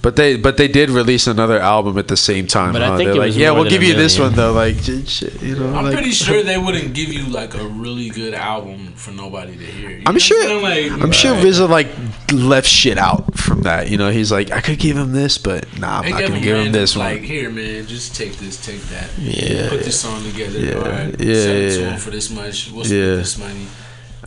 But 0.06 0.18
they, 0.18 0.38
but 0.38 0.57
they 0.57 0.68
did 0.68 0.91
release 0.91 1.26
another 1.26 1.57
album 1.57 1.98
at 1.98 2.07
the 2.07 2.15
same 2.15 2.45
time. 2.45 2.73
But 2.73 2.84
I 2.84 2.95
think 2.95 3.07
They're 3.07 3.15
it 3.15 3.18
like, 3.18 3.26
was 3.30 3.38
yeah, 3.38 3.48
more 3.49 3.56
we'll 3.56 3.64
than 3.64 3.73
give 3.73 3.82
a 3.82 3.86
you 3.88 3.95
this 3.95 4.19
one 4.19 4.34
though. 4.34 4.53
Like, 4.53 4.77
j- 4.77 5.02
j- 5.02 5.32
you 5.41 5.56
know, 5.57 5.73
I'm 5.76 5.86
like, 5.86 5.95
pretty 5.95 6.11
sure 6.11 6.44
they 6.44 6.60
wouldn't 6.60 6.94
give 6.94 7.11
you 7.11 7.26
like 7.26 7.56
a 7.56 7.65
really 7.65 8.10
good 8.10 8.36
album 8.36 8.94
for 8.94 9.10
nobody 9.10 9.57
to 9.57 9.64
hear. 9.64 9.90
You 9.90 10.03
I'm 10.06 10.14
what 10.14 10.22
sure. 10.22 10.44
saying? 10.44 10.61
Like, 10.91 11.02
I'm 11.03 11.11
sure 11.11 11.34
RZA 11.34 11.68
like 11.68 11.88
left 12.32 12.68
shit 12.68 12.99
out 12.99 13.36
from 13.36 13.64
that. 13.64 13.90
You 13.90 13.98
know, 13.98 14.11
he's 14.11 14.32
like, 14.32 14.52
I 14.52 14.61
could 14.61 14.77
give 14.77 14.95
him 14.95 15.11
this, 15.11 15.40
but 15.40 15.65
nah, 15.80 15.98
I'm 15.98 16.03
They 16.03 16.11
not 16.11 16.19
give 16.19 16.27
gonna 16.30 16.38
him 16.38 16.44
give 16.44 16.56
him 16.57 16.64
random, 16.65 16.82
this 16.82 16.95
like, 16.95 17.22
here, 17.22 17.49
man, 17.49 17.88
just 17.88 18.15
take 18.15 18.34
this, 18.38 18.64
take 18.64 18.82
that. 18.94 19.10
Yeah, 19.18 19.69
Put 19.69 19.86
this 19.86 19.99
song 19.99 20.23
together. 20.23 20.60
Yeah, 20.60 20.73
All 20.76 20.82
right, 20.84 21.19
yeah, 21.19 21.34
sell 21.34 21.56
it 21.56 21.69
to 21.72 21.82
yeah. 21.82 21.90
him 21.94 21.99
for 21.99 22.11
this 22.11 22.30
much. 22.30 22.69
What's 22.72 22.91
Yeah. 22.91 23.15
this 23.15 23.40
money? 23.40 23.65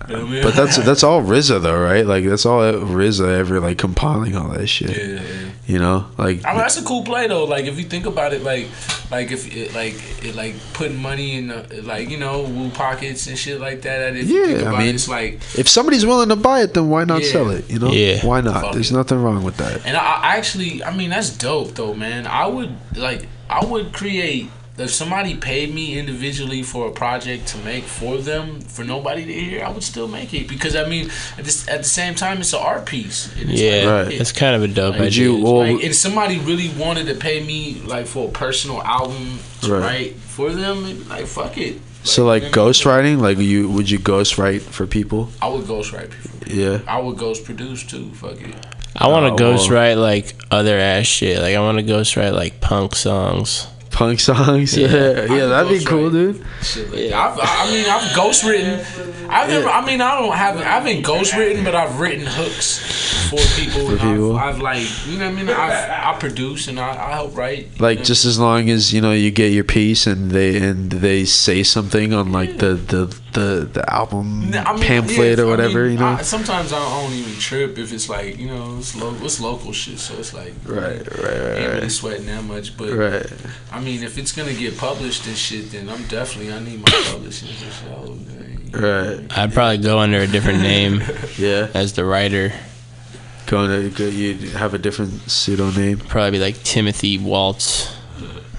You 0.09 0.17
know 0.17 0.23
what 0.23 0.29
I 0.29 0.33
mean? 0.33 0.43
But 0.43 0.55
that's 0.55 0.77
that's 0.79 1.03
all 1.03 1.23
RZA 1.23 1.61
though, 1.63 1.79
right? 1.81 2.07
Like 2.07 2.25
that's 2.25 2.47
all 2.47 2.61
RZA 2.61 3.39
ever 3.39 3.61
like 3.61 3.79
compiling 3.79 4.37
all 4.37 4.49
that 4.51 4.67
shit. 4.67 4.97
Yeah, 4.97 5.21
yeah. 5.23 5.51
You 5.67 5.79
know, 5.79 6.07
like 6.17 6.45
I 6.47 6.51
mean, 6.53 6.59
that's 6.59 6.79
a 6.79 6.85
cool 6.85 7.05
play 7.05 7.27
though. 7.29 7.45
Like 7.45 7.67
if 7.67 7.79
you 7.79 7.85
think 7.85 8.07
about 8.07 8.33
it, 8.33 8.43
like 8.43 8.67
like 9.11 9.31
if 9.33 9.55
it, 9.55 9.75
like 9.75 9.95
it 10.25 10.35
like 10.35 10.55
putting 10.73 10.97
money 10.97 11.35
in 11.37 11.49
the, 11.49 11.83
like 11.83 12.09
you 12.09 12.17
know 12.19 12.43
Wu 12.43 12.71
pockets 12.71 13.27
and 13.27 13.39
shit 13.39 13.61
like 13.61 13.83
that. 13.83 14.17
If 14.17 14.29
you 14.29 14.47
think 14.47 14.61
yeah, 14.61 14.63
about 14.63 14.75
I 14.75 14.83
it, 14.83 14.87
mean, 14.87 14.95
it's 14.95 15.09
like 15.09 15.35
if 15.59 15.69
somebody's 15.69 16.07
willing 16.07 16.31
to 16.31 16.37
buy 16.37 16.63
it, 16.63 16.73
then 16.75 16.89
why 16.89 17.05
not 17.05 17.23
Yeah. 17.23 17.33
sell 17.33 17.51
it? 17.51 17.69
You 17.71 17.79
know, 17.79 17.93
Yeah. 17.93 18.25
why 18.25 18.41
not? 18.41 18.63
Fuck 18.63 18.73
There's 18.75 18.91
it. 18.91 18.95
nothing 18.95 19.23
wrong 19.23 19.45
with 19.45 19.59
that. 19.59 19.85
And 19.85 19.97
I, 19.97 20.01
I 20.23 20.37
actually, 20.37 20.83
I 20.83 20.97
mean, 20.97 21.11
that's 21.11 21.31
dope 21.37 21.75
though, 21.75 21.93
man. 21.95 22.27
I 22.27 22.47
would 22.47 22.75
like, 22.97 23.29
I 23.51 23.65
would 23.65 23.93
create 23.93 24.51
if 24.81 24.91
somebody 24.93 25.35
paid 25.35 25.75
me 25.75 25.99
individually 25.99 26.63
for 26.63 26.87
a 26.89 26.91
project 26.93 27.49
to 27.49 27.59
make 27.59 27.85
for 27.85 28.17
them 28.19 28.61
for 28.61 28.85
nobody 28.85 29.25
to 29.25 29.33
hear. 29.33 29.65
I 29.65 29.71
would 29.71 29.83
still 29.83 30.09
make 30.09 30.33
it 30.35 30.49
because 30.49 30.77
I 30.77 30.87
mean, 30.89 31.11
at 31.37 31.45
this 31.45 31.67
at 31.69 31.79
the 31.79 31.89
same 31.89 32.15
time, 32.15 32.39
it's 32.41 32.53
an 32.53 32.61
art 32.63 32.87
piece. 32.87 33.33
And 33.41 33.51
it's 33.51 33.61
Yeah, 33.61 33.71
like, 33.85 34.05
right. 34.07 34.13
it- 34.15 34.21
It's 34.21 34.33
kind 34.33 34.55
of 34.57 34.63
a 34.63 34.69
dope 34.69 34.95
like, 34.95 35.09
idea. 35.09 35.25
you? 35.25 35.37
Well, 35.43 35.59
like, 35.75 35.85
and 35.85 35.95
somebody 35.95 36.39
really 36.39 36.69
wanted 36.71 37.07
to 37.09 37.15
pay 37.15 37.43
me 37.43 37.81
like 37.85 38.07
for 38.07 38.29
a 38.29 38.31
personal 38.33 38.83
album 38.83 39.39
to 39.63 39.73
Right. 39.73 39.81
write 39.83 40.17
for 40.17 40.53
them, 40.53 41.07
like 41.09 41.27
fuck 41.27 41.59
it. 41.59 41.81
so 42.05 42.25
like 42.25 42.45
ghostwriting, 42.45 43.19
like 43.21 43.39
you 43.39 43.69
would 43.69 43.91
you 43.91 43.99
ghostwrite 43.99 44.61
for 44.63 44.87
people? 44.87 45.29
I 45.43 45.49
would 45.49 45.65
ghostwrite 45.67 46.11
people. 46.11 46.57
Yeah. 46.57 46.79
I 46.87 46.99
would 47.01 47.19
ghost 47.19 47.45
produce 47.45 47.83
too. 47.83 48.11
Fuck 48.15 48.41
it. 48.41 48.55
I 48.97 49.07
want 49.09 49.27
Oh, 49.27 49.37
to 49.37 49.45
well. 49.45 49.59
ghostwrite 49.59 50.01
like 50.01 50.35
other 50.51 50.79
ass 50.79 51.07
shit. 51.07 51.41
Like 51.43 51.55
I 51.57 51.61
want 51.61 51.79
to 51.79 51.85
ghostwrite 51.85 52.33
like 52.33 52.61
punk 52.61 52.95
songs. 52.95 53.67
Punk 53.99 54.21
songs. 54.21 54.77
Yeah, 54.77 55.25
yeah, 55.25 55.47
that'd 55.47 55.77
be 55.77 55.85
cool, 55.85 56.09
dude. 56.09 56.41
Shit 56.63 56.89
like 56.93 57.13
I've, 57.13 57.37
I 57.43 57.69
mean, 57.69 57.85
I've 57.85 58.15
ghost 58.15 58.45
written. 58.45 58.79
I've 59.29 59.49
never. 59.49 59.69
I 59.69 59.85
mean, 59.85 60.01
I 60.01 60.21
don't 60.21 60.37
have. 60.37 60.57
I 60.57 60.63
haven't 60.63 61.03
ghost 61.03 61.35
written, 61.35 61.65
but 61.65 61.75
I've 61.75 61.99
written 61.99 62.25
hooks 62.25 62.79
for 63.29 63.41
people. 63.61 63.91
For 63.91 63.97
people. 63.97 64.37
I've, 64.37 64.55
I've 64.55 64.63
like, 64.63 65.07
you 65.09 65.19
know 65.19 65.29
what 65.29 65.39
I 65.39 65.43
mean. 65.43 65.51
I've, 65.51 66.15
I 66.15 66.17
produce 66.17 66.69
and 66.69 66.79
I, 66.79 66.91
I 66.91 67.11
help 67.15 67.37
write. 67.37 67.81
Like 67.81 68.05
just 68.05 68.25
as 68.25 68.39
long 68.39 68.71
as 68.71 68.95
you 68.95 69.01
know 69.01 69.11
you 69.11 69.33
get 69.33 69.51
your 69.51 69.65
piece 69.65 70.07
and 70.07 70.31
they 70.31 70.63
and 70.63 70.93
they 70.93 71.25
say 71.25 71.65
something 71.65 72.15
on 72.15 72.31
like 72.31 72.59
the 72.59 72.75
the 72.75 73.21
the, 73.39 73.65
the 73.73 73.93
album 73.93 74.53
I 74.55 74.73
mean, 74.75 74.83
pamphlet 74.83 75.39
yeah, 75.39 75.45
or 75.45 75.49
I 75.49 75.51
whatever, 75.51 75.83
mean, 75.85 75.93
you 75.93 75.99
know. 75.99 76.07
I, 76.07 76.23
sometimes 76.23 76.73
I 76.73 76.79
don't 76.79 77.13
even 77.13 77.39
trip 77.39 77.79
if 77.79 77.93
it's 77.93 78.09
like 78.09 78.39
you 78.39 78.49
know 78.49 78.79
it's, 78.79 78.97
lo- 78.97 79.17
it's 79.23 79.41
local 79.41 79.73
shit, 79.73 79.99
so 79.99 80.15
it's 80.19 80.35
like 80.35 80.55
Right, 80.65 80.99
right, 80.99 80.99
right, 80.99 81.59
Ain't 81.59 81.69
really 81.69 81.81
right. 81.83 81.91
sweating 81.91 82.27
that 82.27 82.45
much, 82.45 82.77
but 82.77 82.91
Right. 82.93 83.27
I 83.73 83.81
mean, 83.81 84.03
if 84.03 84.19
it's 84.19 84.33
gonna 84.33 84.55
get 84.55 84.77
published 84.77 85.27
and 85.27 85.37
shit, 85.37 85.71
then 85.73 85.89
I'm 85.89 86.05
definitely 86.09 86.53
I 86.53 86.61
need 86.61 86.81
my 86.81 87.03
publishing 87.13 87.49
for 87.49 87.71
sure. 87.71 88.17
Right. 88.73 89.39
I'd 89.39 89.53
probably 89.53 89.79
go 89.79 89.99
under 89.99 90.19
a 90.19 90.27
different 90.27 90.61
name. 90.61 91.03
yeah. 91.39 91.69
As 91.75 91.95
the 91.95 92.05
writer. 92.05 92.53
Going 93.47 93.93
to 93.95 94.11
you 94.11 94.51
have 94.51 94.75
a 94.75 94.79
different 94.79 95.31
pseudo 95.31 95.71
name. 95.71 95.99
Probably 95.99 96.33
be 96.33 96.39
like 96.39 96.63
Timothy 96.65 97.17
Waltz. 97.17 97.97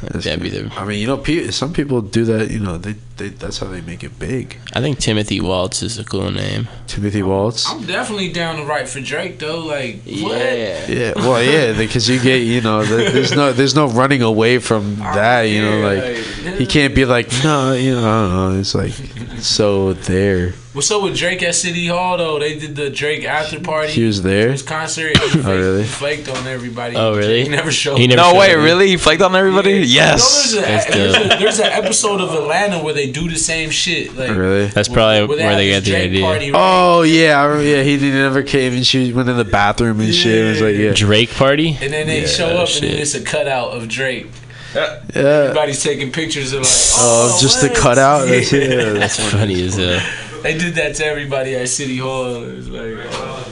That'd 0.02 0.42
be 0.42 0.50
the. 0.50 0.72
I 0.76 0.86
mean, 0.86 1.00
you 1.00 1.08
know, 1.08 1.24
some 1.52 1.74
people 1.74 2.02
do 2.02 2.26
that. 2.26 2.50
You 2.50 2.60
know, 2.60 2.78
they, 2.78 2.96
they 3.20 3.30
that's 3.30 3.60
how 3.60 3.68
they 3.68 3.82
make 3.82 4.04
it 4.04 4.18
big. 4.18 4.58
I 4.74 4.82
think 4.82 4.98
Timothy 4.98 5.40
Waltz 5.40 5.84
is 5.84 6.00
a 6.00 6.04
cool 6.04 6.32
name. 6.32 6.68
Timothy 6.88 7.22
Waltz. 7.22 7.70
I'm 7.70 7.86
definitely 7.86 8.32
down 8.34 8.58
to 8.58 8.66
write 8.66 8.90
for 8.90 9.00
Drake 9.00 9.38
though. 9.38 9.60
Like, 9.60 10.02
yeah, 10.06 10.88
Yeah, 10.88 11.14
well, 11.16 11.44
yeah, 11.44 11.78
because 11.78 12.10
you 12.10 12.20
get, 12.20 12.38
you 12.38 12.62
know, 12.62 12.84
th- 12.84 13.14
there's 13.14 13.36
no, 13.36 13.54
there's 13.54 13.76
no 13.76 13.88
running 13.88 14.24
away 14.24 14.58
from 14.60 14.96
that, 15.00 15.44
you 15.44 15.62
know, 15.62 15.80
like 15.82 16.16
he 16.58 16.66
can't 16.66 16.96
be 16.96 17.06
like, 17.06 17.32
no, 17.44 17.74
you 17.74 17.94
know, 17.94 18.00
I 18.00 18.22
don't 18.28 18.54
know. 18.54 18.60
It's 18.60 18.74
like 18.74 18.91
so 19.40 19.94
there. 19.94 20.54
What's 20.72 20.91
up 20.91 21.02
with 21.02 21.18
Drake 21.18 21.41
at 21.41 21.56
City 21.56 21.88
Hall 21.88 22.18
though? 22.18 22.38
They 22.40 22.58
did 22.58 22.76
the 22.76 22.91
Drake 22.91 23.26
after 23.26 23.60
party. 23.60 23.91
He 23.91 24.04
was 24.04 24.22
there. 24.22 24.52
His 24.52 24.62
concert. 24.62 25.18
He 25.18 25.24
oh, 25.24 25.28
flaked, 25.30 25.48
Oh, 25.48 25.58
really? 25.58 25.82
he 25.82 25.88
flaked 25.88 26.30
on 26.30 26.48
everybody. 26.48 26.96
Oh, 26.96 27.18
really? 27.18 27.44
He 27.44 27.50
never 27.50 27.72
showed. 27.72 27.98
He 27.98 28.06
never 28.06 28.22
no 28.22 28.32
showed 28.32 28.40
way, 28.40 28.54
up. 28.54 28.64
really? 28.64 28.88
He 28.88 28.98
flaked 28.98 29.24
on 29.24 29.36
everybody? 29.36 29.80
Yes. 29.80 30.54
You 30.54 30.62
know, 30.62 30.68
there's, 30.68 30.86
a, 30.86 30.91
there's, 30.91 31.16
a, 31.16 31.38
there's 31.40 31.60
an 31.60 31.66
episode 31.66 32.22
of 32.22 32.34
Atlanta 32.36 32.84
where 32.84 32.94
they 32.94 33.09
do 33.11 33.30
the 33.30 33.38
same 33.38 33.69
shit. 33.69 34.15
Like, 34.15 34.30
Really? 34.31 34.68
That's 34.68 34.88
probably 34.88 35.26
Where 35.27 35.38
they 35.38 35.45
where 35.45 35.56
they 35.56 35.68
this 35.69 35.77
got 35.80 35.84
the 35.86 35.91
Drake 35.91 36.10
idea. 36.11 36.22
party, 36.26 36.52
right? 36.52 36.60
Oh 36.61 37.02
yeah, 37.03 37.44
remember, 37.45 37.64
yeah. 37.64 37.84
He 37.84 37.98
didn't 37.98 38.22
ever 38.22 38.44
came 38.44 38.73
and 38.73 38.86
she 38.86 39.11
went 39.14 39.30
in 39.30 39.38
the 39.38 39.44
bathroom 39.45 39.99
and 39.99 40.14
shit. 40.14 40.38
It 40.45 40.49
was 40.49 40.61
like 40.61 40.76
yeah, 40.76 40.91
Drake 40.94 41.31
party. 41.31 41.77
And 41.81 41.91
then 41.94 42.07
they 42.07 42.22
Yeah, 42.22 42.27
show 42.27 42.48
up 42.48 42.60
and 42.61 42.69
shit. 42.69 42.81
then 42.84 42.99
it's 43.02 43.15
a 43.15 43.22
cutout 43.22 43.72
of 43.72 43.88
Drake. 43.88 44.27
yeah. 44.76 44.99
Everybody's 45.15 45.81
taking 45.84 46.11
pictures 46.11 46.53
of 46.53 46.61
like, 46.61 46.69
Oh, 46.69 47.36
oh 47.36 47.41
just 47.41 47.61
the 47.61 47.69
what? 47.69 47.77
cutout. 47.77 48.27
That's, 48.27 48.52
yeah, 48.53 48.68
That's 48.94 49.18
that's 49.18 49.31
funny 49.34 49.64
as 49.65 49.76
hell. 49.76 49.99
They 50.44 50.57
did 50.57 50.76
that 50.76 50.95
to 50.95 51.06
everybody 51.06 51.56
at 51.56 51.68
City 51.68 51.98
Hall. 51.98 52.44
It 52.44 52.56
was 52.56 52.69
like, 52.69 52.94
oh. 53.11 53.49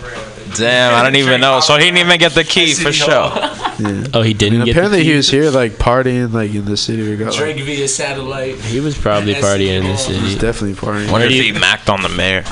Damn, 0.58 0.94
I 0.94 1.04
don't 1.04 1.16
even 1.16 1.40
know. 1.42 1.60
So 1.60 1.76
he 1.78 1.86
didn't 1.86 2.00
even 2.00 2.20
get 2.20 2.34
the 2.34 2.44
key 2.44 2.74
for 2.74 2.92
City 2.92 2.98
sure. 2.98 3.08
Yeah. 3.10 4.08
Oh, 4.14 4.22
he 4.24 4.34
didn't. 4.34 4.56
I 4.56 4.58
mean, 4.58 4.66
get 4.66 4.72
apparently 4.72 5.00
the 5.00 5.04
he 5.06 5.14
was 5.16 5.30
here 5.30 5.50
like 5.52 5.74
partying 5.74 6.34
like 6.34 6.54
in 6.54 6.66
the 6.66 6.76
city. 6.78 7.08
We 7.08 7.16
got 7.16 7.28
like, 7.32 7.38
Drake 7.38 7.58
via 7.64 7.88
satellite. 7.88 8.56
He 8.56 8.80
was 8.80 8.98
probably 8.98 9.36
At 9.36 9.44
partying 9.44 9.82
in 9.82 9.84
the 9.84 9.98
City 9.98 10.18
he's 10.20 10.30
city. 10.34 10.42
definitely 10.42 10.74
partying. 10.76 11.12
Wonder 11.12 11.28
if 11.28 11.34
he 11.34 11.48
you- 11.50 11.54
macked 11.54 11.90
on 11.90 12.02
the 12.02 12.10
mayor. 12.10 12.44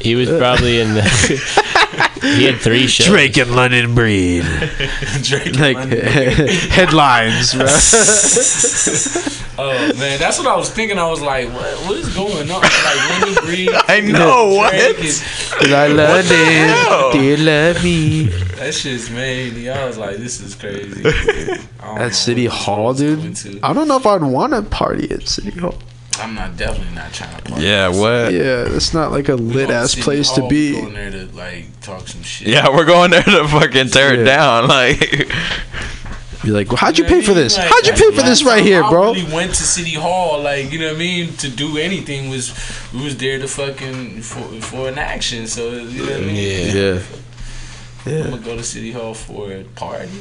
He 0.00 0.14
was 0.14 0.28
probably 0.28 0.80
in 0.80 0.92
the. 0.94 1.02
he 2.36 2.44
had 2.44 2.56
three 2.60 2.86
shows. 2.88 3.06
Drake 3.14 3.36
and 3.38 3.54
London 3.54 3.94
Breed. 3.98 4.42
Drake. 5.22 5.58
like 5.58 5.76
headlines, 6.70 7.54
bro. 7.54 7.66
Oh 9.56 9.70
man, 9.96 10.18
that's 10.18 10.38
what 10.38 10.48
I 10.48 10.56
was 10.56 10.68
thinking. 10.70 10.98
I 10.98 11.08
was 11.08 11.20
like, 11.20 11.48
what, 11.50 11.72
what 11.86 11.96
is 11.96 12.12
going 12.14 12.50
on? 12.50 12.60
Like 12.60 13.10
London 13.20 13.44
Breed. 13.44 13.70
I 13.72 14.00
know, 14.00 14.54
what? 14.54 14.72
Drake 14.72 14.98
is- 15.04 15.22
Cause 15.52 15.70
I 15.72 15.86
love 15.86 16.24
hell? 16.26 17.10
it. 17.10 17.12
Do 17.12 17.22
you 17.22 17.36
love 17.36 17.84
me? 17.84 18.24
That 18.58 18.74
shit's 18.74 19.10
made 19.10 19.54
me. 19.54 19.68
I 19.68 19.84
was 19.86 19.96
like, 19.96 20.16
this 20.16 20.40
is 20.40 20.54
crazy. 20.56 21.02
I 21.80 22.04
At 22.06 22.14
City 22.14 22.46
Hall, 22.46 22.94
dude. 22.94 23.38
I 23.62 23.72
don't 23.72 23.86
know 23.86 23.96
if 23.98 24.06
I'd 24.06 24.22
want 24.22 24.52
to 24.54 24.62
party 24.62 25.10
at 25.12 25.28
City 25.28 25.52
Hall. 25.52 25.74
I'm 26.20 26.34
not 26.34 26.56
definitely 26.56 26.94
not 26.94 27.12
trying 27.12 27.36
to 27.36 27.42
party. 27.42 27.64
Yeah, 27.64 27.88
what? 27.88 28.32
Yeah, 28.32 28.66
it's 28.74 28.94
not 28.94 29.10
like 29.10 29.28
a 29.28 29.34
lit 29.34 29.70
ass 29.70 29.94
place 29.94 30.30
to 30.32 30.40
Hall, 30.40 30.48
be. 30.50 30.74
we 30.74 30.80
Going 30.80 30.94
there 30.94 31.10
to 31.10 31.26
like 31.34 31.80
talk 31.80 32.06
some 32.08 32.22
shit. 32.22 32.48
Yeah, 32.48 32.68
we're 32.70 32.84
going 32.84 33.10
there 33.10 33.22
to 33.22 33.48
fucking 33.48 33.88
tear 33.88 34.14
it 34.14 34.24
down. 34.24 34.68
Like, 34.68 35.28
Be 36.42 36.50
like, 36.50 36.68
well, 36.68 36.76
how'd 36.76 36.98
you 36.98 37.04
know 37.04 37.10
pay 37.10 37.18
I 37.18 37.22
for 37.22 37.32
this? 37.32 37.56
Like, 37.56 37.68
How'd 37.68 37.86
you 37.86 37.92
pay 37.94 38.10
for 38.14 38.20
this 38.22 38.44
right 38.44 38.62
here, 38.62 38.82
I 38.84 38.90
bro? 38.90 39.14
really 39.14 39.32
went 39.32 39.54
to 39.54 39.62
City 39.62 39.94
Hall, 39.94 40.42
like 40.42 40.70
you 40.72 40.78
know 40.78 40.88
what 40.88 40.96
I 40.96 40.98
mean, 40.98 41.32
to 41.38 41.48
do 41.48 41.78
anything 41.78 42.28
was 42.28 42.52
we 42.92 43.02
was 43.04 43.16
there 43.16 43.38
to 43.38 43.48
fucking 43.48 44.20
for 44.20 44.42
for 44.60 44.88
an 44.88 44.98
action. 44.98 45.46
So 45.46 45.70
you 45.70 46.04
know 46.04 46.12
what 46.12 46.20
I 46.22 46.26
mean. 46.26 46.76
Yeah. 46.76 46.94
Yeah, 46.94 47.02
I'm 48.06 48.30
gonna 48.30 48.42
go 48.42 48.56
to 48.56 48.62
City 48.62 48.92
Hall 48.92 49.14
for 49.14 49.50
a 49.50 49.64
party. 49.76 50.10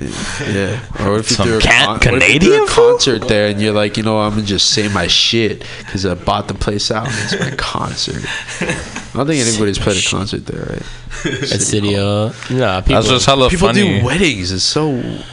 Yeah. 0.00 0.80
Or 1.06 1.18
if 1.18 1.28
you 1.30 1.36
Some 1.36 1.46
threw 1.48 1.58
a, 1.58 1.60
con- 1.60 1.96
what 1.96 2.06
if 2.06 2.08
you 2.10 2.18
Canadian 2.20 2.62
a 2.62 2.66
concert 2.66 3.28
there 3.28 3.48
and 3.48 3.60
you're 3.60 3.74
like, 3.74 3.96
you 3.98 4.02
know, 4.02 4.18
I'm 4.18 4.30
gonna 4.30 4.42
just 4.42 4.70
say 4.70 4.88
my 4.88 5.06
shit 5.06 5.62
because 5.78 6.06
I 6.06 6.14
bought 6.14 6.48
the 6.48 6.54
place 6.54 6.90
out 6.90 7.06
and 7.06 7.14
it's 7.32 7.38
my 7.38 7.50
concert. 7.56 8.24
I 9.12 9.16
don't 9.18 9.26
think 9.26 9.44
anybody's 9.46 9.78
played 9.78 9.96
a 10.04 10.08
concert 10.08 10.46
there, 10.46 10.60
right? 10.66 10.82
At 11.52 11.60
City 11.60 11.94
Hall. 11.94 12.32
No, 12.50 12.80
people. 12.80 12.94
that's 12.94 13.08
just 13.08 13.26
hella 13.26 13.50
People 13.50 13.66
funny. 13.68 13.98
do 13.98 14.04
weddings. 14.04 14.52
It's 14.52 14.62
so 14.62 14.90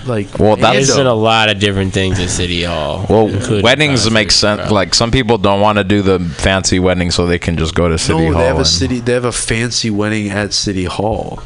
like 0.07 0.39
Well, 0.39 0.55
that's- 0.55 0.73
There's 0.73 0.89
random. 0.89 0.97
been 0.97 1.07
a 1.07 1.13
lot 1.13 1.49
of 1.49 1.59
different 1.59 1.93
things 1.93 2.19
at 2.19 2.29
City 2.29 2.63
Hall. 2.63 3.05
Well, 3.07 3.27
including 3.27 3.63
weddings 3.63 3.99
concerts, 4.01 4.13
make 4.13 4.31
sense. 4.31 4.61
bro. 4.63 4.73
Like 4.73 4.95
some 4.95 5.11
people 5.11 5.37
don't 5.37 5.61
want 5.61 5.77
to 5.77 5.83
do 5.83 6.01
the 6.01 6.19
fancy 6.19 6.79
wedding, 6.79 7.11
so 7.11 7.27
they 7.27 7.37
can 7.39 7.55
just 7.55 7.75
go 7.75 7.87
to 7.87 7.97
City 7.99 8.17
no, 8.19 8.31
Hall. 8.33 8.41
they 8.41 8.47
have 8.47 8.55
a 8.55 8.59
and- 8.59 8.67
city. 8.67 8.99
They 8.99 9.13
have 9.13 9.25
a 9.25 9.31
fancy 9.31 9.91
wedding 9.91 10.29
at 10.29 10.53
City 10.53 10.85
Hall. 10.85 11.39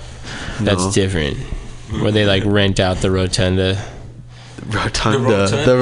That's 0.61 0.85
No. 0.85 0.91
different. 0.91 1.37
Where 2.01 2.11
they 2.13 2.25
like 2.25 2.43
rent 2.45 2.79
out 2.79 2.97
the 2.97 3.11
rotunda. 3.11 3.83
Rotunda. 4.67 5.47
The 5.47 5.47
rotunda? 5.47 5.61
The 5.65 5.71
I 5.71 5.75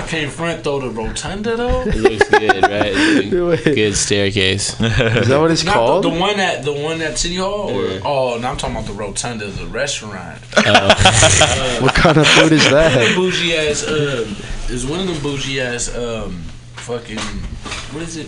rotunda. 0.00 0.04
can't 0.08 0.32
front 0.32 0.64
though 0.64 0.80
the 0.80 0.90
rotunda 0.90 1.56
though. 1.56 1.82
It 1.82 1.94
looks 1.96 2.28
good, 2.28 2.62
right? 2.62 2.92
It's 2.94 3.64
good 3.64 3.94
staircase. 3.96 4.80
Is 4.80 5.28
that 5.28 5.38
what 5.40 5.50
it's 5.50 5.64
Not 5.64 5.74
called? 5.74 6.04
the, 6.04 6.10
the 6.10 6.18
one 6.20 6.40
at 6.40 6.64
the 6.64 6.72
one 6.72 7.00
at 7.02 7.16
City 7.18 7.36
Hall. 7.36 7.70
Or, 7.70 7.84
Yeah. 7.86 8.00
Oh, 8.04 8.38
now 8.40 8.50
I'm 8.50 8.56
talking 8.56 8.76
about 8.76 8.86
the 8.88 8.94
rotunda, 8.94 9.46
the 9.46 9.66
restaurant. 9.66 10.38
what 11.82 11.94
kind 11.94 12.16
of 12.18 12.26
food 12.26 12.52
is 12.52 12.64
One 12.70 12.74
of 12.84 12.92
them 12.92 13.02
that? 13.04 13.12
bougie 13.16 13.56
ass. 13.56 13.86
Um, 13.88 14.36
is 14.74 14.86
one 14.86 15.00
of 15.00 15.06
them 15.06 15.22
bougie 15.22 15.60
ass. 15.60 15.94
Um, 15.96 16.32
fucking. 16.76 17.18
What 17.18 18.02
is 18.02 18.16
it? 18.16 18.26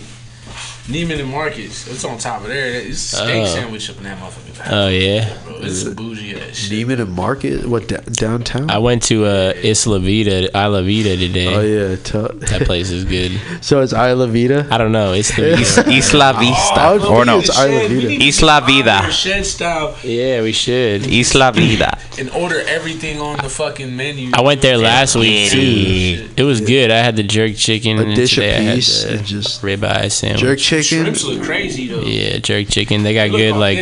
Neiman 0.87 1.19
and 1.19 1.29
Marcus. 1.29 1.85
It's 1.87 2.05
on 2.05 2.17
top 2.17 2.41
of 2.41 2.47
there. 2.47 2.67
It's 2.81 3.11
a 3.13 3.17
steak 3.17 3.43
Oh. 3.43 3.45
sandwich 3.45 3.89
up 3.89 3.97
in 3.97 4.03
that 4.03 4.17
motherfucker. 4.19 4.71
Oh 4.71 4.87
yeah. 4.87 5.37
Bro, 5.45 5.57
it's 5.61 5.83
a 5.85 5.91
bougie 5.91 6.35
ass 6.39 6.55
shit. 6.55 6.71
Neiman 6.87 7.01
and 7.01 7.11
Market? 7.13 7.65
What 7.67 7.87
da- 7.89 7.97
downtown? 8.09 8.69
I 8.71 8.77
went 8.77 9.03
to 9.03 9.25
uh, 9.25 9.53
Isla 9.61 9.99
Vida, 9.99 10.49
Isla 10.57 10.83
Vida 10.83 11.17
today. 11.17 11.47
oh 11.53 11.61
yeah, 11.61 11.95
t- 11.97 12.45
That 12.47 12.61
place 12.65 12.89
is 12.89 13.03
good. 13.03 13.39
so 13.61 13.81
it's 13.81 13.91
Isla 13.91 14.27
Vida. 14.27 14.65
I 14.71 14.77
don't 14.77 14.93
know. 14.93 15.11
It's 15.11 15.35
the 15.35 15.51
Isla 15.89 16.31
I 16.33 16.39
Vista. 16.39 16.89
would 16.93 17.03
or 17.17 17.25
no, 17.25 17.39
it's 17.39 17.49
Isla 17.49 17.89
Vida. 17.89 18.23
Isla 18.23 18.61
Vida. 18.65 19.11
Shed 19.11 19.45
style 19.45 19.95
yeah, 20.03 20.41
we 20.41 20.53
should. 20.53 21.05
Isla 21.07 21.51
Vida. 21.51 21.97
and 22.17 22.29
order 22.31 22.61
everything 22.65 23.19
on 23.19 23.37
the 23.37 23.49
fucking 23.49 23.93
menu. 23.95 24.31
I 24.33 24.39
went 24.41 24.61
there 24.61 24.77
last 24.77 25.15
week 25.17 25.51
too. 25.51 25.59
Yeah. 25.61 26.27
It 26.37 26.43
was 26.43 26.61
good. 26.61 26.91
I 26.91 26.97
had 26.99 27.15
the 27.17 27.23
jerk 27.23 27.55
chicken. 27.57 27.99
A 27.99 28.03
and 28.03 28.15
dish 28.15 28.35
today 28.35 28.55
I 28.57 28.61
had 28.61 28.81
the 28.81 29.17
and 29.17 29.25
just 29.27 29.61
ribeye 29.61 30.09
sandwich. 30.11 30.39
jerk 30.41 30.59
chicken. 30.59 30.76
Shrimps 30.83 31.23
look 31.23 31.41
crazy 31.43 31.87
though. 31.87 32.01
Yeah, 32.01 32.37
jerk 32.37 32.67
chicken. 32.69 33.03
They 33.03 33.13
got 33.13 33.29
Look 33.29 33.39
good 33.39 33.55
like 33.55 33.77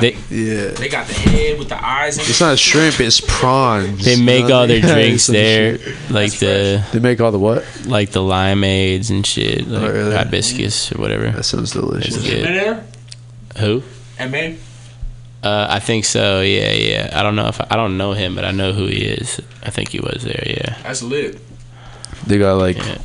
they 0.00 0.12
Yeah, 0.30 0.70
They 0.72 0.88
got 0.88 1.06
the 1.06 1.14
head 1.14 1.58
with 1.58 1.68
the 1.68 1.84
eyes. 1.84 2.16
In 2.16 2.22
it's 2.22 2.40
it. 2.40 2.44
not 2.44 2.58
shrimp. 2.58 3.00
It's 3.00 3.20
prawns. 3.20 4.04
they 4.04 4.14
You 4.14 4.22
make 4.24 4.46
know 4.46 4.60
all 4.60 4.66
their 4.66 4.82
mean? 4.82 4.92
drinks 4.92 5.26
there, 5.26 5.78
shit. 5.78 6.10
like 6.10 6.32
the 6.38 6.84
They 6.92 6.98
make 7.00 7.20
all 7.20 7.32
the 7.32 7.38
what? 7.38 7.64
like 7.86 8.10
the 8.10 8.20
limeades 8.20 9.10
and 9.10 9.26
shit, 9.26 9.66
like 9.68 9.82
Oh, 9.82 9.92
really? 9.92 10.14
hibiscus 10.16 10.92
or 10.92 11.00
whatever. 11.00 11.30
That 11.30 11.44
sounds 11.44 11.72
delicious. 11.72 12.16
It's 12.16 12.24
I 12.26 12.28
good. 12.30 12.44
there? 12.44 12.84
Who? 13.58 13.82
And 14.18 14.30
man, 14.32 14.58
Uh, 15.42 15.66
I 15.70 15.78
think 15.78 16.04
so. 16.04 16.40
Yeah, 16.40 16.72
yeah. 16.72 17.10
I 17.14 17.22
don't 17.22 17.36
know 17.36 17.46
if 17.46 17.60
I, 17.60 17.76
don't 17.76 17.96
know 17.96 18.12
him, 18.12 18.34
but 18.34 18.44
I 18.44 18.50
know 18.50 18.72
who 18.72 18.86
he 18.86 19.04
is. 19.04 19.40
I 19.62 19.70
think 19.70 19.90
he 19.90 20.00
was 20.00 20.22
there. 20.24 20.42
Yeah. 20.46 20.76
that's 20.82 21.02
lit. 21.02 21.38
They 22.26 22.38
got 22.38 22.54
like 22.58 22.76
Yeah. 22.76 22.98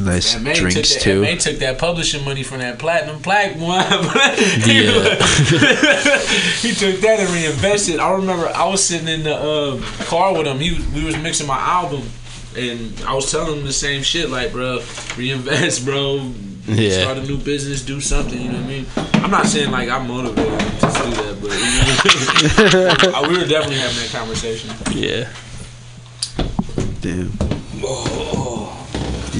Nice 0.00 0.34
And 0.34 0.44
May 0.44 0.54
drinks 0.54 0.74
took 0.74 0.84
that, 0.84 1.00
too. 1.02 1.20
May 1.22 1.36
took 1.36 1.56
that 1.58 1.78
publishing 1.78 2.24
money 2.24 2.42
from 2.42 2.58
that 2.58 2.78
platinum 2.78 3.20
plaque 3.20 3.56
one. 3.58 3.84
Yeah. 4.66 5.16
he 6.62 6.72
took 6.72 7.00
that 7.00 7.16
and 7.20 7.30
reinvested. 7.30 7.98
I 7.98 8.12
remember 8.12 8.46
I 8.48 8.66
was 8.68 8.82
sitting 8.84 9.08
in 9.08 9.22
the 9.24 9.34
um, 9.36 9.82
car 10.06 10.32
with 10.36 10.46
him. 10.46 10.58
He 10.58 10.74
was- 10.74 10.86
we 10.88 11.04
was 11.04 11.16
mixing 11.18 11.46
my 11.46 11.58
album, 11.58 12.02
and 12.56 12.94
I 13.06 13.14
was 13.14 13.30
telling 13.30 13.58
him 13.58 13.64
the 13.66 13.72
same 13.72 14.02
shit. 14.02 14.30
Like, 14.30 14.52
bro, 14.52 14.80
reinvest, 15.16 15.84
bro. 15.84 16.32
Yeah. 16.66 17.00
Start 17.02 17.18
a 17.18 17.22
new 17.22 17.38
business, 17.38 17.82
do 17.84 18.00
something. 18.00 18.40
You 18.40 18.50
know 18.52 18.58
what 18.58 18.64
I 18.64 18.68
mean? 18.68 18.86
I'm 19.14 19.30
not 19.32 19.46
saying 19.46 19.72
like 19.72 19.88
I'm 19.88 20.06
motivated 20.06 20.46
to 20.52 20.56
do 20.56 21.10
that, 21.18 21.38
but 21.42 21.50
you 23.16 23.22
know, 23.22 23.22
we 23.28 23.38
were 23.38 23.48
definitely 23.48 23.78
having 23.78 23.96
that 23.98 24.10
conversation. 24.12 24.70
Yeah. 24.94 25.28
Damn. 27.00 27.32
You 27.74 28.31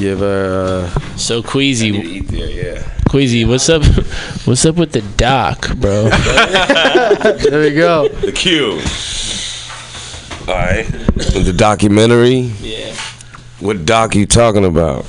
ever? 0.01 0.85
Uh, 0.85 1.17
so 1.17 1.43
Queasy, 1.43 1.89
yeah. 2.31 2.83
Queasy, 3.09 3.45
what's 3.45 3.69
up? 3.69 3.83
What's 4.45 4.65
up 4.67 4.77
with 4.77 4.93
the 4.93 5.03
doc, 5.17 5.77
bro? 5.77 6.09
there 6.09 7.61
we 7.61 7.75
go. 7.75 8.09
The 8.09 8.33
Q. 8.33 8.81
All 10.49 10.59
right. 10.59 10.85
The 10.85 11.55
documentary. 11.57 12.51
Yeah. 12.61 12.95
What 13.61 13.85
doc 13.85 14.17
you 14.17 14.27
talking 14.27 14.65
about? 14.65 15.05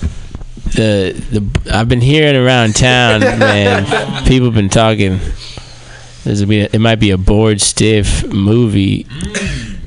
the 0.74 1.14
the 1.32 1.74
I've 1.74 1.88
been 1.88 2.02
hearing 2.02 2.36
around 2.36 2.76
town, 2.76 3.22
man. 3.40 4.26
People 4.26 4.52
been 4.52 4.70
talking. 4.70 5.20
There's 6.24 6.44
be 6.46 6.62
it 6.62 6.80
might 6.80 7.00
be 7.00 7.12
a 7.12 7.18
bored 7.18 7.62
stiff 7.62 8.26
movie, 8.32 9.08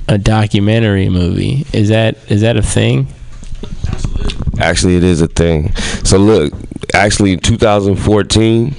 a 0.08 0.18
documentary 0.18 1.08
movie. 1.08 1.66
Is 1.72 1.88
that 1.88 2.18
is 2.30 2.40
that 2.42 2.56
a 2.56 2.62
thing? 2.62 3.08
Actually, 4.60 4.96
it 4.96 5.04
is 5.04 5.20
a 5.20 5.26
thing. 5.26 5.74
So 6.04 6.18
look, 6.18 6.52
actually, 6.94 7.32
in 7.32 7.40
2014, 7.40 8.74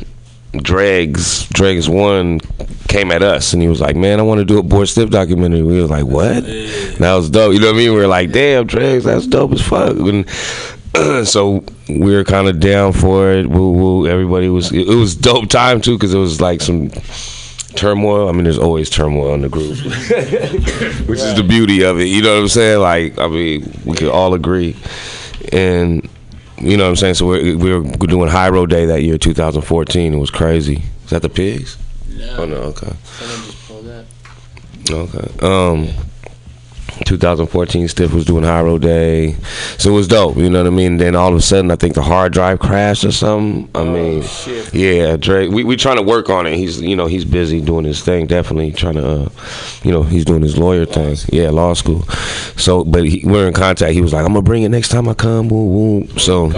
Dregs 0.53 1.47
Dregs 1.49 1.89
one 1.89 2.39
came 2.87 3.11
at 3.11 3.21
us 3.21 3.53
and 3.53 3.61
he 3.61 3.67
was 3.67 3.81
like, 3.81 3.95
"Man, 3.95 4.19
I 4.19 4.23
want 4.23 4.39
to 4.39 4.45
do 4.45 4.57
a 4.57 4.63
Bored 4.63 4.87
Stiff 4.87 5.09
documentary." 5.09 5.61
We 5.61 5.79
was 5.79 5.89
like, 5.89 6.05
"What?" 6.05 6.45
And 6.45 6.97
that 6.97 7.13
was 7.15 7.29
dope. 7.29 7.53
You 7.53 7.59
know 7.59 7.67
what 7.67 7.75
I 7.75 7.77
mean? 7.77 7.91
We 7.91 7.97
were 7.99 8.07
like, 8.07 8.31
"Damn, 8.31 8.65
Dregs, 8.65 9.03
that's 9.03 9.27
dope 9.27 9.51
as 9.53 9.61
fuck." 9.61 9.97
And 9.97 10.27
so 11.27 11.63
we 11.89 12.15
were 12.15 12.23
kind 12.23 12.47
of 12.47 12.59
down 12.59 12.93
for 12.93 13.31
it. 13.31 13.47
Woo 13.47 13.71
woo. 13.71 14.07
Everybody 14.07 14.49
was. 14.49 14.71
It 14.71 14.87
was 14.87 15.15
dope 15.15 15.49
time 15.49 15.81
too 15.81 15.95
because 15.97 16.13
it 16.13 16.19
was 16.19 16.41
like 16.41 16.61
some 16.61 16.89
turmoil. 17.75 18.27
I 18.27 18.31
mean, 18.31 18.43
there's 18.43 18.57
always 18.57 18.89
turmoil 18.89 19.33
in 19.33 19.41
the 19.41 19.49
group, 19.49 19.77
which 21.07 21.19
is 21.19 21.35
the 21.35 21.45
beauty 21.47 21.83
of 21.83 21.99
it. 21.99 22.05
You 22.05 22.21
know 22.21 22.35
what 22.35 22.41
I'm 22.41 22.47
saying? 22.47 22.81
Like, 22.81 23.17
I 23.19 23.27
mean, 23.27 23.71
we 23.85 23.95
could 23.95 24.09
all 24.09 24.33
agree, 24.33 24.75
and 25.53 26.07
you 26.59 26.77
know 26.77 26.83
what 26.85 26.89
I'm 26.89 26.95
saying. 26.95 27.15
So 27.15 27.27
we're 27.27 27.57
we 27.57 27.77
were 27.77 27.83
doing 28.07 28.29
High 28.29 28.49
Road 28.49 28.69
Day 28.69 28.85
that 28.85 29.01
year, 29.03 29.17
2014. 29.17 30.13
It 30.13 30.17
was 30.17 30.31
crazy. 30.31 30.83
Is 31.03 31.09
that 31.11 31.21
the 31.21 31.29
pigs? 31.29 31.77
No. 32.09 32.35
Oh 32.37 32.45
no. 32.45 32.55
Okay. 32.57 32.91
Someone 33.03 33.37
just 33.45 33.67
pulled 33.67 33.87
up. 33.87 34.05
Okay. 34.89 35.45
Um. 35.45 36.06
2014 37.05 37.87
Stiff 37.87 38.13
was 38.13 38.25
doing 38.25 38.43
High 38.43 38.61
Road 38.61 38.81
Day, 38.81 39.33
so 39.77 39.91
it 39.91 39.93
was 39.93 40.07
dope. 40.07 40.37
You 40.37 40.49
know 40.49 40.63
what 40.63 40.67
I 40.67 40.75
mean? 40.75 40.97
Then 40.97 41.15
all 41.15 41.29
of 41.29 41.35
a 41.35 41.41
sudden, 41.41 41.71
I 41.71 41.75
think 41.75 41.95
the 41.95 42.01
hard 42.01 42.33
drive 42.33 42.59
crashed 42.59 43.03
or 43.03 43.11
something. 43.11 43.69
I 43.75 43.83
mean, 43.83 44.23
yeah, 44.73 45.17
Drake. 45.17 45.51
We 45.51 45.63
we 45.63 45.75
trying 45.75 45.97
to 45.97 46.03
work 46.03 46.29
on 46.29 46.47
it. 46.47 46.55
He's 46.55 46.81
you 46.81 46.95
know 46.95 47.07
he's 47.07 47.25
busy 47.25 47.61
doing 47.61 47.85
his 47.85 48.01
thing. 48.01 48.27
Definitely 48.27 48.71
trying 48.71 48.95
to, 48.95 49.07
uh, 49.07 49.29
you 49.83 49.91
know, 49.91 50.03
he's 50.03 50.25
doing 50.25 50.41
his 50.41 50.57
lawyer 50.57 50.85
thing. 50.85 51.15
Yeah, 51.31 51.49
law 51.49 51.73
school. 51.73 52.03
So, 52.57 52.83
but 52.83 53.05
he, 53.05 53.25
we're 53.25 53.47
in 53.47 53.53
contact. 53.53 53.93
He 53.93 54.01
was 54.01 54.13
like, 54.13 54.25
I'm 54.25 54.33
gonna 54.33 54.41
bring 54.41 54.63
it 54.63 54.69
next 54.69 54.89
time 54.89 55.07
I 55.07 55.13
come. 55.13 55.49
Woo 55.49 55.65
woo. 55.65 56.07
So 56.17 56.49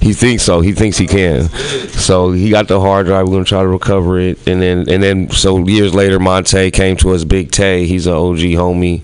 he 0.00 0.12
thinks 0.12 0.42
so. 0.42 0.60
He 0.60 0.72
thinks 0.72 0.96
he 0.96 1.06
can. 1.06 1.48
So 1.48 2.32
he 2.32 2.50
got 2.50 2.68
the 2.68 2.80
hard 2.80 3.06
drive. 3.06 3.26
We're 3.26 3.34
gonna 3.34 3.44
try 3.44 3.62
to 3.62 3.68
recover 3.68 4.18
it, 4.18 4.46
and 4.46 4.62
then 4.62 4.88
and 4.88 5.02
then 5.02 5.30
so 5.30 5.66
years 5.66 5.94
later, 5.94 6.18
Monte 6.20 6.70
came 6.70 6.96
to 6.98 7.10
us. 7.10 7.24
Big 7.24 7.50
Tay. 7.50 7.86
He's 7.86 8.06
an 8.06 8.12
OG 8.12 8.38
homie 8.38 9.02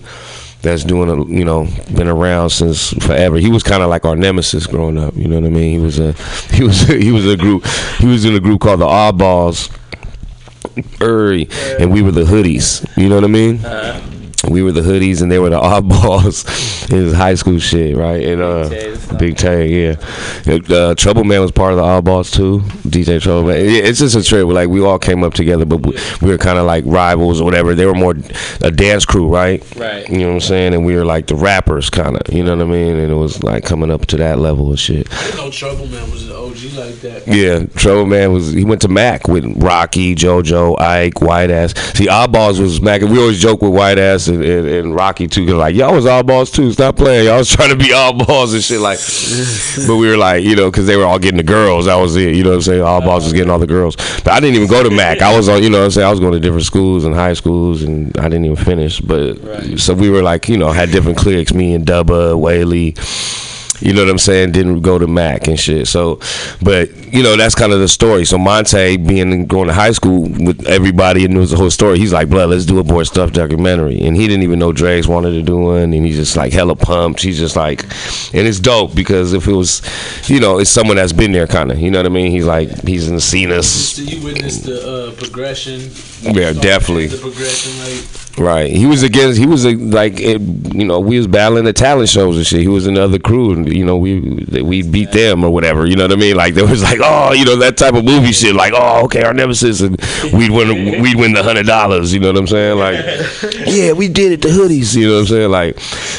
that's 0.61 0.83
doing 0.83 1.09
a 1.09 1.25
you 1.25 1.43
know 1.45 1.67
been 1.95 2.07
around 2.07 2.49
since 2.51 2.93
forever. 3.05 3.37
He 3.37 3.49
was 3.49 3.63
kind 3.63 3.83
of 3.83 3.89
like 3.89 4.05
our 4.05 4.15
nemesis 4.15 4.67
growing 4.67 4.97
up. 4.97 5.15
You 5.15 5.27
know 5.27 5.39
what 5.39 5.45
I 5.45 5.49
mean? 5.49 5.71
He 5.71 5.79
was 5.79 5.99
a 5.99 6.13
he 6.53 6.63
was 6.63 6.81
he 6.81 7.11
was 7.11 7.27
a 7.27 7.37
group 7.37 7.65
he 7.99 8.07
was 8.07 8.25
in 8.25 8.35
a 8.35 8.39
group 8.39 8.61
called 8.61 8.81
the 8.81 8.85
Oddballs. 8.85 9.75
Uri, 11.01 11.49
and 11.79 11.91
we 11.91 12.01
were 12.01 12.11
the 12.11 12.23
hoodies. 12.23 12.87
You 12.95 13.09
know 13.09 13.15
what 13.15 13.25
I 13.25 13.27
mean? 13.27 13.65
Uh-huh. 13.65 14.20
We 14.49 14.63
were 14.63 14.71
the 14.71 14.81
hoodies 14.81 15.21
and 15.21 15.31
they 15.31 15.39
were 15.39 15.49
the 15.49 15.59
oddballs. 15.61 16.45
it 16.91 17.03
was 17.03 17.13
high 17.13 17.35
school 17.35 17.59
shit, 17.59 17.95
right? 17.95 18.23
And 18.23 18.41
uh, 18.41 18.69
Big 19.17 19.37
Tay, 19.37 19.87
yeah. 19.87 19.95
Uh, 20.69 20.95
Trouble 20.95 21.23
Man 21.23 21.41
was 21.41 21.51
part 21.51 21.73
of 21.73 21.77
the 21.77 21.83
oddballs 21.83 22.33
too. 22.33 22.59
DJ 22.89 23.21
Trouble 23.21 23.47
Man. 23.47 23.57
Yeah, 23.65 23.81
it's 23.83 23.99
just 23.99 24.15
a 24.15 24.23
trip. 24.23 24.47
Like 24.47 24.69
we 24.69 24.81
all 24.81 24.99
came 24.99 25.23
up 25.23 25.33
together, 25.33 25.65
but 25.65 25.85
we, 25.85 25.97
we 26.21 26.29
were 26.29 26.37
kind 26.37 26.57
of 26.57 26.65
like 26.65 26.83
rivals 26.87 27.41
or 27.41 27.45
whatever. 27.45 27.75
They 27.75 27.85
were 27.85 27.93
more 27.93 28.15
a 28.61 28.71
dance 28.71 29.05
crew, 29.05 29.27
right? 29.27 29.63
Right. 29.75 30.07
You 30.09 30.19
know 30.19 30.27
what 30.27 30.33
I'm 30.35 30.41
saying? 30.41 30.73
And 30.73 30.85
we 30.85 30.95
were 30.95 31.05
like 31.05 31.27
the 31.27 31.35
rappers, 31.35 31.89
kind 31.89 32.17
of. 32.17 32.33
You 32.33 32.43
know 32.43 32.55
what 32.55 32.65
I 32.65 32.69
mean? 32.69 32.95
And 32.97 33.11
it 33.11 33.15
was 33.15 33.43
like 33.43 33.63
coming 33.63 33.91
up 33.91 34.05
to 34.07 34.17
that 34.17 34.39
level 34.39 34.71
of 34.71 34.79
shit. 34.79 35.07
I 35.11 35.23
didn't 35.25 35.37
know 35.37 35.51
Trouble 35.51 35.87
Man 35.87 36.11
was 36.11 36.29
an 36.29 36.35
OG 36.35 36.85
like 36.85 36.95
that. 37.01 37.23
Yeah, 37.27 37.65
Trouble 37.77 38.05
Man 38.05 38.33
was 38.33 38.51
he 38.51 38.65
went 38.65 38.81
to 38.81 38.87
Mac 38.87 39.27
with 39.27 39.45
Rocky, 39.61 40.15
JoJo, 40.15 40.79
Ike, 40.79 41.21
White 41.21 41.51
Ass. 41.51 41.73
See, 41.95 42.07
Oddballs 42.07 42.59
was 42.59 42.81
Mac, 42.81 43.01
and 43.01 43.11
we 43.11 43.19
always 43.19 43.39
joke 43.39 43.61
with 43.61 43.73
White 43.73 43.99
Ass 43.99 44.27
and, 44.31 44.43
and, 44.43 44.67
and 44.67 44.95
Rocky 44.95 45.27
too. 45.27 45.45
Cause 45.45 45.55
like 45.55 45.75
y'all 45.75 45.93
was 45.93 46.05
Oddballs 46.05 46.53
too. 46.53 46.71
Stop 46.71 46.95
playing. 46.95 47.25
Y'all 47.25 47.37
was 47.37 47.51
trying 47.51 47.69
to 47.69 47.75
be 47.75 47.93
all 47.93 48.13
balls 48.13 48.53
and 48.53 48.63
shit 48.63 48.79
like. 48.79 48.97
but 49.87 49.97
we 49.97 50.09
were 50.09 50.17
like, 50.17 50.43
you 50.43 50.55
know, 50.55 50.71
because 50.71 50.87
they 50.87 50.97
were 50.97 51.05
all 51.05 51.19
getting 51.19 51.37
the 51.37 51.43
girls. 51.43 51.85
That 51.85 51.95
was 51.95 52.15
it. 52.15 52.35
You 52.35 52.43
know 52.43 52.51
what 52.51 52.55
I'm 52.57 52.61
saying? 52.61 52.81
All 52.81 53.01
balls 53.01 53.25
was 53.25 53.33
getting 53.33 53.49
all 53.49 53.59
the 53.59 53.67
girls. 53.67 53.95
But 54.23 54.29
I 54.29 54.39
didn't 54.39 54.55
even 54.55 54.67
go 54.67 54.83
to 54.83 54.89
Mac. 54.89 55.21
I 55.21 55.35
was 55.35 55.49
on, 55.49 55.61
you 55.61 55.69
know 55.69 55.79
what 55.79 55.85
I'm 55.85 55.91
saying? 55.91 56.07
I 56.07 56.11
was 56.11 56.19
going 56.19 56.33
to 56.33 56.39
different 56.39 56.65
schools 56.65 57.05
and 57.05 57.13
high 57.13 57.33
schools, 57.33 57.83
and 57.83 58.17
I 58.17 58.23
didn't 58.23 58.45
even 58.45 58.57
finish. 58.57 58.99
But 59.01 59.35
so 59.77 59.93
we 59.93 60.09
were 60.09 60.23
like, 60.23 60.49
you 60.49 60.57
know, 60.57 60.71
had 60.71 60.91
different 60.91 61.17
cliques. 61.17 61.53
Me 61.53 61.73
and 61.73 61.85
Dubba, 61.85 62.39
Whaley. 62.39 62.95
You 63.81 63.93
know 63.93 64.01
what 64.01 64.09
I'm 64.11 64.17
saying? 64.17 64.51
Didn't 64.51 64.81
go 64.81 64.97
to 64.97 65.07
Mac 65.07 65.47
and 65.47 65.59
shit. 65.59 65.87
So, 65.87 66.19
but 66.61 66.89
you 67.13 67.23
know 67.23 67.35
that's 67.35 67.55
kind 67.55 67.73
of 67.73 67.79
the 67.79 67.87
story. 67.87 68.25
So 68.25 68.37
Monte 68.37 68.97
being 68.97 69.45
going 69.47 69.67
to 69.67 69.73
high 69.73 69.91
school 69.91 70.21
with 70.21 70.65
everybody 70.67 71.25
and 71.25 71.33
knows 71.33 71.51
the 71.51 71.57
whole 71.57 71.71
story. 71.71 71.97
He's 71.97 72.13
like, 72.13 72.29
"Blood, 72.29 72.49
let's 72.49 72.65
do 72.65 72.79
a 72.79 72.83
boy 72.83 73.03
stuff 73.03 73.31
documentary." 73.31 73.99
And 74.01 74.15
he 74.15 74.27
didn't 74.27 74.43
even 74.43 74.59
know 74.59 74.71
Dregs 74.71 75.07
wanted 75.07 75.31
to 75.31 75.41
do 75.41 75.57
one, 75.57 75.93
and 75.93 76.05
he's 76.05 76.17
just 76.17 76.35
like 76.35 76.53
hella 76.53 76.75
pumped. 76.75 77.21
He's 77.21 77.39
just 77.39 77.55
like, 77.55 77.83
and 78.33 78.47
it's 78.47 78.59
dope 78.59 78.95
because 78.95 79.33
if 79.33 79.47
it 79.47 79.53
was, 79.53 79.81
you 80.29 80.39
know, 80.39 80.59
it's 80.59 80.69
someone 80.69 80.97
that's 80.97 81.13
been 81.13 81.31
there, 81.31 81.47
kind 81.47 81.71
of. 81.71 81.79
You 81.79 81.91
know 81.91 81.99
what 81.99 82.05
I 82.05 82.09
mean? 82.09 82.31
He's 82.31 82.45
like, 82.45 82.69
he's 82.87 83.11
seen 83.23 83.51
us. 83.51 83.67
So 83.67 84.03
you 84.03 84.23
witnessed 84.23 84.65
the 84.65 84.79
uh, 84.81 85.11
progression. 85.15 85.81
Yeah, 86.21 86.53
definitely. 86.53 87.07
The 87.07 87.17
progression, 87.17 87.77
like 87.79 88.30
Right. 88.37 88.71
He 88.71 88.85
was 88.85 89.03
against. 89.03 89.37
He 89.37 89.45
was 89.45 89.65
a, 89.65 89.75
like, 89.75 90.19
it, 90.19 90.41
you 90.73 90.85
know, 90.85 90.99
we 90.99 91.17
was 91.17 91.27
battling 91.27 91.65
the 91.65 91.73
talent 91.73 92.09
shows 92.09 92.37
and 92.37 92.45
shit. 92.45 92.61
He 92.61 92.67
was 92.67 92.87
in 92.87 92.93
the 92.93 93.03
other 93.03 93.19
crew, 93.19 93.51
and 93.51 93.71
you 93.71 93.85
know, 93.85 93.97
we 93.97 94.19
we 94.63 94.83
beat 94.83 95.11
them 95.11 95.43
or 95.43 95.51
whatever. 95.51 95.85
You 95.85 95.95
know 95.95 96.03
what 96.03 96.13
I 96.13 96.15
mean? 96.15 96.35
Like 96.35 96.53
there 96.53 96.65
was 96.65 96.81
like, 96.81 96.99
oh, 97.03 97.33
you 97.33 97.45
know, 97.45 97.57
that 97.57 97.77
type 97.77 97.93
of 97.93 98.05
movie 98.05 98.31
shit. 98.31 98.55
Like, 98.55 98.73
oh, 98.75 99.03
okay, 99.05 99.23
our 99.23 99.33
nemesis, 99.33 99.81
and 99.81 99.99
we'd 100.33 100.51
win. 100.51 101.01
We'd 101.01 101.17
win 101.17 101.33
the 101.33 101.43
hundred 101.43 101.67
dollars. 101.67 102.13
You 102.13 102.19
know 102.19 102.31
what 102.31 102.37
I'm 102.37 102.47
saying? 102.47 102.77
Like, 102.77 102.97
yeah, 103.65 103.91
we 103.91 104.07
did 104.07 104.31
it. 104.31 104.41
The 104.41 104.49
hoodies. 104.49 104.95
You 104.95 105.07
know 105.07 105.13
what 105.15 105.19
I'm 105.21 105.27
saying? 105.27 105.51
Like, 105.51 105.75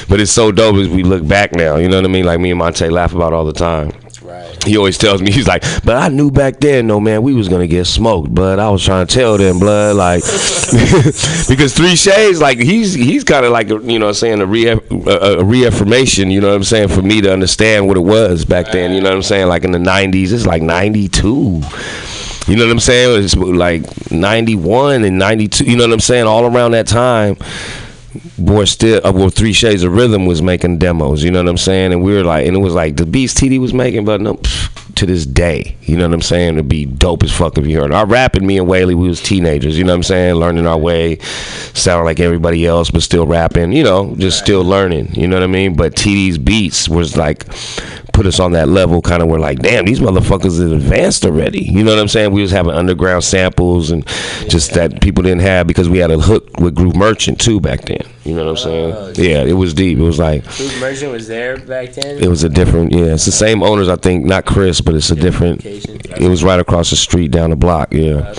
but 0.09 0.21
it's 0.21 0.33
so 0.33 0.53
dope 0.53 0.77
as 0.77 0.89
we 0.89 1.03
look 1.03 1.27
back 1.27 1.53
now. 1.55 1.77
You 1.77 1.89
know 1.89 1.97
what 1.97 2.05
I 2.05 2.09
mean? 2.09 2.27
Like 2.27 2.41
me 2.41 2.51
and 2.51 2.59
Monte 2.59 2.89
laugh 2.91 3.15
about 3.15 3.33
all 3.33 3.45
the 3.45 3.53
time. 3.53 3.93
He 4.65 4.77
always 4.77 4.97
tells 4.97 5.21
me 5.21 5.33
he's 5.33 5.49
like, 5.49 5.63
but 5.85 5.97
I 5.97 6.09
knew 6.09 6.31
back 6.31 6.61
then, 6.61 6.87
no 6.87 7.01
man, 7.01 7.23
we 7.23 7.35
was 7.35 7.49
gonna 7.49 7.67
get 7.67 7.87
smoked. 7.87 8.33
But 8.33 8.61
I 8.61 8.71
was 8.71 8.85
trying 8.85 9.07
to 9.07 9.13
tell 9.13 9.37
them, 9.37 9.59
blood, 9.59 9.97
like, 9.97 10.23
because 11.49 11.75
Three 11.75 11.97
Shades, 11.97 12.41
like 12.41 12.59
he's 12.59 12.95
he's 12.95 13.25
kind 13.25 13.45
of 13.45 13.53
like 13.53 13.69
you 13.69 13.99
know, 13.99 14.13
saying 14.13 14.41
a, 14.41 14.45
a, 14.45 15.45
reaffirmation. 15.45 16.31
You 16.31 16.41
know 16.41 16.49
what 16.49 16.57
I'm 16.57 16.65
saying 16.65 16.89
for 16.89 17.03
me 17.03 17.21
to 17.23 17.33
understand 17.33 17.89
what 17.89 17.97
it 17.97 18.01
was 18.01 18.45
back 18.45 18.71
then. 18.71 18.93
You 18.93 19.01
know 19.01 19.11
what 19.11 19.17
I'm 19.17 19.23
saying? 19.23 19.49
Like 19.49 19.65
in 19.65 19.73
the 19.73 19.79
'90s, 19.79 20.33
it's 20.33 20.47
like 20.47 20.63
'92. 20.63 21.63
You 22.49 22.57
know 22.57 22.65
what 22.65 22.73
I'm 22.73 22.81
saying? 22.81 23.25
It's 23.25 23.37
like 23.37 24.11
91 24.11 25.05
and 25.05 25.17
92. 25.17 25.65
You 25.65 25.77
know 25.77 25.85
what 25.85 25.93
I'm 25.93 26.01
saying? 26.01 26.27
All 26.27 26.45
around 26.45 26.73
that 26.73 26.89
time, 26.89 27.37
Boy 28.39 28.65
Still, 28.65 29.01
uh, 29.05 29.13
well, 29.13 29.31
Three 29.31 29.53
Shades 29.53 29.83
of 29.83 29.93
Rhythm 29.93 30.27
was 30.27 30.43
making 30.43 30.79
demos. 30.79 31.23
You 31.23 31.31
know 31.31 31.43
what 31.43 31.49
I'm 31.49 31.59
saying? 31.59 31.93
And 31.93 32.03
we 32.03 32.15
were 32.15 32.25
like, 32.25 32.47
and 32.47 32.57
it 32.57 32.61
was 32.61 32.75
like 32.75 32.97
the 32.97 33.07
beats 33.07 33.35
TD 33.35 33.59
was 33.59 33.73
making, 33.73 34.05
but 34.05 34.21
no, 34.21 34.35
pff, 34.35 34.95
to 34.97 35.07
this 35.07 35.25
day, 35.25 35.77
you 35.83 35.97
know 35.97 36.07
what 36.07 36.15
I'm 36.15 36.23
saying? 36.23 36.55
It'd 36.55 36.69
be 36.69 36.85
dope 36.85 37.23
as 37.23 37.33
fuck 37.33 37.57
if 37.57 37.67
you 37.67 37.81
heard. 37.81 37.93
Our 37.93 38.07
rapping, 38.07 38.47
me 38.47 38.59
and 38.59 38.69
Whaley, 38.69 38.95
we 38.95 39.09
was 39.09 39.23
teenagers. 39.23 39.79
You 39.79 39.85
know 39.85 39.93
what 39.93 39.97
I'm 39.97 40.03
saying? 40.03 40.35
Learning 40.35 40.67
our 40.67 40.79
way, 40.79 41.19
sounding 41.21 42.05
like 42.05 42.21
everybody 42.21 42.67
else, 42.67 42.91
but 42.91 43.03
still 43.03 43.27
rapping. 43.27 43.73
You 43.73 43.85
know, 43.85 44.15
just 44.17 44.39
still 44.39 44.63
learning. 44.63 45.15
You 45.15 45.27
know 45.27 45.37
what 45.37 45.45
I 45.45 45.49
mean? 45.49 45.75
But 45.75 45.95
TD's 45.95 46.39
beats 46.39 46.89
was 46.89 47.17
like 47.17 47.47
put 48.13 48.27
us 48.27 48.39
on 48.39 48.53
that 48.53 48.69
level 48.69 49.01
kind 49.03 49.23
of 49.23 49.29
we're 49.29 49.39
like 49.39 49.59
damn 49.61 49.85
these 49.85 50.01
motherfuckers 50.01 50.61
are 50.61 50.75
advanced 50.75 51.25
already. 51.25 51.65
You 51.65 51.83
know 51.83 51.93
what 51.93 52.01
i'm 52.01 52.09
saying? 52.09 52.33
We 52.33 52.43
was 52.43 52.51
having 52.51 52.73
underground 52.73 53.25
samples 53.25 53.91
and 53.91 54.07
just 54.49 54.75
that 54.75 55.01
people 55.01 55.23
didn't 55.23 55.41
have 55.41 55.67
because 55.67 55.89
we 55.89 55.99
had 55.99 56.11
a 56.11 56.19
hook 56.19 56.59
with 56.61 56.75
groove 56.75 56.97
merchant 56.97 57.41
too 57.41 57.61
back 57.61 57.83
then. 57.83 58.03
You 58.25 58.35
know 58.37 58.45
what 58.45 58.51
i'm 58.51 58.57
saying? 58.59 58.93
Uh-huh. 58.93 59.13
Yeah 59.17 59.43
it 59.45 59.55
was 59.55 59.75
deep. 59.75 59.99
It 59.99 60.03
was 60.03 60.19
like 60.19 60.45
Groove 60.57 60.81
Merchant 60.81 61.13
was 61.13 61.27
there 61.27 61.57
back 61.59 61.93
then. 61.93 62.23
it 62.23 62.29
was 62.29 62.45
a 62.45 62.49
different 62.49 62.93
yeah 62.93 63.15
it's 63.15 63.25
the 63.25 63.33
same 63.33 63.63
owners 63.63 63.89
i 63.89 63.97
think 63.97 64.25
not 64.25 64.45
chris 64.45 64.81
but 64.81 64.95
it's 64.95 65.11
a 65.11 65.17
different 65.17 65.65
it 65.65 66.29
was 66.29 66.45
right 66.45 66.61
across 66.61 66.91
the 66.91 66.97
street 66.97 67.31
down 67.31 67.51
the 67.51 67.57
block 67.57 67.93
yeah. 67.93 68.33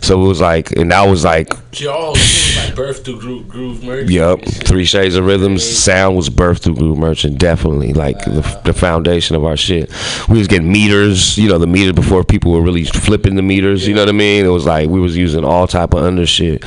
So 0.00 0.22
it 0.22 0.26
was 0.26 0.40
like 0.40 0.72
and 0.72 0.90
that 0.90 1.04
was 1.04 1.24
like 1.24 1.52
y'all 1.74 2.12
was 2.12 2.20
like 2.20 2.47
birth 2.78 3.04
through 3.04 3.18
Groove, 3.18 3.48
groove 3.48 3.84
Merchant. 3.84 4.10
Yep, 4.10 4.44
Three 4.44 4.84
Shades 4.84 5.16
of 5.16 5.26
Rhythms. 5.26 5.64
Sound 5.64 6.16
was 6.16 6.30
birthed 6.30 6.60
through 6.60 6.76
Groove 6.76 6.96
Merchant. 6.96 7.38
Definitely, 7.38 7.92
like 7.92 8.18
the, 8.24 8.60
the 8.64 8.72
foundation 8.72 9.34
of 9.36 9.44
our 9.44 9.56
shit. 9.56 9.92
We 10.28 10.38
was 10.38 10.46
getting 10.46 10.70
meters. 10.70 11.36
You 11.36 11.48
know, 11.48 11.58
the 11.58 11.66
meters 11.66 11.94
before 11.94 12.24
people 12.24 12.52
were 12.52 12.62
really 12.62 12.84
flipping 12.84 13.34
the 13.34 13.42
meters. 13.42 13.86
You 13.86 13.94
know 13.94 14.02
what 14.02 14.08
I 14.08 14.12
mean? 14.12 14.44
It 14.44 14.50
was 14.50 14.64
like 14.64 14.88
we 14.88 15.00
was 15.00 15.16
using 15.16 15.44
all 15.44 15.66
type 15.66 15.92
of 15.92 16.02
under 16.02 16.26
shit. 16.26 16.64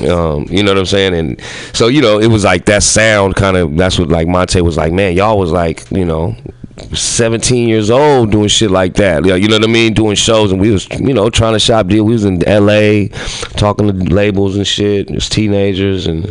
Um, 0.00 0.46
you 0.48 0.62
know 0.62 0.70
what 0.70 0.78
I'm 0.78 0.86
saying? 0.86 1.14
And 1.14 1.40
so, 1.72 1.88
you 1.88 2.00
know, 2.00 2.20
it 2.20 2.28
was 2.28 2.44
like 2.44 2.64
that 2.66 2.82
sound 2.82 3.34
kind 3.34 3.56
of 3.56 3.76
that's 3.76 3.98
what 3.98 4.08
like 4.08 4.28
Monte 4.28 4.60
was 4.62 4.76
like, 4.76 4.92
man, 4.92 5.16
y'all 5.16 5.38
was 5.38 5.50
like, 5.50 5.90
you 5.90 6.04
know, 6.04 6.36
17 6.78 7.68
years 7.68 7.90
old 7.90 8.30
doing 8.30 8.48
shit 8.48 8.70
like 8.70 8.94
that. 8.94 9.24
Yeah, 9.24 9.34
You 9.34 9.48
know 9.48 9.56
what 9.56 9.68
I 9.68 9.72
mean? 9.72 9.94
Doing 9.94 10.16
shows 10.16 10.52
and 10.52 10.60
we 10.60 10.70
was, 10.70 10.88
you 10.98 11.12
know, 11.12 11.30
trying 11.30 11.54
to 11.54 11.58
shop 11.58 11.88
deal. 11.88 12.04
We 12.04 12.12
was 12.12 12.24
in 12.24 12.40
LA 12.40 13.08
talking 13.56 13.86
to 13.86 13.92
labels 13.92 14.56
and 14.56 14.66
shit, 14.66 15.08
just 15.08 15.32
teenagers 15.32 16.06
and 16.06 16.26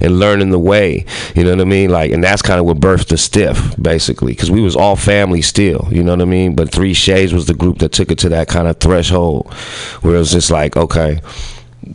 and 0.00 0.18
learning 0.18 0.50
the 0.50 0.58
way. 0.58 1.04
You 1.34 1.44
know 1.44 1.50
what 1.50 1.60
I 1.60 1.64
mean? 1.64 1.90
Like 1.90 2.12
and 2.12 2.22
that's 2.22 2.42
kind 2.42 2.60
of 2.60 2.66
what 2.66 2.78
birthed 2.78 3.08
the 3.08 3.18
stiff 3.18 3.74
basically 3.80 4.34
cuz 4.34 4.50
we 4.50 4.60
was 4.60 4.76
all 4.76 4.96
family 4.96 5.42
still, 5.42 5.88
you 5.90 6.02
know 6.02 6.12
what 6.12 6.22
I 6.22 6.26
mean? 6.26 6.54
But 6.54 6.72
3 6.72 6.94
Shades 6.94 7.32
was 7.32 7.46
the 7.46 7.54
group 7.54 7.78
that 7.78 7.92
took 7.92 8.10
it 8.10 8.18
to 8.18 8.28
that 8.30 8.48
kind 8.48 8.68
of 8.68 8.78
threshold 8.78 9.52
where 10.02 10.14
it 10.14 10.18
was 10.18 10.32
just 10.32 10.50
like, 10.50 10.76
okay, 10.76 11.20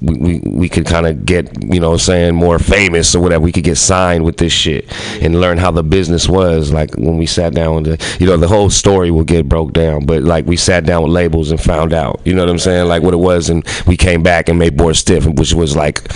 we, 0.01 0.15
we, 0.17 0.39
we 0.45 0.69
could 0.69 0.85
kind 0.85 1.07
of 1.07 1.25
get 1.25 1.63
you 1.63 1.79
know 1.79 1.89
what 1.89 1.95
I'm 1.95 1.99
saying 1.99 2.35
more 2.35 2.59
famous 2.59 3.15
or 3.15 3.21
whatever. 3.21 3.43
We 3.43 3.51
could 3.51 3.63
get 3.63 3.77
signed 3.77 4.25
with 4.25 4.37
this 4.37 4.53
shit 4.53 4.85
and 5.21 5.39
learn 5.39 5.57
how 5.57 5.71
the 5.71 5.83
business 5.83 6.27
was 6.27 6.71
like 6.71 6.95
when 6.95 7.17
we 7.17 7.25
sat 7.25 7.53
down 7.53 7.75
with 7.75 7.85
the 7.85 8.17
you 8.19 8.27
know 8.27 8.37
the 8.37 8.47
whole 8.47 8.69
story 8.69 9.11
will 9.11 9.23
get 9.23 9.47
broke 9.47 9.73
down 9.73 10.05
but 10.05 10.23
like 10.23 10.45
we 10.45 10.57
sat 10.57 10.85
down 10.85 11.03
with 11.03 11.11
labels 11.11 11.51
and 11.51 11.61
found 11.61 11.93
out. 11.93 12.21
You 12.25 12.33
know 12.33 12.41
what 12.41 12.49
I'm 12.49 12.59
saying? 12.59 12.87
Like 12.87 13.03
what 13.03 13.13
it 13.13 13.17
was 13.17 13.49
and 13.49 13.65
we 13.87 13.97
came 13.97 14.23
back 14.23 14.49
and 14.49 14.59
made 14.59 14.77
Bored 14.77 14.95
Stiff 14.95 15.25
which 15.25 15.53
was 15.53 15.75
like 15.75 16.07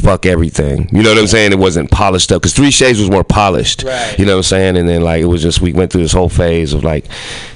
fuck 0.00 0.26
everything. 0.26 0.88
You 0.92 1.02
know 1.02 1.10
what 1.10 1.18
I'm 1.18 1.26
saying? 1.26 1.52
It 1.52 1.58
wasn't 1.58 1.90
polished 1.90 2.32
up 2.32 2.42
because 2.42 2.54
Three 2.54 2.70
Shades 2.70 2.98
was 2.98 3.10
more 3.10 3.24
polished. 3.24 3.82
You 3.82 4.24
know 4.24 4.32
what 4.32 4.38
I'm 4.38 4.42
saying? 4.44 4.76
And 4.76 4.88
then 4.88 5.02
like 5.02 5.22
it 5.22 5.26
was 5.26 5.42
just 5.42 5.60
we 5.60 5.72
went 5.72 5.92
through 5.92 6.02
this 6.02 6.12
whole 6.12 6.28
phase 6.28 6.72
of 6.72 6.84
like 6.84 7.04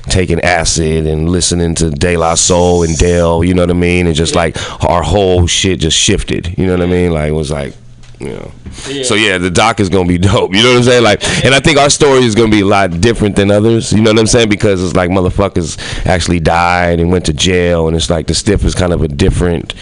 taking 0.04 0.40
acid 0.40 1.06
and 1.06 1.30
listening 1.30 1.74
to 1.76 1.90
De 1.90 2.16
La 2.16 2.34
Soul 2.34 2.82
and 2.82 2.96
Dale 2.98 3.42
you 3.42 3.54
know 3.54 3.62
what 3.62 3.70
I 3.70 3.74
mean? 3.74 4.06
And 4.06 4.14
just 4.14 4.34
like 4.34 4.56
our 4.84 5.02
whole 5.02 5.46
shit 5.46 5.80
just 5.80 5.96
shifted. 5.96 6.56
You 6.58 6.66
know 6.66 6.72
what 6.72 6.82
I 6.82 6.86
mean? 6.86 7.12
Like 7.12 7.30
it 7.30 7.32
was 7.32 7.50
like 7.50 7.74
you 8.20 8.28
know 8.28 8.50
so 8.82 9.14
yeah 9.14 9.38
the 9.38 9.50
doc 9.50 9.80
is 9.80 9.88
gonna 9.88 10.08
be 10.08 10.18
dope 10.30 10.54
you 10.54 10.62
know 10.62 10.70
what 10.70 10.78
I'm 10.78 10.82
saying? 10.84 11.02
Like 11.02 11.44
and 11.44 11.54
I 11.54 11.60
think 11.60 11.78
our 11.78 11.90
story 11.90 12.24
is 12.24 12.34
gonna 12.34 12.50
be 12.50 12.60
a 12.60 12.66
lot 12.66 13.00
different 13.00 13.36
than 13.36 13.50
others 13.50 13.92
you 13.92 14.00
know 14.00 14.10
what 14.10 14.18
I'm 14.18 14.26
saying? 14.26 14.48
Because 14.48 14.82
it's 14.82 14.96
like 14.96 15.10
motherfuckers 15.10 15.78
actually 16.06 16.40
died 16.40 17.00
and 17.00 17.10
went 17.10 17.26
to 17.26 17.32
jail 17.32 17.88
and 17.88 17.96
it's 17.96 18.10
like 18.10 18.26
the 18.26 18.34
stiff 18.34 18.64
is 18.64 18.74
kind 18.74 18.92
of 18.92 19.02
a 19.02 19.08
different 19.08 19.74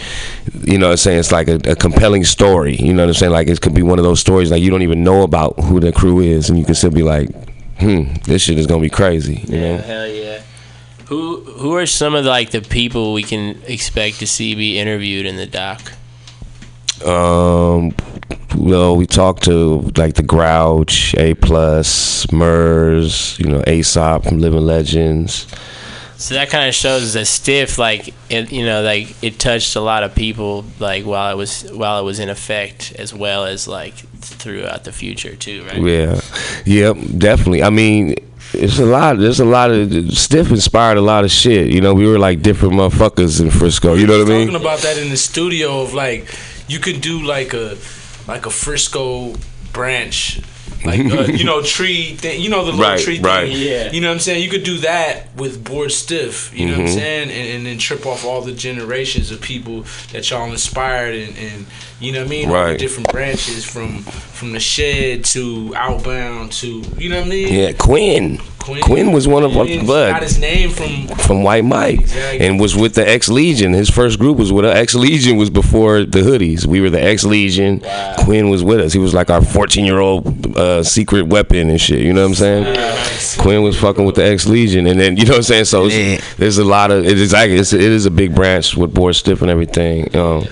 you 0.63 0.77
know 0.77 0.87
what 0.87 0.91
I'm 0.93 0.97
saying? 0.97 1.19
It's 1.19 1.31
like 1.31 1.47
a, 1.47 1.55
a 1.65 1.75
compelling 1.75 2.23
story 2.23 2.75
you 2.75 2.93
know 2.93 3.03
what 3.03 3.09
I'm 3.09 3.13
saying? 3.13 3.31
Like 3.31 3.47
it 3.47 3.61
could 3.61 3.73
be 3.73 3.83
one 3.83 3.99
of 3.99 4.05
those 4.05 4.19
stories 4.19 4.51
like 4.51 4.61
you 4.61 4.69
don't 4.69 4.81
even 4.83 5.03
know 5.03 5.23
about 5.23 5.59
who 5.59 5.79
the 5.79 5.91
crew 5.91 6.19
is 6.19 6.49
and 6.49 6.57
you 6.57 6.65
can 6.65 6.75
still 6.75 6.91
be 6.91 7.03
like 7.03 7.29
hmm 7.79 8.13
this 8.25 8.43
shit 8.43 8.57
is 8.57 8.67
gonna 8.67 8.81
be 8.81 8.89
crazy 8.89 9.43
you 9.47 9.59
know? 9.59 9.77
Hell 9.77 10.07
yeah. 10.07 10.41
Who 11.07 11.41
who 11.41 11.75
are 11.75 11.85
some 11.85 12.15
of 12.15 12.25
like 12.25 12.51
the 12.51 12.61
people 12.61 13.13
we 13.13 13.23
can 13.23 13.61
expect 13.67 14.19
to 14.19 14.27
see 14.27 14.55
be 14.55 14.79
interviewed 14.79 15.25
in 15.25 15.35
the 15.35 15.45
doc? 15.45 15.93
Um, 17.01 17.93
well, 18.55 18.95
we 18.95 19.05
talked 19.05 19.43
to 19.43 19.91
like 19.97 20.15
the 20.15 20.23
Grouch, 20.23 21.15
A 21.15 21.33
Plus, 21.35 22.31
Murs, 22.31 23.37
you 23.39 23.47
know, 23.47 23.63
Aesop 23.67 24.25
from 24.25 24.39
Living 24.39 24.65
Legends. 24.65 25.47
So 26.17 26.35
that 26.35 26.49
kind 26.49 26.69
of 26.69 26.75
shows 26.75 27.13
that 27.13 27.25
stiff, 27.25 27.77
like 27.77 28.13
it, 28.29 28.51
you 28.51 28.65
know, 28.65 28.81
like 28.81 29.21
it 29.21 29.39
touched 29.39 29.75
a 29.75 29.81
lot 29.81 30.03
of 30.03 30.15
people, 30.15 30.63
like 30.79 31.05
while 31.05 31.31
it 31.31 31.35
was 31.35 31.69
while 31.71 31.99
it 31.99 32.03
was 32.03 32.19
in 32.19 32.29
effect, 32.29 32.93
as 32.97 33.13
well 33.13 33.43
as 33.43 33.67
like 33.67 33.95
throughout 33.95 34.85
the 34.85 34.91
future 34.91 35.35
too, 35.35 35.65
right? 35.65 35.81
Yeah, 35.81 36.21
yep, 36.65 36.95
definitely. 37.17 37.63
I 37.63 37.71
mean, 37.71 38.15
it's 38.53 38.79
a 38.79 38.85
lot. 38.85 39.17
There's 39.17 39.39
a 39.39 39.45
lot 39.45 39.71
of 39.71 40.17
Stiff 40.17 40.49
inspired 40.51 40.97
a 40.97 41.01
lot 41.01 41.25
of 41.25 41.31
shit. 41.31 41.67
You 41.67 41.81
know, 41.81 41.93
we 41.93 42.07
were 42.07 42.19
like 42.19 42.41
different 42.41 42.75
motherfuckers 42.75 43.41
in 43.41 43.49
Frisco. 43.49 43.95
You 43.95 44.07
know 44.07 44.19
what 44.19 44.27
I 44.27 44.29
mean? 44.29 44.47
talking 44.47 44.61
about 44.61 44.79
that 44.79 44.97
in 44.97 45.09
the 45.09 45.17
studio 45.17 45.81
of 45.81 45.93
like 45.93 46.33
you 46.67 46.79
could 46.79 47.01
do 47.01 47.21
like 47.21 47.53
a 47.53 47.77
like 48.27 48.45
a 48.45 48.49
Frisco 48.49 49.33
branch 49.73 50.39
like 50.85 50.99
uh, 50.99 51.23
you 51.33 51.43
know 51.43 51.61
tree 51.61 52.13
thing 52.15 52.41
you 52.41 52.49
know 52.49 52.59
the 52.65 52.71
little 52.71 52.81
Right, 52.81 52.99
tree 52.99 53.19
right. 53.19 53.47
thing 53.51 53.57
Yeah. 53.57 53.91
you 53.91 54.01
know 54.01 54.07
what 54.09 54.13
I'm 54.15 54.19
saying 54.19 54.43
you 54.43 54.49
could 54.49 54.63
do 54.63 54.77
that 54.79 55.33
with 55.35 55.63
bored 55.63 55.91
stiff 55.91 56.57
you 56.57 56.65
know 56.67 56.73
what 56.73 56.81
I'm 56.81 56.85
Mhm. 56.87 56.93
saying 56.93 57.29
and, 57.31 57.47
and 57.57 57.65
then 57.65 57.77
trip 57.77 58.05
off 58.05 58.23
all 58.25 58.41
the 58.41 58.51
generations 58.53 59.31
of 59.31 59.41
people 59.41 59.85
that 60.11 60.29
y'all 60.29 60.49
inspired 60.51 61.15
and, 61.15 61.37
and 61.37 61.65
you 61.99 62.11
know 62.11 62.19
what 62.19 62.27
I 62.27 62.29
mean 62.29 62.47
all 62.49 62.53
the 62.53 62.59
Right. 62.71 62.79
different 62.79 63.09
branches 63.11 63.63
from 63.65 64.03
from 64.03 64.51
the 64.53 64.59
shed 64.59 65.25
to 65.25 65.73
outbound 65.75 66.51
to 66.53 66.83
you 66.97 67.09
know 67.09 67.17
what 67.19 67.27
I 67.27 67.29
mean 67.29 67.53
Yeah, 67.53 67.71
Quinn. 67.73 68.39
Quinn. 68.63 68.81
Quinn, 68.81 69.11
was 69.11 69.27
one 69.27 69.43
of 69.43 69.51
Quinn 69.51 69.85
Bud. 69.85 70.11
got 70.11 70.23
his 70.23 70.39
name 70.39 70.69
from 70.69 71.07
from 71.17 71.43
White 71.43 71.65
Mike 71.65 71.99
Exactly. 71.99 72.47
and 72.47 72.59
was 72.59 72.75
with 72.77 72.95
the 72.95 73.07
X 73.07 73.27
Legion. 73.27 73.73
His 73.73 73.89
first 73.89 74.19
group 74.19 74.37
was 74.37 74.53
with 74.53 74.63
us. 74.63 74.75
X 74.75 74.95
Legion 74.95 75.35
was 75.35 75.49
before 75.49 76.05
the 76.05 76.19
hoodies. 76.19 76.65
We 76.65 76.79
were 76.79 76.89
the 76.89 77.03
X 77.03 77.25
Legion. 77.25 77.81
Quinn 78.19 78.49
was 78.49 78.63
with 78.63 78.79
us. 78.79 78.93
He 78.93 78.99
was 78.99 79.13
like 79.13 79.29
our 79.29 79.43
14 79.43 79.83
year 79.85 79.99
old 79.99 80.55
uh, 80.55 80.81
secret 80.81 81.23
weapon 81.27 81.69
and 81.69 81.79
shit. 81.81 81.99
You 81.99 82.13
know 82.13 82.21
what 82.21 82.29
I'm 82.29 82.35
saying? 82.35 83.37
Quinn 83.39 83.63
was 83.63 83.77
fucking 83.79 84.05
with 84.05 84.15
the 84.15 84.23
X 84.23 84.47
Legion, 84.47 84.87
and 84.87 84.97
then 84.99 85.17
you 85.17 85.25
know 85.25 85.31
what 85.31 85.37
I'm 85.37 85.43
saying. 85.43 85.65
So 85.65 85.87
it's, 85.89 86.35
there's 86.35 86.57
a 86.57 86.63
lot 86.63 86.89
of 86.91 87.05
it 87.05 87.13
is 87.17 87.21
exactly 87.21 87.57
it's, 87.57 87.73
it 87.73 87.81
is 87.81 88.05
a 88.05 88.11
big 88.11 88.33
branch 88.33 88.77
with 88.77 88.93
bored 88.93 89.15
stiff 89.15 89.41
and 89.41 89.51
everything. 89.51 90.15
Um, 90.15 90.45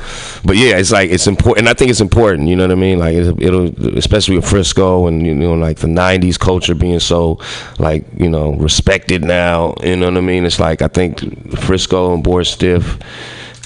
but 0.44 0.58
yeah, 0.58 0.78
it's 0.78 0.92
like 0.92 1.10
it's 1.12 1.28
important. 1.28 1.60
And 1.60 1.70
I 1.70 1.74
think 1.74 1.92
it's 1.92 2.02
important. 2.02 2.50
You 2.50 2.58
know 2.58 2.64
what 2.64 2.72
I 2.72 2.76
mean? 2.76 3.00
Like 3.00 3.16
it'll, 3.16 3.42
it'll 3.42 3.98
especially 3.98 4.36
with 4.36 4.46
Frisco 4.50 5.08
and 5.08 5.26
you 5.26 5.34
know 5.34 5.54
like 5.54 5.78
the 5.80 5.88
'90s 5.88 6.38
culture 6.38 6.76
being 6.76 7.00
so 7.00 7.40
like 7.80 8.01
you 8.16 8.30
know 8.30 8.54
respected 8.54 9.24
now. 9.24 9.76
You 9.84 9.96
know 9.96 10.08
what 10.08 10.18
I 10.18 10.22
mean? 10.22 10.46
It's 10.46 10.60
like 10.60 10.82
I 10.82 10.88
think 10.88 11.58
Frisco 11.58 12.14
and 12.14 12.24
bored 12.24 12.48
stiff 12.48 13.00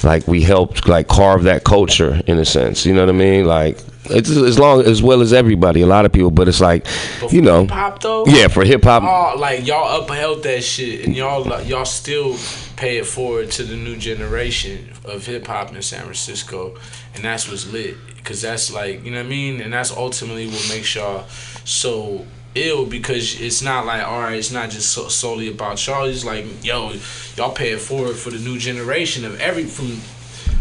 like 0.04 0.28
we 0.28 0.42
helped 0.42 0.88
like 0.88 1.08
carve 1.08 1.44
that 1.44 1.64
culture 1.64 2.22
in 2.28 2.38
a 2.38 2.46
sense. 2.46 2.86
You 2.86 2.94
know 2.94 3.02
what 3.02 3.10
I 3.10 3.18
mean? 3.18 3.46
Like 3.46 3.80
it's 4.06 4.30
as 4.30 4.60
long 4.60 4.82
as 4.82 5.02
well 5.02 5.22
as 5.22 5.34
everybody, 5.34 5.82
a 5.82 5.88
lot 5.88 6.06
of 6.06 6.14
people, 6.14 6.32
but 6.32 6.48
it's 6.48 6.62
like 6.62 6.86
you 7.32 7.42
know, 7.42 7.66
hop 7.68 8.02
though 8.02 8.26
yeah, 8.26 8.48
for 8.48 8.64
hip 8.64 8.84
hop. 8.84 9.38
like 9.40 9.66
y'all 9.66 10.04
upheld 10.04 10.44
that 10.44 10.64
shit 10.64 11.06
and 11.06 11.16
y'all 11.16 11.44
like, 11.44 11.68
y'all 11.68 11.86
still 11.86 12.38
pay 12.76 12.98
it 12.98 13.06
forward 13.06 13.50
to 13.52 13.64
the 13.64 13.76
new 13.76 13.98
generation 13.98 14.92
of 15.06 15.26
hip 15.26 15.48
hop 15.48 15.74
in 15.74 15.82
San 15.82 16.04
Francisco 16.04 16.76
and 17.16 17.24
that's 17.24 17.50
what's 17.50 17.72
lit 17.72 17.96
because 18.18 18.42
that's 18.42 18.72
like 18.72 19.04
you 19.04 19.12
know 19.12 19.18
what 19.18 19.26
I 19.26 19.30
mean 19.30 19.62
and 19.62 19.74
that's 19.74 19.92
ultimately 19.92 20.48
what 20.48 20.68
makes 20.70 20.94
y'all 20.94 21.26
so 21.64 22.26
ill 22.56 22.86
because 22.86 23.40
it's 23.42 23.62
not 23.62 23.86
like 23.86 24.04
all 24.04 24.20
right 24.22 24.38
it's 24.38 24.52
not 24.52 24.70
just 24.70 24.92
so, 24.92 25.08
solely 25.10 25.50
about 25.50 25.86
y'all 25.86 26.06
it's 26.06 26.24
like 26.26 26.46
yo 26.64 26.94
y'all 27.36 27.52
pay 27.54 27.72
it 27.72 27.80
forward 27.80 28.16
for 28.16 28.30
the 28.32 28.40
new 28.40 28.58
generation 28.58 29.26
of 29.26 29.40
every 29.40 29.66
from 29.66 29.88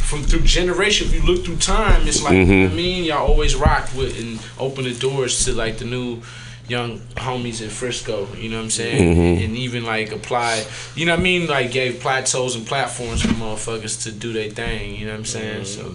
from 0.00 0.22
through 0.22 0.40
generation 0.40 1.06
if 1.06 1.14
you 1.14 1.22
look 1.22 1.44
through 1.44 1.56
time 1.56 2.06
it's 2.06 2.22
like 2.22 2.34
you 2.34 2.44
know 2.46 2.66
I 2.66 2.68
Mhm. 2.68 2.74
mean 2.74 3.04
y'all 3.04 3.26
always 3.26 3.54
rocked 3.54 3.94
with 3.94 4.18
and 4.20 4.38
open 4.58 4.84
the 4.84 4.94
doors 4.94 5.44
to 5.44 5.52
like 5.52 5.78
the 5.78 5.84
new 5.84 6.20
young 6.66 6.98
homies 7.16 7.60
in 7.60 7.68
Frisco, 7.68 8.26
you 8.40 8.48
know 8.48 8.56
what 8.56 8.62
I'm 8.64 8.70
saying? 8.70 9.16
Mhm. 9.16 9.44
And 9.44 9.54
even 9.56 9.84
like 9.84 10.12
apply, 10.12 10.64
you 10.96 11.04
know 11.04 11.12
what 11.12 11.20
I 11.20 11.22
mean? 11.22 11.46
Like 11.46 11.70
gave 11.72 12.00
plateaus 12.00 12.56
and 12.56 12.66
platforms 12.66 13.20
for 13.20 13.28
motherfuckers 13.34 14.02
to 14.04 14.10
do 14.10 14.32
their 14.32 14.48
thing, 14.48 14.96
you 14.96 15.04
know 15.04 15.12
what 15.12 15.18
I'm 15.18 15.24
saying? 15.26 15.66
So 15.66 15.82
Yeah, 15.82 15.88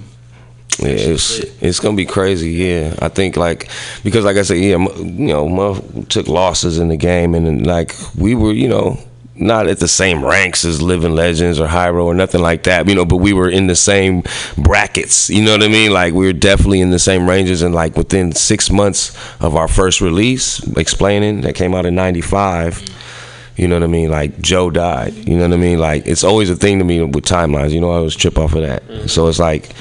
it's 0.82 1.40
it's 1.62 1.80
gonna 1.80 1.98
be 1.98 2.06
crazy. 2.06 2.52
Yeah, 2.52 2.96
I 3.00 3.10
think 3.10 3.38
like 3.38 3.70
because 4.04 4.26
like 4.26 4.38
I 4.38 4.44
said, 4.44 4.58
yeah, 4.58 4.78
you 4.78 5.28
know, 5.28 5.76
took 6.10 6.28
losses 6.28 6.80
in 6.80 6.90
the 6.90 6.98
game, 6.98 7.36
and 7.36 7.66
like 7.66 7.96
we 8.18 8.36
were, 8.36 8.54
you 8.54 8.68
know, 8.68 8.98
not 9.40 9.68
at 9.68 9.80
the 9.80 9.88
same 9.88 10.24
ranks 10.24 10.66
as 10.66 10.82
Living 10.82 11.16
Legends 11.16 11.60
or 11.60 11.68
Hiero 11.68 12.06
or 12.06 12.14
nothing 12.14 12.42
like 12.42 12.64
that, 12.64 12.88
you 12.88 12.96
know, 12.96 13.06
but 13.06 13.18
we 13.18 13.34
were 13.34 13.50
in 13.50 13.68
the 13.68 13.76
same 13.76 14.24
brackets. 14.58 15.30
You 15.30 15.44
know 15.44 15.54
what 15.54 15.64
I 15.64 15.70
mean? 15.70 15.92
Like 15.92 16.14
we 16.14 16.26
were 16.26 16.34
definitely 16.34 16.82
in 16.82 16.90
the 16.90 17.00
same 17.00 17.28
ranges, 17.28 17.62
and 17.62 17.74
like 17.74 17.96
within 17.96 18.34
six 18.34 18.70
months 18.70 19.16
of 19.40 19.56
our 19.56 19.68
first 19.68 20.02
release, 20.02 20.60
explaining 20.78 21.42
that 21.42 21.56
came 21.56 21.74
out 21.74 21.86
in 21.86 21.96
'95. 21.96 22.84
You 23.56 23.68
know 23.68 23.76
what 23.76 23.84
I 23.84 23.88
mean? 23.88 24.10
Like 24.10 24.40
Joe 24.40 24.70
died. 24.70 25.14
You 25.14 25.36
know 25.36 25.44
what 25.44 25.54
I 25.54 25.58
mean? 25.58 25.80
Like 25.80 26.08
it's 26.08 26.24
always 26.24 26.50
a 26.50 26.56
thing 26.56 26.80
to 26.80 26.86
me 26.86 27.02
with 27.04 27.26
timelines. 27.26 27.72
You 27.72 27.82
know, 27.82 27.92
I 27.92 27.98
always 27.98 28.16
trip 28.16 28.38
off 28.38 28.54
of 28.54 28.62
that. 28.62 28.88
Mm-hmm. 28.88 29.08
So 29.08 29.28
it's 29.28 29.40
like 29.40 29.74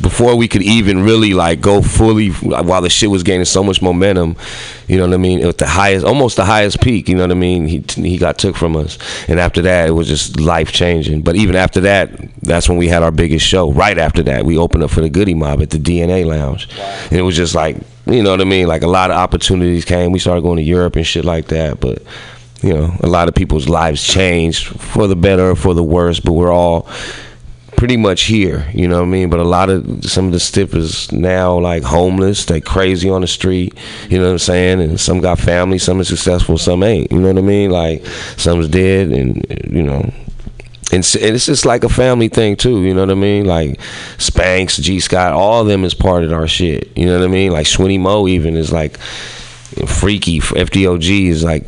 before 0.00 0.36
we 0.36 0.48
could 0.48 0.62
even 0.62 1.02
really 1.02 1.34
like 1.34 1.60
go 1.60 1.82
fully 1.82 2.30
while 2.30 2.82
the 2.82 2.90
shit 2.90 3.10
was 3.10 3.22
gaining 3.22 3.44
so 3.44 3.62
much 3.62 3.82
momentum 3.82 4.36
you 4.86 4.96
know 4.96 5.06
what 5.06 5.14
i 5.14 5.18
mean 5.18 5.44
at 5.44 5.58
the 5.58 5.66
highest 5.66 6.04
almost 6.04 6.36
the 6.36 6.44
highest 6.44 6.80
peak 6.80 7.08
you 7.08 7.14
know 7.14 7.22
what 7.22 7.30
i 7.30 7.34
mean 7.34 7.66
he 7.66 7.82
he 8.02 8.18
got 8.18 8.38
took 8.38 8.56
from 8.56 8.76
us. 8.76 8.98
And 9.28 9.38
after 9.40 9.62
that 9.62 9.88
it 9.88 9.92
was 9.92 10.08
just 10.08 10.38
life 10.40 10.72
changing. 10.72 11.22
But 11.22 11.36
even 11.36 11.56
after 11.56 11.80
that 11.80 12.10
that's 12.42 12.68
when 12.68 12.78
we 12.78 12.88
had 12.88 13.02
our 13.02 13.10
biggest 13.10 13.46
show. 13.46 13.72
Right 13.72 13.98
after 13.98 14.22
that 14.24 14.44
we 14.44 14.56
opened 14.56 14.84
up 14.84 14.90
for 14.90 15.00
the 15.00 15.10
goodie 15.10 15.34
mob 15.34 15.60
at 15.60 15.70
the 15.70 15.78
dna 15.78 16.24
lounge. 16.24 16.68
And 17.10 17.18
it 17.18 17.22
was 17.22 17.36
just 17.36 17.54
like 17.54 17.76
you 18.06 18.22
know 18.22 18.30
what 18.30 18.40
i 18.40 18.44
mean 18.44 18.66
like 18.66 18.82
a 18.82 18.88
lot 18.88 19.10
of 19.10 19.16
opportunities 19.16 19.84
came. 19.84 20.12
We 20.12 20.18
started 20.18 20.42
going 20.42 20.56
to 20.56 20.62
europe 20.62 20.96
and 20.96 21.06
shit 21.06 21.24
like 21.24 21.46
that. 21.48 21.80
But 21.80 22.02
you 22.62 22.74
know 22.74 22.92
a 23.00 23.06
lot 23.06 23.28
of 23.28 23.34
people's 23.34 23.68
lives 23.68 24.04
changed 24.04 24.66
for 24.66 25.06
the 25.06 25.16
better 25.16 25.50
or 25.50 25.56
for 25.56 25.74
the 25.74 25.84
worse. 25.84 26.20
But 26.20 26.32
we're 26.32 26.52
all 26.52 26.88
pretty 27.78 27.96
much 27.96 28.22
here, 28.22 28.68
you 28.74 28.88
know 28.88 28.96
what 28.96 29.06
I 29.06 29.08
mean? 29.08 29.30
But 29.30 29.38
a 29.38 29.44
lot 29.44 29.70
of 29.70 30.04
some 30.04 30.26
of 30.26 30.32
the 30.32 30.40
stiffers 30.40 31.12
now 31.12 31.56
like 31.58 31.84
homeless, 31.84 32.44
they 32.44 32.60
crazy 32.60 33.08
on 33.08 33.20
the 33.20 33.28
street, 33.28 33.72
you 34.10 34.18
know 34.18 34.24
what 34.24 34.32
I'm 34.32 34.38
saying? 34.38 34.80
And 34.80 34.98
some 35.00 35.20
got 35.20 35.38
family, 35.38 35.78
some 35.78 36.00
is 36.00 36.08
successful, 36.08 36.58
some 36.58 36.82
ain't, 36.82 37.12
you 37.12 37.20
know 37.20 37.28
what 37.28 37.38
I 37.38 37.42
mean? 37.46 37.70
Like 37.70 38.04
some's 38.36 38.66
dead 38.66 39.10
and 39.12 39.46
you 39.70 39.84
know 39.84 40.12
and, 40.90 41.04
it's 41.14 41.46
just 41.46 41.66
like 41.66 41.84
a 41.84 41.88
family 41.88 42.28
thing 42.28 42.56
too. 42.56 42.82
You 42.82 42.94
know 42.94 43.02
what 43.02 43.10
I 43.10 43.14
mean? 43.14 43.44
Like 43.44 43.80
Spanks, 44.18 44.78
G 44.78 44.98
Scott, 44.98 45.32
all 45.32 45.62
of 45.62 45.68
them 45.68 45.84
is 45.84 45.94
part 45.94 46.24
of 46.24 46.32
our 46.32 46.48
shit. 46.48 46.96
You 46.96 47.06
know 47.06 47.18
what 47.18 47.24
I 47.24 47.30
mean? 47.30 47.52
Like 47.52 47.66
Swinny 47.66 48.00
Mo 48.00 48.26
even 48.26 48.56
is 48.56 48.72
like 48.72 48.98
freaky. 49.86 50.40
FDOG 50.40 51.28
is 51.28 51.44
like 51.44 51.66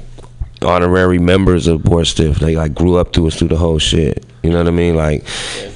honorary 0.62 1.18
members 1.18 1.66
of 1.66 1.84
Bored 1.84 2.06
Stiff. 2.06 2.38
They 2.38 2.56
like 2.56 2.74
grew 2.74 2.96
up 2.96 3.12
through 3.12 3.28
us 3.28 3.38
through 3.38 3.48
the 3.48 3.56
whole 3.56 3.78
shit. 3.78 4.24
You 4.42 4.50
know 4.50 4.58
what 4.58 4.68
I 4.68 4.70
mean? 4.70 4.96
Like 4.96 5.24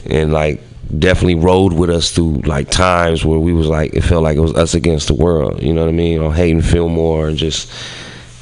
and 0.07 0.33
like 0.33 0.61
definitely 0.99 1.35
rode 1.35 1.73
with 1.73 1.91
us 1.91 2.11
through 2.13 2.43
like 2.43 2.71
times 2.71 3.25
where 3.25 3.39
we 3.39 3.53
was 3.53 3.67
like 3.67 3.95
it 3.95 4.03
felt 4.03 4.23
like 4.23 4.37
it 4.37 4.41
was 4.41 4.55
us 4.55 4.75
against 4.75 5.09
the 5.09 5.15
world. 5.15 5.63
You 5.63 5.73
know 5.73 5.83
what 5.83 5.89
I 5.89 5.93
mean? 5.93 6.21
Or 6.21 6.33
Hayden 6.33 6.63
Fillmore 6.63 7.29
and 7.29 7.37
just 7.37 7.71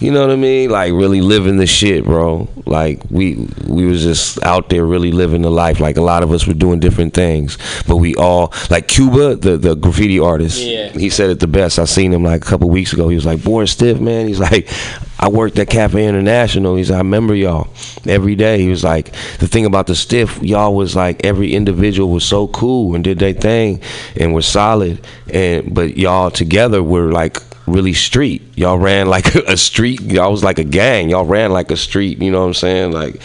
you 0.02 0.10
know 0.10 0.22
what 0.22 0.30
I 0.30 0.36
mean? 0.36 0.68
Like 0.68 0.92
really 0.92 1.20
living 1.20 1.58
the 1.58 1.66
shit, 1.66 2.04
bro. 2.04 2.48
Like 2.66 3.00
we 3.08 3.48
we 3.68 3.86
was 3.86 4.02
just 4.02 4.42
out 4.42 4.68
there 4.68 4.84
really 4.84 5.12
living 5.12 5.42
the 5.42 5.50
life. 5.50 5.78
Like 5.78 5.96
a 5.96 6.02
lot 6.02 6.24
of 6.24 6.32
us 6.32 6.44
were 6.44 6.54
doing 6.54 6.80
different 6.80 7.14
things, 7.14 7.56
but 7.86 7.98
we 7.98 8.16
all 8.16 8.52
like 8.68 8.88
Cuba, 8.88 9.36
the 9.36 9.56
the 9.56 9.76
graffiti 9.76 10.18
artist. 10.18 10.60
Yeah. 10.60 10.88
He 10.88 11.08
said 11.08 11.30
it 11.30 11.38
the 11.38 11.46
best. 11.46 11.78
I 11.78 11.84
seen 11.84 12.12
him 12.12 12.24
like 12.24 12.44
a 12.44 12.44
couple 12.44 12.68
weeks 12.68 12.92
ago. 12.92 13.08
He 13.08 13.14
was 13.14 13.24
like, 13.24 13.44
"Boy, 13.44 13.64
stiff 13.66 14.00
man." 14.00 14.26
He's 14.26 14.40
like, 14.40 14.68
"I 15.20 15.28
worked 15.28 15.56
at 15.60 15.68
Cafe 15.68 16.04
International." 16.04 16.74
He's 16.74 16.90
like, 16.90 16.96
"I 16.96 17.02
remember 17.02 17.36
y'all 17.36 17.68
every 18.04 18.34
day." 18.34 18.60
He 18.60 18.70
was 18.70 18.82
like, 18.82 19.14
"The 19.38 19.46
thing 19.46 19.66
about 19.66 19.86
the 19.86 19.94
stiff, 19.94 20.42
y'all 20.42 20.74
was 20.74 20.96
like 20.96 21.24
every 21.24 21.54
individual 21.54 22.10
was 22.10 22.24
so 22.24 22.48
cool 22.48 22.96
and 22.96 23.04
did 23.04 23.20
their 23.20 23.34
thing 23.34 23.80
and 24.16 24.34
were 24.34 24.42
solid, 24.42 25.06
and 25.32 25.72
but 25.72 25.96
y'all 25.96 26.32
together 26.32 26.82
were 26.82 27.12
like." 27.12 27.38
Really 27.66 27.92
street. 27.92 28.42
Y'all 28.56 28.78
ran 28.78 29.06
like 29.06 29.34
a 29.34 29.56
street. 29.56 30.00
Y'all 30.00 30.30
was 30.30 30.44
like 30.44 30.58
a 30.58 30.64
gang. 30.64 31.10
Y'all 31.10 31.24
ran 31.24 31.52
like 31.52 31.70
a 31.70 31.76
street. 31.76 32.20
You 32.20 32.30
know 32.30 32.40
what 32.40 32.46
I'm 32.48 32.54
saying? 32.54 32.92
Like 32.92 33.20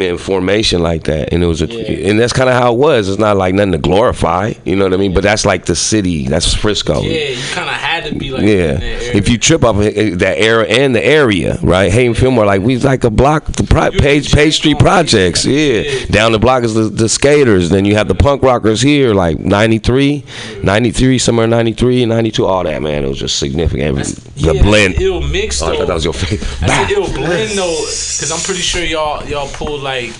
in 0.00 0.18
formation 0.18 0.82
like 0.82 1.04
that. 1.04 1.32
And 1.32 1.42
it 1.42 1.46
was, 1.46 1.62
a, 1.62 2.08
and 2.08 2.18
that's 2.18 2.32
kind 2.32 2.48
of 2.48 2.54
how 2.56 2.72
it 2.74 2.78
was. 2.78 3.08
It's 3.08 3.18
not 3.18 3.36
like 3.36 3.54
nothing 3.54 3.72
to 3.72 3.78
glorify. 3.78 4.52
You 4.64 4.76
know 4.76 4.84
what 4.84 4.94
I 4.94 4.96
mean? 4.96 5.14
But 5.14 5.22
that's 5.22 5.44
like 5.46 5.64
the 5.66 5.76
city. 5.76 6.26
That's 6.28 6.54
Frisco. 6.54 7.00
Yeah, 7.02 7.28
you 7.30 7.42
kind 7.52 7.68
of 7.68 7.74
had 7.76 8.04
to 8.04 8.14
be 8.14 8.30
like 8.30 8.42
Yeah, 8.42 8.48
in 8.48 8.80
that 8.80 8.82
area. 8.82 9.14
if 9.14 9.28
you 9.28 9.38
trip 9.38 9.64
off 9.64 9.76
eh, 9.78 10.14
that 10.16 10.38
era 10.38 10.64
and 10.66 10.94
the 10.94 11.04
area, 11.04 11.58
right? 11.62 11.90
Hayden 11.90 12.14
Fillmore, 12.14 12.46
like 12.46 12.62
we 12.62 12.78
like 12.78 13.04
a 13.04 13.10
block, 13.10 13.46
the 13.46 13.64
pro- 13.64 13.90
Page 13.90 14.32
Page 14.32 14.56
Street 14.56 14.78
projects. 14.78 15.44
Yeah, 15.44 16.04
down 16.06 16.32
the 16.32 16.38
block 16.38 16.64
is 16.64 16.74
the, 16.74 16.82
the 16.84 17.08
skaters. 17.08 17.70
Then 17.70 17.84
you 17.84 17.94
have 17.94 18.08
the 18.08 18.14
punk 18.14 18.42
rockers 18.42 18.80
here, 18.82 19.14
like 19.14 19.38
93, 19.38 20.24
93, 20.62 21.18
somewhere 21.18 21.46
93 21.46 22.02
and 22.02 22.10
92. 22.10 22.44
All 22.44 22.64
that 22.64 22.82
man, 22.82 23.04
it 23.04 23.08
was 23.08 23.18
just 23.18 23.38
significant. 23.38 23.96
the 23.98 24.22
yeah, 24.36 24.62
blend. 24.62 24.94
It'll 24.94 25.20
mix 25.20 25.62
Oh. 25.62 25.72
I 25.72 25.76
thought 25.76 25.86
that 25.86 25.94
was 25.94 26.04
your 26.04 26.12
face. 26.12 26.42
I 26.62 26.66
said 26.66 26.90
it'll 26.90 27.06
blend 27.14 27.56
though, 27.56 27.76
because 27.84 28.30
I'm 28.32 28.40
pretty 28.40 28.60
sure 28.60 28.82
y'all 28.84 29.24
y'all 29.26 29.48
pulled 29.48 29.82
like 29.84 30.10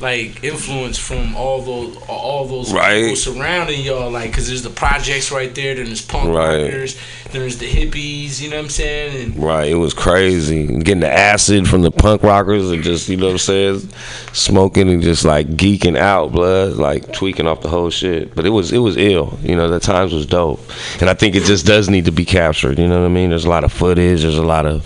like 0.00 0.42
influence 0.42 0.96
from 0.96 1.36
all 1.36 1.60
those 1.60 1.94
all 2.08 2.46
those 2.46 2.72
Right. 2.72 3.02
people 3.02 3.16
surrounding 3.16 3.82
y'all. 3.82 4.10
Like, 4.10 4.30
because 4.30 4.46
there's 4.48 4.62
the 4.62 4.70
projects 4.70 5.30
right 5.30 5.54
there. 5.54 5.74
Then 5.74 5.84
there's 5.86 6.00
punk 6.00 6.34
Right. 6.34 6.62
rockers. 6.62 6.96
There's 7.32 7.58
the 7.58 7.66
hippies. 7.66 8.40
You 8.40 8.48
know 8.48 8.56
what 8.56 8.62
I'm 8.64 8.70
saying? 8.70 9.22
And 9.34 9.42
Right, 9.42 9.68
it 9.68 9.74
was 9.74 9.92
crazy. 9.92 10.66
Getting 10.66 11.00
the 11.00 11.12
acid 11.12 11.68
from 11.68 11.82
the 11.82 11.90
punk 11.90 12.22
rockers 12.22 12.70
and 12.70 12.82
just, 12.82 13.10
you 13.10 13.18
know 13.18 13.26
what 13.26 13.32
I'm 13.32 13.38
saying, 13.38 13.88
smoking 14.32 14.88
and 14.88 15.02
just 15.02 15.26
like 15.26 15.48
geeking 15.56 15.98
out, 15.98 16.32
blood, 16.32 16.76
like 16.76 17.12
tweaking 17.12 17.46
off 17.46 17.60
the 17.60 17.68
whole 17.68 17.90
shit. 17.90 18.34
But 18.34 18.46
it 18.46 18.50
was 18.50 18.72
it 18.72 18.78
was 18.78 18.96
ill. 18.96 19.38
You 19.42 19.54
know, 19.54 19.68
the 19.68 19.80
times 19.80 20.14
was 20.14 20.24
dope. 20.24 20.60
And 21.02 21.10
I 21.10 21.14
think 21.14 21.34
it 21.36 21.44
just 21.44 21.66
does 21.66 21.90
need 21.90 22.06
to 22.06 22.12
be 22.12 22.24
captured, 22.24 22.78
you 22.78 22.88
know 22.88 23.00
what 23.00 23.06
I 23.06 23.10
mean? 23.10 23.28
There's 23.28 23.44
a 23.44 23.50
lot 23.50 23.64
of 23.64 23.72
footage, 23.72 24.22
there's 24.22 24.38
a 24.38 24.42
lot 24.42 24.64
of 24.64 24.82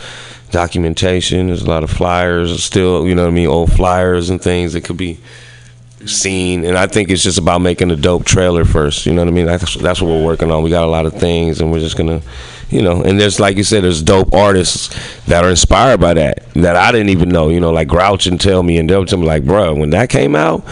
documentation, 0.54 1.48
there's 1.48 1.62
a 1.62 1.68
lot 1.68 1.82
of 1.82 1.90
flyers 1.90 2.62
still, 2.62 3.06
you 3.06 3.14
know 3.14 3.24
what 3.24 3.32
I 3.32 3.34
mean, 3.34 3.48
old 3.48 3.72
flyers 3.72 4.30
and 4.30 4.40
things 4.40 4.72
that 4.72 4.84
could 4.84 4.96
be 4.96 5.18
seen 6.06 6.64
and 6.64 6.76
I 6.76 6.86
think 6.86 7.10
it's 7.10 7.22
just 7.22 7.38
about 7.38 7.62
making 7.62 7.90
a 7.90 7.96
dope 7.96 8.24
trailer 8.24 8.64
first. 8.64 9.06
You 9.06 9.14
know 9.14 9.22
what 9.22 9.28
I 9.28 9.32
mean? 9.32 9.46
That's 9.46 9.74
that's 9.76 10.00
what 10.00 10.08
we're 10.08 10.24
working 10.24 10.50
on. 10.50 10.62
We 10.62 10.70
got 10.70 10.84
a 10.84 10.90
lot 10.90 11.06
of 11.06 11.14
things 11.14 11.60
and 11.60 11.72
we're 11.72 11.80
just 11.80 11.96
gonna 11.96 12.22
you 12.70 12.82
know, 12.82 13.02
and 13.02 13.20
there's 13.20 13.40
like 13.40 13.56
you 13.56 13.64
said, 13.64 13.84
there's 13.84 14.02
dope 14.02 14.32
artists 14.32 14.88
that 15.26 15.44
are 15.44 15.50
inspired 15.50 16.00
by 16.00 16.14
that 16.14 16.44
that 16.54 16.76
I 16.76 16.92
didn't 16.92 17.10
even 17.10 17.28
know. 17.28 17.48
You 17.48 17.60
know, 17.60 17.72
like 17.72 17.88
Grouch 17.88 18.26
and 18.26 18.40
tell 18.40 18.62
me, 18.62 18.78
and 18.78 18.88
they'll 18.88 19.04
tell 19.04 19.18
me 19.18 19.26
like, 19.26 19.44
bro, 19.44 19.74
when 19.74 19.90
that 19.90 20.08
came 20.08 20.34
out, 20.34 20.64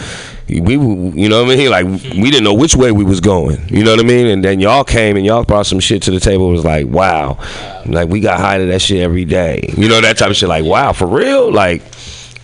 we, 0.47 0.73
you 0.73 1.29
know 1.29 1.43
what 1.43 1.53
I 1.53 1.55
mean? 1.55 1.69
Like 1.69 1.85
hmm. 1.85 2.21
we 2.21 2.31
didn't 2.31 2.43
know 2.43 2.53
which 2.53 2.75
way 2.75 2.91
we 2.91 3.03
was 3.03 3.19
going. 3.21 3.65
You 3.69 3.83
know 3.83 3.91
what 3.91 3.99
I 3.99 4.03
mean? 4.03 4.27
And 4.27 4.43
then 4.43 4.59
y'all 4.59 4.83
came 4.83 5.17
and 5.17 5.25
y'all 5.25 5.43
brought 5.43 5.65
some 5.65 5.79
shit 5.79 6.01
to 6.03 6.11
the 6.11 6.19
table. 6.19 6.49
It 6.49 6.53
was 6.53 6.65
like, 6.65 6.87
wow, 6.87 7.37
like 7.85 8.09
we 8.09 8.19
got 8.19 8.39
high 8.39 8.57
to 8.57 8.65
that 8.67 8.81
shit 8.81 9.01
every 9.01 9.25
day. 9.25 9.73
You 9.77 9.87
know 9.87 10.01
that 10.01 10.17
type 10.17 10.29
of 10.29 10.35
shit. 10.35 10.49
Like, 10.49 10.65
wow, 10.65 10.91
for 10.91 11.07
real, 11.07 11.51
like 11.51 11.81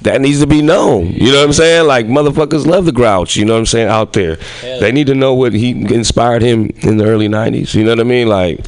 that 0.01 0.21
needs 0.21 0.39
to 0.39 0.47
be 0.47 0.61
known. 0.61 1.07
You 1.07 1.31
know 1.31 1.39
what 1.39 1.47
I'm 1.47 1.53
saying? 1.53 1.87
Like 1.87 2.05
motherfuckers 2.05 2.65
love 2.65 2.85
the 2.85 2.91
grouch, 2.91 3.35
you 3.35 3.45
know 3.45 3.53
what 3.53 3.59
I'm 3.59 3.65
saying, 3.65 3.89
out 3.89 4.13
there. 4.13 4.37
They 4.61 4.91
need 4.91 5.07
to 5.07 5.15
know 5.15 5.33
what 5.33 5.53
he 5.53 5.71
inspired 5.71 6.41
him 6.41 6.69
in 6.77 6.97
the 6.97 7.05
early 7.05 7.27
nineties. 7.27 7.75
You 7.75 7.83
know 7.83 7.91
what 7.91 7.99
I 7.99 8.03
mean? 8.03 8.27
Like 8.27 8.65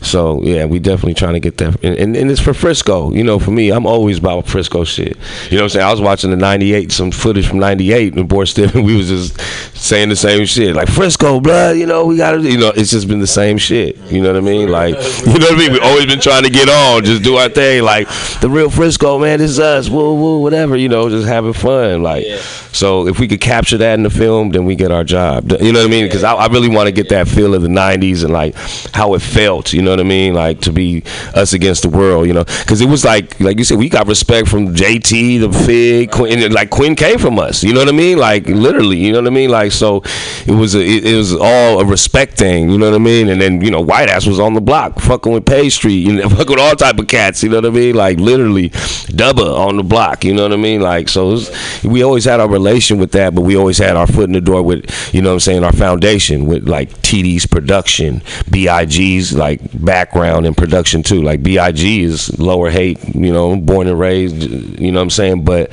So 0.00 0.40
yeah, 0.42 0.64
we 0.64 0.78
definitely 0.78 1.14
trying 1.14 1.34
to 1.34 1.40
get 1.40 1.56
that, 1.58 1.82
and, 1.82 1.96
and, 1.96 2.16
and 2.16 2.30
it's 2.30 2.40
for 2.40 2.54
Frisco. 2.54 3.12
You 3.12 3.24
know, 3.24 3.38
for 3.38 3.50
me, 3.50 3.70
I'm 3.70 3.84
always 3.84 4.18
about 4.18 4.46
Frisco 4.46 4.84
shit. 4.84 5.16
You 5.50 5.56
know 5.56 5.56
what 5.56 5.62
I'm 5.64 5.68
saying? 5.70 5.86
I 5.86 5.90
was 5.90 6.00
watching 6.00 6.30
the 6.30 6.36
'98, 6.36 6.92
some 6.92 7.10
footage 7.10 7.46
from 7.46 7.58
'98, 7.58 8.14
and 8.14 8.28
Boy 8.28 8.44
and 8.56 8.84
we 8.86 8.96
was 8.96 9.08
just 9.08 9.40
saying 9.76 10.08
the 10.08 10.16
same 10.16 10.46
shit, 10.46 10.76
like 10.76 10.88
Frisco, 10.88 11.40
blood. 11.40 11.76
You 11.76 11.86
know, 11.86 12.06
we 12.06 12.16
got 12.16 12.32
to, 12.32 12.42
you 12.42 12.58
know, 12.58 12.72
it's 12.74 12.90
just 12.90 13.08
been 13.08 13.18
the 13.18 13.26
same 13.26 13.58
shit. 13.58 13.96
You 14.10 14.22
know 14.22 14.32
what 14.32 14.38
I 14.38 14.40
mean? 14.40 14.68
Like, 14.68 14.94
you 15.26 15.38
know 15.38 15.46
what 15.46 15.54
I 15.54 15.56
mean? 15.56 15.72
We 15.72 15.80
always 15.80 16.06
been 16.06 16.20
trying 16.20 16.44
to 16.44 16.50
get 16.50 16.68
on, 16.68 17.04
just 17.04 17.24
do 17.24 17.36
our 17.36 17.48
thing, 17.48 17.82
like 17.82 18.08
the 18.40 18.48
real 18.48 18.70
Frisco, 18.70 19.18
man. 19.18 19.40
This 19.40 19.50
is 19.50 19.58
us, 19.58 19.88
woo 19.88 20.14
woo, 20.14 20.40
whatever. 20.40 20.76
You 20.76 20.88
know, 20.88 21.08
just 21.10 21.26
having 21.26 21.52
fun, 21.52 22.02
like. 22.02 22.24
So 22.72 23.08
if 23.08 23.18
we 23.18 23.26
could 23.26 23.40
capture 23.40 23.78
that 23.78 23.94
in 23.94 24.04
the 24.04 24.10
film, 24.10 24.50
then 24.50 24.64
we 24.64 24.76
get 24.76 24.92
our 24.92 25.02
job. 25.02 25.50
You 25.60 25.72
know 25.72 25.80
what 25.80 25.88
I 25.88 25.90
mean? 25.90 26.04
Because 26.04 26.22
I, 26.22 26.34
I 26.34 26.46
really 26.46 26.68
want 26.68 26.86
to 26.86 26.92
get 26.92 27.08
that 27.08 27.26
feel 27.26 27.54
of 27.54 27.62
the 27.62 27.68
'90s 27.68 28.22
and 28.22 28.32
like 28.32 28.54
how 28.94 29.14
it 29.14 29.22
felt. 29.22 29.72
You 29.72 29.82
know 29.82 29.87
what 29.90 30.00
I 30.00 30.04
mean? 30.04 30.34
Like 30.34 30.60
to 30.62 30.72
be 30.72 31.02
us 31.34 31.52
against 31.52 31.82
the 31.82 31.88
world. 31.88 32.26
You 32.26 32.32
know, 32.32 32.44
because 32.44 32.80
it 32.80 32.88
was 32.88 33.04
like 33.04 33.38
like 33.40 33.58
you 33.58 33.64
said, 33.64 33.78
we 33.78 33.88
got 33.88 34.06
respect 34.06 34.48
from 34.48 34.74
JT, 34.74 35.40
the 35.40 35.52
Fig, 35.52 36.10
Quinn, 36.10 36.52
like 36.52 36.70
Quinn 36.70 36.94
came 36.94 37.18
from 37.18 37.38
us. 37.38 37.62
You 37.62 37.72
know 37.72 37.80
what 37.80 37.88
I 37.88 37.92
mean? 37.92 38.18
Like 38.18 38.46
literally. 38.46 38.98
You 38.98 39.12
know 39.12 39.20
what 39.20 39.28
I 39.28 39.34
mean? 39.34 39.50
Like 39.50 39.72
so, 39.72 40.02
it 40.46 40.54
was 40.54 40.74
a, 40.74 40.80
it, 40.80 41.06
it 41.06 41.16
was 41.16 41.34
all 41.34 41.80
a 41.80 41.84
respect 41.84 42.38
thing. 42.38 42.70
You 42.70 42.78
know 42.78 42.90
what 42.90 42.96
I 42.96 43.02
mean? 43.02 43.28
And 43.28 43.40
then 43.40 43.60
you 43.60 43.70
know, 43.70 43.80
White 43.80 44.08
Ass 44.08 44.26
was 44.26 44.40
on 44.40 44.54
the 44.54 44.60
block, 44.60 45.00
fucking 45.00 45.32
with 45.32 45.46
Page 45.46 45.74
Street. 45.74 46.06
You 46.06 46.14
know, 46.14 46.28
fucking 46.28 46.50
with 46.50 46.58
all 46.58 46.76
type 46.76 46.98
of 46.98 47.08
cats. 47.08 47.42
You 47.42 47.50
know 47.50 47.56
what 47.56 47.66
I 47.66 47.70
mean? 47.70 47.94
Like 47.94 48.18
literally, 48.18 48.70
Dubba 48.70 49.56
on 49.58 49.76
the 49.76 49.82
block. 49.82 50.24
You 50.24 50.34
know 50.34 50.42
what 50.42 50.52
I 50.52 50.56
mean? 50.56 50.80
Like 50.80 51.08
so, 51.08 51.28
was, 51.28 51.84
we 51.84 52.02
always 52.02 52.24
had 52.24 52.40
our 52.40 52.48
relation 52.48 52.98
with 52.98 53.12
that, 53.12 53.34
but 53.34 53.42
we 53.42 53.56
always 53.56 53.78
had 53.78 53.96
our 53.96 54.06
foot 54.06 54.24
in 54.24 54.32
the 54.32 54.40
door 54.40 54.62
with 54.62 55.14
you 55.14 55.22
know 55.22 55.30
what 55.30 55.34
I'm 55.34 55.40
saying 55.40 55.64
our 55.64 55.72
foundation 55.72 56.46
with 56.46 56.68
like 56.68 56.90
TD's 57.02 57.46
production, 57.46 58.22
Big's 58.50 59.34
like 59.34 59.60
background 59.84 60.46
in 60.46 60.54
production 60.54 61.02
too. 61.02 61.22
Like 61.22 61.42
Big 61.42 61.58
is 61.78 62.38
lower 62.38 62.70
Haight, 62.70 63.14
you 63.14 63.32
know, 63.32 63.56
born 63.56 63.86
and 63.86 63.98
raised. 63.98 64.42
You 64.42 64.92
know 64.92 64.98
what 64.98 65.04
I'm 65.04 65.10
saying? 65.10 65.44
But 65.44 65.72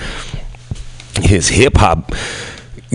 his 1.21 1.47
hip 1.47 1.77
hop 1.77 2.13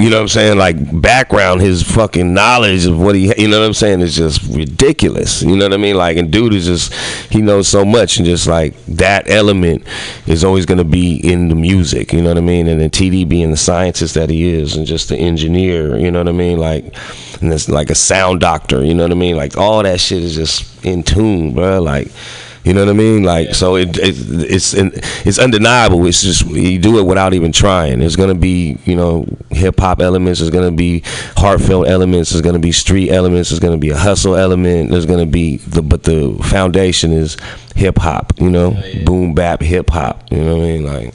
you 0.01 0.09
know 0.09 0.17
what 0.17 0.23
I'm 0.23 0.29
saying? 0.29 0.59
Like 0.59 1.01
background, 1.01 1.61
his 1.61 1.83
fucking 1.83 2.33
knowledge 2.33 2.87
of 2.87 2.99
what 2.99 3.15
he, 3.15 3.33
you 3.37 3.49
know 3.49 3.61
what 3.61 3.67
I'm 3.67 3.75
saying, 3.75 4.01
is 4.01 4.17
just 4.17 4.43
ridiculous. 4.55 5.43
You 5.43 5.57
know 5.57 5.67
what 5.67 5.75
I 5.75 5.77
mean? 5.77 5.97
Like, 5.97 6.17
and 6.17 6.31
dude 6.31 6.55
is 6.55 6.67
just, 6.67 6.93
he 7.31 7.43
knows 7.43 7.69
so 7.69 7.85
much, 7.85 8.17
and 8.17 8.25
just 8.25 8.47
like 8.47 8.75
that 8.87 9.29
element 9.29 9.87
is 10.27 10.43
always 10.43 10.65
going 10.65 10.79
to 10.79 10.85
be 10.85 11.17
in 11.17 11.49
the 11.49 11.55
music. 11.55 12.13
You 12.13 12.23
know 12.23 12.31
what 12.31 12.39
I 12.39 12.43
mean? 12.43 12.67
And 12.67 12.81
then 12.81 12.91
TD 12.91 13.29
being 13.29 13.51
the 13.51 13.57
scientist 13.57 14.15
that 14.15 14.31
he 14.31 14.49
is, 14.49 14.77
and 14.77 14.87
just 14.87 15.11
the 15.11 15.17
engineer. 15.17 15.99
You 15.99 16.11
know 16.11 16.21
what 16.21 16.29
I 16.29 16.33
mean? 16.33 16.59
Like, 16.59 16.85
and 17.43 17.53
it's 17.53 17.69
like 17.69 17.91
a 17.91 17.95
sound 17.95 18.41
doctor. 18.41 18.83
You 18.83 18.95
know 18.95 19.05
what 19.05 19.13
I 19.13 19.17
mean? 19.17 19.37
Like 19.37 19.59
all 19.59 19.83
that 19.83 20.01
shit 20.01 20.23
is 20.23 20.35
just 20.35 20.85
in 20.85 21.03
tune, 21.03 21.55
bro. 21.55 21.81
Like. 21.83 22.09
You 22.65 22.75
know 22.75 22.85
what 22.85 22.91
I 22.91 22.95
mean? 22.95 23.23
Like 23.23 23.55
so, 23.55 23.77
it, 23.77 23.97
it 23.97 24.15
it's 24.19 24.75
it's 24.75 25.39
undeniable. 25.39 26.05
It's 26.07 26.23
just 26.23 26.47
you 26.47 26.79
do 26.79 26.99
it 26.99 27.05
without 27.05 27.33
even 27.33 27.53
trying. 27.53 28.01
There's 28.01 28.17
gonna 28.17 28.35
be 28.35 28.79
you 28.85 28.97
know 28.97 29.27
hip 29.51 29.81
hop 29.81 30.01
elements. 30.01 30.41
There's 30.41 30.51
gonna 30.51 30.71
be 30.71 31.03
heartfelt 31.37 31.89
elements. 31.89 32.31
There's 32.31 32.43
gonna 32.43 32.59
be 32.59 32.73
street 32.73 33.11
elements. 33.11 33.49
There's 33.49 33.61
gonna 33.61 33.79
be 33.79 33.91
a 33.91 33.97
hustle 33.97 34.37
element. 34.37 34.91
There's 34.91 35.07
gonna 35.07 35.27
be 35.27 35.57
the 35.59 35.81
but 35.81 36.03
the 36.03 36.39
foundation 36.51 37.13
is 37.13 37.39
hip 37.77 37.99
hop. 37.99 38.35
You 38.39 38.51
know, 38.51 38.79
boom 39.05 39.35
bap 39.35 39.63
hip 39.63 39.89
hop. 39.89 40.31
You 40.31 40.45
know 40.45 40.57
what 40.57 40.65
I 40.65 40.67
mean? 40.67 40.85
Like 40.85 41.15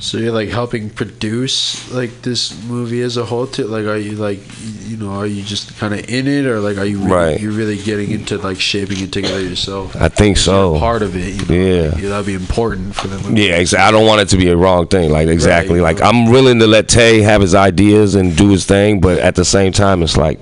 So 0.00 0.16
you're 0.18 0.30
like 0.32 0.48
helping 0.48 0.90
produce 0.90 1.92
like 1.92 2.22
this 2.22 2.54
movie 2.64 3.02
as 3.02 3.16
a 3.16 3.24
whole 3.24 3.48
To 3.48 3.66
Like, 3.66 3.84
are 3.86 3.96
you 3.96 4.12
like, 4.12 4.38
you 4.86 4.96
know, 4.96 5.10
are 5.10 5.26
you 5.26 5.42
just 5.42 5.76
kind 5.76 5.92
of 5.92 6.08
in 6.08 6.28
it, 6.28 6.46
or 6.46 6.60
like, 6.60 6.78
are 6.78 6.84
you 6.84 6.98
really, 6.98 7.10
Right. 7.12 7.40
you're 7.40 7.50
really 7.52 7.76
getting 7.78 8.12
into 8.12 8.38
like 8.38 8.60
shaping 8.60 9.00
it 9.00 9.10
together 9.10 9.40
yourself? 9.40 9.96
I 9.96 10.08
think 10.08 10.36
so. 10.36 10.78
Part 10.78 11.02
of 11.02 11.16
it, 11.16 11.34
you 11.34 11.58
know, 11.58 11.66
Yeah. 11.82 11.90
like, 11.90 12.02
that'd 12.02 12.26
be 12.26 12.34
important 12.34 12.94
for 12.94 13.08
the 13.08 13.16
movie. 13.18 13.42
Yeah, 13.42 13.56
exactly. 13.56 13.88
I 13.88 13.90
don't 13.90 14.06
want 14.06 14.20
it 14.20 14.28
to 14.28 14.36
be 14.36 14.48
a 14.50 14.56
wrong 14.56 14.86
thing. 14.86 15.10
Like 15.10 15.26
exactly. 15.28 15.80
Like 15.80 16.00
I'm 16.00 16.30
willing 16.30 16.60
to 16.60 16.68
let 16.68 16.86
Tay 16.88 17.20
have 17.22 17.40
his 17.40 17.56
ideas 17.56 18.14
and 18.14 18.36
do 18.36 18.50
his 18.50 18.66
thing, 18.66 19.00
but 19.00 19.18
at 19.18 19.34
the 19.34 19.44
same 19.44 19.72
time, 19.72 20.04
it's 20.04 20.16
like, 20.16 20.38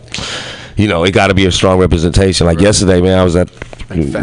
you 0.77 0.89
know, 0.89 1.05
it 1.05 1.13
got 1.13 1.29
to 1.29 1.35
be 1.35 1.47
a 1.47 1.53
strong 1.53 1.79
representation. 1.79 2.47
Like 2.47 2.61
yesterday, 2.61 3.01
man, 3.01 3.19
I 3.19 3.25
was 3.25 3.37
at 3.37 3.51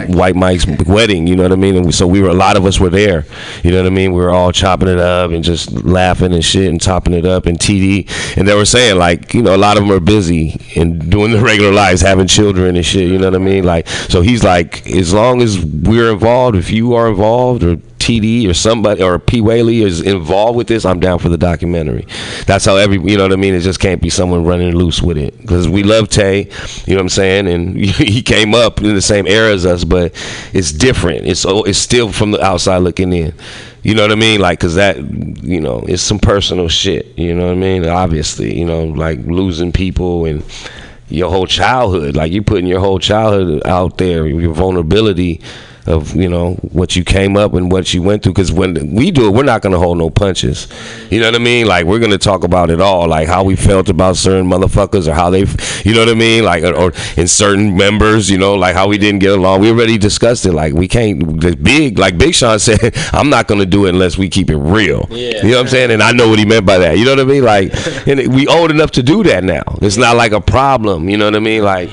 White 0.10 0.36
Mike's 0.36 0.66
wedding. 0.86 1.26
You 1.26 1.36
know 1.36 1.44
what 1.44 1.52
I 1.52 1.56
mean? 1.56 1.76
And 1.76 1.96
so 1.96 2.06
we 2.06 2.22
were 2.22 2.30
a 2.30 2.34
lot 2.34 2.58
of 2.58 2.66
us 2.66 2.80
were 2.80 2.90
there. 2.90 3.26
You 3.64 3.72
know 3.72 3.78
what 3.78 3.88
I 3.88 3.90
mean? 3.90 4.12
We 4.12 4.22
were 4.22 4.30
all 4.30 4.52
chopping 4.52 4.88
it 4.88 5.00
up 5.00 5.32
and 5.32 5.44
just 5.44 5.72
laughing 5.72 6.34
and 6.34 6.44
shit 6.44 6.70
and 6.70 6.82
topping 6.82 7.14
it 7.14 7.26
up 7.26 7.46
and 7.46 7.58
TD. 7.58 8.38
And 8.38 8.48
they 8.48 8.56
were 8.56 8.66
saying 8.66 8.98
like, 8.98 9.34
you 9.34 9.42
know, 9.42 9.56
a 9.56 9.58
lot 9.58 9.78
of 9.78 9.84
them 9.84 9.92
are 9.92 10.00
busy 10.00 10.60
and 10.76 11.10
doing 11.10 11.32
their 11.32 11.44
regular 11.44 11.72
lives, 11.72 12.02
having 12.02 12.28
children 12.28 12.76
and 12.76 12.86
shit. 12.86 13.10
You 13.10 13.18
know 13.18 13.32
what 13.32 13.36
I 13.36 13.44
mean? 13.44 13.64
Like, 13.64 13.88
so 13.88 14.22
he's 14.22 14.44
like, 14.44 14.88
as 14.88 15.14
long 15.14 15.42
as 15.42 15.64
we're 15.64 16.12
involved, 16.12 16.56
if 16.58 16.70
you 16.70 16.94
are 16.94 17.08
involved 17.08 17.64
or 17.64 17.78
TD 18.04 18.50
or 18.50 18.54
somebody 18.54 19.02
or 19.02 19.18
P. 19.18 19.40
Whaley 19.40 19.82
is 19.82 20.02
involved 20.02 20.58
with 20.58 20.68
this, 20.68 20.84
I'm 20.84 21.00
down 21.00 21.20
for 21.20 21.30
the 21.30 21.38
documentary. 21.38 22.06
That's 22.46 22.66
how 22.66 22.76
every 22.76 23.00
you 23.00 23.18
know 23.18 23.24
what 23.24 23.32
I 23.32 23.38
mean. 23.38 23.54
It 23.54 23.62
just 23.62 23.80
can't 23.80 24.02
be 24.02 24.10
someone 24.10 24.44
running 24.44 24.76
loose 24.76 25.02
with 25.02 25.18
it 25.18 25.40
because 25.40 25.70
we 25.70 25.84
love 25.84 26.10
Tay, 26.10 26.50
you 26.86 26.94
know 26.94 26.96
what 26.96 27.02
I'm 27.04 27.10
saying, 27.10 27.48
and 27.48 27.78
he 27.78 28.22
came 28.22 28.54
up 28.54 28.82
in 28.82 28.94
the 28.94 29.02
same 29.02 29.26
era 29.26 29.54
as 29.54 29.66
us, 29.66 29.86
but 29.86 30.14
it's 30.54 30.74
different. 30.74 31.26
It's 31.26 31.46
it's 31.48 31.80
still 31.80 32.12
from 32.12 32.32
the 32.32 32.44
outside 32.44 32.80
looking 32.80 33.14
in. 33.14 33.34
You 33.84 33.96
know 33.96 34.02
what 34.02 34.12
I 34.12 34.16
mean? 34.16 34.40
Like, 34.40 34.60
cause 34.60 34.76
that, 34.76 34.98
you 34.98 35.60
know, 35.60 35.80
it's 35.88 36.02
some 36.02 36.20
personal 36.20 36.70
shit. 36.70 37.18
You 37.18 37.36
know 37.36 37.48
what 37.48 37.54
I 37.54 37.56
mean? 37.56 37.86
Obviously, 37.86 38.58
you 38.58 38.66
know, 38.66 38.86
like 38.86 39.20
losing 39.20 39.74
people 39.74 40.26
and 40.26 40.44
your 41.10 41.30
whole 41.30 41.48
childhood. 41.48 42.16
Like 42.16 42.32
you 42.32 42.42
putting 42.42 42.68
your 42.68 42.80
whole 42.80 43.00
childhood 43.00 43.66
out 43.66 43.98
there, 43.98 44.26
your 44.26 44.54
vulnerability 44.54 45.42
of 45.86 46.16
you 46.16 46.30
know 46.30 46.54
what 46.72 46.96
you 46.96 47.04
came 47.04 47.36
up 47.36 47.54
and 47.54 47.72
what 47.72 47.94
you 47.94 48.02
went 48.02 48.24
through. 48.24 48.34
Because 48.34 48.52
when 48.52 48.94
we 48.94 49.12
do 49.12 49.28
it, 49.28 49.32
we're 49.32 49.44
not 49.44 49.62
gonna 49.62 49.80
hold 49.80 49.98
no 49.98 50.10
punches. 50.10 50.68
You 51.10 51.20
know 51.20 51.28
what 51.28 51.36
I 51.36 51.40
mean? 51.40 51.68
Like 51.68 51.86
we're 51.86 52.00
gonna 52.00 52.18
talk 52.18 52.44
about 52.44 52.70
it 52.70 52.80
all, 52.82 53.08
like 53.08 53.28
how 53.28 53.44
we 53.44 53.56
felt 53.56 53.90
about 53.90 54.16
certain 54.18 54.48
motherfuckers 54.48 55.08
or 55.08 55.14
how 55.14 55.30
they, 55.30 55.46
you 55.88 55.94
know 55.94 56.02
what 56.02 56.10
I 56.10 56.14
mean? 56.14 56.44
Like 56.44 56.64
or, 56.64 56.74
or 56.76 56.94
in 57.18 57.28
certain 57.28 57.76
members, 57.76 58.30
you 58.30 58.38
know, 58.38 58.56
like 58.56 58.76
how 58.76 58.88
we 58.88 58.98
didn't 58.98 59.20
get 59.20 59.32
along. 59.38 59.62
We 59.62 59.70
already 59.70 59.98
discussed 59.98 60.46
it. 60.46 60.54
Like 60.54 60.74
we 60.74 60.88
can't. 60.88 61.42
The 61.42 61.56
big, 61.56 61.98
like 61.98 62.18
Big 62.18 62.34
Sean 62.36 62.60
said, 62.60 62.80
I'm 63.14 63.30
not 63.30 63.48
gonna 63.48 63.66
do 63.66 63.86
it 63.86 63.90
unless 63.90 64.18
we 64.18 64.30
keep 64.30 64.50
it 64.50 64.58
real. 64.58 65.08
Yeah. 65.10 65.38
You 65.38 65.52
know 65.52 65.58
what 65.58 65.60
I'm 65.62 65.68
saying? 65.68 65.92
And 65.92 66.02
I 66.02 66.12
know 66.12 66.30
what 66.30 66.40
he 66.40 66.46
meant 66.46 66.66
by 66.66 66.78
that. 66.80 66.98
You 66.98 67.06
know 67.06 67.12
what 67.12 67.20
I 67.20 67.24
mean? 67.26 67.44
Like, 67.44 67.74
and 68.08 68.34
we 68.34 68.48
old 68.48 68.72
enough 68.72 68.92
to 68.92 69.04
do 69.04 69.24
that 69.24 69.44
now. 69.44 69.64
It's 69.82 69.98
not 69.98 70.16
like 70.16 70.32
a 70.32 70.42
problem. 70.42 71.10
You 71.10 71.18
know 71.18 71.26
what 71.26 71.36
I 71.36 71.40
mean? 71.40 71.64
Like, 71.64 71.90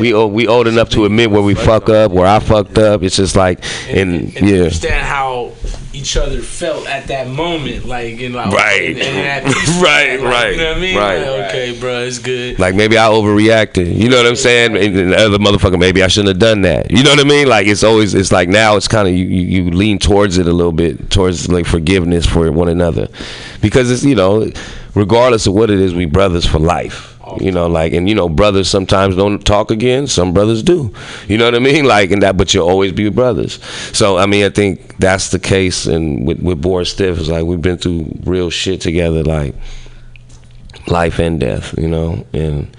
we 0.00 0.12
o- 0.14 0.26
we 0.26 0.46
old 0.46 0.66
enough 0.66 0.88
to 0.90 1.04
admit 1.04 1.30
where 1.30 1.42
we 1.42 1.54
fuck 1.54 1.88
up, 1.88 2.10
where 2.12 2.26
I 2.26 2.38
fucked 2.40 2.78
up. 2.78 3.02
It's 3.02 3.16
just 3.16 3.36
like, 3.36 3.62
and, 3.88 4.34
and 4.36 4.48
yeah, 4.48 4.56
understand 4.58 5.06
how 5.06 5.52
each 5.92 6.16
other 6.16 6.40
felt 6.40 6.86
at 6.86 7.08
that 7.08 7.28
moment, 7.28 7.84
like 7.84 8.20
and 8.20 8.34
like 8.34 8.52
Right. 8.52 8.96
and, 8.96 8.98
and 9.44 9.46
Right, 9.82 10.20
like, 10.20 10.32
right, 10.32 10.50
You 10.52 10.56
know 10.58 10.68
what 10.68 10.76
I 10.76 10.80
mean? 10.80 10.96
right. 10.96 11.18
Like, 11.18 11.48
okay, 11.50 11.78
bro, 11.80 12.00
it's 12.04 12.18
good. 12.18 12.58
like 12.58 12.74
maybe 12.74 12.96
I 12.96 13.08
overreacted. 13.08 13.94
You 13.96 14.08
know 14.08 14.16
what 14.18 14.26
I'm 14.26 14.36
saying? 14.36 14.76
And 14.76 15.12
the 15.12 15.16
other 15.16 15.38
motherfucker, 15.38 15.78
maybe 15.78 16.02
I 16.02 16.06
shouldn't 16.08 16.28
have 16.28 16.38
done 16.38 16.62
that. 16.62 16.90
You 16.90 17.02
know 17.02 17.10
what 17.10 17.20
I 17.20 17.24
mean? 17.24 17.48
Like 17.48 17.66
it's 17.66 17.82
always, 17.82 18.14
it's 18.14 18.30
like 18.32 18.48
now 18.48 18.76
it's 18.76 18.88
kind 18.88 19.08
of 19.08 19.14
you, 19.14 19.24
you 19.24 19.64
you 19.64 19.70
lean 19.70 19.98
towards 19.98 20.38
it 20.38 20.46
a 20.46 20.52
little 20.52 20.72
bit, 20.72 21.10
towards 21.10 21.48
like 21.50 21.66
forgiveness 21.66 22.24
for 22.24 22.50
one 22.52 22.68
another, 22.68 23.08
because 23.60 23.90
it's 23.90 24.04
you 24.04 24.14
know, 24.14 24.50
regardless 24.94 25.46
of 25.48 25.54
what 25.54 25.70
it 25.70 25.80
is, 25.80 25.92
we 25.92 26.04
brothers 26.06 26.46
for 26.46 26.58
life. 26.60 27.18
You 27.38 27.52
know, 27.52 27.66
like, 27.66 27.92
and 27.92 28.08
you 28.08 28.14
know, 28.14 28.28
brothers 28.28 28.68
sometimes 28.68 29.16
don't 29.16 29.44
talk 29.44 29.70
again. 29.70 30.06
Some 30.06 30.32
brothers 30.32 30.62
do. 30.62 30.92
You 31.28 31.38
know 31.38 31.44
what 31.46 31.54
I 31.54 31.58
mean? 31.58 31.84
Like, 31.90 32.12
and 32.12 32.22
that, 32.22 32.36
but 32.36 32.54
you'll 32.54 32.68
always 32.68 32.92
be 32.92 33.08
brothers. 33.08 33.54
So, 33.92 34.16
I 34.16 34.26
mean, 34.26 34.44
I 34.44 34.50
think 34.50 34.96
that's 34.98 35.30
the 35.30 35.40
case. 35.40 35.86
And 35.86 36.26
with 36.26 36.40
with 36.40 36.62
Bored 36.62 36.86
Stiff, 36.86 37.18
it's 37.18 37.28
like 37.28 37.44
we've 37.44 37.60
been 37.60 37.78
through 37.78 38.16
real 38.22 38.48
shit 38.48 38.80
together, 38.80 39.24
like 39.24 39.54
life 40.86 41.18
and 41.18 41.40
death. 41.40 41.74
You 41.76 41.88
know, 41.88 42.24
and 42.32 42.74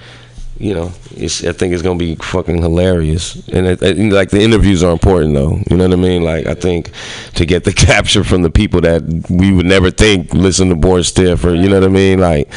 you 0.62 0.74
know, 0.74 0.92
it's, 1.16 1.44
I 1.44 1.52
think 1.52 1.74
it's 1.74 1.82
gonna 1.82 1.98
be 2.00 2.16
fucking 2.16 2.62
hilarious. 2.62 3.36
And 3.50 3.66
it, 3.68 3.82
it- 3.82 4.12
like 4.14 4.30
the 4.30 4.42
interviews 4.42 4.84
are 4.84 4.92
important, 4.92 5.34
though. 5.34 5.60
You 5.70 5.78
know 5.78 5.88
what 5.88 5.94
I 5.94 6.02
mean? 6.02 6.24
Like, 6.24 6.46
I 6.48 6.54
think 6.54 6.92
to 7.36 7.46
get 7.46 7.64
the 7.64 7.74
capture 7.88 8.24
from 8.24 8.42
the 8.44 8.50
people 8.50 8.82
that 8.82 9.04
we 9.30 9.52
would 9.54 9.66
never 9.66 9.92
think 9.92 10.34
listen 10.34 10.70
to 10.70 10.76
Bored 10.76 11.06
Stiff, 11.06 11.44
or 11.46 11.54
you 11.56 11.68
know 11.70 11.80
what 11.80 11.86
I 11.90 11.92
mean? 11.92 12.20
Like, 12.20 12.50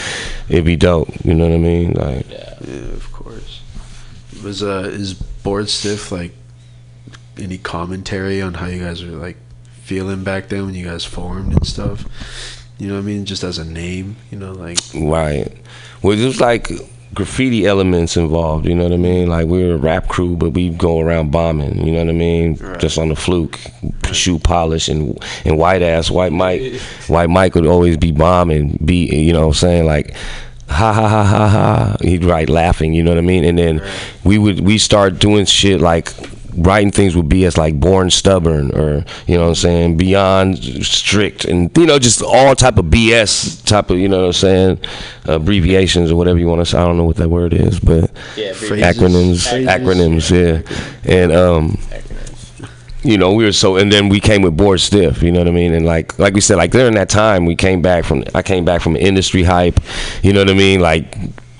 it'd 0.48 0.64
be 0.64 0.76
dope. 0.76 1.08
You 1.24 1.34
know 1.34 1.48
what 1.48 1.54
I 1.54 1.58
mean? 1.58 1.92
Like, 1.94 2.30
Yeah, 2.30 2.54
of 2.94 3.10
course. 3.12 3.60
Was 4.42 4.62
uh 4.62 4.88
is 4.92 5.14
bored 5.14 5.68
stiff 5.70 6.12
like 6.12 6.32
any 7.38 7.58
commentary 7.58 8.40
on 8.42 8.54
how 8.54 8.66
you 8.66 8.82
guys 8.82 9.04
were 9.04 9.10
like 9.16 9.36
feeling 9.82 10.22
back 10.24 10.48
then 10.48 10.66
when 10.66 10.74
you 10.74 10.84
guys 10.84 11.04
formed 11.04 11.52
and 11.52 11.66
stuff? 11.66 12.04
You 12.78 12.88
know 12.88 12.94
what 12.94 13.00
I 13.00 13.04
mean? 13.04 13.24
Just 13.24 13.44
as 13.44 13.58
a 13.58 13.64
name, 13.64 14.16
you 14.30 14.38
know, 14.38 14.52
like 14.52 14.78
Right. 14.94 15.50
Well, 16.02 16.16
there's 16.16 16.40
like 16.40 16.68
graffiti 17.14 17.66
elements 17.66 18.16
involved. 18.16 18.66
You 18.66 18.74
know 18.74 18.84
what 18.84 18.92
I 18.92 18.96
mean? 18.96 19.28
Like 19.28 19.46
we 19.46 19.64
were 19.64 19.74
a 19.74 19.78
rap 19.78 20.08
crew, 20.08 20.36
but 20.36 20.50
we 20.50 20.70
go 20.70 21.00
around 21.00 21.30
bombing. 21.30 21.86
You 21.86 21.92
know 21.92 22.00
what 22.00 22.08
I 22.08 22.12
mean? 22.12 22.56
Just 22.78 22.98
on 22.98 23.08
the 23.08 23.16
fluke, 23.16 23.58
shoe 24.12 24.38
polish, 24.38 24.88
and 24.88 25.18
and 25.44 25.58
white 25.58 25.82
ass 25.82 26.10
white 26.10 26.32
Mike. 26.32 26.80
White 27.08 27.28
Mike 27.30 27.54
would 27.54 27.66
always 27.66 27.96
be 27.96 28.12
bombing. 28.12 28.78
Be 28.84 29.06
you 29.06 29.32
know 29.32 29.40
what 29.40 29.46
I'm 29.48 29.54
saying 29.54 29.86
like. 29.86 30.14
Ha 30.66 30.94
ha 30.94 31.08
ha 31.08 31.24
ha 31.24 31.48
ha! 31.48 31.96
He'd 32.00 32.24
write 32.24 32.48
laughing, 32.48 32.94
you 32.94 33.02
know 33.02 33.10
what 33.10 33.18
I 33.18 33.20
mean, 33.20 33.44
and 33.44 33.58
then 33.58 33.82
we 34.24 34.38
would 34.38 34.60
we 34.60 34.78
start 34.78 35.18
doing 35.18 35.44
shit 35.44 35.78
like 35.78 36.10
writing 36.56 36.90
things 36.90 37.16
would 37.16 37.28
be 37.28 37.44
as 37.44 37.56
like 37.56 37.78
born 37.78 38.10
stubborn 38.10 38.70
or 38.74 39.04
you 39.26 39.34
know 39.36 39.42
what 39.42 39.48
I'm 39.48 39.54
saying 39.54 39.96
beyond 39.96 40.58
strict 40.84 41.44
and 41.44 41.76
you 41.76 41.86
know 41.86 41.98
just 41.98 42.22
all 42.22 42.54
type 42.54 42.78
of 42.78 42.86
BS 42.86 43.64
type 43.64 43.90
of 43.90 43.98
you 43.98 44.08
know 44.08 44.20
what 44.20 44.26
I'm 44.26 44.32
saying 44.32 44.78
abbreviations 45.26 46.10
or 46.10 46.16
whatever 46.16 46.38
you 46.38 46.46
want 46.46 46.60
to 46.60 46.66
say 46.66 46.78
I 46.78 46.84
don't 46.84 46.96
know 46.96 47.04
what 47.04 47.16
that 47.16 47.28
word 47.28 47.52
is 47.54 47.80
but 47.80 48.10
Yeah, 48.36 48.52
acronyms 48.52 49.48
phrases. 49.48 49.68
acronyms 49.68 50.30
yeah 50.30 51.12
and 51.12 51.32
um 51.32 51.78
you 53.06 53.18
know, 53.18 53.34
we 53.34 53.44
were 53.44 53.52
so, 53.52 53.76
and 53.76 53.92
then 53.92 54.08
we 54.08 54.18
came 54.18 54.40
with 54.40 54.56
board 54.56 54.80
stiff. 54.80 55.22
You 55.22 55.30
know 55.30 55.40
what 55.40 55.48
I 55.48 55.50
mean? 55.50 55.74
And 55.74 55.84
like, 55.84 56.18
like 56.18 56.32
we 56.32 56.40
said, 56.40 56.56
like 56.56 56.70
during 56.70 56.94
that 56.94 57.10
time, 57.10 57.44
we 57.44 57.54
came 57.54 57.82
back 57.82 58.04
from. 58.04 58.24
I 58.34 58.40
came 58.40 58.64
back 58.64 58.80
from 58.80 58.96
industry 58.96 59.42
hype. 59.42 59.78
You 60.22 60.32
know 60.32 60.40
what 60.40 60.48
I 60.48 60.54
mean? 60.54 60.80
Like 60.80 61.14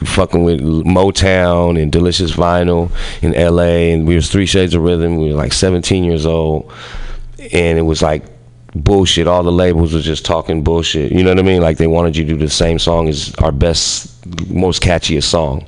fucking 0.05 0.45
with 0.45 0.61
Motown 0.61 1.81
and 1.81 1.91
Delicious 1.91 2.33
Vinyl 2.33 2.91
in 3.23 3.35
L.A. 3.35 3.93
And 3.93 4.07
we 4.07 4.15
was 4.15 4.31
Three 4.31 4.47
Shades 4.47 4.75
of 4.75 4.83
Rhythm. 4.83 5.17
We 5.17 5.31
were 5.31 5.37
like 5.37 5.53
17 5.53 6.05
years 6.05 6.27
old, 6.27 6.73
and 7.53 7.79
it 7.79 7.83
was 7.83 8.03
like 8.03 8.25
bullshit. 8.75 9.27
All 9.27 9.43
the 9.43 9.53
labels 9.53 9.93
was 9.95 10.05
just 10.05 10.25
talking 10.25 10.63
bullshit. 10.63 11.13
You 11.13 11.23
know 11.23 11.31
what 11.31 11.39
I 11.39 11.43
mean? 11.43 11.63
Like 11.63 11.79
they 11.79 11.87
wanted 11.87 12.17
you 12.17 12.25
to 12.25 12.33
do 12.33 12.39
the 12.39 12.51
same 12.51 12.79
song 12.79 13.09
as 13.09 13.35
our 13.37 13.53
best, 13.53 14.14
most 14.49 14.83
catchiest 14.83 15.25
song. 15.25 15.67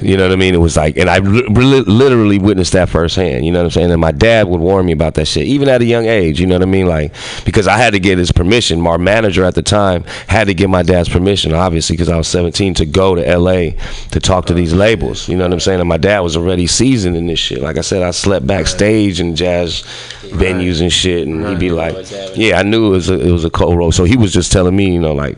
You 0.00 0.16
know 0.16 0.22
what 0.24 0.32
I 0.32 0.36
mean? 0.36 0.54
It 0.54 0.60
was 0.60 0.76
like, 0.76 0.96
and 0.96 1.10
I 1.10 1.18
li- 1.18 1.46
li- 1.46 1.80
literally 1.80 2.38
witnessed 2.38 2.72
that 2.72 2.88
firsthand. 2.88 3.44
You 3.44 3.52
know 3.52 3.58
what 3.58 3.66
I'm 3.66 3.70
saying? 3.70 3.90
And 3.90 4.00
my 4.00 4.12
dad 4.12 4.48
would 4.48 4.60
warn 4.60 4.86
me 4.86 4.92
about 4.92 5.14
that 5.14 5.26
shit, 5.26 5.46
even 5.46 5.68
at 5.68 5.82
a 5.82 5.84
young 5.84 6.06
age. 6.06 6.40
You 6.40 6.46
know 6.46 6.54
what 6.54 6.62
I 6.62 6.66
mean? 6.66 6.86
Like, 6.86 7.14
because 7.44 7.68
I 7.68 7.76
had 7.76 7.92
to 7.92 8.00
get 8.00 8.16
his 8.16 8.32
permission. 8.32 8.86
Our 8.86 8.96
manager 8.96 9.44
at 9.44 9.54
the 9.54 9.62
time 9.62 10.04
had 10.26 10.46
to 10.46 10.54
get 10.54 10.70
my 10.70 10.82
dad's 10.82 11.10
permission, 11.10 11.52
obviously, 11.52 11.94
because 11.94 12.08
I 12.08 12.16
was 12.16 12.28
17 12.28 12.74
to 12.74 12.86
go 12.86 13.14
to 13.14 13.38
LA 13.38 13.72
to 14.12 14.20
talk 14.20 14.46
to 14.46 14.54
these 14.54 14.72
labels. 14.72 15.28
You 15.28 15.36
know 15.36 15.44
what 15.44 15.52
I'm 15.52 15.60
saying? 15.60 15.80
And 15.80 15.88
my 15.88 15.98
dad 15.98 16.20
was 16.20 16.36
already 16.36 16.66
seasoned 16.66 17.16
in 17.16 17.26
this 17.26 17.38
shit. 17.38 17.60
Like 17.60 17.76
I 17.76 17.82
said, 17.82 18.02
I 18.02 18.12
slept 18.12 18.46
backstage 18.46 19.20
in 19.20 19.36
jazz 19.36 19.82
venues 20.30 20.80
and 20.80 20.92
shit, 20.92 21.26
and 21.26 21.46
he'd 21.46 21.58
be 21.58 21.70
like, 21.70 21.94
"Yeah, 22.36 22.58
I 22.58 22.62
knew 22.62 22.86
it 22.86 22.90
was 22.90 23.10
a, 23.10 23.20
it 23.20 23.30
was 23.30 23.44
a 23.44 23.50
cold 23.50 23.76
road." 23.76 23.90
So 23.90 24.04
he 24.04 24.16
was 24.16 24.32
just 24.32 24.50
telling 24.52 24.74
me, 24.74 24.92
you 24.92 25.00
know, 25.00 25.12
like 25.12 25.36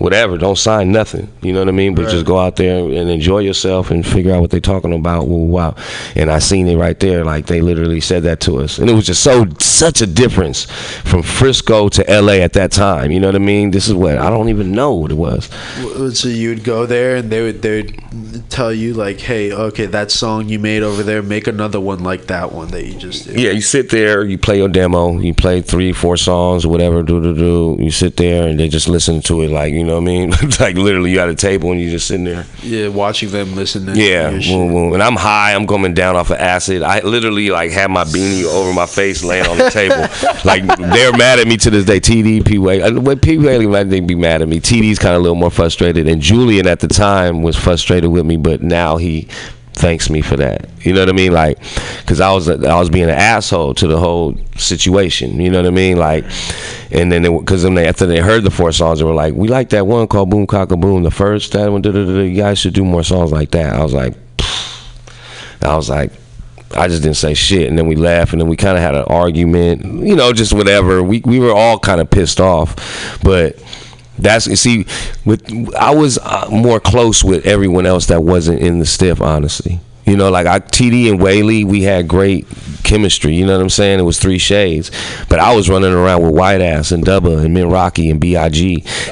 whatever, 0.00 0.38
don't 0.38 0.56
sign 0.56 0.90
nothing. 0.90 1.30
You 1.42 1.52
know 1.52 1.58
what 1.60 1.68
I 1.68 1.72
mean? 1.72 1.94
But 1.94 2.08
just 2.08 2.24
go 2.24 2.38
out 2.38 2.56
there 2.56 2.78
and 2.78 3.10
enjoy 3.10 3.40
yourself 3.40 3.90
and 3.90 4.04
figure 4.04 4.34
out 4.34 4.40
what 4.40 4.50
they're 4.50 4.58
talking 4.58 4.94
about. 4.94 5.28
Wow, 5.28 5.36
wow. 5.36 5.74
And 6.16 6.30
I 6.30 6.38
seen 6.38 6.66
it 6.68 6.76
right 6.76 6.98
there. 6.98 7.22
Like 7.22 7.46
they 7.46 7.60
literally 7.60 8.00
said 8.00 8.22
that 8.22 8.40
to 8.40 8.58
us, 8.58 8.78
and 8.78 8.88
it 8.88 8.94
was 8.94 9.06
just 9.06 9.22
so 9.22 9.46
such 9.58 10.00
a 10.00 10.06
difference 10.06 10.64
from 11.04 11.22
Frisco 11.22 11.90
to 11.90 12.10
L.A. 12.10 12.42
at 12.42 12.54
that 12.54 12.72
time. 12.72 13.10
You 13.10 13.20
know 13.20 13.28
what 13.28 13.36
I 13.36 13.40
mean? 13.40 13.72
This 13.72 13.88
is 13.88 13.94
what 13.94 14.16
I 14.16 14.30
don't 14.30 14.48
even 14.48 14.72
know 14.72 14.94
what 14.94 15.10
it 15.10 15.18
was. 15.18 15.50
so 16.18 16.28
you 16.28 16.48
would 16.48 16.64
go 16.64 16.86
there 16.86 17.16
and 17.16 17.30
they 17.30 17.42
would 17.42 17.60
they 17.60 17.82
would 17.82 18.50
tell 18.50 18.72
you 18.72 18.94
like, 18.94 19.20
hey, 19.20 19.52
okay, 19.52 19.84
that 19.86 20.10
song 20.10 20.48
you 20.48 20.58
made 20.58 20.82
over 20.82 21.02
there, 21.02 21.22
make 21.22 21.46
another 21.46 21.78
one 21.78 22.02
like 22.02 22.26
that 22.28 22.52
one 22.52 22.68
that 22.68 22.86
you 22.86 22.98
just 22.98 23.26
did. 23.26 23.38
Yeah, 23.38 23.50
you 23.50 23.60
sit 23.60 23.90
there, 23.90 24.24
you 24.24 24.38
play 24.38 24.56
your 24.56 24.68
demo, 24.68 25.18
you 25.18 25.34
play 25.34 25.60
three, 25.60 25.92
four 25.92 26.16
songs, 26.16 26.66
whatever, 26.66 27.02
do 27.02 27.20
do 27.22 27.34
do. 27.34 27.76
You 27.78 27.90
sit 27.90 28.16
there 28.16 28.48
and 28.48 28.58
they 28.58 28.68
just 28.68 28.88
listen 28.88 29.20
to 29.22 29.42
it, 29.42 29.50
like 29.50 29.74
you 29.74 29.84
know 29.84 29.89
what 29.94 30.02
I 30.02 30.04
mean? 30.04 30.30
like 30.60 30.76
literally, 30.76 31.12
you 31.12 31.20
at 31.20 31.28
a 31.28 31.34
table 31.34 31.70
and 31.72 31.80
you're 31.80 31.90
just 31.90 32.06
sitting 32.06 32.24
there. 32.24 32.46
Yeah, 32.62 32.88
watching 32.88 33.30
them 33.30 33.54
listen 33.54 33.86
to 33.86 33.96
Yeah, 33.96 34.30
boom, 34.30 34.72
boom. 34.72 34.92
and 34.94 35.02
I'm 35.02 35.16
high. 35.16 35.54
I'm 35.54 35.66
coming 35.66 35.94
down 35.94 36.16
off 36.16 36.30
of 36.30 36.36
acid. 36.38 36.82
I 36.82 37.00
literally 37.00 37.50
like 37.50 37.70
had 37.70 37.90
my 37.90 38.04
beanie 38.04 38.44
over 38.44 38.72
my 38.72 38.86
face, 38.86 39.22
laying 39.24 39.46
on 39.46 39.58
the 39.58 39.70
table. 39.70 40.06
like 40.44 40.64
they're 40.78 41.12
mad 41.16 41.38
at 41.38 41.46
me 41.46 41.56
to 41.58 41.70
this 41.70 41.84
day. 41.84 42.00
TD, 42.00 42.44
P 42.46 42.58
Whaley, 42.58 42.82
uh, 42.82 43.00
when 43.00 43.18
P 43.18 43.38
Whaley 43.38 43.66
might 43.66 43.84
be 43.84 44.14
mad 44.14 44.42
at 44.42 44.48
me. 44.48 44.60
TD's 44.60 44.98
kind 44.98 45.14
of 45.14 45.20
a 45.20 45.22
little 45.22 45.34
more 45.36 45.50
frustrated, 45.50 46.06
and 46.08 46.20
Julian 46.20 46.66
at 46.66 46.80
the 46.80 46.88
time 46.88 47.42
was 47.42 47.56
frustrated 47.56 48.10
with 48.10 48.26
me, 48.26 48.36
but 48.36 48.62
now 48.62 48.96
he 48.96 49.28
thanks 49.72 50.10
me 50.10 50.20
for 50.20 50.36
that. 50.36 50.68
You 50.84 50.92
know 50.92 51.00
what 51.00 51.08
I 51.08 51.12
mean? 51.12 51.32
Like, 51.32 51.58
cause 52.06 52.20
I 52.20 52.32
was 52.32 52.48
I 52.48 52.78
was 52.78 52.90
being 52.90 53.04
an 53.04 53.10
asshole 53.10 53.74
to 53.74 53.86
the 53.86 53.98
whole 53.98 54.36
situation. 54.56 55.40
You 55.40 55.50
know 55.50 55.58
what 55.58 55.66
I 55.66 55.70
mean? 55.70 55.96
Like, 55.96 56.24
and 56.90 57.10
then 57.10 57.22
they, 57.22 57.38
cause 57.44 57.62
then 57.62 57.74
they, 57.74 57.86
after 57.86 58.06
they 58.06 58.18
heard 58.20 58.44
the 58.44 58.50
four 58.50 58.72
songs, 58.72 58.98
they 58.98 59.04
were 59.04 59.14
like, 59.14 59.34
"We 59.34 59.48
like 59.48 59.70
that 59.70 59.86
one 59.86 60.06
called 60.08 60.30
Boom 60.30 60.46
Cock 60.46 60.70
a 60.72 60.76
Boom, 60.76 61.02
the 61.02 61.10
first 61.10 61.52
that 61.52 61.70
one. 61.70 61.82
Da. 61.82 61.90
You 61.90 62.34
guys 62.34 62.58
should 62.58 62.74
do 62.74 62.84
more 62.84 63.02
songs 63.02 63.32
like 63.32 63.50
that." 63.52 63.74
I 63.74 63.82
was 63.82 63.94
like. 63.94 64.14
I 65.62 65.76
was 65.76 65.90
like, 65.90 66.10
I 66.74 66.88
just 66.88 67.02
didn't 67.02 67.16
say 67.16 67.34
shit, 67.34 67.68
and 67.68 67.76
then 67.76 67.86
we 67.86 67.96
laughed, 67.96 68.32
and 68.32 68.40
then 68.40 68.48
we 68.48 68.56
kind 68.56 68.76
of 68.76 68.82
had 68.82 68.94
an 68.94 69.04
argument, 69.08 69.84
you 70.06 70.14
know, 70.14 70.32
just 70.32 70.52
whatever. 70.52 71.02
We 71.02 71.20
we 71.24 71.38
were 71.38 71.52
all 71.52 71.78
kind 71.78 72.00
of 72.00 72.08
pissed 72.08 72.40
off, 72.40 72.76
but 73.22 73.60
that's 74.20 74.46
you 74.46 74.56
see, 74.56 74.86
with 75.24 75.74
I 75.74 75.94
was 75.94 76.18
uh, 76.18 76.48
more 76.50 76.80
close 76.80 77.24
with 77.24 77.46
everyone 77.46 77.86
else 77.86 78.06
that 78.06 78.22
wasn't 78.22 78.60
in 78.60 78.78
the 78.78 78.86
stiff, 78.86 79.20
honestly. 79.20 79.80
You 80.10 80.16
know, 80.16 80.28
like 80.28 80.48
I 80.48 80.58
TD 80.58 81.08
and 81.08 81.22
Whaley, 81.22 81.62
we 81.62 81.84
had 81.84 82.08
great 82.08 82.48
chemistry. 82.82 83.34
You 83.34 83.46
know 83.46 83.52
what 83.52 83.62
I'm 83.62 83.70
saying? 83.70 84.00
It 84.00 84.02
was 84.02 84.18
three 84.18 84.38
shades, 84.38 84.90
but 85.28 85.38
I 85.38 85.54
was 85.54 85.70
running 85.70 85.92
around 85.92 86.22
with 86.22 86.34
White 86.34 86.60
Ass 86.60 86.90
and 86.90 87.04
Dubba 87.04 87.44
and 87.44 87.54
Min 87.54 87.70
Rocky 87.70 88.10
and 88.10 88.20
Big, 88.20 88.30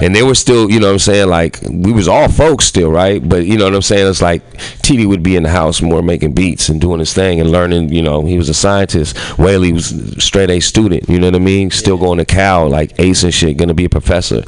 and 0.02 0.14
they 0.14 0.24
were 0.24 0.34
still. 0.34 0.68
You 0.68 0.80
know 0.80 0.88
what 0.88 0.94
I'm 0.94 0.98
saying? 0.98 1.28
Like 1.28 1.60
we 1.70 1.92
was 1.92 2.08
all 2.08 2.28
folks 2.28 2.64
still, 2.64 2.90
right? 2.90 3.26
But 3.26 3.46
you 3.46 3.56
know 3.56 3.64
what 3.64 3.74
I'm 3.76 3.82
saying? 3.82 4.08
It's 4.08 4.20
like 4.20 4.42
TD 4.82 5.06
would 5.06 5.22
be 5.22 5.36
in 5.36 5.44
the 5.44 5.50
house 5.50 5.80
more 5.80 6.02
making 6.02 6.32
beats 6.32 6.68
and 6.68 6.80
doing 6.80 6.98
his 6.98 7.14
thing 7.14 7.40
and 7.40 7.52
learning. 7.52 7.92
You 7.92 8.02
know, 8.02 8.24
he 8.24 8.36
was 8.36 8.48
a 8.48 8.54
scientist. 8.54 9.16
Whaley 9.38 9.72
was 9.72 9.94
straight 10.18 10.50
A 10.50 10.58
student. 10.58 11.08
You 11.08 11.20
know 11.20 11.28
what 11.28 11.36
I 11.36 11.38
mean? 11.38 11.70
Still 11.70 11.96
going 11.96 12.18
to 12.18 12.24
Cal, 12.24 12.68
like 12.68 12.98
ace 12.98 13.22
and 13.22 13.32
shit, 13.32 13.56
gonna 13.56 13.74
be 13.74 13.84
a 13.84 13.90
professor. 13.90 14.42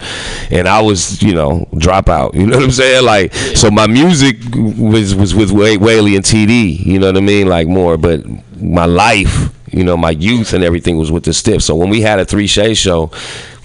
And 0.50 0.66
I 0.66 0.82
was, 0.82 1.22
you 1.22 1.34
know, 1.34 1.68
dropout. 1.74 2.34
You 2.34 2.46
know 2.46 2.56
what 2.56 2.64
I'm 2.64 2.70
saying? 2.72 3.04
Like 3.04 3.32
so, 3.34 3.70
my 3.70 3.86
music 3.86 4.38
was 4.54 5.14
was 5.14 5.32
with 5.32 5.52
Whaley 5.52 6.16
and 6.16 6.24
TD. 6.24 6.39
You 6.48 6.98
know 6.98 7.06
what 7.08 7.16
I 7.16 7.20
mean? 7.20 7.48
Like 7.48 7.68
more, 7.68 7.96
but 7.96 8.24
my 8.60 8.86
life, 8.86 9.52
you 9.72 9.84
know, 9.84 9.96
my 9.96 10.10
youth 10.10 10.52
and 10.52 10.64
everything 10.64 10.96
was 10.96 11.10
with 11.12 11.24
the 11.24 11.32
Stiff. 11.32 11.62
So 11.62 11.74
when 11.74 11.88
we 11.90 12.00
had 12.00 12.18
a 12.18 12.24
three 12.24 12.46
shade 12.46 12.76
show, 12.76 13.10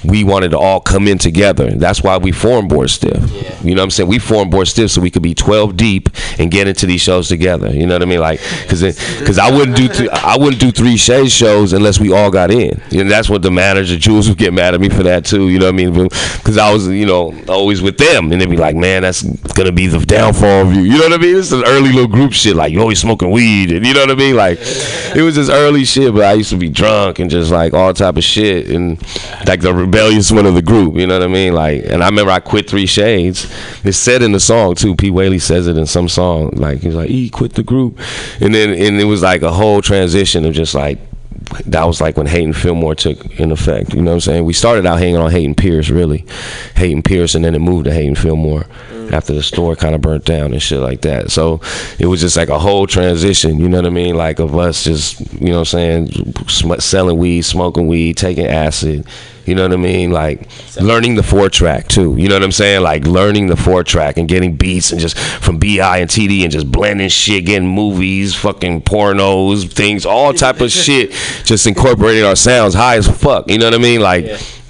we 0.08 0.24
wanted 0.24 0.52
to 0.52 0.58
all 0.58 0.80
come 0.80 1.08
in 1.08 1.18
together. 1.18 1.72
That's 1.72 2.02
why 2.04 2.18
we 2.18 2.32
formed 2.32 2.70
Bored 2.70 2.90
Stiff. 2.90 3.32
You 3.64 3.76
know 3.76 3.82
what 3.82 3.86
I'm 3.86 3.92
saying? 3.92 4.10
We 4.10 4.20
formed 4.20 4.52
Bored 4.52 4.68
Stiff 4.68 4.92
so 4.92 5.02
we 5.02 5.12
could 5.12 5.22
be 5.22 5.34
12 5.34 5.76
deep 5.76 6.10
and 6.40 6.52
get 6.52 6.68
into 6.68 6.86
these 6.86 7.02
shows 7.02 7.28
together. 7.28 7.70
You 7.70 7.86
know 7.88 7.96
what 7.96 8.02
I 8.02 8.06
mean? 8.06 8.20
Like, 8.20 8.40
cause, 8.68 8.82
cause 9.26 9.38
I 9.38 9.52
wouldn't 9.52 9.78
do 9.78 9.88
th- 9.88 10.10
I 10.10 10.38
wouldn't 10.38 10.60
do 10.60 10.72
three 10.72 10.98
shade 10.98 11.32
shows 11.32 11.74
unless 11.74 12.00
we 12.00 12.14
all 12.14 12.32
got 12.32 12.52
in. 12.52 12.82
You 12.90 13.04
know, 13.04 13.10
that's 13.10 13.30
what 13.30 13.42
the 13.42 13.52
manager 13.52 13.98
Jules 13.98 14.30
would 14.30 14.38
get 14.38 14.54
mad 14.54 14.74
at 14.74 14.82
me 14.82 14.90
for 14.90 15.04
that 15.04 15.26
too. 15.26 15.50
You 15.50 15.60
know 15.60 15.66
what 15.66 15.76
I 15.76 15.90
mean? 15.90 16.04
Because 16.04 16.58
I 16.58 16.72
was, 16.72 16.88
you 16.88 17.06
know, 17.06 17.34
always 17.48 17.82
with 17.82 17.98
them, 17.98 18.32
and 18.32 18.42
they'd 18.42 18.50
be 18.50 18.58
like, 18.58 18.76
"Man, 18.76 19.02
that's 19.02 19.24
gonna 19.54 19.72
be 19.72 19.88
the 19.88 20.00
downfall 20.00 20.68
of 20.68 20.74
you." 20.74 20.82
You 20.82 20.98
know 20.98 21.10
what 21.10 21.14
I 21.14 21.18
mean? 21.18 21.38
It's 21.38 21.52
an 21.52 21.64
early 21.66 21.92
little 21.92 22.08
group 22.08 22.34
shit. 22.34 22.56
Like 22.56 22.72
you 22.72 22.80
always 22.82 23.00
smoking 23.00 23.32
weed, 23.32 23.72
and 23.72 23.86
you 23.86 23.94
know 23.94 24.02
what 24.02 24.12
I 24.12 24.16
mean? 24.16 24.36
Like 24.36 24.60
it 24.60 25.22
was 25.24 25.36
just 25.36 25.52
early 25.52 25.86
shit. 25.86 26.14
But 26.14 26.24
I 26.24 26.34
used 26.34 26.50
to 26.52 26.58
be 26.58 26.70
drunk 26.70 27.20
and 27.20 27.30
just 27.30 27.52
like 27.52 27.74
all 27.74 27.94
type 27.94 28.18
of 28.18 28.24
shit, 28.24 28.70
and 28.70 29.02
like 29.48 29.62
the 29.62 29.74
rebellious 29.96 30.30
one 30.30 30.46
of 30.46 30.54
the 30.54 30.62
group. 30.62 30.96
You 30.96 31.08
know 31.08 31.18
what 31.20 31.24
I 31.24 31.32
mean? 31.32 31.54
Like, 31.54 31.86
and 31.86 32.04
I 32.04 32.08
remember 32.08 32.32
I 32.32 32.42
quit 32.42 32.70
Three 32.70 32.86
Shades. 32.86 33.50
It's 33.86 33.98
said 33.98 34.22
in 34.22 34.34
the 34.34 34.40
song 34.42 34.76
too. 34.76 34.96
P. 34.96 35.10
Whaley 35.10 35.40
says 35.40 35.68
it 35.68 35.78
in 35.78 35.86
some 35.86 36.10
song. 36.10 36.50
Like 36.56 36.80
he's 36.80 36.96
like, 36.96 37.10
"E 37.10 37.30
quit 37.30 37.54
the 37.54 37.64
group," 37.64 37.98
and 38.42 38.54
then 38.54 38.70
and 38.72 39.00
it 39.00 39.06
was 39.06 39.22
like 39.22 39.42
a 39.42 39.52
whole 39.52 39.82
transition 39.82 40.46
of 40.46 40.54
just 40.54 40.76
like 40.76 41.00
that 41.68 41.86
was 41.86 42.02
like 42.02 42.18
when 42.18 42.28
Hayden 42.28 42.54
Fillmore 42.54 42.96
took 42.96 43.40
in 43.40 43.52
effect. 43.52 43.94
You 43.94 44.02
know 44.02 44.12
what 44.12 44.16
I'm 44.16 44.22
saying? 44.22 44.46
We 44.46 44.54
started 44.54 44.86
out 44.86 45.00
hanging 45.00 45.18
on 45.18 45.32
Hayden 45.32 45.56
Pierce, 45.56 45.90
really. 45.90 46.26
Hayden 46.76 47.02
Pierce, 47.02 47.36
and 47.36 47.46
then 47.46 47.56
it 47.56 47.60
moved 47.60 47.86
to 47.86 47.94
Hayden 47.94 48.16
Fillmore 48.16 48.66
after 49.14 49.34
the 49.34 49.44
store 49.44 49.76
kind 49.76 49.96
of 49.96 50.02
burnt 50.02 50.26
down 50.26 50.54
and 50.54 50.62
shit 50.62 50.80
like 50.80 51.02
that. 51.02 51.32
So 51.32 51.62
it 52.00 52.08
was 52.08 52.22
just 52.22 52.38
like 52.38 52.50
a 52.50 52.60
whole 52.60 52.88
transition, 52.88 53.60
you 53.60 53.70
know 53.70 53.78
what 53.78 53.88
I 53.88 53.92
mean? 53.92 54.16
Like 54.16 54.40
of 54.40 54.58
us 54.58 54.84
just, 54.84 55.20
you 55.34 55.50
know 55.50 55.60
what 55.60 55.74
I'm 55.74 56.08
saying, 56.08 56.34
sm- 56.48 56.80
selling 56.80 57.18
weed, 57.18 57.44
smoking 57.44 57.88
weed, 57.88 58.18
taking 58.18 58.48
acid. 58.48 59.06
You 59.46 59.54
know 59.54 59.62
what 59.62 59.74
I 59.74 59.78
mean? 59.78 60.12
Like 60.12 60.50
learning 60.82 61.16
the 61.16 61.24
four 61.24 61.50
track 61.50 61.88
too. 61.88 62.16
You 62.18 62.28
know 62.28 62.36
what 62.36 62.44
I'm 62.44 62.52
saying? 62.52 62.82
Like 62.82 63.06
learning 63.06 63.46
the 63.48 63.56
four 63.56 63.84
track 63.84 64.18
and 64.18 64.28
getting 64.28 64.56
beats 64.56 64.92
and 64.92 65.00
just 65.00 65.18
from 65.18 65.60
BI 65.60 66.00
and 66.00 66.10
TD 66.10 66.42
and 66.42 66.52
just 66.52 66.72
blending 66.72 67.10
shit, 67.10 67.46
getting 67.46 67.68
movies, 67.68 68.34
fucking 68.34 68.82
pornos, 68.82 69.72
things, 69.72 70.06
all 70.06 70.34
type 70.34 70.62
of 70.62 70.72
shit. 70.72 71.12
Just 71.44 71.68
incorporating 71.68 72.24
our 72.24 72.36
sounds 72.36 72.74
high 72.74 72.98
as 72.98 73.08
fuck. 73.08 73.50
You 73.50 73.60
know 73.60 73.66
what 73.66 73.76
I 73.76 73.78
mean? 73.78 74.02
Like 74.02 74.26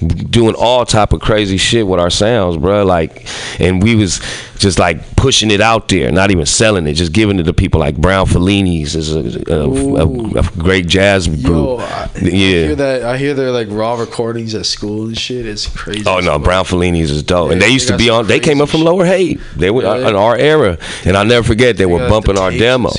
doing 0.08 0.56
all 0.56 0.86
type 0.86 1.14
of 1.14 1.22
crazy 1.22 1.58
shit 1.58 1.86
with 1.88 2.00
our 2.00 2.10
sounds, 2.10 2.58
bro. 2.58 2.86
Like, 2.86 3.28
and 3.60 3.82
we 3.82 3.96
was 3.96 4.22
just 4.58 4.80
like 4.80 5.16
pushing 5.16 5.52
it 5.52 5.62
out 5.62 5.88
there, 5.90 6.12
not 6.12 6.32
even 6.32 6.46
selling 6.46 6.88
it, 6.88 6.94
just 6.94 7.12
giving 7.12 7.40
it 7.40 7.44
to 7.44 7.54
people. 7.54 7.80
Like 7.80 7.98
Broun 7.98 8.26
Fellinis 8.26 8.96
is 8.96 9.16
a, 9.16 9.54
a, 9.54 9.70
a, 9.70 10.40
a 10.40 10.44
great 10.58 10.88
jazz 10.88 11.28
group. 11.28 11.80
I 11.80 12.10
yeah. 12.22 12.30
hear 12.30 12.76
that. 12.76 13.04
I 13.04 13.18
hear 13.18 13.34
they're 13.34 13.52
like 13.52 13.68
raw 13.70 13.96
recordings 13.96 14.56
at 14.56 14.66
school 14.66 15.08
and 15.08 15.18
shit. 15.18 15.46
It's 15.46 15.68
crazy. 15.68 16.04
Oh 16.06 16.20
no, 16.20 16.40
Broun 16.40 16.66
Fellinis 16.66 17.10
is 17.12 17.24
dope, 17.24 17.52
and 17.52 17.62
Yeah, 17.62 17.68
they 17.68 17.74
used 17.74 17.88
they 17.88 17.94
to 17.94 17.98
be 17.98 18.10
on. 18.10 18.28
They 18.28 18.40
came 18.40 18.62
up 18.62 18.70
from 18.70 18.82
Lower 18.82 19.06
Haight. 19.06 19.40
They 19.56 19.72
were 19.72 19.84
Yeah. 19.84 20.10
in 20.10 20.16
our 20.16 20.36
era, 20.36 20.78
and 21.06 21.18
I'll 21.18 21.26
never 21.26 21.46
forget 21.46 21.78
they 21.78 21.86
were 21.86 22.08
bumping 22.10 22.38
our 22.38 22.52
demo. 22.52 22.92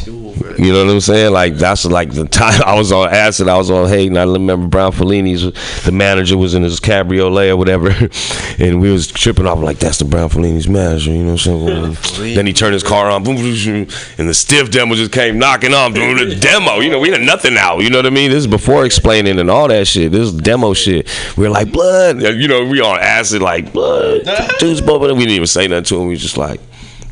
You 0.58 0.72
know 0.72 0.84
what 0.84 0.92
I'm 0.92 1.00
saying? 1.00 1.32
Like 1.32 1.54
that's 1.54 1.84
like 1.84 2.12
the 2.12 2.26
time 2.26 2.62
I 2.66 2.76
was 2.76 2.92
on 2.92 3.08
acid. 3.08 3.48
I 3.48 3.56
was 3.56 3.70
on 3.70 3.88
Haight, 3.88 4.08
and 4.08 4.18
I 4.18 4.24
remember 4.24 4.68
Broun 4.68 4.92
Fellinis. 4.92 5.82
The 5.84 5.92
manager 5.92 6.36
was 6.36 6.54
in 6.54 6.62
his 6.62 6.80
cabriolet 6.80 7.50
or 7.50 7.56
whatever, 7.56 7.88
and 8.58 8.80
we 8.80 8.90
was 8.90 9.06
tripping 9.06 9.46
off 9.46 9.58
like 9.58 9.78
that's 9.78 9.98
the 9.98 10.04
Broun 10.04 10.28
Fellinis 10.28 10.68
manager. 10.68 11.10
You 11.10 11.24
know 11.24 11.32
what 11.32 11.46
I'm 11.46 11.94
saying? 11.94 12.34
then 12.34 12.46
he 12.46 12.52
turned 12.52 12.74
his 12.74 12.82
car 12.82 13.10
on, 13.10 13.22
boom, 13.22 13.36
boom, 13.36 13.54
boom, 13.64 13.88
and 14.18 14.28
the 14.28 14.34
stiff 14.34 14.70
demo 14.70 14.94
just 14.94 15.12
came 15.12 15.38
knocking 15.38 15.74
on 15.74 15.92
doing 15.92 16.16
the 16.16 16.34
demo. 16.34 16.80
You 16.80 16.90
know, 16.90 16.98
we 16.98 17.10
had 17.10 17.22
nothing 17.22 17.56
out. 17.56 17.80
You 17.80 17.90
know 17.90 17.98
what 17.98 18.06
I 18.06 18.10
mean? 18.10 18.30
This 18.30 18.40
is 18.40 18.46
before 18.46 18.84
explaining 18.84 19.38
and 19.38 19.50
all 19.50 19.68
that 19.68 19.86
shit. 19.86 20.12
This 20.12 20.28
is 20.28 20.32
demo 20.32 20.74
shit. 20.74 21.08
We 21.36 21.44
were 21.44 21.50
like 21.50 21.72
blood. 21.72 22.22
You 22.22 22.48
know, 22.48 22.64
we 22.64 22.80
on 22.80 22.98
acid 23.00 23.42
like 23.42 23.72
blood. 23.72 24.24
Juice 24.58 24.80
bumping. 24.80 25.16
We 25.16 25.24
didn't 25.24 25.36
even 25.36 25.46
say 25.46 25.68
nothing 25.68 25.84
to 25.84 26.00
him. 26.00 26.06
We 26.06 26.14
was 26.14 26.22
just 26.22 26.36
like 26.36 26.60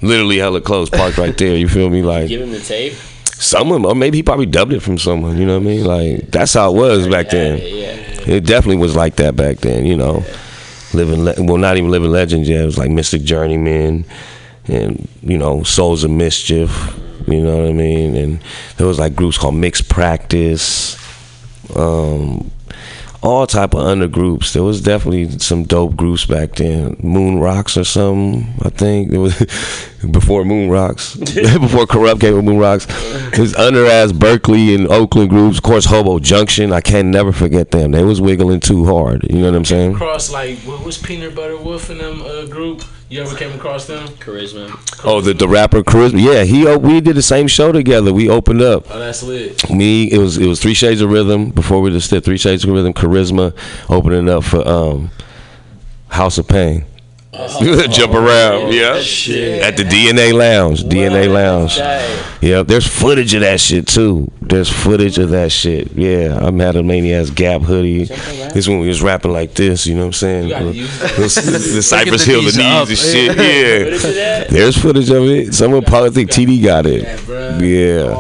literally 0.03 0.39
hella 0.39 0.61
close, 0.61 0.91
parked 0.91 1.19
right 1.19 1.37
there. 1.37 1.57
You 1.57 1.69
feel 1.69 1.91
me? 1.91 2.03
Like 2.03 2.29
Give 2.29 2.43
him 2.43 2.51
the 2.51 2.61
tape. 2.61 2.95
Someone, 3.45 3.85
or 3.85 3.95
maybe 3.95 4.19
he 4.19 4.23
probably 4.23 4.47
dubbed 4.47 4.73
it 4.73 4.81
from 4.81 4.97
someone. 4.99 5.37
You 5.37 5.47
know 5.47 5.59
what 5.59 5.67
I 5.67 5.71
mean? 5.71 5.85
Like 5.85 6.31
that's 6.31 6.55
how 6.55 6.75
it 6.75 6.79
was 6.79 7.07
back 7.09 7.31
then. 7.31 7.59
It 8.27 8.47
definitely 8.47 8.79
was 8.79 8.97
like 8.97 9.17
that 9.17 9.37
back 9.37 9.59
then. 9.59 9.85
You 9.85 9.97
know, 9.97 10.25
living 10.95 11.25
le- 11.25 11.35
well, 11.39 11.59
not 11.59 11.77
even 11.77 11.91
living 11.91 12.11
legends. 12.11 12.49
Yeah, 12.49 12.63
it 12.63 12.67
was 12.67 12.79
like 12.79 12.91
Mystik 12.91 13.25
Journeymen, 13.25 14.07
and 14.67 15.09
you 15.23 15.37
know, 15.37 15.63
Souls 15.63 16.05
of 16.05 16.11
Mischief. 16.11 16.99
You 17.27 17.43
know 17.43 17.59
what 17.59 17.69
I 17.69 17.73
mean? 17.73 18.17
And 18.17 18.41
there 18.77 18.87
was 18.87 18.99
like 18.99 19.15
groups 19.15 19.39
called 19.39 19.55
Mixed 19.55 19.89
Practice. 19.89 20.97
Um, 21.75 22.51
all 23.25 23.47
type 23.47 23.75
of 23.75 23.81
undergroups. 23.81 24.53
There 24.53 24.63
was 24.63 24.83
definitely 24.83 25.39
some 25.39 25.65
dope 25.65 25.97
groups 25.97 26.27
back 26.27 26.57
then. 26.57 26.97
Moon 27.03 27.41
Rocks 27.41 27.77
or 27.79 27.85
something. 27.85 28.55
I 28.63 28.69
think 28.69 29.11
there 29.11 29.21
was 29.21 29.35
before 30.11 30.45
Moon 30.45 30.69
Rocks, 30.69 31.17
before 31.57 31.87
Corrupt 31.87 32.21
came 32.21 32.37
with 32.37 32.45
Moon 32.45 32.59
Rocks. 32.59 32.87
There's 33.35 33.55
under 33.57 33.87
ass 33.87 34.13
Berkeley 34.13 34.75
and 34.75 34.87
Oakland 34.89 35.31
groups. 35.31 35.57
Of 35.57 35.65
course, 35.65 35.87
Hobo 35.87 36.19
Junction. 36.19 36.71
I 36.71 36.83
can 36.83 37.11
never 37.11 37.33
forget 37.33 37.71
them. 37.71 37.93
They 37.93 38.05
was 38.05 38.21
wiggling 38.21 38.61
too 38.61 38.85
hard. 38.85 39.25
You 39.25 39.39
know 39.39 39.51
what 39.51 39.57
I'm 39.57 39.65
saying? 39.65 39.95
Across 39.95 40.31
like 40.31 40.59
what 40.59 40.85
was 40.85 40.99
Peanut 40.99 41.35
Butter 41.35 41.57
Wolf 41.57 41.89
in 41.89 41.99
them 41.99 42.21
uh, 42.21 42.45
group? 42.45 42.85
You 43.11 43.21
ever 43.23 43.37
came 43.37 43.53
across 43.55 43.87
them? 43.87 44.09
Charisma. 44.09 44.75
Oh, 45.05 45.21
the 45.21 45.35
the 45.35 45.47
rapper 45.47 45.83
Charisma. 45.83 46.21
Yeah, 46.25 46.45
he 46.45 46.67
op- 46.67 46.83
we 46.83 47.01
did 47.01 47.15
the 47.17 47.23
same 47.23 47.47
show 47.47 47.71
together. 47.71 48.13
We 48.13 48.29
opened 48.29 48.63
up. 48.63 48.87
Oh, 48.91 48.99
that's 48.99 49.23
lit. 49.23 49.71
Me, 49.71 50.11
it 50.11 50.19
was 50.19 50.39
it 50.39 50.47
was 50.47 50.61
Three 50.61 50.75
Shades 50.75 51.01
of 51.01 51.11
Rhythm 51.11 51.51
before 51.51 51.81
we 51.81 51.91
just 51.91 52.11
did 52.11 52.25
Three 52.25 52.39
Shades 52.39 52.65
of 52.65 52.71
Rhythm. 52.71 52.93
Charisma 52.95 53.55
opening 53.89 54.29
up 54.29 54.43
for 54.45 54.67
um 54.67 55.11
House 56.09 56.39
of 56.39 56.49
Pain. 56.49 56.87
Jump 57.91 58.15
around, 58.15 58.73
yeah. 58.73 58.95
At 58.95 59.77
the 59.77 59.85
DNA 59.85 60.33
Lounge, 60.33 60.85
DNA 60.85 61.29
Lounge. 61.29 61.77
yeah. 62.41 62.63
there's 62.63 62.87
footage 62.87 63.35
of 63.35 63.41
that 63.41 63.61
shit 63.61 63.89
too. 63.89 64.31
There's 64.41 64.69
footage 64.71 65.19
of 65.19 65.31
that 65.31 65.51
shit. 65.51 65.93
Yeah, 65.93 66.39
I'm 66.41 66.59
had 66.61 66.77
a 66.77 66.83
maniac's 66.83 67.31
Gap 67.31 67.63
hoodie. 67.63 68.05
This 68.05 68.69
one 68.69 68.79
we 68.79 68.87
was 68.87 69.03
rapping 69.03 69.33
like 69.33 69.55
this. 69.55 69.85
You 69.85 69.95
know 69.95 70.03
what 70.03 70.07
I'm 70.07 70.13
saying? 70.13 70.49
The, 70.49 71.83
Cypress 71.83 72.25
Hill, 72.25 72.43
the 72.43 72.57
knees 72.57 72.89
and 72.89 72.99
shit. 72.99 73.37
Yeah, 73.37 74.45
there's 74.45 74.77
footage 74.77 75.11
of 75.11 75.25
it. 75.25 75.55
Someone 75.55 75.83
probably 75.83 76.11
think 76.11 76.31
TD 76.31 76.63
got 76.63 76.87
it. 76.87 77.03
Yeah. 77.61 78.15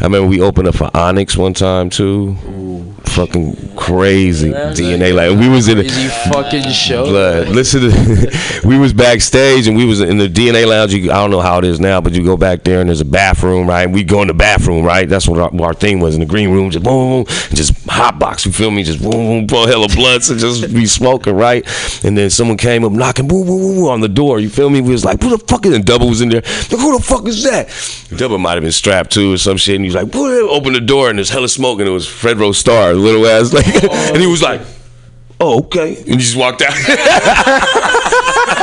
I 0.00 0.04
remember 0.04 0.28
we 0.28 0.40
opened 0.40 0.68
up 0.68 0.76
for 0.76 0.90
Onyx 0.94 1.36
one 1.36 1.54
time 1.54 1.90
too. 1.90 2.36
Fucking 3.08 3.74
crazy 3.76 4.50
DNA. 4.52 5.14
Like 5.14 5.38
we 5.38 5.48
was 5.48 5.66
in 5.68 5.78
Crazy 5.78 6.08
fucking 6.30 6.70
show. 6.70 7.04
blood. 7.06 7.48
Listen, 7.48 7.80
to, 7.90 8.60
we 8.64 8.78
was 8.78 8.92
backstage 8.92 9.66
and 9.66 9.76
we 9.76 9.84
was 9.84 10.00
in 10.00 10.18
the 10.18 10.28
DNA 10.28 10.66
lounge. 10.66 10.92
You, 10.94 11.10
I 11.10 11.14
don't 11.16 11.30
know 11.30 11.40
how 11.40 11.58
it 11.58 11.64
is 11.64 11.80
now, 11.80 12.00
but 12.00 12.12
you 12.12 12.22
go 12.24 12.36
back 12.36 12.62
there 12.64 12.80
and 12.80 12.88
there's 12.88 13.00
a 13.00 13.04
bathroom, 13.04 13.68
right? 13.68 13.86
We 13.90 14.04
go 14.04 14.22
in 14.22 14.28
the 14.28 14.34
bathroom, 14.34 14.84
right? 14.84 15.08
That's 15.08 15.26
what 15.26 15.40
our, 15.40 15.50
what 15.50 15.66
our 15.66 15.74
thing 15.74 16.00
was 16.00 16.14
in 16.14 16.20
the 16.20 16.26
green 16.26 16.50
room. 16.50 16.70
Just 16.70 16.84
boom, 16.84 17.24
boom, 17.24 17.34
just 17.50 17.74
hot 17.88 18.18
box. 18.18 18.46
You 18.46 18.52
feel 18.52 18.70
me? 18.70 18.82
Just 18.82 19.00
boom, 19.02 19.10
boom, 19.12 19.46
blow 19.46 19.66
hella 19.66 19.88
blunts 19.88 20.28
and 20.30 20.38
just 20.38 20.72
be 20.72 20.86
smoking, 20.86 21.34
right? 21.34 21.66
And 22.04 22.16
then 22.16 22.30
someone 22.30 22.56
came 22.56 22.84
up 22.84 22.92
knocking, 22.92 23.26
boom, 23.26 23.46
boom, 23.46 23.58
boom, 23.58 23.74
boom, 23.76 23.88
on 23.88 24.00
the 24.00 24.08
door. 24.08 24.38
You 24.38 24.50
feel 24.50 24.70
me? 24.70 24.80
We 24.80 24.92
was 24.92 25.04
like, 25.04 25.22
who 25.22 25.30
the 25.30 25.38
fuck 25.38 25.66
is? 25.66 25.74
And 25.74 25.84
Double 25.84 26.08
was 26.08 26.20
in 26.20 26.28
there. 26.28 26.42
Like, 26.42 26.70
who 26.70 26.96
the 26.96 27.02
fuck 27.02 27.26
is 27.26 27.42
that? 27.44 27.68
Double 28.16 28.38
might 28.38 28.54
have 28.54 28.62
been 28.62 28.72
strapped 28.72 29.12
too 29.12 29.32
or 29.34 29.38
some 29.38 29.56
shit. 29.56 29.76
And 29.76 29.84
he's 29.84 29.94
like, 29.94 30.14
open 30.14 30.72
the 30.72 30.80
door 30.80 31.08
and 31.10 31.18
there's 31.18 31.30
hella 31.30 31.48
smoke 31.48 31.78
and 31.80 31.88
it 31.88 31.92
was 31.92 32.06
Fredro 32.06 32.54
Starr, 32.54 32.94
little 32.98 33.26
ass, 33.26 33.52
like, 33.52 33.66
oh, 33.66 34.10
and 34.12 34.20
he 34.20 34.26
was 34.26 34.42
like. 34.42 34.60
Oh, 35.40 35.60
okay. 35.60 35.96
And 35.98 36.06
he 36.06 36.16
just 36.16 36.36
walked 36.36 36.62
out. 36.62 36.74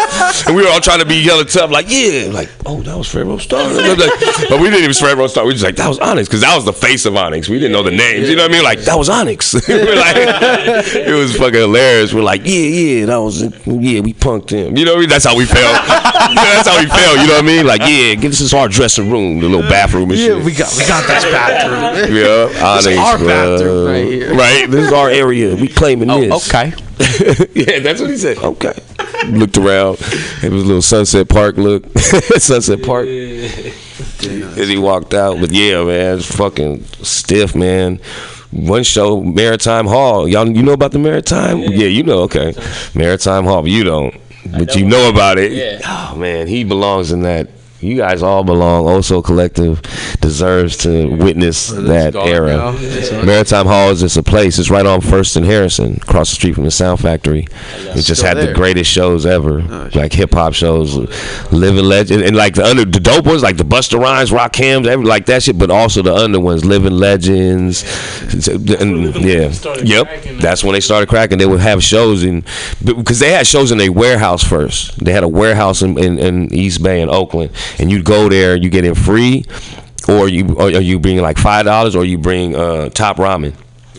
and 0.45 0.55
we 0.55 0.63
were 0.63 0.69
all 0.69 0.81
trying 0.81 0.99
to 0.99 1.05
be 1.05 1.21
hella 1.23 1.45
tough, 1.45 1.69
like, 1.71 1.85
yeah, 1.89 2.27
like, 2.31 2.49
oh, 2.65 2.81
that 2.81 2.97
was 2.97 3.07
Fredro 3.07 3.39
Starr. 3.39 3.63
Like, 3.73 4.49
but 4.49 4.59
we 4.59 4.69
didn't 4.69 4.83
even 4.83 4.91
Fredro 4.91 5.29
Starr. 5.29 5.45
We 5.45 5.53
just 5.53 5.63
like, 5.63 5.75
that 5.77 5.87
was 5.87 5.99
Onyx, 5.99 6.27
because 6.27 6.41
that 6.41 6.55
was 6.55 6.65
the 6.65 6.73
face 6.73 7.05
of 7.05 7.15
Onyx. 7.15 7.47
We 7.49 7.57
didn't 7.59 7.71
know 7.73 7.83
the 7.83 7.91
names. 7.91 8.29
You 8.29 8.35
know 8.35 8.43
what 8.43 8.51
I 8.51 8.53
mean? 8.55 8.63
Like, 8.63 8.79
that 8.81 8.97
was 8.97 9.09
Onyx. 9.09 9.53
we're 9.67 9.95
like, 9.95 10.15
it 10.17 11.13
was 11.15 11.35
fucking 11.37 11.53
hilarious. 11.59 12.13
We're 12.13 12.23
like, 12.23 12.41
yeah, 12.45 12.51
yeah, 12.59 13.05
that 13.07 13.17
was, 13.17 13.41
yeah, 13.41 13.99
we 14.01 14.13
punked 14.13 14.49
him. 14.49 14.77
You 14.77 14.85
know 14.85 14.91
what 14.93 14.97
I 14.97 15.01
mean? 15.01 15.09
That's 15.09 15.25
how 15.25 15.37
we 15.37 15.45
felt. 15.45 15.85
That's 15.87 16.67
how 16.67 16.79
we 16.79 16.87
felt. 16.87 17.19
You 17.19 17.27
know 17.27 17.33
what 17.35 17.43
I 17.43 17.47
mean? 17.47 17.65
Like, 17.67 17.81
yeah, 17.81 18.15
give 18.15 18.31
us 18.31 18.39
this 18.39 18.53
our 18.53 18.67
dressing 18.67 19.11
room, 19.11 19.39
the 19.39 19.47
little 19.49 19.69
bathroom 19.69 20.09
and 20.09 20.19
shit. 20.19 20.37
Yeah, 20.37 20.43
we 20.43 20.53
got 20.53 20.71
we 20.73 20.87
got 20.87 21.05
this 21.07 21.23
bathroom. 21.25 22.15
Yeah, 22.15 22.65
Onyx. 22.65 22.85
This 22.85 22.97
our 22.99 23.17
bro. 23.17 23.27
bathroom 23.27 23.87
right 23.87 24.05
here. 24.05 24.33
Right, 24.35 24.65
this 24.69 24.85
is 24.87 24.91
our 24.93 25.09
area. 25.09 25.55
We 25.55 25.67
claiming 25.67 26.09
Oh, 26.09 26.19
this. 26.21 26.49
okay. 26.49 26.73
yeah, 27.53 27.79
that's 27.79 27.99
what 27.99 28.09
he 28.09 28.17
said. 28.17 28.37
Okay. 28.37 28.73
Looked 29.27 29.57
around. 29.57 29.97
It 30.43 30.51
was 30.51 30.63
a 30.63 30.65
little 30.65 30.81
Sunset 30.81 31.27
Park 31.27 31.57
look. 31.57 31.85
Sunset 31.97 32.83
Park. 32.83 33.07
As 33.07 34.67
he 34.67 34.77
walked 34.77 35.13
out, 35.13 35.39
but 35.39 35.51
yeah, 35.51 35.83
man, 35.83 36.17
it's 36.17 36.33
fucking 36.35 36.83
stiff, 37.03 37.55
man. 37.55 37.99
One 38.51 38.83
show, 38.83 39.21
Maritime 39.21 39.85
Hall. 39.85 40.27
Y'all, 40.27 40.47
you 40.47 40.63
know 40.63 40.73
about 40.73 40.91
the 40.93 40.99
Maritime? 40.99 41.59
Yeah, 41.59 41.87
you 41.87 42.03
know. 42.03 42.21
Okay, 42.21 42.53
Maritime 42.93 43.43
Hall. 43.43 43.61
But 43.61 43.71
you 43.71 43.83
don't, 43.83 44.15
but 44.51 44.75
you 44.75 44.85
know 44.85 45.09
about 45.09 45.37
it. 45.37 45.81
Oh 45.85 46.15
man, 46.15 46.47
he 46.47 46.63
belongs 46.63 47.11
in 47.11 47.23
that. 47.23 47.49
You 47.81 47.97
guys 47.97 48.23
all 48.23 48.43
belong. 48.43 48.85
Oh, 48.85 48.95
also, 48.95 49.21
collective 49.21 49.81
deserves 50.21 50.77
to 50.77 51.07
witness 51.17 51.67
that 51.67 52.15
era. 52.15 52.73
Yeah. 52.73 53.23
Maritime 53.23 53.65
Hall 53.65 53.91
is 53.91 53.99
just 53.99 54.17
a 54.17 54.23
place. 54.23 54.57
It's 54.57 54.69
right 54.69 54.85
on 54.85 55.01
First 55.01 55.35
and 55.35 55.45
Harrison, 55.45 55.97
across 55.97 56.29
the 56.29 56.35
street 56.35 56.53
from 56.53 56.63
the 56.63 56.71
Sound 56.71 57.01
Factory. 57.01 57.47
It 57.77 58.01
just 58.01 58.21
had 58.21 58.37
there. 58.37 58.47
the 58.47 58.53
greatest 58.53 58.89
shows 58.89 59.25
ever, 59.25 59.61
like 59.93 60.13
hip 60.13 60.33
hop 60.33 60.53
shows, 60.53 60.95
Living 61.51 61.83
Legend, 61.85 62.23
and 62.23 62.35
like 62.35 62.55
the 62.55 62.65
under 62.65 62.85
the 62.85 62.99
dope 62.99 63.25
ones, 63.25 63.43
like 63.43 63.57
the 63.57 63.63
Busta 63.65 63.99
Rhymes, 63.99 64.31
Rock 64.31 64.55
Hams, 64.55 64.87
every 64.87 65.05
like 65.05 65.25
that 65.25 65.43
shit. 65.43 65.57
But 65.57 65.69
also 65.69 66.01
the 66.01 66.15
under 66.15 66.39
ones, 66.39 66.63
Living 66.63 66.93
Legends, 66.93 67.83
and, 68.47 69.15
yeah, 69.15 69.53
yep. 69.83 70.23
That's 70.39 70.63
when 70.63 70.73
they 70.73 70.81
started 70.81 71.09
cracking. 71.09 71.37
They 71.37 71.45
would 71.45 71.59
have 71.59 71.83
shows 71.83 72.23
in 72.23 72.45
because 72.83 73.19
they 73.19 73.31
had 73.31 73.45
shows 73.45 73.71
in 73.71 73.81
a 73.81 73.89
warehouse 73.89 74.43
first. 74.43 74.97
They 75.03 75.11
had 75.11 75.23
a 75.23 75.27
warehouse 75.27 75.81
in, 75.81 75.97
in, 75.97 76.17
in 76.17 76.53
East 76.53 76.81
Bay 76.81 77.01
in 77.01 77.09
Oakland, 77.09 77.51
and 77.79 77.91
you'd 77.91 78.05
go 78.05 78.29
there, 78.29 78.55
you 78.55 78.69
get 78.69 78.85
in 78.85 78.95
free, 78.95 79.45
or 80.07 80.27
you 80.29 80.55
or 80.55 80.69
you 80.69 80.99
bring 80.99 81.17
like 81.17 81.37
five 81.37 81.65
dollars, 81.65 81.95
or 81.95 82.05
you 82.05 82.17
bring 82.17 82.55
uh, 82.55 82.89
top 82.89 83.17
ramen 83.17 83.53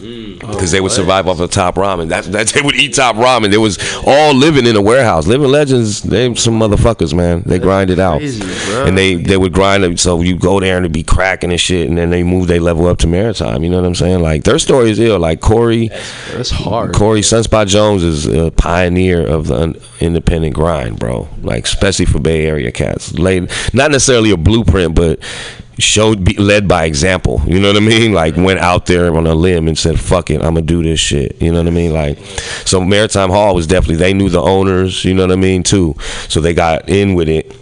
Mm. 0.07 0.39
because 0.39 0.71
they 0.71 0.81
would 0.81 0.93
oh, 0.93 0.95
survive 0.95 1.27
off 1.27 1.41
of 1.41 1.51
top 1.51 1.75
ramen. 1.75 2.09
That, 2.09 2.25
that 2.27 2.49
they 2.55 2.63
would 2.63 2.77
eat 2.77 2.95
top 2.95 3.17
ramen. 3.17 3.51
They 3.51 3.59
was 3.59 3.79
all 4.07 4.35
living 4.35 4.67
in 4.67 4.77
a 4.77 4.83
warehouse. 4.83 5.27
Living 5.27 5.51
legends, 5.51 6.03
they 6.03 6.33
some 6.35 6.59
motherfuckers, 6.59 7.13
man. 7.13 7.43
They 7.45 7.59
grind 7.59 7.91
it 7.91 7.99
out, 7.99 8.19
crazy, 8.19 8.71
bro. 8.71 8.87
and 8.87 8.97
they 8.97 9.15
they 9.15 9.37
would 9.37 9.53
grind 9.53 9.85
it. 9.85 9.99
So 9.99 10.21
you 10.21 10.39
go 10.39 10.61
there 10.61 10.77
and 10.77 10.85
it'd 10.85 10.93
be 10.93 11.03
cracking 11.03 11.51
and 11.51 11.61
shit, 11.61 11.89
and 11.89 11.99
then 11.99 12.11
they 12.11 12.23
move, 12.23 12.47
they 12.47 12.59
level 12.61 12.87
up 12.87 12.99
to 12.99 13.07
maritime. 13.07 13.65
You 13.65 13.71
know 13.71 13.81
what 13.81 13.87
I'm 13.87 13.95
saying? 13.95 14.21
Like 14.21 14.45
their 14.45 14.59
story 14.59 14.91
is 14.91 15.01
ill. 15.01 15.19
Like 15.19 15.41
Corey, 15.41 15.89
That's 16.33 16.51
hard. 16.51 16.95
Corey 16.95 17.23
Sunspot 17.23 17.67
Jonz 17.67 18.05
is 18.05 18.27
a 18.27 18.51
pioneer 18.53 19.27
of 19.27 19.49
the 19.49 19.57
un- 19.57 19.77
independent 20.01 20.55
grind, 20.55 20.99
bro. 20.99 21.29
Like 21.43 21.65
especially 21.65 22.07
for 22.07 22.21
Bay 22.21 22.47
Area 22.47 22.71
cats. 22.71 23.13
Not 23.15 23.91
necessarily 23.91 24.31
a 24.31 24.37
blueprint, 24.37 24.95
but 24.95 25.21
showed 25.79 26.25
be, 26.25 26.35
led 26.35 26.67
by 26.67 26.85
example. 26.85 27.43
You 27.47 27.61
know 27.61 27.69
what 27.69 27.77
I 27.77 27.87
mean? 27.87 28.13
Like 28.13 28.37
went 28.37 28.61
out 28.61 28.87
there 28.87 29.15
on 29.17 29.27
a 29.27 29.35
limb 29.35 29.69
and 29.69 29.79
said, 29.79 30.01
"Fuck 30.01 30.31
it, 30.31 30.37
I'm 30.37 30.55
gonna 30.55 30.63
do 30.63 30.83
this 30.83 31.01
shit." 31.01 31.41
You 31.41 31.53
know 31.53 31.59
what 31.59 31.69
I 31.69 31.71
mean? 31.71 31.93
Like 31.93 32.19
so, 32.65 32.81
Maritime 32.81 33.31
Hall 33.31 33.55
was 33.55 33.67
definitely 33.67 33.97
they 33.97 34.15
knew 34.15 34.29
the 34.29 34.41
owners. 34.41 35.05
You 35.05 35.15
know 35.15 35.25
what 35.25 35.33
I 35.33 35.37
mean 35.37 35.63
too. 35.63 35.95
So 36.29 36.41
they 36.41 36.55
got 36.55 36.89
in 36.89 37.15
with 37.15 37.29
it. 37.29 37.55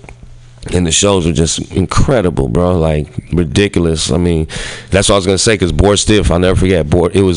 And 0.72 0.86
the 0.86 0.92
shows 0.92 1.26
were 1.26 1.32
just 1.32 1.72
incredible, 1.72 2.48
bro. 2.48 2.78
Like 2.78 3.06
ridiculous. 3.32 4.10
I 4.10 4.16
mean, 4.16 4.48
that's 4.90 5.10
what 5.10 5.16
I 5.16 5.18
was 5.18 5.26
gonna 5.26 5.36
say. 5.36 5.58
Cause 5.58 5.72
Bored 5.72 5.98
Stiff, 5.98 6.30
I'll 6.30 6.38
never 6.38 6.58
forget. 6.58 6.88
Board. 6.88 7.14
It 7.14 7.20
was 7.20 7.32